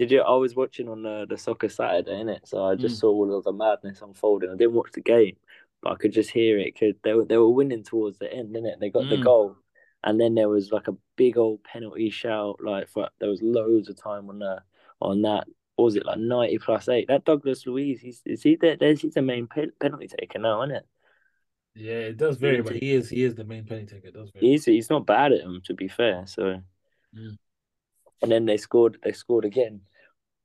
Did 0.00 0.10
you? 0.12 0.22
I 0.22 0.34
was 0.34 0.56
watching 0.56 0.88
on 0.88 1.02
the, 1.02 1.26
the 1.28 1.36
soccer 1.36 1.68
Saturday, 1.68 2.12
innit? 2.12 2.48
So 2.48 2.64
I 2.64 2.74
just 2.74 2.96
Mm. 2.96 3.00
saw 3.00 3.10
all 3.10 3.36
of 3.36 3.44
the 3.44 3.52
madness 3.52 4.00
unfolding. 4.00 4.48
I 4.50 4.56
didn't 4.56 4.72
watch 4.72 4.92
the 4.92 5.02
game, 5.02 5.36
but 5.82 5.92
I 5.92 5.96
could 5.96 6.12
just 6.12 6.30
hear 6.30 6.58
it. 6.58 6.72
Cause 6.80 6.94
they 7.04 7.12
were 7.12 7.26
they 7.26 7.36
were 7.36 7.50
winning 7.50 7.82
towards 7.84 8.18
the 8.18 8.32
end, 8.32 8.54
innit? 8.56 8.80
They 8.80 8.88
got 8.88 9.10
the 9.10 9.18
Mm. 9.18 9.24
goal, 9.24 9.56
and 10.02 10.18
then 10.18 10.34
there 10.34 10.48
was 10.48 10.72
like 10.72 10.88
a 10.88 10.96
big 11.16 11.36
old 11.36 11.62
penalty 11.64 12.08
shout. 12.08 12.62
Like 12.64 12.88
for 12.88 13.10
there 13.18 13.28
was 13.28 13.42
loads 13.42 13.90
of 13.90 13.96
time 13.96 14.30
on 14.30 14.38
the 14.38 14.62
on 15.02 15.20
that. 15.22 15.46
What 15.76 15.84
was 15.84 15.96
it 15.96 16.06
like 16.06 16.18
ninety 16.18 16.56
plus 16.58 16.88
eight? 16.88 17.08
That 17.08 17.26
Douglas 17.26 17.66
Luiz, 17.66 18.00
he's 18.00 18.22
is 18.24 18.42
he 18.42 18.56
there? 18.56 18.78
There's 18.78 19.02
he's 19.02 19.12
the 19.12 19.20
main 19.20 19.48
pe- 19.48 19.76
penalty 19.80 20.08
taker 20.08 20.38
now, 20.38 20.62
isn't 20.62 20.76
it? 20.76 20.86
Yeah, 21.74 21.92
it 21.92 22.16
does 22.16 22.38
vary, 22.38 22.62
but 22.62 22.76
he 22.76 22.92
is 22.92 23.10
he 23.10 23.22
is 23.22 23.34
the 23.34 23.44
main 23.44 23.66
penalty 23.66 23.96
taker. 23.96 24.08
It 24.08 24.14
does 24.14 24.30
vary. 24.30 24.46
He's 24.46 24.64
he's 24.64 24.88
not 24.88 25.04
bad 25.04 25.32
at 25.32 25.42
them, 25.42 25.60
to 25.66 25.74
be 25.74 25.88
fair. 25.88 26.26
So, 26.26 26.62
Mm. 27.14 27.36
And 28.22 28.30
then 28.30 28.46
they 28.46 28.56
scored. 28.56 28.98
They 29.02 29.12
scored 29.12 29.44
again. 29.44 29.80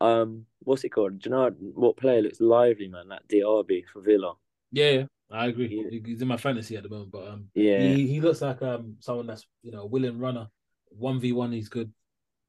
Um, 0.01 0.45
what's 0.59 0.84
it 0.84 0.89
called? 0.89 1.19
Do 1.19 1.30
you 1.30 1.36
know 1.36 1.49
what 1.73 1.97
player 1.97 2.21
looks 2.21 2.41
lively, 2.41 2.88
man? 2.88 3.09
That 3.09 3.28
Diaby 3.28 3.86
for 3.91 4.01
Villa. 4.01 4.34
Yeah, 4.71 4.89
yeah, 4.89 5.05
I 5.32 5.47
agree. 5.47 5.67
Yeah. 5.67 5.99
He's 6.05 6.21
in 6.21 6.28
my 6.28 6.38
fantasy 6.38 6.76
at 6.78 6.84
the 6.84 6.89
moment, 6.89 7.11
but 7.11 7.28
um, 7.28 7.47
Yeah, 7.55 7.80
he 7.80 8.07
he 8.07 8.21
looks 8.21 8.41
like 8.41 8.61
um 8.61 8.97
someone 8.99 9.28
that's 9.28 9.45
you 9.63 9.71
know 9.71 9.82
a 9.82 9.86
willing 9.86 10.19
runner. 10.19 10.47
One 10.89 11.19
v 11.19 11.32
one, 11.34 11.51
he's 11.51 11.69
good. 11.69 11.91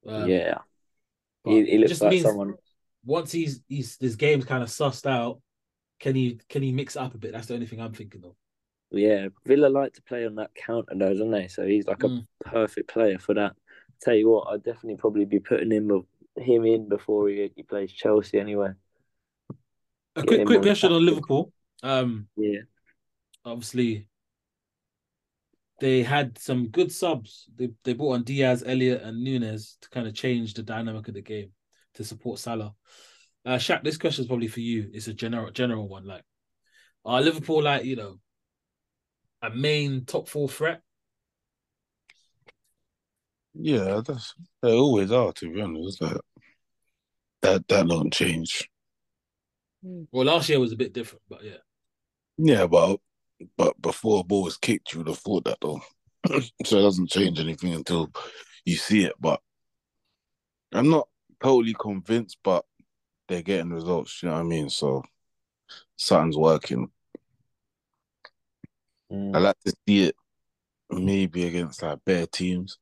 Um, 0.06 0.28
yeah. 0.28 0.58
He, 1.44 1.64
he 1.64 1.78
looks 1.78 1.90
just 1.90 2.02
like 2.02 2.12
means 2.12 2.24
someone. 2.24 2.54
once 3.04 3.32
he's 3.32 3.62
he's 3.68 3.96
this 3.98 4.16
game's 4.16 4.44
kind 4.44 4.62
of 4.62 4.68
sussed 4.68 5.06
out. 5.06 5.40
Can 6.00 6.14
he 6.14 6.40
can 6.48 6.62
he 6.62 6.72
mix 6.72 6.96
it 6.96 7.00
up 7.02 7.14
a 7.14 7.18
bit? 7.18 7.32
That's 7.32 7.46
the 7.46 7.54
only 7.54 7.66
thing 7.66 7.80
I'm 7.80 7.94
thinking 7.94 8.24
of. 8.24 8.34
Yeah, 8.90 9.28
Villa 9.44 9.68
like 9.68 9.94
to 9.94 10.02
play 10.02 10.26
on 10.26 10.36
that 10.36 10.54
counter, 10.54 10.94
though, 10.94 11.14
don't 11.14 11.30
they? 11.30 11.48
So 11.48 11.66
he's 11.66 11.86
like 11.86 12.04
a 12.04 12.08
Mm. 12.08 12.26
perfect 12.44 12.88
player 12.88 13.18
for 13.18 13.34
that. 13.34 13.56
Tell 14.02 14.14
you 14.14 14.30
what, 14.30 14.48
I'd 14.48 14.62
definitely 14.62 14.96
probably 14.96 15.24
be 15.24 15.40
putting 15.40 15.70
him 15.70 16.06
him 16.36 16.64
in 16.66 16.88
before 16.88 17.28
he, 17.28 17.50
he 17.56 17.62
plays 17.62 17.92
Chelsea 17.92 18.38
anyway. 18.38 18.70
A 20.14 20.22
Get 20.22 20.26
quick 20.26 20.46
quick 20.46 20.58
on 20.58 20.62
question 20.64 20.92
on. 20.92 21.04
Liverpool. 21.04 21.52
Um, 21.82 22.28
Yeah, 22.36 22.60
obviously 23.44 24.08
they 25.80 26.02
had 26.02 26.38
some 26.38 26.68
good 26.68 26.90
subs. 26.92 27.48
They 27.54 27.70
they 27.84 27.92
brought 27.92 28.14
on 28.14 28.24
Diaz, 28.24 28.62
Elliott, 28.66 29.02
and 29.02 29.26
Núñez 29.26 29.78
to 29.80 29.90
kind 29.90 30.06
of 30.06 30.14
change 30.14 30.54
the 30.54 30.62
dynamic 30.62 31.08
of 31.08 31.14
the 31.14 31.22
game 31.22 31.52
to 31.94 32.04
support 32.04 32.38
Salah. 32.38 32.74
Uh, 33.44 33.56
Shaq, 33.56 33.84
this 33.84 33.98
question 33.98 34.22
is 34.22 34.28
probably 34.28 34.48
for 34.48 34.60
you. 34.60 34.90
It's 34.92 35.08
a 35.08 35.14
general 35.14 35.50
general 35.50 35.88
one. 35.88 36.04
Like, 36.04 36.22
are 37.04 37.22
Liverpool 37.22 37.62
like 37.62 37.84
you 37.84 37.96
know 37.96 38.18
a 39.42 39.50
main 39.50 40.04
top 40.04 40.28
four 40.28 40.48
threat? 40.48 40.80
Yeah, 43.58 44.00
that's 44.06 44.34
they 44.62 44.72
always 44.72 45.10
are. 45.10 45.32
To 45.32 45.52
be 45.52 45.60
honest, 45.60 46.00
like 46.02 46.18
that 47.42 47.66
that 47.68 47.88
don't 47.88 48.12
change. 48.12 48.68
Well, 49.82 50.26
last 50.26 50.48
year 50.48 50.60
was 50.60 50.72
a 50.72 50.76
bit 50.76 50.92
different, 50.92 51.22
but 51.28 51.44
yeah, 51.44 51.58
Yeah, 52.38 52.66
but 52.66 53.00
but 53.56 53.80
before 53.80 54.20
a 54.20 54.24
ball 54.24 54.44
was 54.44 54.56
kicked, 54.56 54.92
you 54.92 54.98
would 54.98 55.08
have 55.08 55.18
thought 55.18 55.44
that 55.44 55.58
though. 55.60 55.80
so 56.64 56.78
it 56.78 56.82
doesn't 56.82 57.10
change 57.10 57.38
anything 57.38 57.72
until 57.72 58.10
you 58.64 58.76
see 58.76 59.04
it. 59.04 59.14
But 59.18 59.40
I'm 60.72 60.90
not 60.90 61.08
totally 61.42 61.74
convinced, 61.78 62.38
but 62.42 62.64
they're 63.28 63.42
getting 63.42 63.70
results. 63.70 64.22
You 64.22 64.28
know 64.28 64.34
what 64.34 64.40
I 64.40 64.44
mean? 64.44 64.68
So 64.68 65.02
something's 65.96 66.36
working. 66.36 66.90
Mm. 69.10 69.36
I 69.36 69.38
like 69.38 69.60
to 69.64 69.72
see 69.86 70.04
it 70.04 70.16
maybe 70.90 71.46
against 71.46 71.82
like 71.82 71.98
better 72.04 72.26
teams 72.26 72.78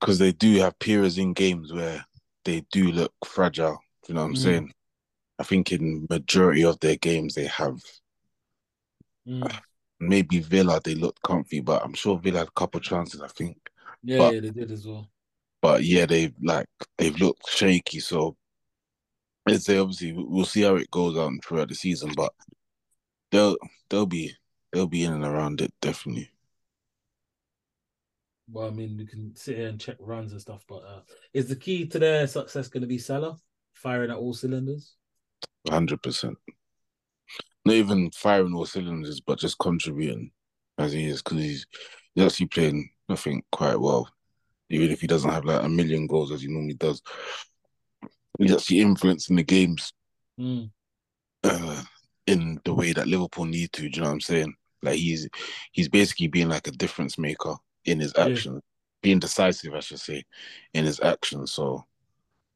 because 0.00 0.18
they 0.18 0.32
do 0.32 0.54
have 0.60 0.78
periods 0.78 1.18
in 1.18 1.32
games 1.34 1.72
where 1.72 2.04
they 2.44 2.62
do 2.72 2.90
look 2.90 3.12
fragile. 3.24 3.78
you 4.08 4.14
know 4.14 4.22
what 4.22 4.28
I'm 4.28 4.34
Mm. 4.34 4.42
saying? 4.42 4.72
I 5.38 5.42
think 5.44 5.70
in 5.72 6.06
majority 6.10 6.64
of 6.64 6.80
their 6.80 6.96
games 6.96 7.34
they 7.34 7.46
have 7.46 7.80
Mm. 9.26 9.60
maybe 10.00 10.40
Villa 10.40 10.80
they 10.82 10.94
looked 10.94 11.22
comfy, 11.22 11.60
but 11.60 11.84
I'm 11.84 11.92
sure 11.94 12.18
Villa 12.18 12.38
had 12.38 12.48
a 12.48 12.52
couple 12.52 12.80
chances. 12.80 13.20
I 13.20 13.28
think, 13.28 13.56
Yeah, 14.02 14.18
But- 14.18 14.34
yeah, 14.34 14.40
they 14.40 14.50
did 14.50 14.70
as 14.72 14.86
well. 14.86 15.10
but 15.60 15.84
yeah, 15.84 16.06
they've 16.06 16.34
like 16.42 16.66
they've 16.96 17.18
looked 17.20 17.48
shaky. 17.50 18.00
So 18.00 18.36
let's 19.46 19.66
say 19.66 19.76
obviously 19.78 20.12
we'll 20.14 20.46
see 20.46 20.62
how 20.62 20.76
it 20.76 20.90
goes 20.90 21.16
on 21.18 21.38
throughout 21.40 21.68
the 21.68 21.74
season, 21.74 22.14
but 22.16 22.34
they'll 23.30 23.56
they'll 23.90 24.06
be 24.06 24.34
they'll 24.72 24.86
be 24.86 25.04
in 25.04 25.12
and 25.12 25.24
around 25.24 25.60
it 25.60 25.72
definitely. 25.80 26.30
Well, 28.52 28.66
I 28.66 28.70
mean, 28.70 28.96
we 28.96 29.06
can 29.06 29.34
sit 29.36 29.56
here 29.56 29.68
and 29.68 29.80
check 29.80 29.96
runs 30.00 30.32
and 30.32 30.40
stuff, 30.40 30.64
but 30.68 30.82
uh, 30.84 31.00
is 31.32 31.46
the 31.46 31.56
key 31.56 31.86
to 31.86 31.98
their 31.98 32.26
success 32.26 32.68
going 32.68 32.80
to 32.80 32.86
be 32.86 32.98
Salah 32.98 33.36
firing 33.74 34.10
at 34.10 34.16
all 34.16 34.34
cylinders? 34.34 34.94
Hundred 35.68 36.02
percent. 36.02 36.36
Not 37.64 37.74
even 37.74 38.10
firing 38.10 38.54
all 38.54 38.66
cylinders, 38.66 39.20
but 39.20 39.38
just 39.38 39.58
contributing 39.58 40.32
as 40.78 40.92
he 40.92 41.06
is, 41.06 41.22
because 41.22 41.38
he's 41.38 41.66
he's 42.14 42.24
actually 42.24 42.46
playing, 42.46 42.90
I 43.08 43.14
think, 43.14 43.44
quite 43.52 43.78
well. 43.78 44.08
Even 44.70 44.90
if 44.90 45.00
he 45.00 45.06
doesn't 45.06 45.30
have 45.30 45.44
like 45.44 45.62
a 45.62 45.68
million 45.68 46.06
goals 46.06 46.32
as 46.32 46.42
he 46.42 46.48
normally 46.48 46.74
does, 46.74 47.02
he's 48.38 48.52
actually 48.52 48.80
influencing 48.80 49.36
the 49.36 49.42
games 49.42 49.92
Mm. 50.38 50.70
uh, 51.44 51.82
in 52.26 52.58
the 52.64 52.72
way 52.72 52.94
that 52.94 53.06
Liverpool 53.06 53.44
need 53.44 53.72
to. 53.74 53.82
Do 53.82 53.88
you 53.88 54.00
know 54.00 54.08
what 54.08 54.14
I'm 54.14 54.20
saying? 54.20 54.54
Like 54.82 54.96
he's 54.96 55.28
he's 55.72 55.88
basically 55.88 56.28
being 56.28 56.48
like 56.48 56.66
a 56.66 56.72
difference 56.72 57.18
maker 57.18 57.56
in 57.84 58.00
his 58.00 58.12
Yeah. 58.16 58.24
action, 58.26 58.60
being 59.02 59.18
decisive, 59.18 59.74
I 59.74 59.80
should 59.80 60.00
say, 60.00 60.24
in 60.74 60.84
his 60.84 61.00
action. 61.00 61.46
So 61.46 61.84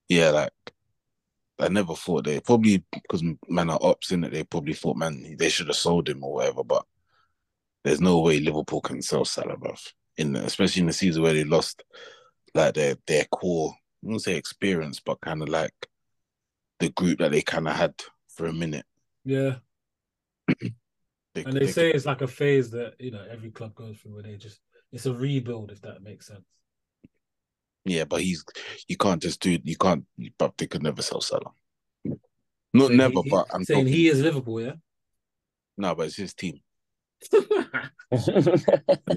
yeah, 0.09 0.31
like 0.31 0.53
I 1.59 1.68
never 1.68 1.95
thought 1.95 2.25
they 2.25 2.41
probably 2.41 2.85
because 2.93 3.22
man 3.49 3.70
are 3.70 3.79
ops 3.81 4.11
in 4.11 4.25
it. 4.25 4.33
They 4.33 4.45
probably 4.45 4.75
thought 4.75 4.97
man 4.97 5.37
they 5.39 5.49
should 5.49 5.68
have 5.68 5.77
sold 5.77 6.09
him 6.09 6.25
or 6.25 6.35
whatever. 6.35 6.64
But 6.64 6.85
there's 7.85 8.01
no 8.01 8.20
way 8.20 8.41
Liverpool 8.41 8.81
can 8.81 9.03
sell 9.03 9.25
Salah, 9.25 9.57
bruv. 9.57 9.81
In 10.16 10.33
the, 10.33 10.45
especially 10.45 10.81
in 10.81 10.87
the 10.87 10.93
season 10.93 11.22
where 11.22 11.33
they 11.33 11.45
lost 11.45 11.83
like 12.55 12.75
their 12.75 12.97
their 13.07 13.25
core, 13.25 13.75
I 13.75 14.09
won't 14.09 14.22
say 14.22 14.37
experience, 14.37 15.01
but 15.01 15.20
kind 15.20 15.43
of 15.43 15.49
like 15.49 15.75
the 16.81 16.91
group 16.91 17.18
that 17.18 17.33
they 17.33 17.43
kind 17.43 17.68
of 17.68 17.75
had 17.75 17.95
for 18.29 18.47
a 18.47 18.53
minute. 18.53 18.87
Yeah, 19.25 19.57
They, 21.35 21.43
and 21.43 21.53
they 21.55 21.66
say 21.66 21.91
it's 21.91 22.07
like 22.07 22.22
a 22.22 22.29
phase 22.29 22.70
that 22.70 22.95
you 23.01 23.11
know 23.11 23.25
every 23.29 23.51
club 23.51 23.75
goes 23.75 23.97
through 23.99 24.14
where 24.14 24.22
they 24.22 24.37
just 24.37 24.61
it's 24.95 25.07
a 25.07 25.12
rebuild, 25.12 25.70
if 25.70 25.82
that 25.82 26.03
makes 26.03 26.26
sense. 26.28 26.47
yeah, 27.84 28.05
but 28.05 28.22
he's 28.22 28.45
you 28.88 28.97
can't 28.97 29.20
just 29.20 29.40
do 29.40 29.59
you 29.62 29.76
can't. 29.76 30.05
But 30.38 30.57
they 30.57 30.66
could 30.66 30.82
never 30.82 31.03
sell 31.03 31.20
Salah. 31.20 31.53
Not 32.72 32.88
Saying 32.88 32.99
never, 32.99 33.20
he- 33.22 33.30
but 33.30 33.47
I'm 33.53 33.64
saying 33.64 33.84
talking, 33.84 33.92
he 33.92 34.09
is 34.09 34.22
Liverpool, 34.22 34.61
yeah. 34.61 34.72
no, 35.76 35.95
but 35.95 36.07
it's 36.07 36.16
his 36.16 36.34
team, 36.34 36.61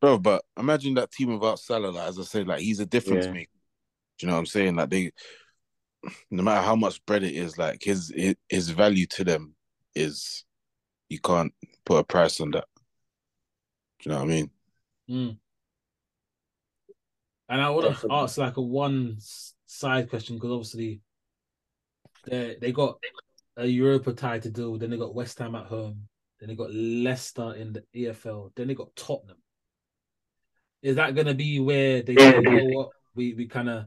bro. 0.00 0.18
But 0.18 0.44
imagine 0.58 0.94
that 0.94 1.10
team 1.10 1.32
without 1.32 1.58
Salah. 1.58 1.88
Like, 1.88 2.08
as 2.08 2.18
I 2.18 2.22
said, 2.22 2.46
like 2.46 2.60
he's 2.60 2.80
a 2.80 2.86
difference 2.86 3.26
Yeah. 3.26 3.32
maker. 3.32 3.50
Do 4.18 4.26
you 4.26 4.28
know 4.28 4.34
what 4.34 4.40
I'm 4.40 4.46
saying? 4.46 4.76
Like 4.76 4.90
they, 4.90 5.10
no 6.30 6.42
matter 6.42 6.62
how 6.62 6.76
much 6.76 7.04
bread 7.06 7.24
it 7.24 7.34
is, 7.34 7.58
like 7.58 7.82
his 7.82 8.12
his, 8.14 8.34
his 8.48 8.70
value 8.70 9.06
to 9.06 9.24
them 9.24 9.54
is 9.94 10.44
you 11.08 11.20
can't 11.20 11.52
put 11.84 11.98
a 11.98 12.04
price 12.04 12.40
on 12.40 12.50
that. 12.52 12.64
Do 14.00 14.10
you 14.10 14.12
know 14.12 14.18
what 14.18 14.24
I 14.24 14.28
mean? 14.28 14.50
Mm. 15.10 15.36
And 17.48 17.60
I 17.60 17.70
want 17.70 17.84
to 17.84 17.90
Definitely. 17.92 18.16
ask 18.18 18.38
like 18.38 18.56
a 18.56 18.62
one 18.62 19.16
side 19.66 20.08
question 20.08 20.36
because 20.36 20.50
obviously 20.50 21.00
they 22.26 22.56
they 22.60 22.72
got 22.72 22.98
a 23.56 23.66
Europa 23.66 24.12
tie 24.12 24.38
to 24.38 24.50
do. 24.50 24.78
Then 24.78 24.90
they 24.90 24.96
got 24.96 25.14
West 25.14 25.38
Ham 25.38 25.54
at 25.54 25.66
home. 25.66 26.08
Then 26.40 26.48
they 26.48 26.56
got 26.56 26.72
Leicester 26.72 27.54
in 27.54 27.72
the 27.74 27.84
EFL. 27.94 28.50
Then 28.56 28.68
they 28.68 28.74
got 28.74 28.94
Tottenham. 28.96 29.36
Is 30.82 30.96
that 30.96 31.14
going 31.14 31.26
to 31.26 31.34
be 31.34 31.60
where 31.60 32.02
they 32.02 32.14
say, 32.14 32.34
you 32.36 32.42
know 32.42 32.76
what, 32.76 32.90
we 33.14 33.34
we 33.34 33.46
kind 33.46 33.68
of 33.68 33.86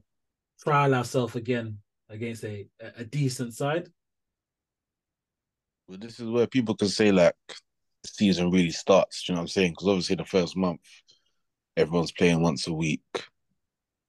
trial 0.64 0.96
ourselves 0.96 1.36
again 1.36 1.80
against 2.10 2.44
a 2.44 2.68
a 2.80 3.04
decent 3.04 3.54
side? 3.54 3.90
Well, 5.88 5.98
this 6.00 6.20
is 6.20 6.30
where 6.30 6.48
people 6.48 6.76
can 6.76 6.90
say 6.90 7.12
like 7.12 7.36
the 8.04 8.10
season 8.10 8.52
really 8.52 8.72
starts. 8.72 9.28
You 9.28 9.36
know 9.36 9.40
what 9.40 9.44
I'm 9.44 9.48
saying? 9.50 9.72
Because 9.72 9.88
obviously 9.88 10.16
the 10.16 10.26
first 10.26 10.58
month, 10.58 10.82
everyone's 11.78 12.12
playing 12.12 12.42
once 12.42 12.68
a 12.68 12.74
week. 12.74 13.02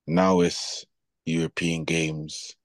Now 0.06 0.40
it's 0.40 0.86
European 1.26 1.84
games, 1.84 2.56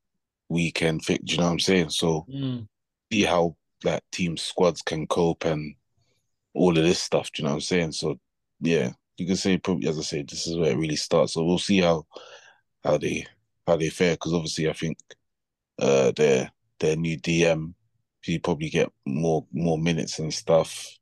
weekend 0.49 1.04
fit. 1.04 1.26
Do 1.26 1.34
you 1.34 1.39
know 1.39 1.45
what 1.45 1.51
I'm 1.51 1.60
saying? 1.60 1.89
So 1.89 2.26
Mm, 2.30 2.68
see 3.12 3.24
how 3.24 3.56
like 3.84 4.01
team 4.12 4.38
squads 4.38 4.82
can 4.82 5.06
cope 5.08 5.43
and 5.45 5.76
all 6.54 6.78
of 6.78 6.84
this 6.84 7.01
stuff. 7.01 7.32
Do 7.32 7.41
you 7.41 7.45
know 7.45 7.51
what 7.51 7.56
I'm 7.56 7.62
saying? 7.62 7.91
So 7.91 8.18
yeah, 8.62 8.91
you 9.18 9.28
can 9.28 9.36
say 9.36 9.58
probably 9.58 9.89
as 9.89 9.99
I 9.99 10.04
say, 10.04 10.24
this 10.24 10.47
is 10.47 10.58
where 10.58 10.72
it 10.72 10.78
really 10.78 10.95
starts. 10.95 11.34
So 11.34 11.43
we'll 11.43 11.60
see 11.60 11.82
how 11.82 12.06
how 12.84 12.97
they 12.97 13.26
how 13.68 13.76
they 13.76 13.89
fare 13.89 14.14
because 14.14 14.34
obviously 14.34 14.70
I 14.70 14.74
think 14.74 14.97
uh 15.80 16.12
their 16.16 16.51
their 16.80 16.95
new 16.95 17.18
DM 17.20 17.74
he 18.22 18.39
probably 18.39 18.70
get 18.70 18.89
more 19.06 19.45
more 19.51 19.78
minutes 19.78 20.20
and 20.20 20.34
stuff 20.34 20.97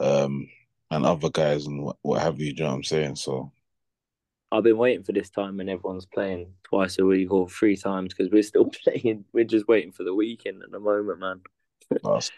um 0.00 0.46
and 0.94 1.06
other 1.06 1.30
guys 1.30 1.66
and 1.66 1.82
what, 1.82 1.96
what 2.02 2.22
have 2.22 2.40
you. 2.40 2.52
Do 2.52 2.58
you 2.58 2.64
know 2.64 2.70
what 2.70 2.76
I'm 2.76 2.84
saying? 2.84 3.16
So 3.16 3.52
I've 4.50 4.62
been 4.62 4.78
waiting 4.78 5.04
for 5.04 5.12
this 5.12 5.30
time 5.30 5.56
when 5.56 5.68
everyone's 5.68 6.06
playing 6.06 6.52
twice 6.62 6.98
a 6.98 7.04
week 7.04 7.30
or 7.32 7.48
three 7.48 7.76
times 7.76 8.14
because 8.14 8.32
we're 8.32 8.42
still 8.42 8.70
playing. 8.84 9.24
We're 9.32 9.44
just 9.44 9.68
waiting 9.68 9.92
for 9.92 10.04
the 10.04 10.14
weekend 10.14 10.62
at 10.62 10.70
the 10.70 10.80
moment, 10.80 11.20
man. 11.20 11.40
last, 12.02 12.32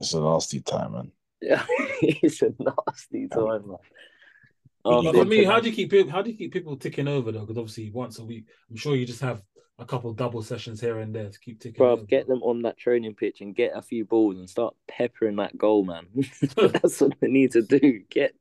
it's 0.00 0.14
a 0.14 0.20
nasty 0.20 0.60
time, 0.60 0.92
man. 0.92 1.12
Yeah, 1.40 1.64
it's 1.68 2.42
a 2.42 2.52
nasty 2.58 3.28
time, 3.28 3.68
man. 3.68 3.76
But 4.84 4.98
I'm 4.98 5.04
But 5.04 5.14
for 5.14 5.24
me, 5.24 5.44
how 5.44 5.60
do 5.60 5.70
you 5.70 5.74
keep? 5.74 6.08
How 6.08 6.22
do 6.22 6.30
you 6.30 6.36
keep 6.36 6.52
people 6.52 6.76
ticking 6.76 7.06
over 7.06 7.30
though? 7.30 7.40
Because 7.40 7.58
obviously 7.58 7.90
once 7.90 8.18
a 8.18 8.24
week, 8.24 8.46
I'm 8.70 8.76
sure 8.76 8.96
you 8.96 9.06
just 9.06 9.20
have 9.20 9.42
a 9.82 9.86
couple 9.86 10.12
double 10.12 10.42
sessions 10.42 10.80
here 10.80 10.98
and 10.98 11.14
there 11.14 11.28
to 11.28 11.38
keep 11.38 11.60
ticking. 11.60 11.84
over. 11.84 12.02
Bruv, 12.02 12.08
get 12.08 12.26
them 12.26 12.42
on 12.42 12.62
that 12.62 12.78
training 12.78 13.14
pitch 13.14 13.40
and 13.40 13.54
get 13.54 13.72
a 13.74 13.82
few 13.82 14.04
balls 14.04 14.36
and 14.38 14.48
start 14.48 14.74
peppering 14.88 15.36
that 15.36 15.56
goal, 15.56 15.84
man. 15.84 16.06
That's 16.56 17.00
what 17.00 17.14
they 17.20 17.28
need 17.28 17.52
to 17.52 17.62
do. 17.62 18.02
Get 18.10 18.34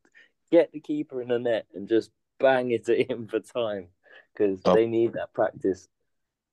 get 0.51 0.71
the 0.71 0.79
keeper 0.79 1.21
in 1.21 1.29
the 1.29 1.39
net 1.39 1.65
and 1.73 1.87
just 1.87 2.11
bang 2.39 2.71
it 2.71 2.87
at 2.89 3.09
him 3.09 3.27
for 3.27 3.39
time 3.39 3.87
because 4.33 4.61
they 4.61 4.87
need 4.87 5.13
that 5.13 5.33
practice. 5.33 5.87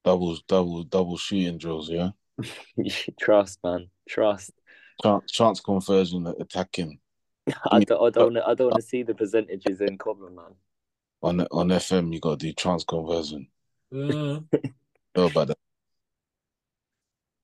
Double 0.04 0.36
double 0.46 0.84
double 0.84 1.16
shooting 1.16 1.58
drills, 1.58 1.90
yeah. 1.90 2.10
Trust, 3.20 3.58
man. 3.64 3.88
Trust. 4.08 4.52
Chance, 5.02 5.30
chance 5.30 5.60
conversion 5.60 6.26
attacking 6.40 6.98
I 7.70 7.80
don't, 7.80 8.02
I 8.06 8.10
don't, 8.10 8.36
I 8.38 8.54
don't 8.54 8.70
want 8.70 8.82
to 8.82 8.82
see 8.82 9.02
the 9.02 9.14
percentages 9.14 9.80
in 9.80 9.98
common, 9.98 10.34
man. 10.34 10.54
on 11.22 11.40
on 11.50 11.68
FM. 11.68 12.12
You 12.12 12.20
got 12.20 12.40
to 12.40 12.46
do 12.46 12.52
chance 12.52 12.84
conversion. 12.84 13.48
Uh, 13.92 14.40
Know 15.16 15.26
about 15.26 15.48
that 15.48 15.58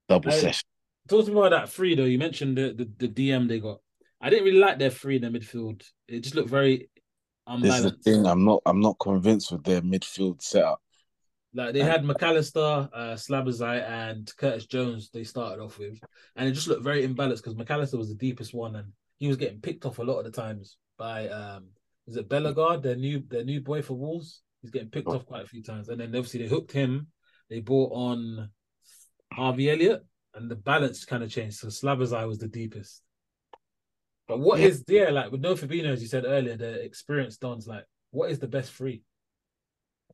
double 0.08 0.30
Hey. 0.30 0.40
session. 0.40 0.66
talk 1.08 1.24
to 1.24 1.30
me 1.32 1.38
about 1.38 1.50
that 1.50 1.70
three 1.70 1.94
though. 1.94 2.04
You 2.04 2.18
mentioned 2.18 2.56
the, 2.58 2.72
the 2.72 3.06
the 3.06 3.08
DM 3.08 3.48
they 3.48 3.60
got. 3.60 3.80
I 4.20 4.30
didn't 4.30 4.44
really 4.44 4.58
like 4.58 4.78
their 4.78 4.90
three 4.90 5.16
in 5.16 5.22
the 5.22 5.28
midfield. 5.38 5.82
It 6.08 6.20
just 6.20 6.34
looked 6.34 6.50
very 6.50 6.88
unbalanced. 7.46 7.82
This 7.82 7.92
is 7.92 7.98
the 8.04 8.10
thing. 8.22 8.26
I'm 8.26 8.44
not. 8.44 8.62
I'm 8.66 8.80
not 8.80 8.98
convinced 8.98 9.52
with 9.52 9.64
their 9.64 9.80
midfield 9.82 10.42
setup. 10.42 10.80
Like 11.56 11.72
they 11.72 11.80
had 11.84 12.02
McAllister, 12.02 12.88
uh, 12.92 13.14
Szoboszlai, 13.14 13.88
and 13.88 14.30
Curtis 14.36 14.66
Jones. 14.66 15.10
They 15.10 15.24
started 15.24 15.62
off 15.62 15.78
with, 15.78 15.98
and 16.36 16.48
it 16.48 16.52
just 16.52 16.68
looked 16.68 16.82
very 16.82 17.06
imbalanced 17.06 17.36
because 17.44 17.54
McAllister 17.54 17.96
was 17.96 18.08
the 18.08 18.14
deepest 18.16 18.52
one, 18.54 18.76
and 18.76 18.92
he 19.18 19.28
was 19.28 19.36
getting 19.36 19.60
picked 19.60 19.86
off 19.86 19.98
a 19.98 20.02
lot 20.02 20.18
of 20.18 20.24
the 20.24 20.30
times 20.30 20.76
by 20.98 21.28
um, 21.28 21.66
is 22.06 22.16
it 22.16 22.28
Bellegarde, 22.28 22.82
their 22.82 22.96
new 22.96 23.22
their 23.28 23.44
new 23.44 23.60
boy 23.60 23.82
for 23.82 23.94
Wolves. 23.94 24.42
He's 24.64 24.70
getting 24.70 24.88
picked 24.88 25.08
off 25.08 25.26
quite 25.26 25.44
a 25.44 25.46
few 25.46 25.62
times, 25.62 25.90
and 25.90 26.00
then 26.00 26.08
obviously 26.08 26.40
they 26.40 26.48
hooked 26.48 26.72
him. 26.72 27.08
They 27.50 27.60
brought 27.60 27.92
on 27.92 28.48
Harvey 29.30 29.70
Elliott, 29.70 30.06
and 30.32 30.50
the 30.50 30.56
balance 30.56 31.04
kind 31.04 31.22
of 31.22 31.30
changed. 31.30 31.58
So 31.58 31.66
Szoboszlai 31.66 32.26
was 32.26 32.38
the 32.38 32.48
deepest. 32.48 33.02
But 34.26 34.40
what 34.40 34.60
Yeah. 34.60 34.68
is 34.68 34.82
yeah, 34.88 35.10
like 35.10 35.30
with 35.30 35.42
No 35.42 35.52
Fabinho, 35.52 35.92
as 35.92 36.00
you 36.00 36.08
said 36.08 36.24
earlier, 36.24 36.56
the 36.56 36.82
experienced 36.82 37.42
dons, 37.42 37.66
like 37.66 37.84
what 38.10 38.30
is 38.30 38.38
the 38.38 38.48
best 38.48 38.70
free? 38.72 39.02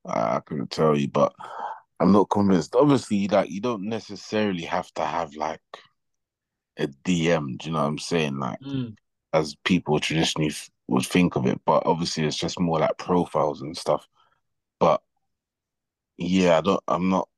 I 0.05 0.39
I 0.39 0.41
couldn't 0.41 0.73
tell 0.73 0.97
you, 0.97 1.07
but 1.07 1.33
I'm 2.01 2.11
not 2.11 2.29
convinced. 2.29 2.75
Obviously, 2.75 3.29
like 3.29 3.51
you 3.51 3.61
don't 3.61 3.85
necessarily 3.85 4.65
have 4.65 4.93
to 4.95 5.05
have 5.05 5.33
like 5.37 5.61
a 6.77 6.89
DM. 6.89 7.57
Do 7.57 7.69
you 7.69 7.73
know 7.73 7.83
what 7.83 7.87
I'm 7.89 7.99
saying? 7.99 8.41
Like 8.41 8.59
Mm, 8.65 8.97
as 9.33 9.55
people 9.65 10.01
traditionally 10.01 10.51
f- 10.51 10.71
would 10.89 11.07
think 11.07 11.37
of 11.37 11.47
it, 11.47 11.61
but 11.65 11.85
obviously 11.87 12.25
it's 12.25 12.37
just 12.37 12.59
more 12.59 12.81
like 12.81 12.99
profiles 12.99 13.63
and 13.63 13.77
stuff. 13.77 14.09
Yeah, 16.21 16.59
I 16.59 16.61
don't. 16.61 16.83
I'm 16.87 17.09
not. 17.09 17.29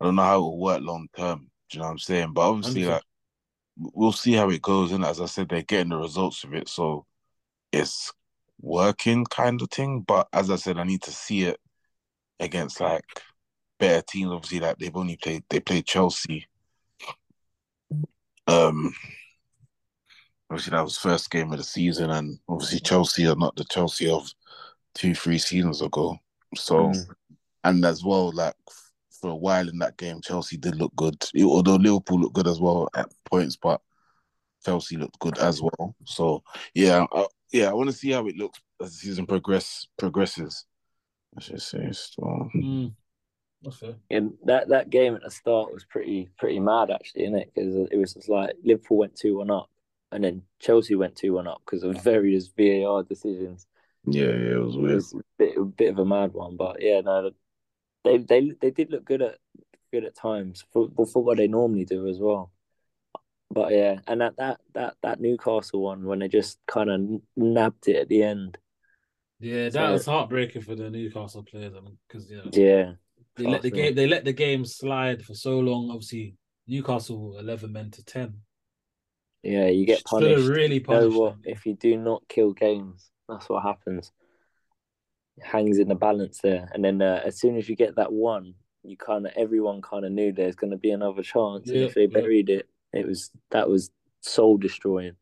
I 0.00 0.04
don't 0.04 0.16
know 0.16 0.22
how 0.22 0.36
it 0.36 0.40
will 0.40 0.60
work 0.60 0.82
long 0.82 1.08
term. 1.16 1.50
Do 1.70 1.76
you 1.76 1.80
know 1.80 1.86
what 1.86 1.92
I'm 1.92 1.98
saying? 1.98 2.32
But 2.34 2.50
obviously, 2.50 2.82
100%. 2.82 2.88
like 2.90 3.02
we'll 3.78 4.12
see 4.12 4.34
how 4.34 4.50
it 4.50 4.62
goes. 4.62 4.92
And 4.92 5.04
as 5.04 5.20
I 5.20 5.26
said, 5.26 5.48
they're 5.48 5.62
getting 5.62 5.88
the 5.88 5.96
results 5.96 6.44
of 6.44 6.54
it, 6.54 6.68
so 6.68 7.06
it's 7.72 8.12
working 8.60 9.24
kind 9.24 9.60
of 9.62 9.70
thing. 9.70 10.04
But 10.06 10.28
as 10.32 10.50
I 10.50 10.56
said, 10.56 10.78
I 10.78 10.84
need 10.84 11.02
to 11.02 11.10
see 11.10 11.44
it 11.44 11.58
against 12.38 12.80
like 12.80 13.04
better 13.80 14.02
teams. 14.06 14.32
Obviously, 14.32 14.60
like 14.60 14.76
they've 14.76 14.94
only 14.94 15.16
played 15.16 15.44
they 15.48 15.60
played 15.60 15.86
Chelsea. 15.86 16.46
Um, 18.46 18.94
obviously 20.50 20.70
that 20.70 20.84
was 20.84 20.98
first 20.98 21.30
game 21.30 21.52
of 21.52 21.58
the 21.58 21.64
season, 21.64 22.10
and 22.10 22.38
obviously 22.48 22.80
Chelsea 22.80 23.26
are 23.26 23.36
not 23.36 23.56
the 23.56 23.64
Chelsea 23.64 24.10
of 24.10 24.28
two, 24.94 25.14
three 25.14 25.38
seasons 25.38 25.82
ago. 25.82 26.18
So, 26.56 26.88
Mm. 26.88 27.14
And 27.64 27.84
as 27.84 28.04
well, 28.04 28.32
like 28.32 28.54
for 29.20 29.30
a 29.30 29.36
while 29.36 29.68
in 29.68 29.78
that 29.78 29.96
game, 29.96 30.20
Chelsea 30.22 30.56
did 30.56 30.76
look 30.76 30.94
good. 30.96 31.22
Although 31.42 31.76
Liverpool 31.76 32.20
looked 32.20 32.34
good 32.34 32.46
as 32.48 32.60
well 32.60 32.88
at 32.94 33.10
points, 33.24 33.56
but 33.56 33.80
Chelsea 34.64 34.96
looked 34.96 35.18
good 35.18 35.38
as 35.38 35.60
well. 35.60 35.94
So, 36.04 36.42
yeah, 36.74 37.06
I, 37.12 37.26
yeah, 37.52 37.70
I 37.70 37.72
want 37.72 37.90
to 37.90 37.96
see 37.96 38.10
how 38.12 38.26
it 38.26 38.36
looks 38.36 38.60
as 38.82 38.90
the 38.92 38.96
season 38.96 39.26
progress 39.26 39.86
progresses. 39.96 40.64
I 41.36 41.40
should 41.40 41.62
say. 41.62 41.88
So, 41.92 42.48
Mm. 42.54 42.92
And 44.10 44.34
that, 44.44 44.68
that 44.68 44.88
game 44.88 45.16
at 45.16 45.22
the 45.22 45.30
start 45.30 45.72
was 45.72 45.84
pretty 45.84 46.30
pretty 46.38 46.60
mad 46.60 46.90
actually, 46.92 47.24
isn't 47.24 47.38
it? 47.38 47.50
Because 47.54 47.88
it 47.90 47.96
was 47.96 48.14
just 48.14 48.28
like 48.28 48.54
Liverpool 48.62 48.98
went 48.98 49.16
two 49.16 49.38
one 49.38 49.50
up, 49.50 49.68
and 50.12 50.22
then 50.22 50.42
Chelsea 50.60 50.94
went 50.94 51.16
two 51.16 51.32
one 51.34 51.48
up 51.48 51.60
because 51.66 51.82
of 51.82 52.00
various 52.02 52.48
VAR 52.56 53.02
decisions. 53.02 53.66
yeah, 54.06 54.26
yeah, 54.26 54.54
it 54.54 54.62
was 54.64 54.76
It 54.76 54.80
weird. 54.80 54.94
was 54.94 55.12
a 55.14 55.18
bit, 55.38 55.58
a 55.58 55.64
bit 55.64 55.90
of 55.90 55.98
a 55.98 56.04
mad 56.04 56.32
one, 56.34 56.56
but 56.56 56.80
yeah, 56.80 57.00
no, 57.00 57.32
they 58.04 58.18
they 58.18 58.52
they 58.60 58.70
did 58.70 58.90
look 58.90 59.04
good 59.04 59.22
at 59.22 59.38
good 59.92 60.04
at 60.04 60.14
times 60.16 60.64
for 60.72 60.88
for 61.12 61.22
what 61.22 61.36
they 61.38 61.48
normally 61.48 61.84
do 61.84 62.06
as 62.08 62.18
well. 62.18 62.52
But 63.50 63.72
yeah, 63.72 64.00
and 64.06 64.20
that 64.20 64.36
that 64.36 64.60
that 64.74 64.96
that 65.02 65.20
Newcastle 65.20 65.80
one 65.82 66.04
when 66.04 66.18
they 66.18 66.28
just 66.28 66.58
kind 66.66 66.90
of 66.90 67.20
nabbed 67.36 67.88
it 67.88 67.96
at 67.96 68.08
the 68.08 68.22
end. 68.22 68.58
Yeah, 69.40 69.64
that 69.64 69.72
So- 69.72 69.92
was 69.92 70.06
heartbreaking 70.06 70.62
for 70.62 70.74
the 70.74 70.90
Newcastle 70.90 71.42
players. 71.44 71.74
I 71.74 71.80
mean, 71.80 71.96
because 72.06 72.30
you 72.30 72.36
know 72.38 72.50
Yeah, 72.52 72.92
they 73.36 73.44
let 73.46 73.62
the 73.62 73.70
game 73.70 73.94
they 73.94 74.06
let 74.06 74.24
the 74.24 74.32
game 74.32 74.64
slide 74.64 75.24
for 75.24 75.34
so 75.34 75.60
long. 75.60 75.90
Obviously, 75.90 76.36
Newcastle 76.66 77.38
eleven 77.38 77.72
men 77.72 77.90
to 77.92 78.04
ten. 78.04 78.42
yeah, 79.42 79.68
you 79.68 79.86
get 79.86 80.04
punished. 80.04 80.46
really 80.48 80.76
You 80.76 80.84
know 80.88 81.08
what? 81.10 81.36
If 81.44 81.64
you 81.64 81.74
do 81.74 81.96
not 81.96 82.28
kill 82.28 82.52
games, 82.52 83.10
that's 83.28 83.48
what 83.48 83.62
happens. 83.62 84.12
Hangs 85.42 85.78
in 85.78 85.88
the 85.88 85.94
balance 85.94 86.40
there, 86.40 86.68
and 86.72 86.84
then 86.84 87.02
uh, 87.02 87.20
as 87.24 87.38
soon 87.38 87.56
as 87.56 87.68
you 87.68 87.76
get 87.76 87.96
that 87.96 88.12
one, 88.12 88.54
you 88.82 88.96
kind 88.96 89.26
of 89.26 89.32
everyone 89.36 89.82
kind 89.82 90.04
of 90.04 90.12
knew 90.12 90.32
there's 90.32 90.56
going 90.56 90.70
to 90.70 90.76
be 90.76 90.90
another 90.90 91.22
chance, 91.22 91.68
and 91.68 91.78
if 91.78 91.94
they 91.94 92.02
yeah. 92.02 92.20
buried 92.20 92.50
it, 92.50 92.68
it 92.92 93.06
was 93.06 93.30
that 93.50 93.68
was 93.68 93.90
soul 94.20 94.56
destroying. 94.56 95.16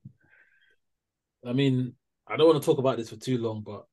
I 1.47 1.53
mean, 1.53 1.95
I 2.27 2.37
don't 2.37 2.49
want 2.49 2.63
to 2.63 2.67
talk 2.67 2.79
about 2.79 2.97
this 2.97 3.11
for 3.11 3.17
too 3.17 3.39
long, 3.39 3.63
but 3.63 3.87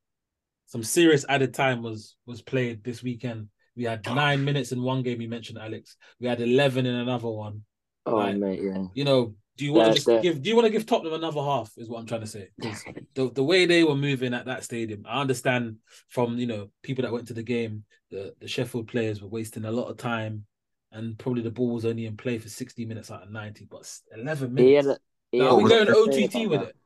some 0.66 0.82
serious 0.82 1.24
added 1.28 1.54
time 1.54 1.82
was 1.82 2.16
was 2.26 2.42
played 2.42 2.82
this 2.84 3.02
weekend. 3.02 3.48
We 3.76 3.84
had 3.84 4.04
nine 4.06 4.44
minutes 4.44 4.72
in 4.72 4.82
one 4.82 5.02
game. 5.02 5.20
You 5.20 5.28
mentioned 5.28 5.58
Alex. 5.58 5.96
We 6.20 6.26
had 6.26 6.40
eleven 6.40 6.86
in 6.86 6.94
another 6.94 7.28
one. 7.28 7.62
Oh 8.06 8.18
Right. 8.18 8.36
mate, 8.36 8.60
yeah. 8.62 8.84
You 8.94 9.04
know, 9.04 9.34
do 9.56 9.64
you 9.64 9.72
want 9.72 9.88
to 9.88 9.94
just 9.94 10.06
give? 10.22 10.42
Do 10.42 10.48
you 10.48 10.56
want 10.56 10.66
to 10.66 10.72
give 10.72 10.86
Tottenham 10.86 11.14
another 11.14 11.40
half? 11.40 11.72
Is 11.76 11.88
what 11.88 12.00
I'm 12.00 12.06
trying 12.06 12.22
to 12.22 12.26
say. 12.26 12.48
'Cause 12.60 12.84
the 13.14 13.30
the 13.30 13.44
way 13.44 13.66
they 13.66 13.84
were 13.84 13.96
moving 13.96 14.34
at 14.34 14.46
that 14.46 14.64
stadium, 14.64 15.04
I 15.08 15.20
understand 15.20 15.76
from 16.08 16.38
you 16.38 16.46
know 16.46 16.70
people 16.82 17.02
that 17.02 17.12
went 17.12 17.28
to 17.28 17.34
the 17.34 17.42
game, 17.42 17.84
the 18.10 18.34
the 18.40 18.48
Sheffield 18.48 18.88
players 18.88 19.22
were 19.22 19.28
wasting 19.28 19.64
a 19.64 19.70
lot 19.70 19.88
of 19.88 19.96
time, 19.96 20.46
and 20.92 21.16
probably 21.18 21.42
the 21.42 21.50
ball 21.50 21.74
was 21.74 21.84
only 21.84 22.06
in 22.06 22.16
play 22.16 22.38
for 22.38 22.48
60 22.48 22.84
minutes 22.84 23.10
out 23.10 23.22
of 23.22 23.30
90, 23.30 23.66
but 23.70 23.90
11 24.12 24.52
minutes. 24.54 24.86
a, 24.88 24.98
he 25.30 25.38
Now, 25.38 25.44
had 25.44 25.52
are 25.52 25.56
we 25.56 25.68
going 25.68 25.86
lot 25.88 26.06
to 26.06 26.12
say 26.12 26.24
OTT 26.24 26.46
with 26.48 26.60
that. 26.60 26.68
it? 26.70 26.76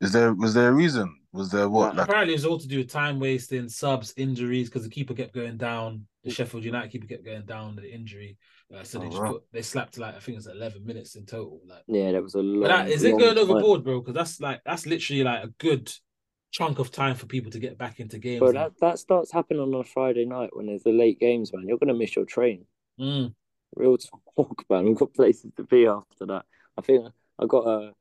Is 0.00 0.12
there 0.12 0.32
was 0.34 0.54
there 0.54 0.68
a 0.70 0.72
reason? 0.72 1.14
Was 1.32 1.50
there 1.50 1.68
what? 1.68 1.94
Yeah, 1.94 2.00
Like, 2.00 2.08
Apparently, 2.08 2.34
it 2.34 2.36
was 2.36 2.44
all 2.46 2.58
to 2.58 2.68
do 2.68 2.78
with 2.78 2.90
time 2.90 3.20
wasting, 3.20 3.68
subs, 3.68 4.12
injuries, 4.16 4.68
because 4.68 4.82
the 4.84 4.90
keeper 4.90 5.14
kept 5.14 5.32
going 5.34 5.56
down. 5.56 6.06
The 6.24 6.30
Sheffield 6.30 6.64
United 6.64 6.90
keeper 6.90 7.06
kept 7.06 7.24
going 7.24 7.44
down. 7.44 7.74
The 7.76 7.92
injury, 7.92 8.36
uh, 8.74 8.84
so 8.84 8.98
they 8.98 9.06
Oh, 9.06 9.10
just 9.10 9.22
wow. 9.22 9.32
put 9.32 9.42
they 9.52 9.62
slapped 9.62 9.98
like 9.98 10.14
I 10.14 10.20
think 10.20 10.38
it's 10.38 10.46
11 10.46 10.84
minutes 10.86 11.16
in 11.16 11.26
total. 11.26 11.60
Like, 11.66 11.82
Yeah, 11.88 12.12
that 12.12 12.22
was 12.22 12.34
a 12.34 12.42
lot. 12.42 12.60
but 12.62 12.68
that, 12.68 12.88
is 12.90 13.02
it 13.02 13.18
going 13.18 13.34
time. 13.34 13.38
overboard, 13.50 13.82
bro? 13.82 14.00
Because 14.00 14.14
that's 14.14 14.40
like 14.40 14.60
that's 14.64 14.86
literally 14.86 15.24
like 15.24 15.44
a 15.44 15.48
good 15.58 15.92
chunk 16.52 16.78
of 16.78 16.90
time 16.90 17.16
for 17.16 17.26
people 17.26 17.50
to 17.50 17.58
get 17.58 17.76
back 17.78 17.98
into 17.98 18.18
games. 18.18 18.38
Bro, 18.40 18.52
that, 18.52 18.72
that 18.80 18.98
starts 18.98 19.32
happening 19.32 19.60
on 19.62 19.74
a 19.74 19.82
Friday 19.82 20.26
night 20.26 20.50
when 20.54 20.66
there's 20.66 20.82
the 20.82 20.92
late 20.92 21.18
games, 21.18 21.52
man. 21.52 21.66
You're 21.66 21.78
gonna 21.78 21.94
miss 21.94 22.14
your 22.14 22.24
train. 22.26 22.66
Mm. 23.00 23.34
Real 23.74 23.96
talk, 24.36 24.64
man. 24.70 24.84
We've 24.84 24.96
got 24.98 25.14
places 25.14 25.50
to 25.56 25.64
be 25.64 25.86
after 25.86 26.26
that. 26.26 26.44
I 26.78 26.82
think 26.82 27.06
I 27.38 27.46
got 27.46 27.66
a 27.66 27.92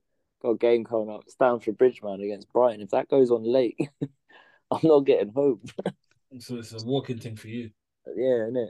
got 0.42 0.52
a 0.52 0.58
game 0.58 0.84
coming 0.84 1.10
up. 1.10 1.22
It's 1.24 1.34
Stamford 1.34 1.78
Bridge, 1.78 2.02
man, 2.04 2.22
against 2.22 2.52
Brighton. 2.52 2.82
If 2.82 2.90
that 2.92 3.10
goes 3.10 3.32
on 3.32 3.44
late, 3.44 3.80
I'm 4.72 4.80
not 4.84 5.06
getting 5.06 5.34
home. 5.34 5.62
So 6.40 6.56
it's 6.56 6.72
a 6.72 6.86
walking 6.86 7.20
thing 7.20 7.36
for 7.36 7.50
you. 7.50 7.72
Yeah, 8.08 8.48
innit? 8.50 8.70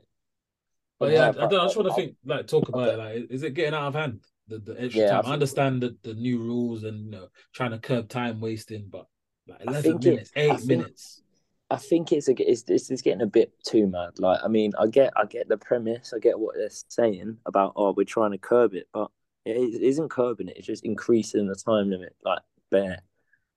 But 0.99 1.11
yeah, 1.11 1.31
I, 1.37 1.43
I, 1.43 1.45
I 1.47 1.49
just 1.49 1.75
want 1.75 1.89
to 1.89 1.95
think, 1.95 2.15
like, 2.25 2.45
talk 2.47 2.69
about 2.69 2.89
it. 2.89 2.97
Like, 2.97 3.27
is 3.31 3.41
it 3.43 3.53
getting 3.55 3.73
out 3.73 3.87
of 3.87 3.95
hand? 3.95 4.21
The 4.47 4.59
the 4.59 4.81
extra 4.83 5.01
Yeah, 5.03 5.07
I 5.07 5.09
time. 5.09 5.19
I, 5.19 5.21
think- 5.23 5.33
understand 5.33 5.81
the, 5.83 5.97
the 6.03 6.13
new 6.13 6.39
rules 6.39 6.83
and 6.83 7.05
you 7.05 7.11
know 7.11 7.27
trying 7.53 7.71
to 7.71 7.79
curb 7.79 8.07
time 8.09 8.39
wasting, 8.41 8.87
but 8.89 9.07
like 9.47 9.61
eleven 9.61 9.81
think 9.83 10.05
it- 10.05 10.09
minutes, 10.09 10.31
eight 10.35 10.51
I 10.51 10.55
think- 10.57 10.67
minutes. 10.67 11.21
I 11.69 11.77
think 11.77 12.11
it's 12.11 12.27
a, 12.27 12.33
it's 12.51 12.65
it's 12.67 12.91
it's 12.91 13.01
getting 13.01 13.21
a 13.21 13.25
bit 13.27 13.53
too 13.65 13.87
mad. 13.87 14.19
Like, 14.19 14.41
I 14.43 14.49
mean, 14.49 14.73
I 14.77 14.87
get 14.87 15.13
I 15.15 15.25
get 15.25 15.47
the 15.47 15.55
premise, 15.57 16.11
I 16.13 16.19
get 16.19 16.37
what 16.37 16.55
they're 16.57 16.67
saying 16.89 17.37
about 17.45 17.71
oh 17.77 17.93
we're 17.93 18.03
trying 18.03 18.31
to 18.31 18.37
curb 18.37 18.73
it, 18.73 18.87
but 18.93 19.09
it 19.45 19.55
is- 19.55 19.79
isn't 19.79 20.09
curbing 20.09 20.49
it. 20.49 20.57
It's 20.57 20.67
just 20.67 20.83
increasing 20.85 21.47
the 21.47 21.55
time 21.55 21.89
limit. 21.89 22.13
Like 22.25 22.41
there, 22.71 23.01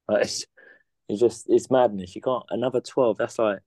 like 0.07 0.23
it's, 0.23 0.47
it's 1.09 1.21
just 1.21 1.47
it's 1.49 1.73
madness. 1.73 2.15
You 2.15 2.23
can't 2.23 2.45
another 2.51 2.81
twelve. 2.81 3.19
That's 3.19 3.37
like 3.39 3.59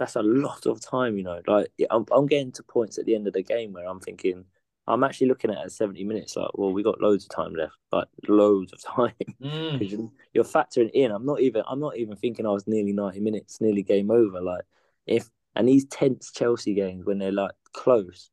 that's 0.00 0.16
a 0.16 0.22
lot 0.22 0.64
of 0.64 0.80
time. 0.80 1.18
You 1.18 1.22
know, 1.22 1.42
like 1.46 1.70
I'm 1.90 2.06
I'm 2.10 2.26
getting 2.26 2.50
to 2.52 2.62
points 2.62 2.98
at 2.98 3.04
the 3.04 3.14
end 3.14 3.26
of 3.26 3.34
the 3.34 3.42
game 3.42 3.74
where 3.74 3.86
I'm 3.86 4.00
thinking 4.00 4.46
I'm 4.86 5.04
actually 5.04 5.28
looking 5.28 5.50
at 5.50 5.64
it 5.64 5.72
seventy 5.72 6.04
minutes. 6.04 6.36
Like, 6.36 6.50
well, 6.54 6.72
we 6.72 6.82
got 6.82 7.02
loads 7.02 7.24
of 7.26 7.30
time 7.30 7.54
left, 7.54 7.76
like 7.92 8.08
loads 8.26 8.72
of 8.72 8.82
time. 8.96 9.12
Mm. 9.42 10.10
you're 10.32 10.44
factoring 10.44 10.90
in. 10.94 11.12
I'm 11.12 11.26
not 11.26 11.40
even. 11.40 11.62
I'm 11.68 11.78
not 11.78 11.98
even 11.98 12.16
thinking 12.16 12.46
I 12.46 12.50
was 12.50 12.66
nearly 12.66 12.94
ninety 12.94 13.20
minutes, 13.20 13.60
nearly 13.60 13.82
game 13.82 14.10
over. 14.10 14.40
Like 14.40 14.64
if 15.06 15.28
and 15.54 15.68
these 15.68 15.84
tense 15.84 16.32
Chelsea 16.32 16.74
games 16.74 17.04
when 17.04 17.18
they're 17.18 17.30
like 17.30 17.52
close, 17.74 18.30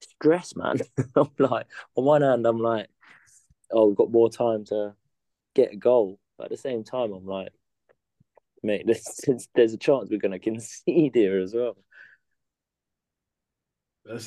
stress, 0.00 0.54
man. 0.54 0.78
I'm 1.16 1.30
like 1.38 1.66
on 1.96 2.04
one 2.04 2.22
hand, 2.22 2.46
I'm 2.46 2.60
like, 2.60 2.88
oh, 3.72 3.88
we've 3.88 3.96
got 3.96 4.12
more 4.12 4.30
time 4.30 4.64
to 4.66 4.94
get 5.56 5.72
a 5.72 5.76
goal, 5.76 6.20
but 6.38 6.44
at 6.44 6.50
the 6.50 6.56
same 6.56 6.84
time, 6.84 7.12
I'm 7.12 7.26
like, 7.26 7.52
mate, 8.62 8.84
there's 8.86 9.48
there's 9.54 9.72
a 9.74 9.78
chance 9.78 10.08
we're 10.10 10.18
gonna 10.18 10.38
concede 10.38 11.14
here 11.14 11.40
as 11.40 11.54
well. 11.54 11.76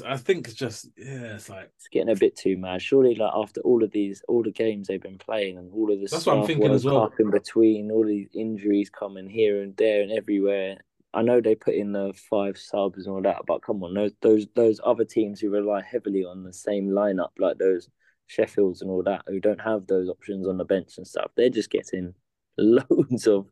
I 0.05 0.15
think 0.15 0.47
it's 0.47 0.55
just 0.55 0.87
yeah, 0.97 1.35
it's 1.35 1.49
like 1.49 1.69
It's 1.77 1.89
getting 1.89 2.09
a 2.09 2.15
bit 2.15 2.37
too 2.37 2.55
mad. 2.57 2.81
Surely, 2.81 3.15
like 3.15 3.31
after 3.35 3.59
all 3.61 3.83
of 3.83 3.91
these, 3.91 4.23
all 4.27 4.41
the 4.41 4.51
games 4.51 4.87
they've 4.87 5.01
been 5.01 5.17
playing, 5.17 5.57
and 5.57 5.71
all 5.73 5.91
of 5.91 5.99
this, 5.99 6.11
That's 6.11 6.25
what 6.25 6.33
I'm 6.33 6.39
stuff, 6.39 6.47
thinking 6.47 6.71
as 6.71 6.85
well. 6.85 7.11
In 7.19 7.29
between, 7.29 7.91
all 7.91 8.05
these 8.05 8.29
injuries 8.33 8.89
coming 8.89 9.27
here 9.27 9.61
and 9.61 9.75
there 9.75 10.01
and 10.01 10.11
everywhere. 10.11 10.77
I 11.13 11.21
know 11.21 11.39
they 11.39 11.55
put 11.55 11.75
in 11.75 11.91
the 11.91 12.13
five 12.29 12.57
subs 12.57 13.05
and 13.05 13.15
all 13.15 13.21
that, 13.21 13.41
but 13.47 13.61
come 13.63 13.83
on, 13.83 13.93
those 13.93 14.13
those 14.21 14.47
those 14.55 14.79
other 14.83 15.05
teams 15.05 15.39
who 15.41 15.49
rely 15.49 15.81
heavily 15.81 16.23
on 16.23 16.43
the 16.43 16.53
same 16.53 16.89
lineup, 16.89 17.31
like 17.37 17.57
those 17.57 17.89
Sheffields 18.29 18.81
and 18.81 18.89
all 18.89 19.03
that, 19.03 19.23
who 19.27 19.39
don't 19.39 19.61
have 19.61 19.87
those 19.87 20.09
options 20.09 20.47
on 20.47 20.57
the 20.57 20.65
bench 20.65 20.97
and 20.97 21.05
stuff, 21.07 21.31
they're 21.35 21.49
just 21.49 21.69
getting 21.69 22.13
loads 22.57 23.27
of 23.27 23.47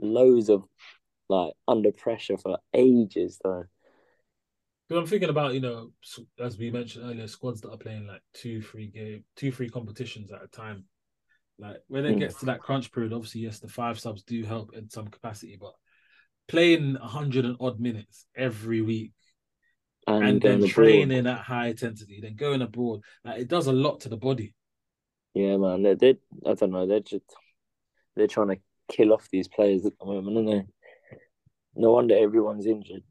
loads 0.00 0.48
of 0.48 0.64
like 1.28 1.52
under 1.68 1.92
pressure 1.92 2.36
for 2.38 2.58
ages 2.74 3.38
though. 3.42 3.64
Because 4.88 5.00
I'm 5.02 5.06
thinking 5.06 5.28
about, 5.28 5.54
you 5.54 5.60
know, 5.60 5.92
as 6.40 6.58
we 6.58 6.70
mentioned 6.70 7.04
earlier, 7.04 7.28
squads 7.28 7.60
that 7.60 7.70
are 7.70 7.76
playing 7.76 8.06
like 8.08 8.22
two, 8.34 8.60
three 8.60 8.88
game, 8.88 9.24
two, 9.36 9.52
three 9.52 9.68
competitions 9.68 10.32
at 10.32 10.42
a 10.42 10.48
time. 10.48 10.84
Like 11.58 11.76
when 11.88 12.04
it 12.04 12.14
Mm. 12.14 12.18
gets 12.18 12.36
to 12.36 12.46
that 12.46 12.60
crunch 12.60 12.90
period, 12.90 13.12
obviously, 13.12 13.42
yes, 13.42 13.60
the 13.60 13.68
five 13.68 14.00
subs 14.00 14.22
do 14.24 14.44
help 14.44 14.74
in 14.74 14.90
some 14.90 15.06
capacity, 15.06 15.56
but 15.60 15.74
playing 16.48 16.96
a 16.96 17.06
hundred 17.06 17.44
and 17.44 17.56
odd 17.60 17.78
minutes 17.78 18.26
every 18.34 18.80
week 18.80 19.12
And, 20.06 20.24
and 20.26 20.40
then 20.40 20.64
abroad. 20.64 20.66
training 20.68 21.26
at 21.26 21.38
high 21.38 21.68
intensity, 21.68 22.20
then 22.20 22.34
going 22.34 22.62
abroad, 22.62 23.02
like 23.24 23.40
it 23.40 23.48
does 23.48 23.68
a 23.68 23.72
lot 23.72 24.00
to 24.00 24.08
the 24.08 24.16
body. 24.16 24.54
Yeah, 25.34 25.56
man. 25.58 25.82
They 25.82 25.94
they 25.94 26.16
I 26.46 26.54
don't 26.54 26.72
know. 26.72 26.86
They're 26.86 27.00
just 27.00 27.24
they're 28.16 28.26
trying 28.26 28.48
to 28.48 28.58
kill 28.90 29.12
off 29.12 29.28
these 29.30 29.48
players 29.48 29.86
at 29.86 29.92
the 29.98 30.06
moment, 30.06 30.36
aren't 30.36 30.48
they? 30.48 31.18
No 31.74 31.92
wonder 31.92 32.16
everyone's 32.16 32.66
injured. 32.66 33.02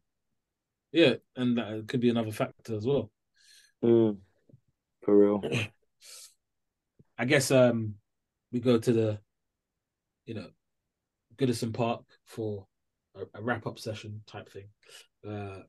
Yeah, 0.92 1.16
and 1.36 1.58
that 1.58 1.86
could 1.88 2.02
be 2.02 2.10
another 2.10 2.32
factor 2.32 2.76
as 2.76 2.86
well. 2.86 3.12
Mm, 3.84 4.18
for 5.04 5.18
real. 5.18 5.44
I 7.18 7.26
guess 7.26 7.52
um 7.52 7.96
we 8.52 8.60
go 8.60 8.78
to 8.78 8.94
the, 8.94 9.20
you 10.26 10.34
know, 10.34 10.48
Goodison 11.38 11.74
Park 11.74 12.04
for 12.26 12.66
a, 13.16 13.40
a 13.40 13.42
wrap 13.42 13.68
up 13.68 13.80
session 13.80 14.22
type 14.26 14.50
thing. 14.52 14.68
Uh, 15.28 15.62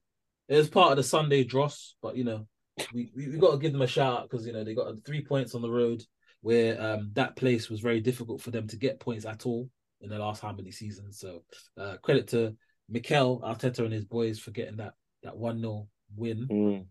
it 0.49 0.57
was 0.57 0.69
part 0.69 0.91
of 0.91 0.97
the 0.97 1.03
Sunday 1.03 1.45
dross, 1.45 1.95
but 2.03 2.17
you 2.17 2.25
know, 2.25 2.47
we 2.93 3.13
we, 3.15 3.29
we 3.29 3.39
got 3.39 3.53
to 3.53 3.59
give 3.59 3.73
them 3.73 3.83
a 3.83 3.87
shout 3.87 4.21
out 4.21 4.31
because 4.31 4.47
you 4.47 4.53
know 4.53 4.65
they 4.65 4.75
got 4.75 4.95
three 5.05 5.23
points 5.23 5.55
on 5.55 5.63
the 5.63 5.71
road 5.71 6.03
where 6.43 6.81
um 6.81 7.11
that 7.13 7.37
place 7.37 7.69
was 7.69 7.81
very 7.81 8.01
difficult 8.01 8.41
for 8.41 8.51
them 8.51 8.67
to 8.67 8.77
get 8.77 8.99
points 9.01 9.27
at 9.27 9.45
all 9.45 9.69
in 10.01 10.09
the 10.11 10.19
last 10.19 10.43
how 10.43 10.53
many 10.53 10.71
seasons. 10.71 11.19
So 11.19 11.43
uh, 11.79 11.97
credit 12.03 12.29
to 12.29 12.57
Mikel 12.89 13.41
Arteta 13.41 13.81
and 13.81 13.93
his 13.93 14.05
boys 14.05 14.39
for 14.39 14.51
getting 14.51 14.77
that 14.77 14.95
that 15.23 15.37
one 15.37 15.61
0 15.61 15.89
win. 16.17 16.49
Mm. 16.51 16.87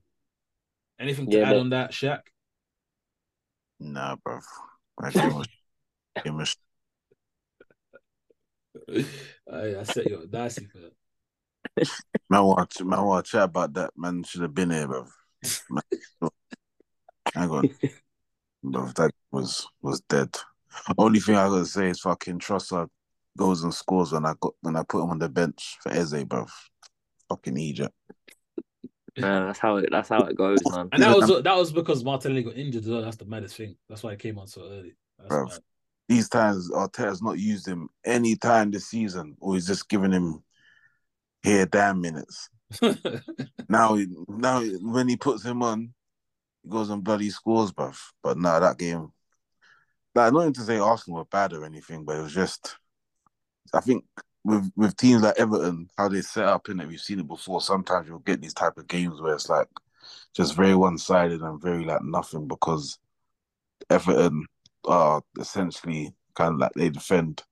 Anything 0.99 1.30
to 1.31 1.38
Yeah, 1.38 1.45
add 1.45 1.53
but- 1.53 1.60
on 1.60 1.69
that, 1.72 1.91
Shaq? 1.91 2.22
Nah, 3.80 4.18
bro. 4.23 4.40
That 5.02 5.14
game 5.14 5.34
was, 5.36 5.48
game 6.26 6.38
was 6.38 6.56
I, 9.52 9.80
I 9.80 9.84
set 9.84 10.10
you 10.10 10.18
up 10.18 10.31
nicely 10.31 10.68
for 10.68 10.80
that. 10.80 11.90
Man, 12.30 12.44
want 12.44 12.69
to, 12.72 12.86
man, 12.86 13.03
want 13.03 13.26
to 13.26 13.31
chat 13.31 13.44
about 13.44 13.73
that. 13.73 13.91
Man 13.95 14.23
should 14.23 14.41
have 14.41 14.53
been 14.53 14.72
here, 14.72 14.88
bro. 14.88 15.06
Man, 15.69 15.81
hang 17.34 17.49
on, 17.49 17.69
bro. 18.64 18.86
That 18.95 19.11
was 19.31 19.68
was 19.81 20.02
dead. 20.02 20.36
Only 20.98 21.19
thing 21.19 21.36
I 21.36 21.48
gotta 21.48 21.65
say 21.65 21.90
is 21.90 22.02
fucking 22.02 22.40
Trossard 22.40 22.90
goes 23.40 23.64
and 23.64 23.74
scores 23.74 24.11
when 24.11 24.26
I 24.26 24.34
got 24.41 24.53
when 24.61 24.76
I 24.76 24.84
put 24.84 25.02
him 25.02 25.10
on 25.11 25.20
the 25.20 25.30
bench 25.30 25.78
for 25.82 25.91
Eze, 25.91 26.26
bro. 26.26 26.45
Fucking 27.30 27.57
Egypt. 27.57 27.95
Man, 29.18 29.48
that's 29.48 29.60
how 29.60 29.78
it. 29.78 29.90
That's 29.90 30.10
how 30.10 30.24
it 30.24 30.36
goes, 30.36 30.60
man. 30.66 30.90
And 30.91 31.02
that 31.02 31.16
was 31.16 31.28
that 31.44 31.56
was 31.56 31.72
because 31.72 32.03
Martinelli 32.03 32.44
got 32.44 32.57
injured. 32.57 32.84
as 32.84 32.90
well. 32.90 33.02
That's 33.02 33.16
the 33.16 33.26
maddest 33.26 33.56
thing. 33.56 33.76
That's 33.88 34.03
why 34.03 34.11
he 34.11 34.18
came 34.18 34.38
on 34.38 34.48
so 34.48 34.64
early. 34.64 34.95
That's 35.18 35.34
Bruv. 35.34 35.60
These 36.10 36.28
times 36.28 36.70
Arteta's 36.72 37.22
not 37.22 37.40
used 37.40 37.68
him 37.68 37.88
any 38.06 38.36
time 38.36 38.72
this 38.72 38.88
season, 38.88 39.38
or 39.40 39.53
he's 39.53 39.68
just 39.68 39.88
giving 39.88 40.11
him 40.11 40.44
here 41.41 41.66
damn 41.66 42.02
minutes. 42.02 42.49
Now, 43.72 43.99
now 44.28 44.64
when 44.82 45.07
he 45.07 45.16
puts 45.16 45.45
him 45.45 45.61
on, 45.61 45.94
he 46.64 46.70
goes 46.70 46.90
and 46.90 47.03
bloody 47.03 47.30
scores, 47.30 47.72
bruv. 47.72 47.99
But 48.24 48.40
nah, 48.40 48.60
that 48.60 48.80
game, 48.80 49.11
like 50.16 50.34
not 50.34 50.41
even 50.41 50.53
to 50.53 50.61
say 50.61 50.80
Arsenal 50.80 51.20
were 51.20 51.26
bad 51.26 51.53
or 51.53 51.66
anything, 51.66 52.03
but 52.03 52.18
it 52.18 52.24
was 52.24 52.34
just, 52.34 52.78
I 53.74 53.82
think 53.82 54.04
with 54.44 54.72
with 54.76 54.96
teams 54.98 55.24
like 55.24 55.40
Everton, 55.40 55.90
how 55.98 56.08
they 56.08 56.22
set 56.22 56.46
up 56.46 56.70
in 56.70 56.80
it, 56.80 56.88
we've 56.88 57.00
seen 57.00 57.20
it 57.20 57.28
before. 57.28 57.62
Sometimes 57.62 58.08
you'll 58.08 58.20
get 58.20 58.41
these 58.41 58.54
type 58.54 58.78
of 58.78 58.88
games 58.88 59.22
where 59.22 59.36
it's 59.36 59.50
like 59.50 59.68
just 60.36 60.56
very 60.56 60.76
one 60.76 60.98
sided 60.98 61.41
and 61.41 61.62
very 61.62 61.84
like 61.84 62.04
nothing 62.04 62.48
because 62.48 63.00
Everton 63.90 64.46
are 64.86 65.22
essentially 65.40 66.14
kind 66.36 66.54
of 66.54 66.60
like 66.60 66.72
they 66.74 66.90
defend 66.90 67.44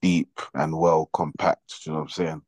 deep 0.00 0.40
and 0.54 0.78
well 0.78 1.10
compact. 1.12 1.84
You 1.84 1.92
know 1.92 1.98
what 1.98 2.04
I'm 2.04 2.10
saying? 2.10 2.42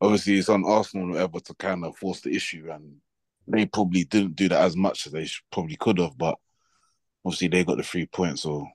Obviously, 0.00 0.38
it's 0.38 0.48
on 0.48 0.64
Arsenal 0.64 1.10
whatever 1.10 1.40
to 1.40 1.54
kind 1.54 1.84
of 1.84 1.96
force 1.96 2.20
the 2.20 2.34
issue, 2.34 2.68
and 2.70 2.96
they 3.46 3.66
probably 3.66 4.04
didn't 4.04 4.36
do 4.36 4.48
that 4.48 4.62
as 4.62 4.76
much 4.76 5.06
as 5.06 5.12
they 5.12 5.28
probably 5.52 5.76
could 5.76 5.98
have. 5.98 6.16
But 6.16 6.36
obviously, 7.24 7.48
they 7.48 7.64
got 7.64 7.76
the 7.76 7.82
three 7.82 8.06
points, 8.06 8.42
so 8.42 8.66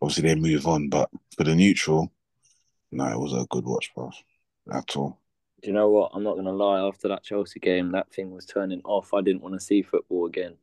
obviously 0.00 0.28
they 0.28 0.34
move 0.34 0.66
on. 0.66 0.88
But 0.88 1.10
for 1.36 1.44
the 1.44 1.54
neutral, 1.54 2.12
no, 2.92 3.06
it 3.06 3.18
was 3.18 3.32
a 3.32 3.46
good 3.50 3.64
watch, 3.64 3.92
bro. 3.94 4.10
At 4.72 4.96
all. 4.96 5.18
Do 5.62 5.68
you 5.68 5.74
know 5.74 5.88
what? 5.88 6.12
I'm 6.14 6.22
not 6.22 6.36
gonna 6.36 6.52
lie. 6.52 6.86
After 6.86 7.08
that 7.08 7.22
Chelsea 7.22 7.60
game, 7.60 7.92
that 7.92 8.12
thing 8.12 8.30
was 8.30 8.46
turning 8.46 8.80
off. 8.84 9.12
I 9.12 9.20
didn't 9.20 9.42
want 9.42 9.54
to 9.54 9.60
see 9.60 9.82
football 9.82 10.26
again. 10.26 10.56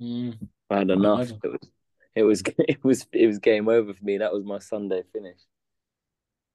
Mm. 0.00 0.38
I 0.70 0.78
had 0.78 0.90
enough. 0.90 1.30
imagine. 1.30 1.40
It 1.42 1.48
was, 1.48 1.60
it 2.14 2.22
was, 2.22 2.42
it 2.68 2.84
was, 2.84 3.06
it 3.12 3.26
was 3.26 3.38
game 3.38 3.68
over 3.68 3.92
for 3.92 4.04
me. 4.04 4.18
That 4.18 4.32
was 4.32 4.44
my 4.44 4.58
Sunday 4.58 5.02
finish. 5.12 5.38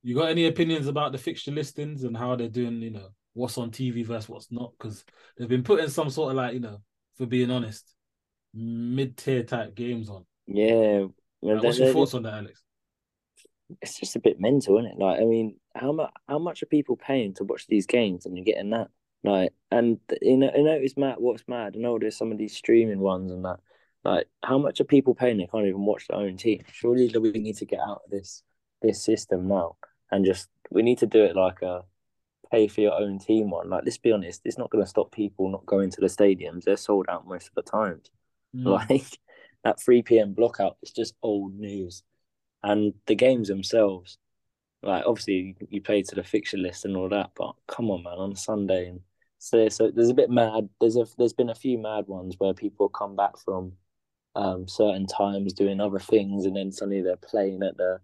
You 0.04 0.16
got 0.16 0.30
any 0.30 0.48
opinions 0.48 0.88
about 0.88 1.12
the 1.12 1.18
fixture 1.18 1.52
listings 1.52 2.04
and 2.04 2.16
how 2.16 2.36
they're 2.36 2.48
doing? 2.48 2.82
You 2.82 2.92
know, 2.92 3.10
what's 3.34 3.58
on 3.58 3.72
TV 3.72 4.06
versus 4.06 4.30
what's 4.30 4.52
not? 4.52 4.72
Because 4.78 5.04
they've 5.38 5.48
been 5.48 5.64
putting 5.64 5.90
some 5.90 6.10
sort 6.10 6.32
of 6.32 6.38
like, 6.38 6.54
you 6.54 6.60
know, 6.60 6.82
for 7.18 7.26
being 7.26 7.52
honest, 7.52 7.94
mid-tier 8.54 9.44
type 9.44 9.76
games 9.76 10.10
on. 10.10 10.26
Yeah. 10.48 11.06
Like, 11.42 11.64
what's 11.64 11.80
your 11.80 11.94
thoughts 11.94 12.14
on 12.14 12.24
that, 12.24 12.34
Alex? 12.34 12.64
It's 13.82 14.00
just 14.00 14.16
a 14.16 14.20
bit 14.20 14.40
mental, 14.40 14.78
isn't 14.78 14.92
it? 14.92 15.00
Like, 15.00 15.20
I 15.20 15.26
mean, 15.26 15.56
how 15.76 15.92
much 15.92 16.12
how 16.28 16.40
much 16.40 16.64
are 16.64 16.68
people 16.68 16.96
paying 16.96 17.34
to 17.36 17.44
watch 17.44 17.68
these 17.68 17.86
games, 17.86 18.26
and 18.26 18.36
you're 18.36 18.46
getting 18.46 18.72
that? 18.72 18.90
Like, 19.24 19.54
and 19.70 20.00
you 20.22 20.38
know, 20.38 20.52
you 20.56 20.64
know, 20.64 20.74
it's 20.74 20.98
mad. 20.98 21.16
What's 21.20 21.44
mad? 21.48 21.74
I 21.76 21.80
know 21.80 22.00
there's 22.00 22.18
some 22.18 22.32
of 22.32 22.38
these 22.38 22.56
streaming 22.56 23.00
ones 23.00 23.32
and 23.32 23.46
that. 23.46 23.60
Like, 24.04 24.28
how 24.44 24.58
much 24.58 24.82
are 24.82 24.86
people 24.86 25.14
paying? 25.14 25.38
They 25.38 25.48
can't 25.48 25.68
even 25.68 25.86
watch 25.86 26.08
their 26.08 26.18
own 26.18 26.38
team. 26.38 26.64
Surely 26.72 27.08
we 27.18 27.32
need 27.32 27.58
to 27.58 27.66
get 27.66 27.80
out 27.80 28.02
of 28.06 28.12
this 28.12 28.44
this 28.82 29.04
system 29.04 29.48
now, 29.48 29.78
and 30.12 30.26
just 30.26 30.50
we 30.72 30.82
need 30.82 30.98
to 31.00 31.08
do 31.08 31.24
it 31.24 31.36
like 31.36 31.62
a 31.62 31.84
pay 32.52 32.68
for 32.68 32.82
your 32.82 32.94
own 32.94 33.20
team 33.20 33.50
one. 33.50 33.70
Like, 33.70 33.84
let's 33.86 33.98
be 33.98 34.12
honest, 34.12 34.42
it's 34.44 34.58
not 34.58 34.70
going 34.70 34.84
to 34.84 34.90
stop 34.90 35.12
people 35.12 35.50
not 35.50 35.66
going 35.66 35.90
to 35.92 36.02
the 36.02 36.08
stadiums. 36.08 36.64
They're 36.64 36.78
sold 36.78 37.06
out 37.10 37.28
most 37.28 37.48
of 37.48 37.56
the 37.56 37.64
times. 37.64 38.12
Mm. 38.56 38.66
Like 38.90 39.20
that 39.64 39.80
3 39.80 40.02
p.m. 40.02 40.34
blockout 40.34 40.76
is 40.82 40.92
just 40.92 41.14
old 41.22 41.56
news. 41.56 42.04
And 42.64 42.94
the 43.08 43.16
games 43.16 43.48
themselves, 43.48 44.18
like 44.84 45.04
obviously 45.06 45.56
you 45.70 45.82
play 45.82 46.04
to 46.04 46.16
the 46.16 46.24
fixture 46.24 46.58
list 46.58 46.86
and 46.86 46.96
all 46.96 47.10
that, 47.10 47.32
but 47.36 47.54
come 47.68 47.90
on, 47.92 48.04
man, 48.04 48.14
on 48.14 48.36
Sunday 48.36 48.90
and 48.90 49.02
so, 49.44 49.68
so 49.70 49.90
there's 49.90 50.10
a 50.10 50.14
bit 50.14 50.30
mad. 50.30 50.70
There's 50.80 50.98
a 50.98 51.08
there's 51.18 51.34
been 51.34 51.50
a 51.50 51.56
few 51.56 51.80
mad 51.80 52.06
ones 52.06 52.36
where 52.38 52.54
people 52.54 52.90
come 52.90 53.16
back 53.16 53.40
from 53.40 53.72
um, 54.36 54.68
certain 54.68 55.08
times 55.08 55.54
doing 55.54 55.82
other 55.82 55.98
things, 55.98 56.46
and 56.46 56.56
then 56.56 56.72
suddenly 56.72 57.02
they're 57.02 57.16
playing 57.18 57.64
at 57.64 57.76
the 57.76 58.00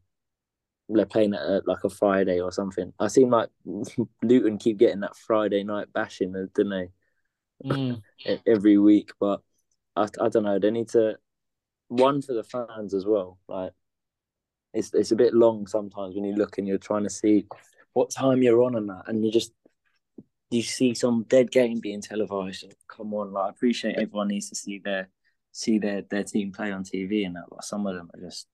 they're 0.90 1.06
playing 1.06 1.36
at 1.36 1.42
a, 1.42 1.62
like 1.68 1.84
a 1.84 1.90
Friday 1.90 2.42
or 2.42 2.52
something. 2.52 2.92
I 3.00 3.08
seem 3.08 3.30
like 3.30 3.50
Luton 4.24 4.58
keep 4.58 4.78
getting 4.78 5.02
that 5.02 5.16
Friday 5.16 5.64
night 5.64 5.94
bashing, 5.94 6.32
don't 6.32 6.70
they? 6.70 6.90
Mm. 7.64 8.02
every 8.48 8.80
week. 8.80 9.12
But 9.20 9.42
I, 9.96 10.08
I 10.20 10.30
don't 10.30 10.44
know. 10.44 10.58
They 10.58 10.72
need 10.72 10.90
to 10.90 11.18
one 11.88 12.24
for 12.24 12.34
the 12.34 12.44
fans 12.44 12.96
as 12.96 13.06
well. 13.06 13.38
Like 13.48 13.74
it's 14.78 14.94
it's 14.94 15.12
a 15.12 15.16
bit 15.16 15.34
long 15.34 15.68
sometimes 15.68 16.16
when 16.16 16.24
you 16.24 16.36
look 16.36 16.58
and 16.58 16.68
you're 16.68 16.78
trying 16.78 17.04
to 17.04 17.10
see 17.10 17.48
what 17.94 18.12
time 18.12 18.44
you're 18.44 18.62
on 18.62 18.76
and 18.76 18.90
that, 18.90 19.04
and 19.08 19.26
you 19.26 19.32
just 19.32 19.52
you 20.50 20.62
see 20.62 20.94
some 20.94 21.26
dead 21.28 21.52
game 21.52 21.80
being 21.80 22.02
televised. 22.02 22.64
And 22.64 22.74
come 22.88 23.14
on, 23.14 23.34
like 23.34 23.46
I 23.46 23.50
appreciate 23.50 23.98
everyone 23.98 24.30
needs 24.30 24.50
to 24.50 24.56
see 24.56 24.80
their 24.80 25.10
see 25.52 25.80
their 25.80 26.04
their 26.04 26.24
team 26.24 26.52
play 26.52 26.72
on 26.72 26.84
TV 26.84 27.26
and 27.26 27.36
that, 27.36 27.46
but 27.50 27.64
some 27.64 27.88
of 27.88 27.96
them 27.96 28.10
are 28.14 28.22
just 28.22 28.48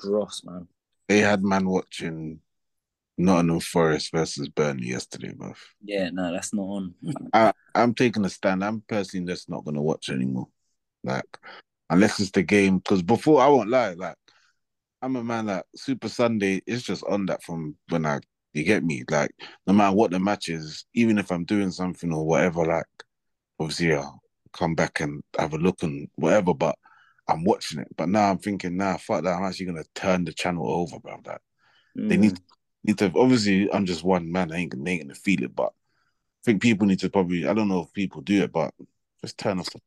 dross, 0.00 0.42
man. 0.44 0.68
They 1.08 1.20
had 1.20 1.42
man 1.42 1.66
watching 1.66 2.40
Nottingham 3.18 3.60
Forest 3.60 4.12
versus 4.12 4.48
Burnley 4.48 4.88
yesterday, 4.88 5.32
bro. 5.34 5.54
Yeah, 5.82 6.10
no, 6.10 6.32
that's 6.32 6.52
not 6.52 6.62
on. 6.62 6.94
I, 7.32 7.52
I'm 7.74 7.94
taking 7.94 8.24
a 8.24 8.30
stand. 8.30 8.62
I'm 8.62 8.82
personally 8.86 9.26
just 9.26 9.48
not 9.48 9.64
gonna 9.64 9.82
watch 9.82 10.10
anymore. 10.10 10.48
Like, 11.02 11.38
unless 11.90 12.20
it's 12.20 12.30
the 12.30 12.42
game. 12.42 12.78
Because 12.78 13.02
before, 13.02 13.40
I 13.40 13.48
won't 13.48 13.70
lie. 13.70 13.94
Like, 13.94 14.16
I'm 15.02 15.16
a 15.16 15.24
man 15.24 15.46
that 15.46 15.66
Super 15.74 16.08
Sunday 16.08 16.62
is 16.66 16.82
just 16.82 17.02
on 17.04 17.26
that 17.26 17.42
from 17.42 17.76
when 17.88 18.06
I. 18.06 18.20
You 18.54 18.64
get 18.64 18.84
me? 18.84 19.02
Like, 19.10 19.30
no 19.66 19.72
matter 19.72 19.96
what 19.96 20.10
the 20.10 20.20
match 20.20 20.50
is, 20.50 20.84
even 20.92 21.16
if 21.16 21.32
I'm 21.32 21.44
doing 21.44 21.70
something 21.70 22.12
or 22.12 22.26
whatever, 22.26 22.66
like, 22.66 22.84
obviously 23.58 23.94
I'll 23.94 24.20
come 24.52 24.74
back 24.74 25.00
and 25.00 25.22
have 25.38 25.54
a 25.54 25.56
look 25.56 25.82
and 25.82 26.06
whatever. 26.16 26.52
But 26.52 26.76
I'm 27.28 27.44
watching 27.44 27.80
it. 27.80 27.88
But 27.96 28.10
now 28.10 28.30
I'm 28.30 28.36
thinking, 28.36 28.76
nah, 28.76 28.98
fuck 28.98 29.24
that. 29.24 29.32
I'm 29.38 29.44
actually 29.44 29.66
gonna 29.66 29.84
turn 29.94 30.24
the 30.26 30.34
channel 30.34 30.70
over, 30.70 30.98
bro. 30.98 31.16
That 31.24 31.40
they 31.96 32.16
Mm. 32.16 32.20
need 32.20 32.40
need 32.84 32.98
to. 32.98 33.10
Obviously, 33.16 33.72
I'm 33.72 33.86
just 33.86 34.04
one 34.04 34.30
man. 34.30 34.52
I 34.52 34.58
ain't, 34.58 34.72
gonna- 34.72 34.90
ain't 34.90 35.04
gonna 35.04 35.14
feel 35.14 35.42
it, 35.44 35.56
but 35.56 35.72
I 35.72 36.44
think 36.44 36.60
people 36.60 36.86
need 36.86 36.98
to 37.00 37.08
probably. 37.08 37.46
I 37.46 37.54
don't 37.54 37.68
know 37.68 37.80
if 37.84 37.92
people 37.94 38.20
do 38.20 38.42
it, 38.42 38.52
but 38.52 38.74
just 39.22 39.38
turn 39.38 39.60
off 39.60 39.70
the 39.70 39.80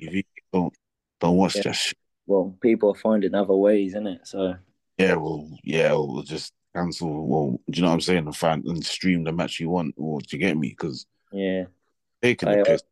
TV. 0.00 0.24
Don't 0.54 0.74
don't 1.20 1.36
watch 1.36 1.56
Yeah. 1.56 1.62
that 1.64 1.74
shit. 1.74 1.98
Well, 2.26 2.56
people 2.60 2.90
are 2.90 2.98
finding 2.98 3.34
other 3.34 3.54
ways, 3.54 3.92
isn't 3.92 4.06
it? 4.06 4.26
So 4.26 4.54
Yeah, 4.98 5.14
well, 5.14 5.48
yeah, 5.62 5.92
we'll 5.92 6.22
just 6.22 6.52
cancel. 6.74 7.26
Well, 7.26 7.60
do 7.70 7.78
you 7.78 7.82
know 7.82 7.88
what 7.88 7.94
I'm 7.94 8.00
saying? 8.00 8.26
And 8.26 8.36
find 8.36 8.64
and 8.64 8.84
stream 8.84 9.24
the 9.24 9.32
match 9.32 9.60
you 9.60 9.70
want, 9.70 9.94
or 9.96 10.20
do 10.20 10.26
you 10.30 10.38
get 10.38 10.56
me? 10.56 10.70
Because 10.70 11.06
yeah. 11.32 11.64
taking 12.22 12.48
I, 12.48 12.56
the 12.56 12.60
uh, 12.60 12.64
piss. 12.64 12.82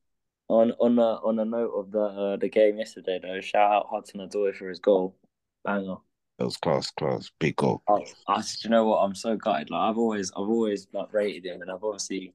On 0.48 0.72
on 0.72 0.98
a 0.98 1.02
on 1.02 1.38
a 1.38 1.44
note 1.44 1.72
of 1.72 1.90
the 1.90 2.02
uh, 2.02 2.36
the 2.36 2.48
game 2.48 2.78
yesterday 2.78 3.18
though, 3.22 3.40
shout 3.40 3.72
out 3.72 3.86
Hudson 3.90 4.20
Odoi 4.20 4.54
for 4.54 4.68
his 4.68 4.78
goal, 4.78 5.16
banger. 5.64 5.96
That 6.38 6.44
was 6.44 6.56
class, 6.56 6.90
class, 6.90 7.30
big 7.38 7.56
goal. 7.56 7.82
I, 7.88 8.04
I, 8.26 8.40
do 8.40 8.46
you 8.64 8.70
know 8.70 8.86
what? 8.86 8.98
I'm 8.98 9.14
so 9.14 9.36
gutted. 9.36 9.70
Like 9.70 9.80
I've 9.80 9.98
always 9.98 10.30
I've 10.32 10.48
always 10.48 10.86
like 10.92 11.12
rated 11.12 11.46
him, 11.46 11.62
and 11.62 11.70
I've 11.70 11.82
obviously 11.82 12.34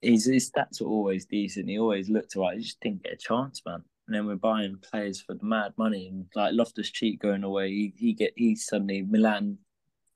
his 0.00 0.26
his 0.26 0.50
stats 0.50 0.80
are 0.80 0.86
always 0.86 1.26
decent. 1.26 1.68
He 1.68 1.78
always 1.78 2.08
looked 2.08 2.36
alright. 2.36 2.56
He 2.56 2.62
just 2.62 2.80
didn't 2.80 3.02
get 3.02 3.12
a 3.12 3.16
chance, 3.16 3.62
man. 3.66 3.82
And 4.06 4.14
then 4.14 4.26
we're 4.26 4.36
buying 4.36 4.76
players 4.78 5.20
for 5.20 5.34
the 5.34 5.44
mad 5.44 5.72
money, 5.76 6.06
and 6.08 6.26
like 6.34 6.52
Loftus 6.54 6.90
Cheek 6.90 7.20
going 7.20 7.42
away, 7.44 7.70
he 7.70 7.92
he 7.96 8.12
get 8.12 8.32
he 8.36 8.54
suddenly 8.54 9.02
Milan 9.02 9.58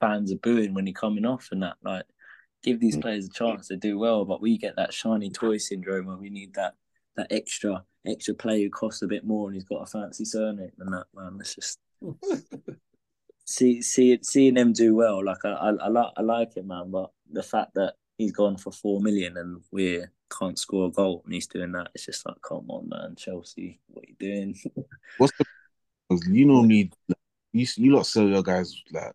fans 0.01 0.33
are 0.33 0.39
booing 0.39 0.73
when 0.75 0.87
he 0.87 0.93
coming 0.93 1.27
off 1.27 1.49
and 1.51 1.62
that. 1.62 1.77
Like 1.83 2.05
give 2.62 2.79
these 2.79 2.97
Mm. 2.97 3.03
players 3.03 3.27
a 3.27 3.31
chance 3.31 3.69
to 3.69 3.77
do 3.77 3.99
well, 3.99 4.25
but 4.25 4.41
we 4.41 4.59
get 4.59 4.77
that 4.77 4.93
shiny 4.93 5.31
toy 5.31 5.57
syndrome 5.59 6.07
where 6.07 6.17
we 6.17 6.31
need 6.31 6.55
that 6.55 6.75
that 7.17 7.29
extra 7.33 7.85
extra 8.07 8.35
player 8.35 8.65
who 8.65 8.71
costs 8.71 9.03
a 9.03 9.07
bit 9.09 9.25
more 9.25 9.49
and 9.49 9.55
he's 9.55 9.65
got 9.65 9.83
a 9.83 9.87
fancy 9.87 10.25
surname 10.25 10.71
and 10.79 10.93
that 10.95 11.07
man. 11.15 11.39
It's 11.41 11.55
just 11.55 11.79
see 13.45 13.83
see 13.83 14.19
seeing 14.23 14.57
him 14.57 14.73
do 14.73 14.95
well. 14.95 15.25
Like 15.25 15.45
I 15.45 15.51
I, 15.51 15.71
I 15.71 15.89
like 15.89 16.12
I 16.17 16.23
like 16.23 16.57
it, 16.57 16.67
man. 16.67 16.91
But 16.91 17.11
the 17.31 17.43
fact 17.43 17.75
that 17.75 17.95
he's 18.19 18.33
gone 18.33 18.57
for 18.57 18.73
four 18.73 19.01
million 19.01 19.37
and 19.37 19.62
we 19.73 20.05
can't 20.39 20.59
score 20.59 20.89
a 20.89 20.90
goal 20.90 21.23
and 21.24 21.35
he's 21.35 21.47
doing 21.47 21.73
that, 21.73 21.89
it's 21.94 22.07
just 22.07 22.27
like, 22.27 22.40
come 22.43 22.70
on, 22.70 22.89
man, 22.89 23.15
Chelsea, 23.16 23.81
what 23.89 24.05
are 24.05 24.09
you 24.09 24.16
doing? 24.19 24.57
What's 25.19 25.32
the 25.39 25.47
You 26.32 26.47
know 26.47 26.62
me? 26.62 26.90
you 27.52 27.66
you 27.77 27.94
lot 27.94 28.07
sell 28.07 28.28
your 28.28 28.43
guys 28.43 28.74
like 28.93 29.12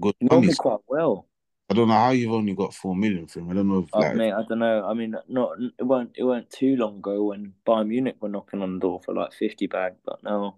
good 0.00 0.14
Normally 0.20 0.46
money. 0.46 0.54
quite 0.54 0.80
well. 0.86 1.26
I 1.70 1.74
don't 1.74 1.88
know 1.88 1.94
how 1.94 2.10
you've 2.10 2.32
only 2.32 2.54
got 2.54 2.74
four 2.74 2.94
million 2.94 3.26
for 3.26 3.40
him. 3.40 3.50
I 3.50 3.54
don't 3.54 3.68
know 3.68 3.78
if 3.78 3.88
Oh, 3.94 4.00
like 4.00 4.14
mate, 4.14 4.32
I 4.32 4.42
don't 4.46 4.58
know. 4.58 4.84
I 4.84 4.94
mean, 4.94 5.16
not 5.28 5.52
it 5.78 5.82
weren't 5.82 6.10
it 6.16 6.24
weren't 6.24 6.50
too 6.50 6.76
long 6.76 6.98
ago 6.98 7.24
when 7.24 7.54
Bayern 7.66 7.88
Munich 7.88 8.16
were 8.20 8.28
knocking 8.28 8.60
on 8.62 8.74
the 8.74 8.80
door 8.80 9.00
for 9.02 9.14
like 9.14 9.32
fifty 9.32 9.66
bag, 9.66 9.94
but 10.04 10.22
no, 10.22 10.56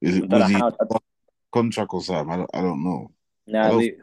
is 0.00 0.16
it 0.16 0.28
was 0.28 0.48
he 0.48 0.54
how. 0.54 0.76
Contract 1.52 1.92
or 1.92 2.02
something? 2.02 2.32
I 2.32 2.36
don't, 2.38 2.50
I 2.54 2.60
don't 2.62 2.82
know. 2.82 3.10
No, 3.46 3.76
we, 3.76 3.94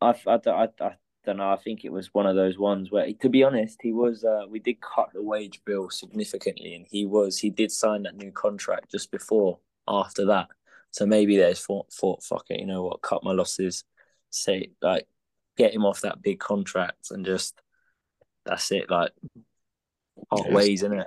I, 0.00 0.14
I, 0.26 0.40
I, 0.46 0.68
I 0.80 0.90
don't 1.28 1.36
know. 1.38 1.50
I 1.50 1.56
think 1.56 1.84
it 1.84 1.92
was 1.92 2.12
one 2.14 2.26
of 2.26 2.36
those 2.36 2.58
ones 2.58 2.90
where, 2.90 3.12
to 3.12 3.28
be 3.28 3.44
honest, 3.44 3.78
he 3.82 3.92
was. 3.92 4.24
Uh, 4.24 4.42
we 4.48 4.58
did 4.58 4.80
cut 4.80 5.10
the 5.12 5.22
wage 5.22 5.60
bill 5.64 5.90
significantly, 5.90 6.74
and 6.74 6.86
he 6.90 7.06
was. 7.06 7.38
He 7.38 7.50
did 7.50 7.70
sign 7.70 8.02
that 8.04 8.16
new 8.16 8.32
contract 8.32 8.90
just 8.90 9.10
before. 9.10 9.58
After 9.90 10.26
that, 10.26 10.48
so 10.90 11.06
maybe 11.06 11.38
there's 11.38 11.64
thought, 11.64 11.90
thought, 11.90 12.22
fuck 12.22 12.44
it, 12.50 12.60
you 12.60 12.66
know 12.66 12.82
what? 12.82 13.00
Cut 13.00 13.24
my 13.24 13.32
losses. 13.32 13.84
Say 14.28 14.72
like, 14.82 15.06
get 15.56 15.72
him 15.72 15.86
off 15.86 16.02
that 16.02 16.20
big 16.20 16.38
contract 16.38 17.10
and 17.10 17.24
just 17.24 17.58
that's 18.44 18.70
it. 18.70 18.90
Like, 18.90 19.12
part 20.28 20.42
Yes. 20.44 20.52
ways, 20.54 20.82
isn't 20.82 20.98
it? 20.98 21.06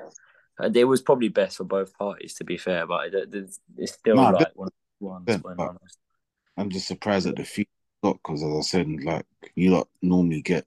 And 0.58 0.76
it 0.76 0.86
was 0.86 1.04
probably 1.04 1.28
best 1.30 1.58
for 1.58 1.64
both 1.64 1.96
parties, 1.96 2.34
to 2.36 2.44
be 2.44 2.58
fair. 2.58 2.88
But 2.88 3.14
it, 3.14 3.34
it, 3.36 3.56
it's 3.78 3.92
still 3.94 4.16
like 4.16 4.50
one 4.56 4.70
of 4.70 4.74
the 5.00 5.06
ones 5.06 5.26
Yeah, 5.28 5.38
when 5.38 5.56
but- 5.58 5.70
honest. 5.70 6.00
I'm 6.58 6.72
just 6.72 6.88
surprised 6.88 7.28
at 7.28 7.36
the 7.36 7.44
fee 7.46 7.68
got 8.02 8.14
because 8.24 8.44
as 8.44 8.54
I 8.54 8.62
said, 8.62 8.88
like 9.04 9.26
you 9.56 9.72
lot 9.72 9.88
normally 10.02 10.42
get 10.42 10.66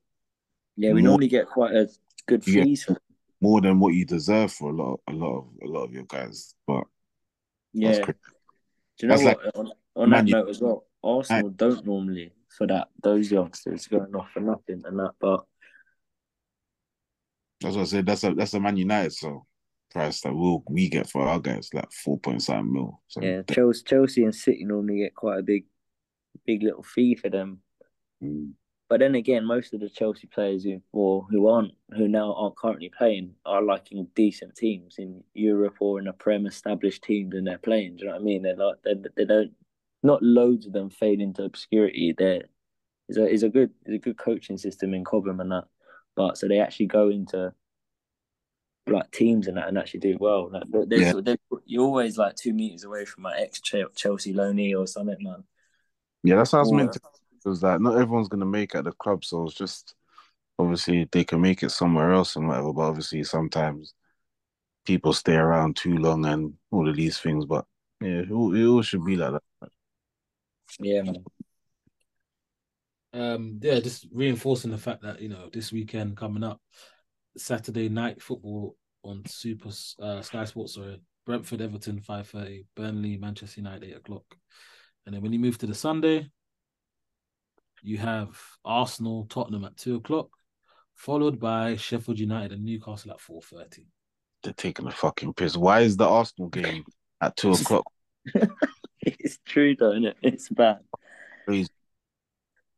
Yeah, 0.76 0.92
we 0.92 1.02
more- 1.02 1.10
normally 1.10 1.28
get 1.28 1.46
quite 1.46 1.74
a 1.74 1.88
good 2.26 2.46
Yeah. 2.46 2.64
fees 2.64 2.84
for 2.84 2.96
more 3.40 3.60
than 3.60 3.78
what 3.80 3.94
you 3.94 4.04
deserve 4.04 4.52
for 4.52 4.70
a 4.70 4.72
lot, 4.74 5.00
a 5.08 5.12
lot 5.12 5.38
of 5.38 5.48
a 5.62 5.66
lot 5.66 5.84
of 5.84 5.92
your 5.92 6.04
guys. 6.04 6.54
But 6.66 6.84
Yeah. 7.72 8.04
Do 8.04 8.14
you 9.00 9.08
know 9.08 9.16
That's 9.16 9.42
what? 9.42 9.56
on 9.56 9.72
on 9.96 10.10
that 10.10 10.24
note 10.26 10.48
as 10.48 10.60
well, 10.60 10.86
Arsenal 11.02 11.50
don't 11.50 11.84
normally 11.84 12.32
for 12.56 12.66
that 12.68 12.88
those 13.02 13.30
youngsters 13.30 13.86
going 13.88 14.14
off 14.14 14.30
for 14.32 14.40
nothing 14.40 14.82
and 14.84 14.98
that, 14.98 15.14
but 15.20 15.44
That's 17.60 17.76
what 17.76 17.82
I 17.82 17.86
said. 17.86 18.06
That's 18.06 18.24
a 18.24 18.34
that's 18.34 18.54
a 18.54 18.60
Man 18.60 18.76
United 18.76 19.12
so 19.12 19.46
price 19.90 20.20
that 20.22 20.34
we'll 20.34 20.62
we 20.68 20.88
get 20.88 21.08
for 21.08 21.22
our 21.22 21.38
guys 21.40 21.70
like 21.72 21.90
four 21.92 22.18
point 22.18 22.42
seven 22.42 22.72
mil. 22.72 23.00
So 23.08 23.22
yeah, 23.22 23.42
Chelsea, 23.50 23.82
Chelsea 23.84 24.24
and 24.24 24.34
City 24.34 24.64
normally 24.64 24.98
get 24.98 25.14
quite 25.14 25.38
a 25.38 25.42
big, 25.42 25.64
big 26.46 26.62
little 26.62 26.82
fee 26.82 27.14
for 27.14 27.28
them. 27.30 27.60
mm, 28.22 28.52
But 28.88 29.00
then 29.00 29.14
again, 29.14 29.44
most 29.44 29.72
of 29.74 29.80
the 29.80 29.88
Chelsea 29.88 30.26
players 30.26 30.64
who 30.64 30.80
or 30.92 31.26
who 31.30 31.46
aren't 31.48 31.72
who 31.96 32.08
now 32.08 32.34
aren't 32.34 32.56
currently 32.56 32.90
playing 32.96 33.34
are 33.44 33.62
like 33.62 33.92
in 33.92 34.06
decent 34.14 34.54
teams 34.56 34.96
in 34.98 35.24
Europe 35.34 35.76
or 35.80 35.98
in 35.98 36.06
a 36.08 36.12
Prem 36.12 36.46
established 36.46 37.02
teams 37.02 37.34
and 37.34 37.46
they're 37.46 37.58
playing. 37.58 37.96
Do 37.96 38.04
you 38.04 38.06
know 38.10 38.16
what 38.16 38.22
I 38.22 38.24
mean? 38.24 38.42
They're 38.42 38.56
like 38.56 38.82
they 38.84 38.94
they 39.16 39.24
don't 39.24 39.52
not 40.02 40.22
loads 40.22 40.66
of 40.66 40.72
them 40.72 40.90
fade 40.90 41.20
into 41.20 41.44
obscurity. 41.44 42.14
There 42.16 42.42
is 43.08 43.16
a 43.16 43.26
is 43.28 43.42
a 43.42 43.48
good 43.48 43.70
is 43.86 43.94
a 43.94 43.98
good 43.98 44.18
coaching 44.18 44.58
system 44.58 44.94
in 44.94 45.04
Cobham 45.04 45.40
and 45.40 45.52
that. 45.52 45.64
But 46.16 46.38
so 46.38 46.46
they 46.48 46.60
actually 46.60 46.86
go 46.86 47.08
into 47.08 47.52
like 48.86 49.10
teams 49.10 49.46
and 49.46 49.56
that 49.56 49.68
and 49.68 49.78
actually 49.78 50.00
do 50.00 50.16
well. 50.20 50.50
Like 50.50 50.64
Yeah. 50.90 51.12
you're 51.64 51.84
always 51.84 52.18
like 52.18 52.36
two 52.36 52.52
meters 52.52 52.84
away 52.84 53.04
from 53.06 53.22
my 53.22 53.34
ex 53.36 53.60
Chelsea 53.60 54.34
loanee 54.34 54.78
or 54.78 54.86
something, 54.86 55.16
man. 55.20 55.44
Yeah, 56.24 56.36
that's 56.36 56.52
how 56.52 56.62
it's 56.62 56.72
meant 56.72 56.92
to. 56.94 57.00
be. 57.00 57.06
Because 57.34 57.62
like 57.62 57.80
not 57.80 57.98
everyone's 57.98 58.28
gonna 58.28 58.46
make 58.46 58.74
it 58.74 58.78
at 58.78 58.84
the 58.84 58.92
club, 58.92 59.24
so 59.24 59.44
it's 59.44 59.54
just 59.54 59.94
obviously 60.58 61.08
they 61.12 61.24
can 61.24 61.40
make 61.40 61.62
it 61.62 61.70
somewhere 61.70 62.12
else 62.12 62.36
and 62.36 62.48
whatever. 62.48 62.72
But 62.72 62.88
obviously 62.88 63.22
sometimes 63.22 63.94
people 64.84 65.12
stay 65.12 65.36
around 65.36 65.76
too 65.76 65.96
long 65.96 66.24
and 66.26 66.54
all 66.70 66.88
of 66.88 66.96
these 66.96 67.18
things. 67.18 67.44
But 67.44 67.66
yeah, 68.00 68.20
it 68.20 68.30
all, 68.30 68.54
it 68.54 68.64
all 68.64 68.82
should 68.82 69.04
be 69.04 69.16
like 69.16 69.32
that. 69.60 69.70
Yeah, 70.80 71.02
man. 71.02 71.24
Um, 73.12 73.60
yeah, 73.62 73.78
just 73.78 74.08
reinforcing 74.12 74.72
the 74.72 74.78
fact 74.78 75.02
that 75.02 75.20
you 75.20 75.28
know 75.28 75.48
this 75.52 75.70
weekend 75.70 76.16
coming 76.16 76.42
up, 76.42 76.60
Saturday 77.36 77.88
night 77.88 78.20
football 78.20 78.76
on 79.04 79.22
Super 79.26 79.68
uh, 80.00 80.20
Sky 80.22 80.44
Sports. 80.44 80.74
Sorry, 80.74 81.00
Brentford, 81.24 81.60
Everton, 81.60 82.00
five 82.00 82.26
thirty, 82.26 82.64
Burnley, 82.74 83.16
Manchester 83.16 83.60
United, 83.60 83.84
eight 83.84 83.96
o'clock, 83.96 84.24
and 85.06 85.14
then 85.14 85.22
when 85.22 85.32
you 85.32 85.38
move 85.38 85.58
to 85.58 85.66
the 85.66 85.74
Sunday, 85.74 86.30
you 87.82 87.98
have 87.98 88.40
Arsenal, 88.64 89.26
Tottenham 89.28 89.64
at 89.64 89.76
two 89.76 89.96
o'clock, 89.96 90.30
followed 90.94 91.38
by 91.38 91.76
Sheffield 91.76 92.18
United 92.18 92.52
and 92.52 92.64
Newcastle 92.64 93.12
at 93.12 93.20
four 93.20 93.42
thirty. 93.42 93.86
They're 94.42 94.52
taking 94.52 94.86
a 94.86 94.90
fucking 94.90 95.34
piss. 95.34 95.56
Why 95.56 95.80
is 95.80 95.96
the 95.96 96.08
Arsenal 96.08 96.48
game 96.48 96.84
at 97.20 97.36
two 97.36 97.52
o'clock? 97.52 97.86
It's 99.06 99.38
true 99.44 99.76
though, 99.76 99.92
isn't 99.92 100.06
it? 100.06 100.16
It's 100.22 100.48
bad. 100.48 100.78
Crazy. 101.46 101.68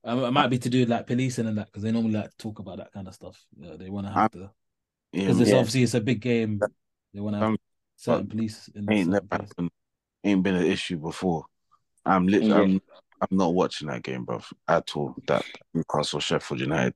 Um, 0.02 0.24
it 0.24 0.30
might 0.32 0.48
be 0.48 0.58
to 0.58 0.68
do 0.68 0.80
with 0.80 0.88
like 0.90 1.06
policing 1.06 1.46
and 1.46 1.58
that 1.58 1.66
because 1.66 1.82
they 1.82 1.92
normally 1.92 2.14
like 2.14 2.36
talk 2.36 2.58
about 2.58 2.78
that 2.78 2.92
kind 2.92 3.06
of 3.08 3.14
stuff. 3.14 3.44
Uh, 3.64 3.76
they 3.76 3.90
want 3.90 4.06
to 4.06 4.12
have 4.12 4.30
to 4.32 4.38
Yeah, 4.38 4.50
because 5.12 5.40
it's 5.40 5.50
Yeah. 5.50 5.56
obviously 5.58 5.82
it's 5.82 5.94
a 5.94 6.00
big 6.00 6.20
game. 6.20 6.60
They 7.14 7.20
want 7.20 7.34
to 7.34 7.38
have 7.38 7.48
Um, 7.50 7.58
certain 7.96 8.26
police 8.28 8.68
in 8.74 8.84
ain't 8.90 9.06
certain 9.06 9.12
never 9.12 9.26
place. 9.30 9.48
happened. 9.48 9.70
Ain't 10.24 10.42
been 10.42 10.54
an 10.56 10.66
issue 10.66 10.96
before. 10.96 11.46
I'm 12.06 12.26
literally, 12.26 12.48
Yeah. 12.48 12.60
I'm, 12.60 12.82
I'm 13.20 13.36
not 13.36 13.54
watching 13.54 13.88
that 13.88 14.02
game, 14.02 14.24
bro, 14.24 14.40
at 14.68 14.96
all. 14.96 15.14
That 15.26 15.44
Newcastle 15.74 16.20
Sheffield 16.20 16.60
United. 16.60 16.94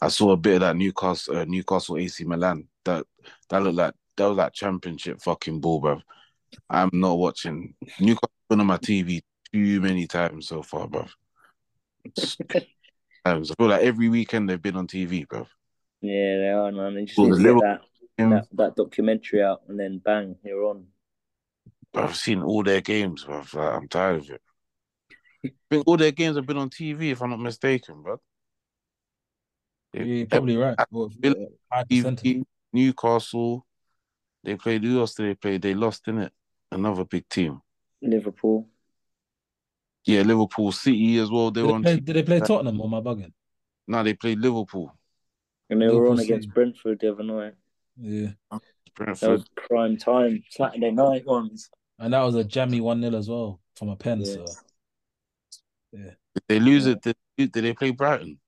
I 0.00 0.08
saw 0.08 0.32
a 0.32 0.36
bit 0.36 0.54
of 0.54 0.60
that 0.60 0.76
Newcastle, 0.76 1.36
uh, 1.38 1.44
Newcastle 1.44 1.96
AC 1.98 2.24
Milan. 2.24 2.68
That 2.84 3.06
that 3.48 3.62
looked 3.62 3.76
like 3.76 3.94
that 4.16 4.26
was 4.26 4.36
that 4.36 4.54
championship 4.54 5.20
fucking 5.22 5.60
ball, 5.60 5.80
bro. 5.80 6.00
I'm 6.68 6.90
not 6.92 7.18
watching 7.18 7.74
Newcastle 7.98 8.30
been 8.48 8.60
on 8.60 8.66
my 8.66 8.76
TV 8.78 9.22
too 9.52 9.80
many 9.80 10.06
times 10.06 10.48
so 10.48 10.62
far, 10.62 10.86
bro. 10.86 11.06
times. 13.24 13.50
I 13.50 13.54
feel 13.54 13.68
like 13.68 13.82
every 13.82 14.08
weekend 14.08 14.48
they've 14.48 14.60
been 14.60 14.76
on 14.76 14.86
TV, 14.86 15.26
bro. 15.26 15.46
Yeah, 16.00 16.36
they 16.38 16.50
are, 16.50 16.70
man. 16.70 16.94
They 16.94 17.04
just 17.06 17.18
Well, 17.18 17.30
need 17.30 17.42
to 17.42 17.54
get 17.54 17.62
that, 17.62 17.80
that 18.18 18.48
that 18.52 18.76
documentary 18.76 19.42
out, 19.42 19.62
and 19.68 19.80
then 19.80 19.98
bang, 20.04 20.36
you're 20.44 20.66
on. 20.66 20.86
I've 21.94 22.16
seen 22.16 22.42
all 22.42 22.62
their 22.62 22.80
games, 22.80 23.24
bro. 23.24 23.38
Like, 23.38 23.56
I'm 23.74 23.88
tired 23.88 24.16
of 24.16 24.30
it. 24.30 24.42
I 25.44 25.50
think 25.70 25.84
all 25.86 25.96
their 25.96 26.12
games 26.12 26.36
have 26.36 26.46
been 26.46 26.56
on 26.56 26.70
TV, 26.70 27.12
if 27.12 27.22
I'm 27.22 27.30
not 27.30 27.40
mistaken, 27.40 28.02
bro. 28.02 28.20
Yeah, 29.92 30.02
you're 30.02 30.26
probably 30.26 30.56
right. 30.56 30.76
Well, 30.90 31.10
uh. 31.24 31.84
TV, 31.84 32.44
Newcastle, 32.72 33.64
they 34.42 34.56
played. 34.56 34.82
Who 34.82 34.98
else 34.98 35.14
did 35.14 35.26
they 35.26 35.34
play? 35.34 35.58
They 35.58 35.74
lost 35.74 36.08
in 36.08 36.18
it. 36.18 36.32
Another 36.72 37.04
big 37.04 37.28
team. 37.28 37.60
Liverpool. 38.02 38.68
Yeah, 40.04 40.22
Liverpool 40.22 40.72
City 40.72 41.18
as 41.18 41.30
well. 41.30 41.50
They 41.50 41.62
Did 41.62 41.66
were 41.66 41.72
they, 41.72 41.74
on. 41.74 41.82
play, 41.82 42.00
did 42.00 42.16
they 42.16 42.22
play 42.22 42.40
Tottenham 42.40 42.80
or 42.80 42.86
am 42.86 42.94
I 42.94 43.00
bugging? 43.00 43.32
No, 43.86 44.02
they 44.02 44.14
played 44.14 44.38
Liverpool. 44.40 44.92
And 45.70 45.80
they 45.80 45.86
were 45.86 45.92
Liverpool 45.92 46.12
on 46.12 46.18
City. 46.18 46.32
against 46.32 46.54
Brentford 46.54 47.00
the 47.00 47.12
other 47.12 47.22
night. 47.22 47.54
Yeah. 47.96 48.30
That 48.50 48.60
Brentford. 48.94 49.30
was 49.30 49.44
prime 49.68 49.96
time, 49.96 50.42
Saturday 50.50 50.90
night 50.90 51.26
ones. 51.26 51.70
And 51.98 52.12
that 52.12 52.22
was 52.22 52.34
a 52.34 52.44
jammy 52.44 52.80
1 52.80 53.00
0 53.02 53.14
as 53.16 53.28
well 53.28 53.60
from 53.76 53.88
a 53.90 53.96
pen. 53.96 54.20
Yeah. 54.20 54.34
So 54.46 54.46
Did 55.92 56.16
they 56.48 56.60
lose 56.60 56.86
Yeah. 56.86 56.92
it? 56.92 57.02
Did, 57.36 57.52
did 57.52 57.64
they 57.64 57.72
play 57.72 57.90
Brighton? 57.92 58.38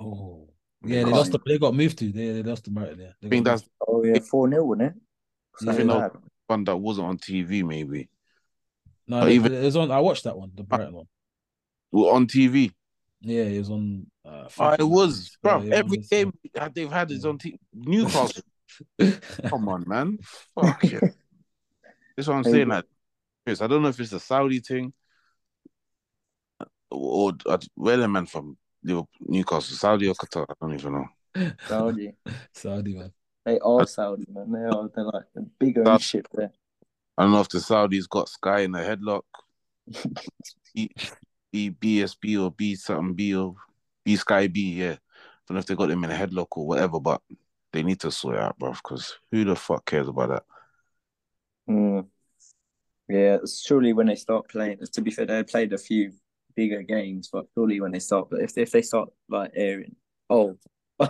Oh. 0.00 0.48
Yeah, 0.84 1.04
they 1.04 1.10
lost 1.10 1.32
the, 1.32 1.38
they 1.46 1.58
got 1.58 1.74
moved 1.74 1.98
to. 2.00 2.12
They, 2.12 2.32
they 2.32 2.42
lost 2.42 2.64
to 2.64 2.70
Brighton, 2.70 3.00
yeah. 3.00 3.12
They 3.22 3.28
I 3.28 3.30
think 3.30 3.44
got 3.46 3.52
that's 3.58 3.68
Oh 3.86 4.04
yeah, 4.04 4.18
four 4.20 4.48
0 4.50 4.64
wasn't 4.64 4.88
it? 4.88 4.94
Yeah. 5.60 5.66
Something 5.66 5.86
No. 5.86 5.98
like 5.98 6.12
that. 6.12 6.20
one 6.48 6.64
that 6.64 6.76
wasn't 6.76 7.06
on 7.08 7.18
TV. 7.18 7.64
Maybe. 7.64 8.08
No, 9.06 9.20
but 9.20 9.26
they- 9.26 9.34
even- 9.34 9.54
it 9.54 9.62
was 9.64 9.76
on 9.76 9.90
I 9.90 10.00
watched 10.00 10.24
that 10.24 10.36
one, 10.36 10.50
the 10.54 10.62
Brighton 10.64 10.92
one. 10.94 11.06
well, 11.90 12.10
on 12.10 12.26
TV. 12.26 12.72
Yeah, 13.22 13.44
it 13.44 13.58
was 13.60 13.70
on 13.70 14.06
uh 14.26 14.48
Oh, 14.58 14.70
it 14.78 14.82
was, 14.86 15.38
bro. 15.42 15.62
yeah, 15.62 15.76
Every 15.76 15.98
game 15.98 16.32
they've 16.74 16.90
had 16.92 17.10
is 17.10 17.24
on 17.24 17.38
TV. 17.38 17.56
Newcastle. 17.72 18.42
Come 19.46 19.68
on, 19.70 19.84
man. 19.86 20.18
Fuck 20.54 20.82
yeah. 20.84 21.00
That's 22.16 22.28
what 22.28 22.36
I'm 22.36 22.44
saying. 22.44 22.68
Like, 22.68 22.84
Chris, 23.44 23.60
I 23.60 23.66
don't 23.66 23.82
know 23.82 23.88
if 23.88 24.00
it's 24.00 24.12
a 24.12 24.20
Saudi 24.20 24.60
thing 24.60 24.92
or, 26.94 27.32
or 27.46 27.58
where 27.74 27.96
the 27.96 28.08
man 28.08 28.26
from 28.26 28.56
Liverpool, 28.82 29.08
Newcastle, 29.20 29.76
Saudi 29.76 30.08
or 30.08 30.14
Qatar. 30.14 30.46
I 30.48 30.54
don't 30.60 30.74
even 30.74 30.92
know. 30.92 31.54
Saudi. 31.66 32.12
Saudi 32.52 32.94
man. 32.94 33.12
They 33.44 33.58
are 33.58 33.86
Saudi, 33.86 34.26
man. 34.30 34.50
They 34.52 34.60
are. 34.60 34.90
They're 34.94 35.04
like 35.04 35.24
the 35.34 35.42
big 35.58 35.78
ownership 35.78 36.28
there. 36.32 36.52
I 37.16 37.22
don't 37.22 37.32
know 37.32 37.40
if 37.40 37.48
the 37.48 37.58
Saudis 37.58 38.08
got 38.08 38.28
Sky 38.28 38.60
in 38.60 38.72
the 38.72 38.78
headlock, 38.78 39.22
B, 40.74 40.90
B, 41.52 41.70
BSB 41.70 42.42
or 42.42 42.50
B 42.50 42.74
something 42.74 43.14
B 43.14 43.34
or 43.34 43.54
B 44.04 44.16
Sky 44.16 44.46
B. 44.48 44.74
Yeah, 44.74 44.92
I 44.92 44.96
don't 45.46 45.56
know 45.56 45.58
if 45.58 45.66
they 45.66 45.74
got 45.74 45.88
them 45.88 46.04
in 46.04 46.10
a 46.10 46.14
headlock 46.14 46.48
or 46.52 46.66
whatever, 46.66 47.00
but 47.00 47.20
they 47.72 47.82
need 47.82 48.00
to 48.00 48.10
sort 48.10 48.36
it 48.36 48.40
out, 48.40 48.58
bro. 48.58 48.72
Because 48.72 49.16
who 49.30 49.44
the 49.44 49.54
fuck 49.54 49.84
cares 49.84 50.08
about 50.08 50.30
that? 50.30 50.42
Mm. 51.68 52.06
Yeah, 53.08 53.38
surely 53.46 53.92
when 53.92 54.06
they 54.06 54.14
start 54.14 54.48
playing, 54.48 54.78
to 54.92 55.02
be 55.02 55.10
fair, 55.10 55.26
they 55.26 55.42
played 55.42 55.72
a 55.72 55.78
few 55.78 56.12
bigger 56.56 56.82
games, 56.82 57.28
but 57.32 57.46
surely 57.54 57.80
when 57.80 57.92
they 57.92 57.98
start, 57.98 58.28
but 58.30 58.40
if 58.40 58.56
if 58.56 58.70
they 58.70 58.82
start 58.82 59.10
like 59.28 59.52
airing, 59.54 59.96
oh, 60.30 60.56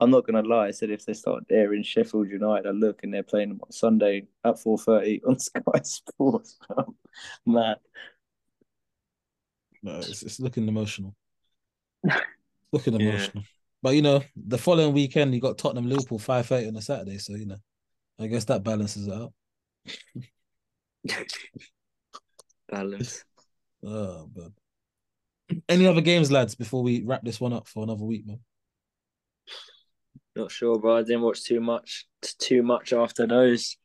I'm 0.00 0.10
not 0.10 0.26
gonna 0.26 0.42
lie, 0.42 0.68
I 0.68 0.70
said 0.72 0.90
if 0.90 1.04
they 1.06 1.12
start 1.12 1.44
airing 1.50 1.82
Sheffield 1.84 2.28
United, 2.30 2.66
I 2.66 2.72
look 2.72 3.02
and 3.02 3.14
they're 3.14 3.22
playing 3.22 3.52
on 3.62 3.70
Sunday 3.70 4.26
at 4.44 4.58
four 4.58 4.78
thirty 4.78 5.22
on 5.26 5.38
Sky 5.38 5.60
Sports. 5.84 6.58
Man, 7.46 7.76
No, 9.82 9.98
it's, 9.98 10.22
it's 10.22 10.40
looking 10.40 10.66
emotional. 10.66 11.14
Looking 12.72 12.94
Yeah. 12.94 13.08
emotional. 13.08 13.44
But 13.82 13.94
you 13.94 14.02
know, 14.02 14.22
the 14.34 14.58
following 14.58 14.92
weekend 14.94 15.32
you 15.32 15.40
got 15.40 15.58
Tottenham 15.58 15.88
Liverpool 15.88 16.18
five 16.18 16.46
thirty 16.46 16.66
on 16.66 16.74
a 16.76 16.82
Saturday, 16.82 17.18
so 17.18 17.34
you 17.34 17.46
know, 17.46 17.58
I 18.18 18.26
guess 18.26 18.44
that 18.46 18.64
balances 18.64 19.06
it 19.06 19.12
out. 19.14 19.32
Balance. 22.68 23.24
Oh, 23.84 24.28
but 24.34 24.52
any 25.68 25.86
other 25.86 26.00
games, 26.00 26.30
lads, 26.32 26.54
before 26.54 26.82
we 26.82 27.02
wrap 27.04 27.22
this 27.22 27.40
one 27.40 27.52
up 27.52 27.68
for 27.68 27.84
another 27.84 28.04
week, 28.04 28.26
man? 28.26 28.40
Not 30.34 30.50
sure, 30.50 30.78
bro. 30.78 30.96
I 30.98 31.02
didn't 31.02 31.22
watch 31.22 31.44
too 31.44 31.60
much. 31.60 32.06
Too 32.38 32.62
much 32.62 32.92
after 32.92 33.26
those. 33.26 33.76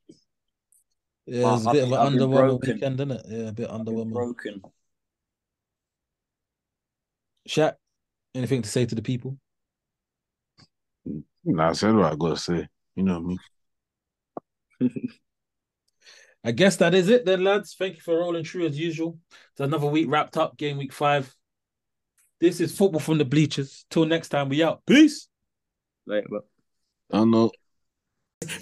Yeah, 1.28 1.44
Well, 1.44 1.50
it 1.50 1.54
was 1.54 1.66
a 1.68 1.72
bit 1.72 1.84
I've- 1.84 1.94
of 1.94 2.00
I've 2.00 2.08
an 2.08 2.14
been 2.18 2.30
underwhelming 2.30 2.68
weekend, 2.68 2.96
isn't 2.96 3.12
it? 3.12 3.26
Yeah, 3.30 3.48
a 3.50 3.52
bit 3.54 3.70
underwhelming. 3.70 4.14
Broken. 4.14 4.62
Shaq, 7.48 7.76
anything 8.34 8.62
to 8.64 8.70
say 8.70 8.86
to 8.86 8.96
the 8.96 9.02
people? 9.02 9.38
Nah, 11.44 11.70
I 11.70 11.74
said 11.74 11.96
what 11.96 12.12
I 12.12 12.16
gotta 12.16 12.38
say. 12.38 12.68
You 12.96 13.04
know 13.04 13.20
me. 13.22 13.38
I 16.44 16.52
guess 16.52 16.78
that 16.78 16.96
is 16.96 17.10
it 17.10 17.26
then, 17.26 17.44
lads. 17.44 17.76
Thank 17.78 17.96
you 17.96 18.02
for 18.02 18.18
rolling 18.18 18.44
through 18.44 18.66
as 18.68 18.80
usual. 18.80 19.20
It's 19.52 19.60
another 19.60 19.88
week 19.88 20.08
wrapped 20.10 20.38
up, 20.38 20.58
game 20.58 20.78
week 20.78 20.92
five. 20.92 21.34
This 22.40 22.60
is 22.60 22.76
football 22.76 23.00
from 23.00 23.20
the 23.20 23.26
bleachers. 23.26 23.86
Till 23.92 24.06
next 24.06 24.30
time, 24.30 24.50
we 24.50 24.64
out. 24.64 24.82
Peace. 24.88 25.28
Later, 26.08 26.28
bro. 26.28 26.40
I 27.12 27.24
know. 27.26 27.52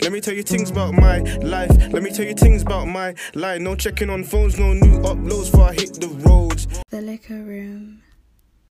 Let 0.02 0.12
me 0.12 0.20
tell 0.20 0.34
you 0.34 0.44
things 0.44 0.70
about 0.70 0.94
my 0.94 1.20
life. 1.40 1.72
Let 1.94 2.04
me 2.04 2.12
tell 2.12 2.26
you 2.26 2.34
things 2.34 2.64
about 2.64 2.90
my 2.90 3.16
life. 3.34 3.62
No 3.62 3.76
checking 3.76 4.10
on 4.10 4.26
phones, 4.26 4.60
no 4.60 4.74
new 4.74 5.00
uploads 5.00 5.50
before 5.50 5.70
I 5.70 5.74
hit 5.74 5.94
the 5.94 6.10
roads. 6.10 6.68
The 6.90 7.02
Liquor 7.02 7.42
Room. 7.42 8.02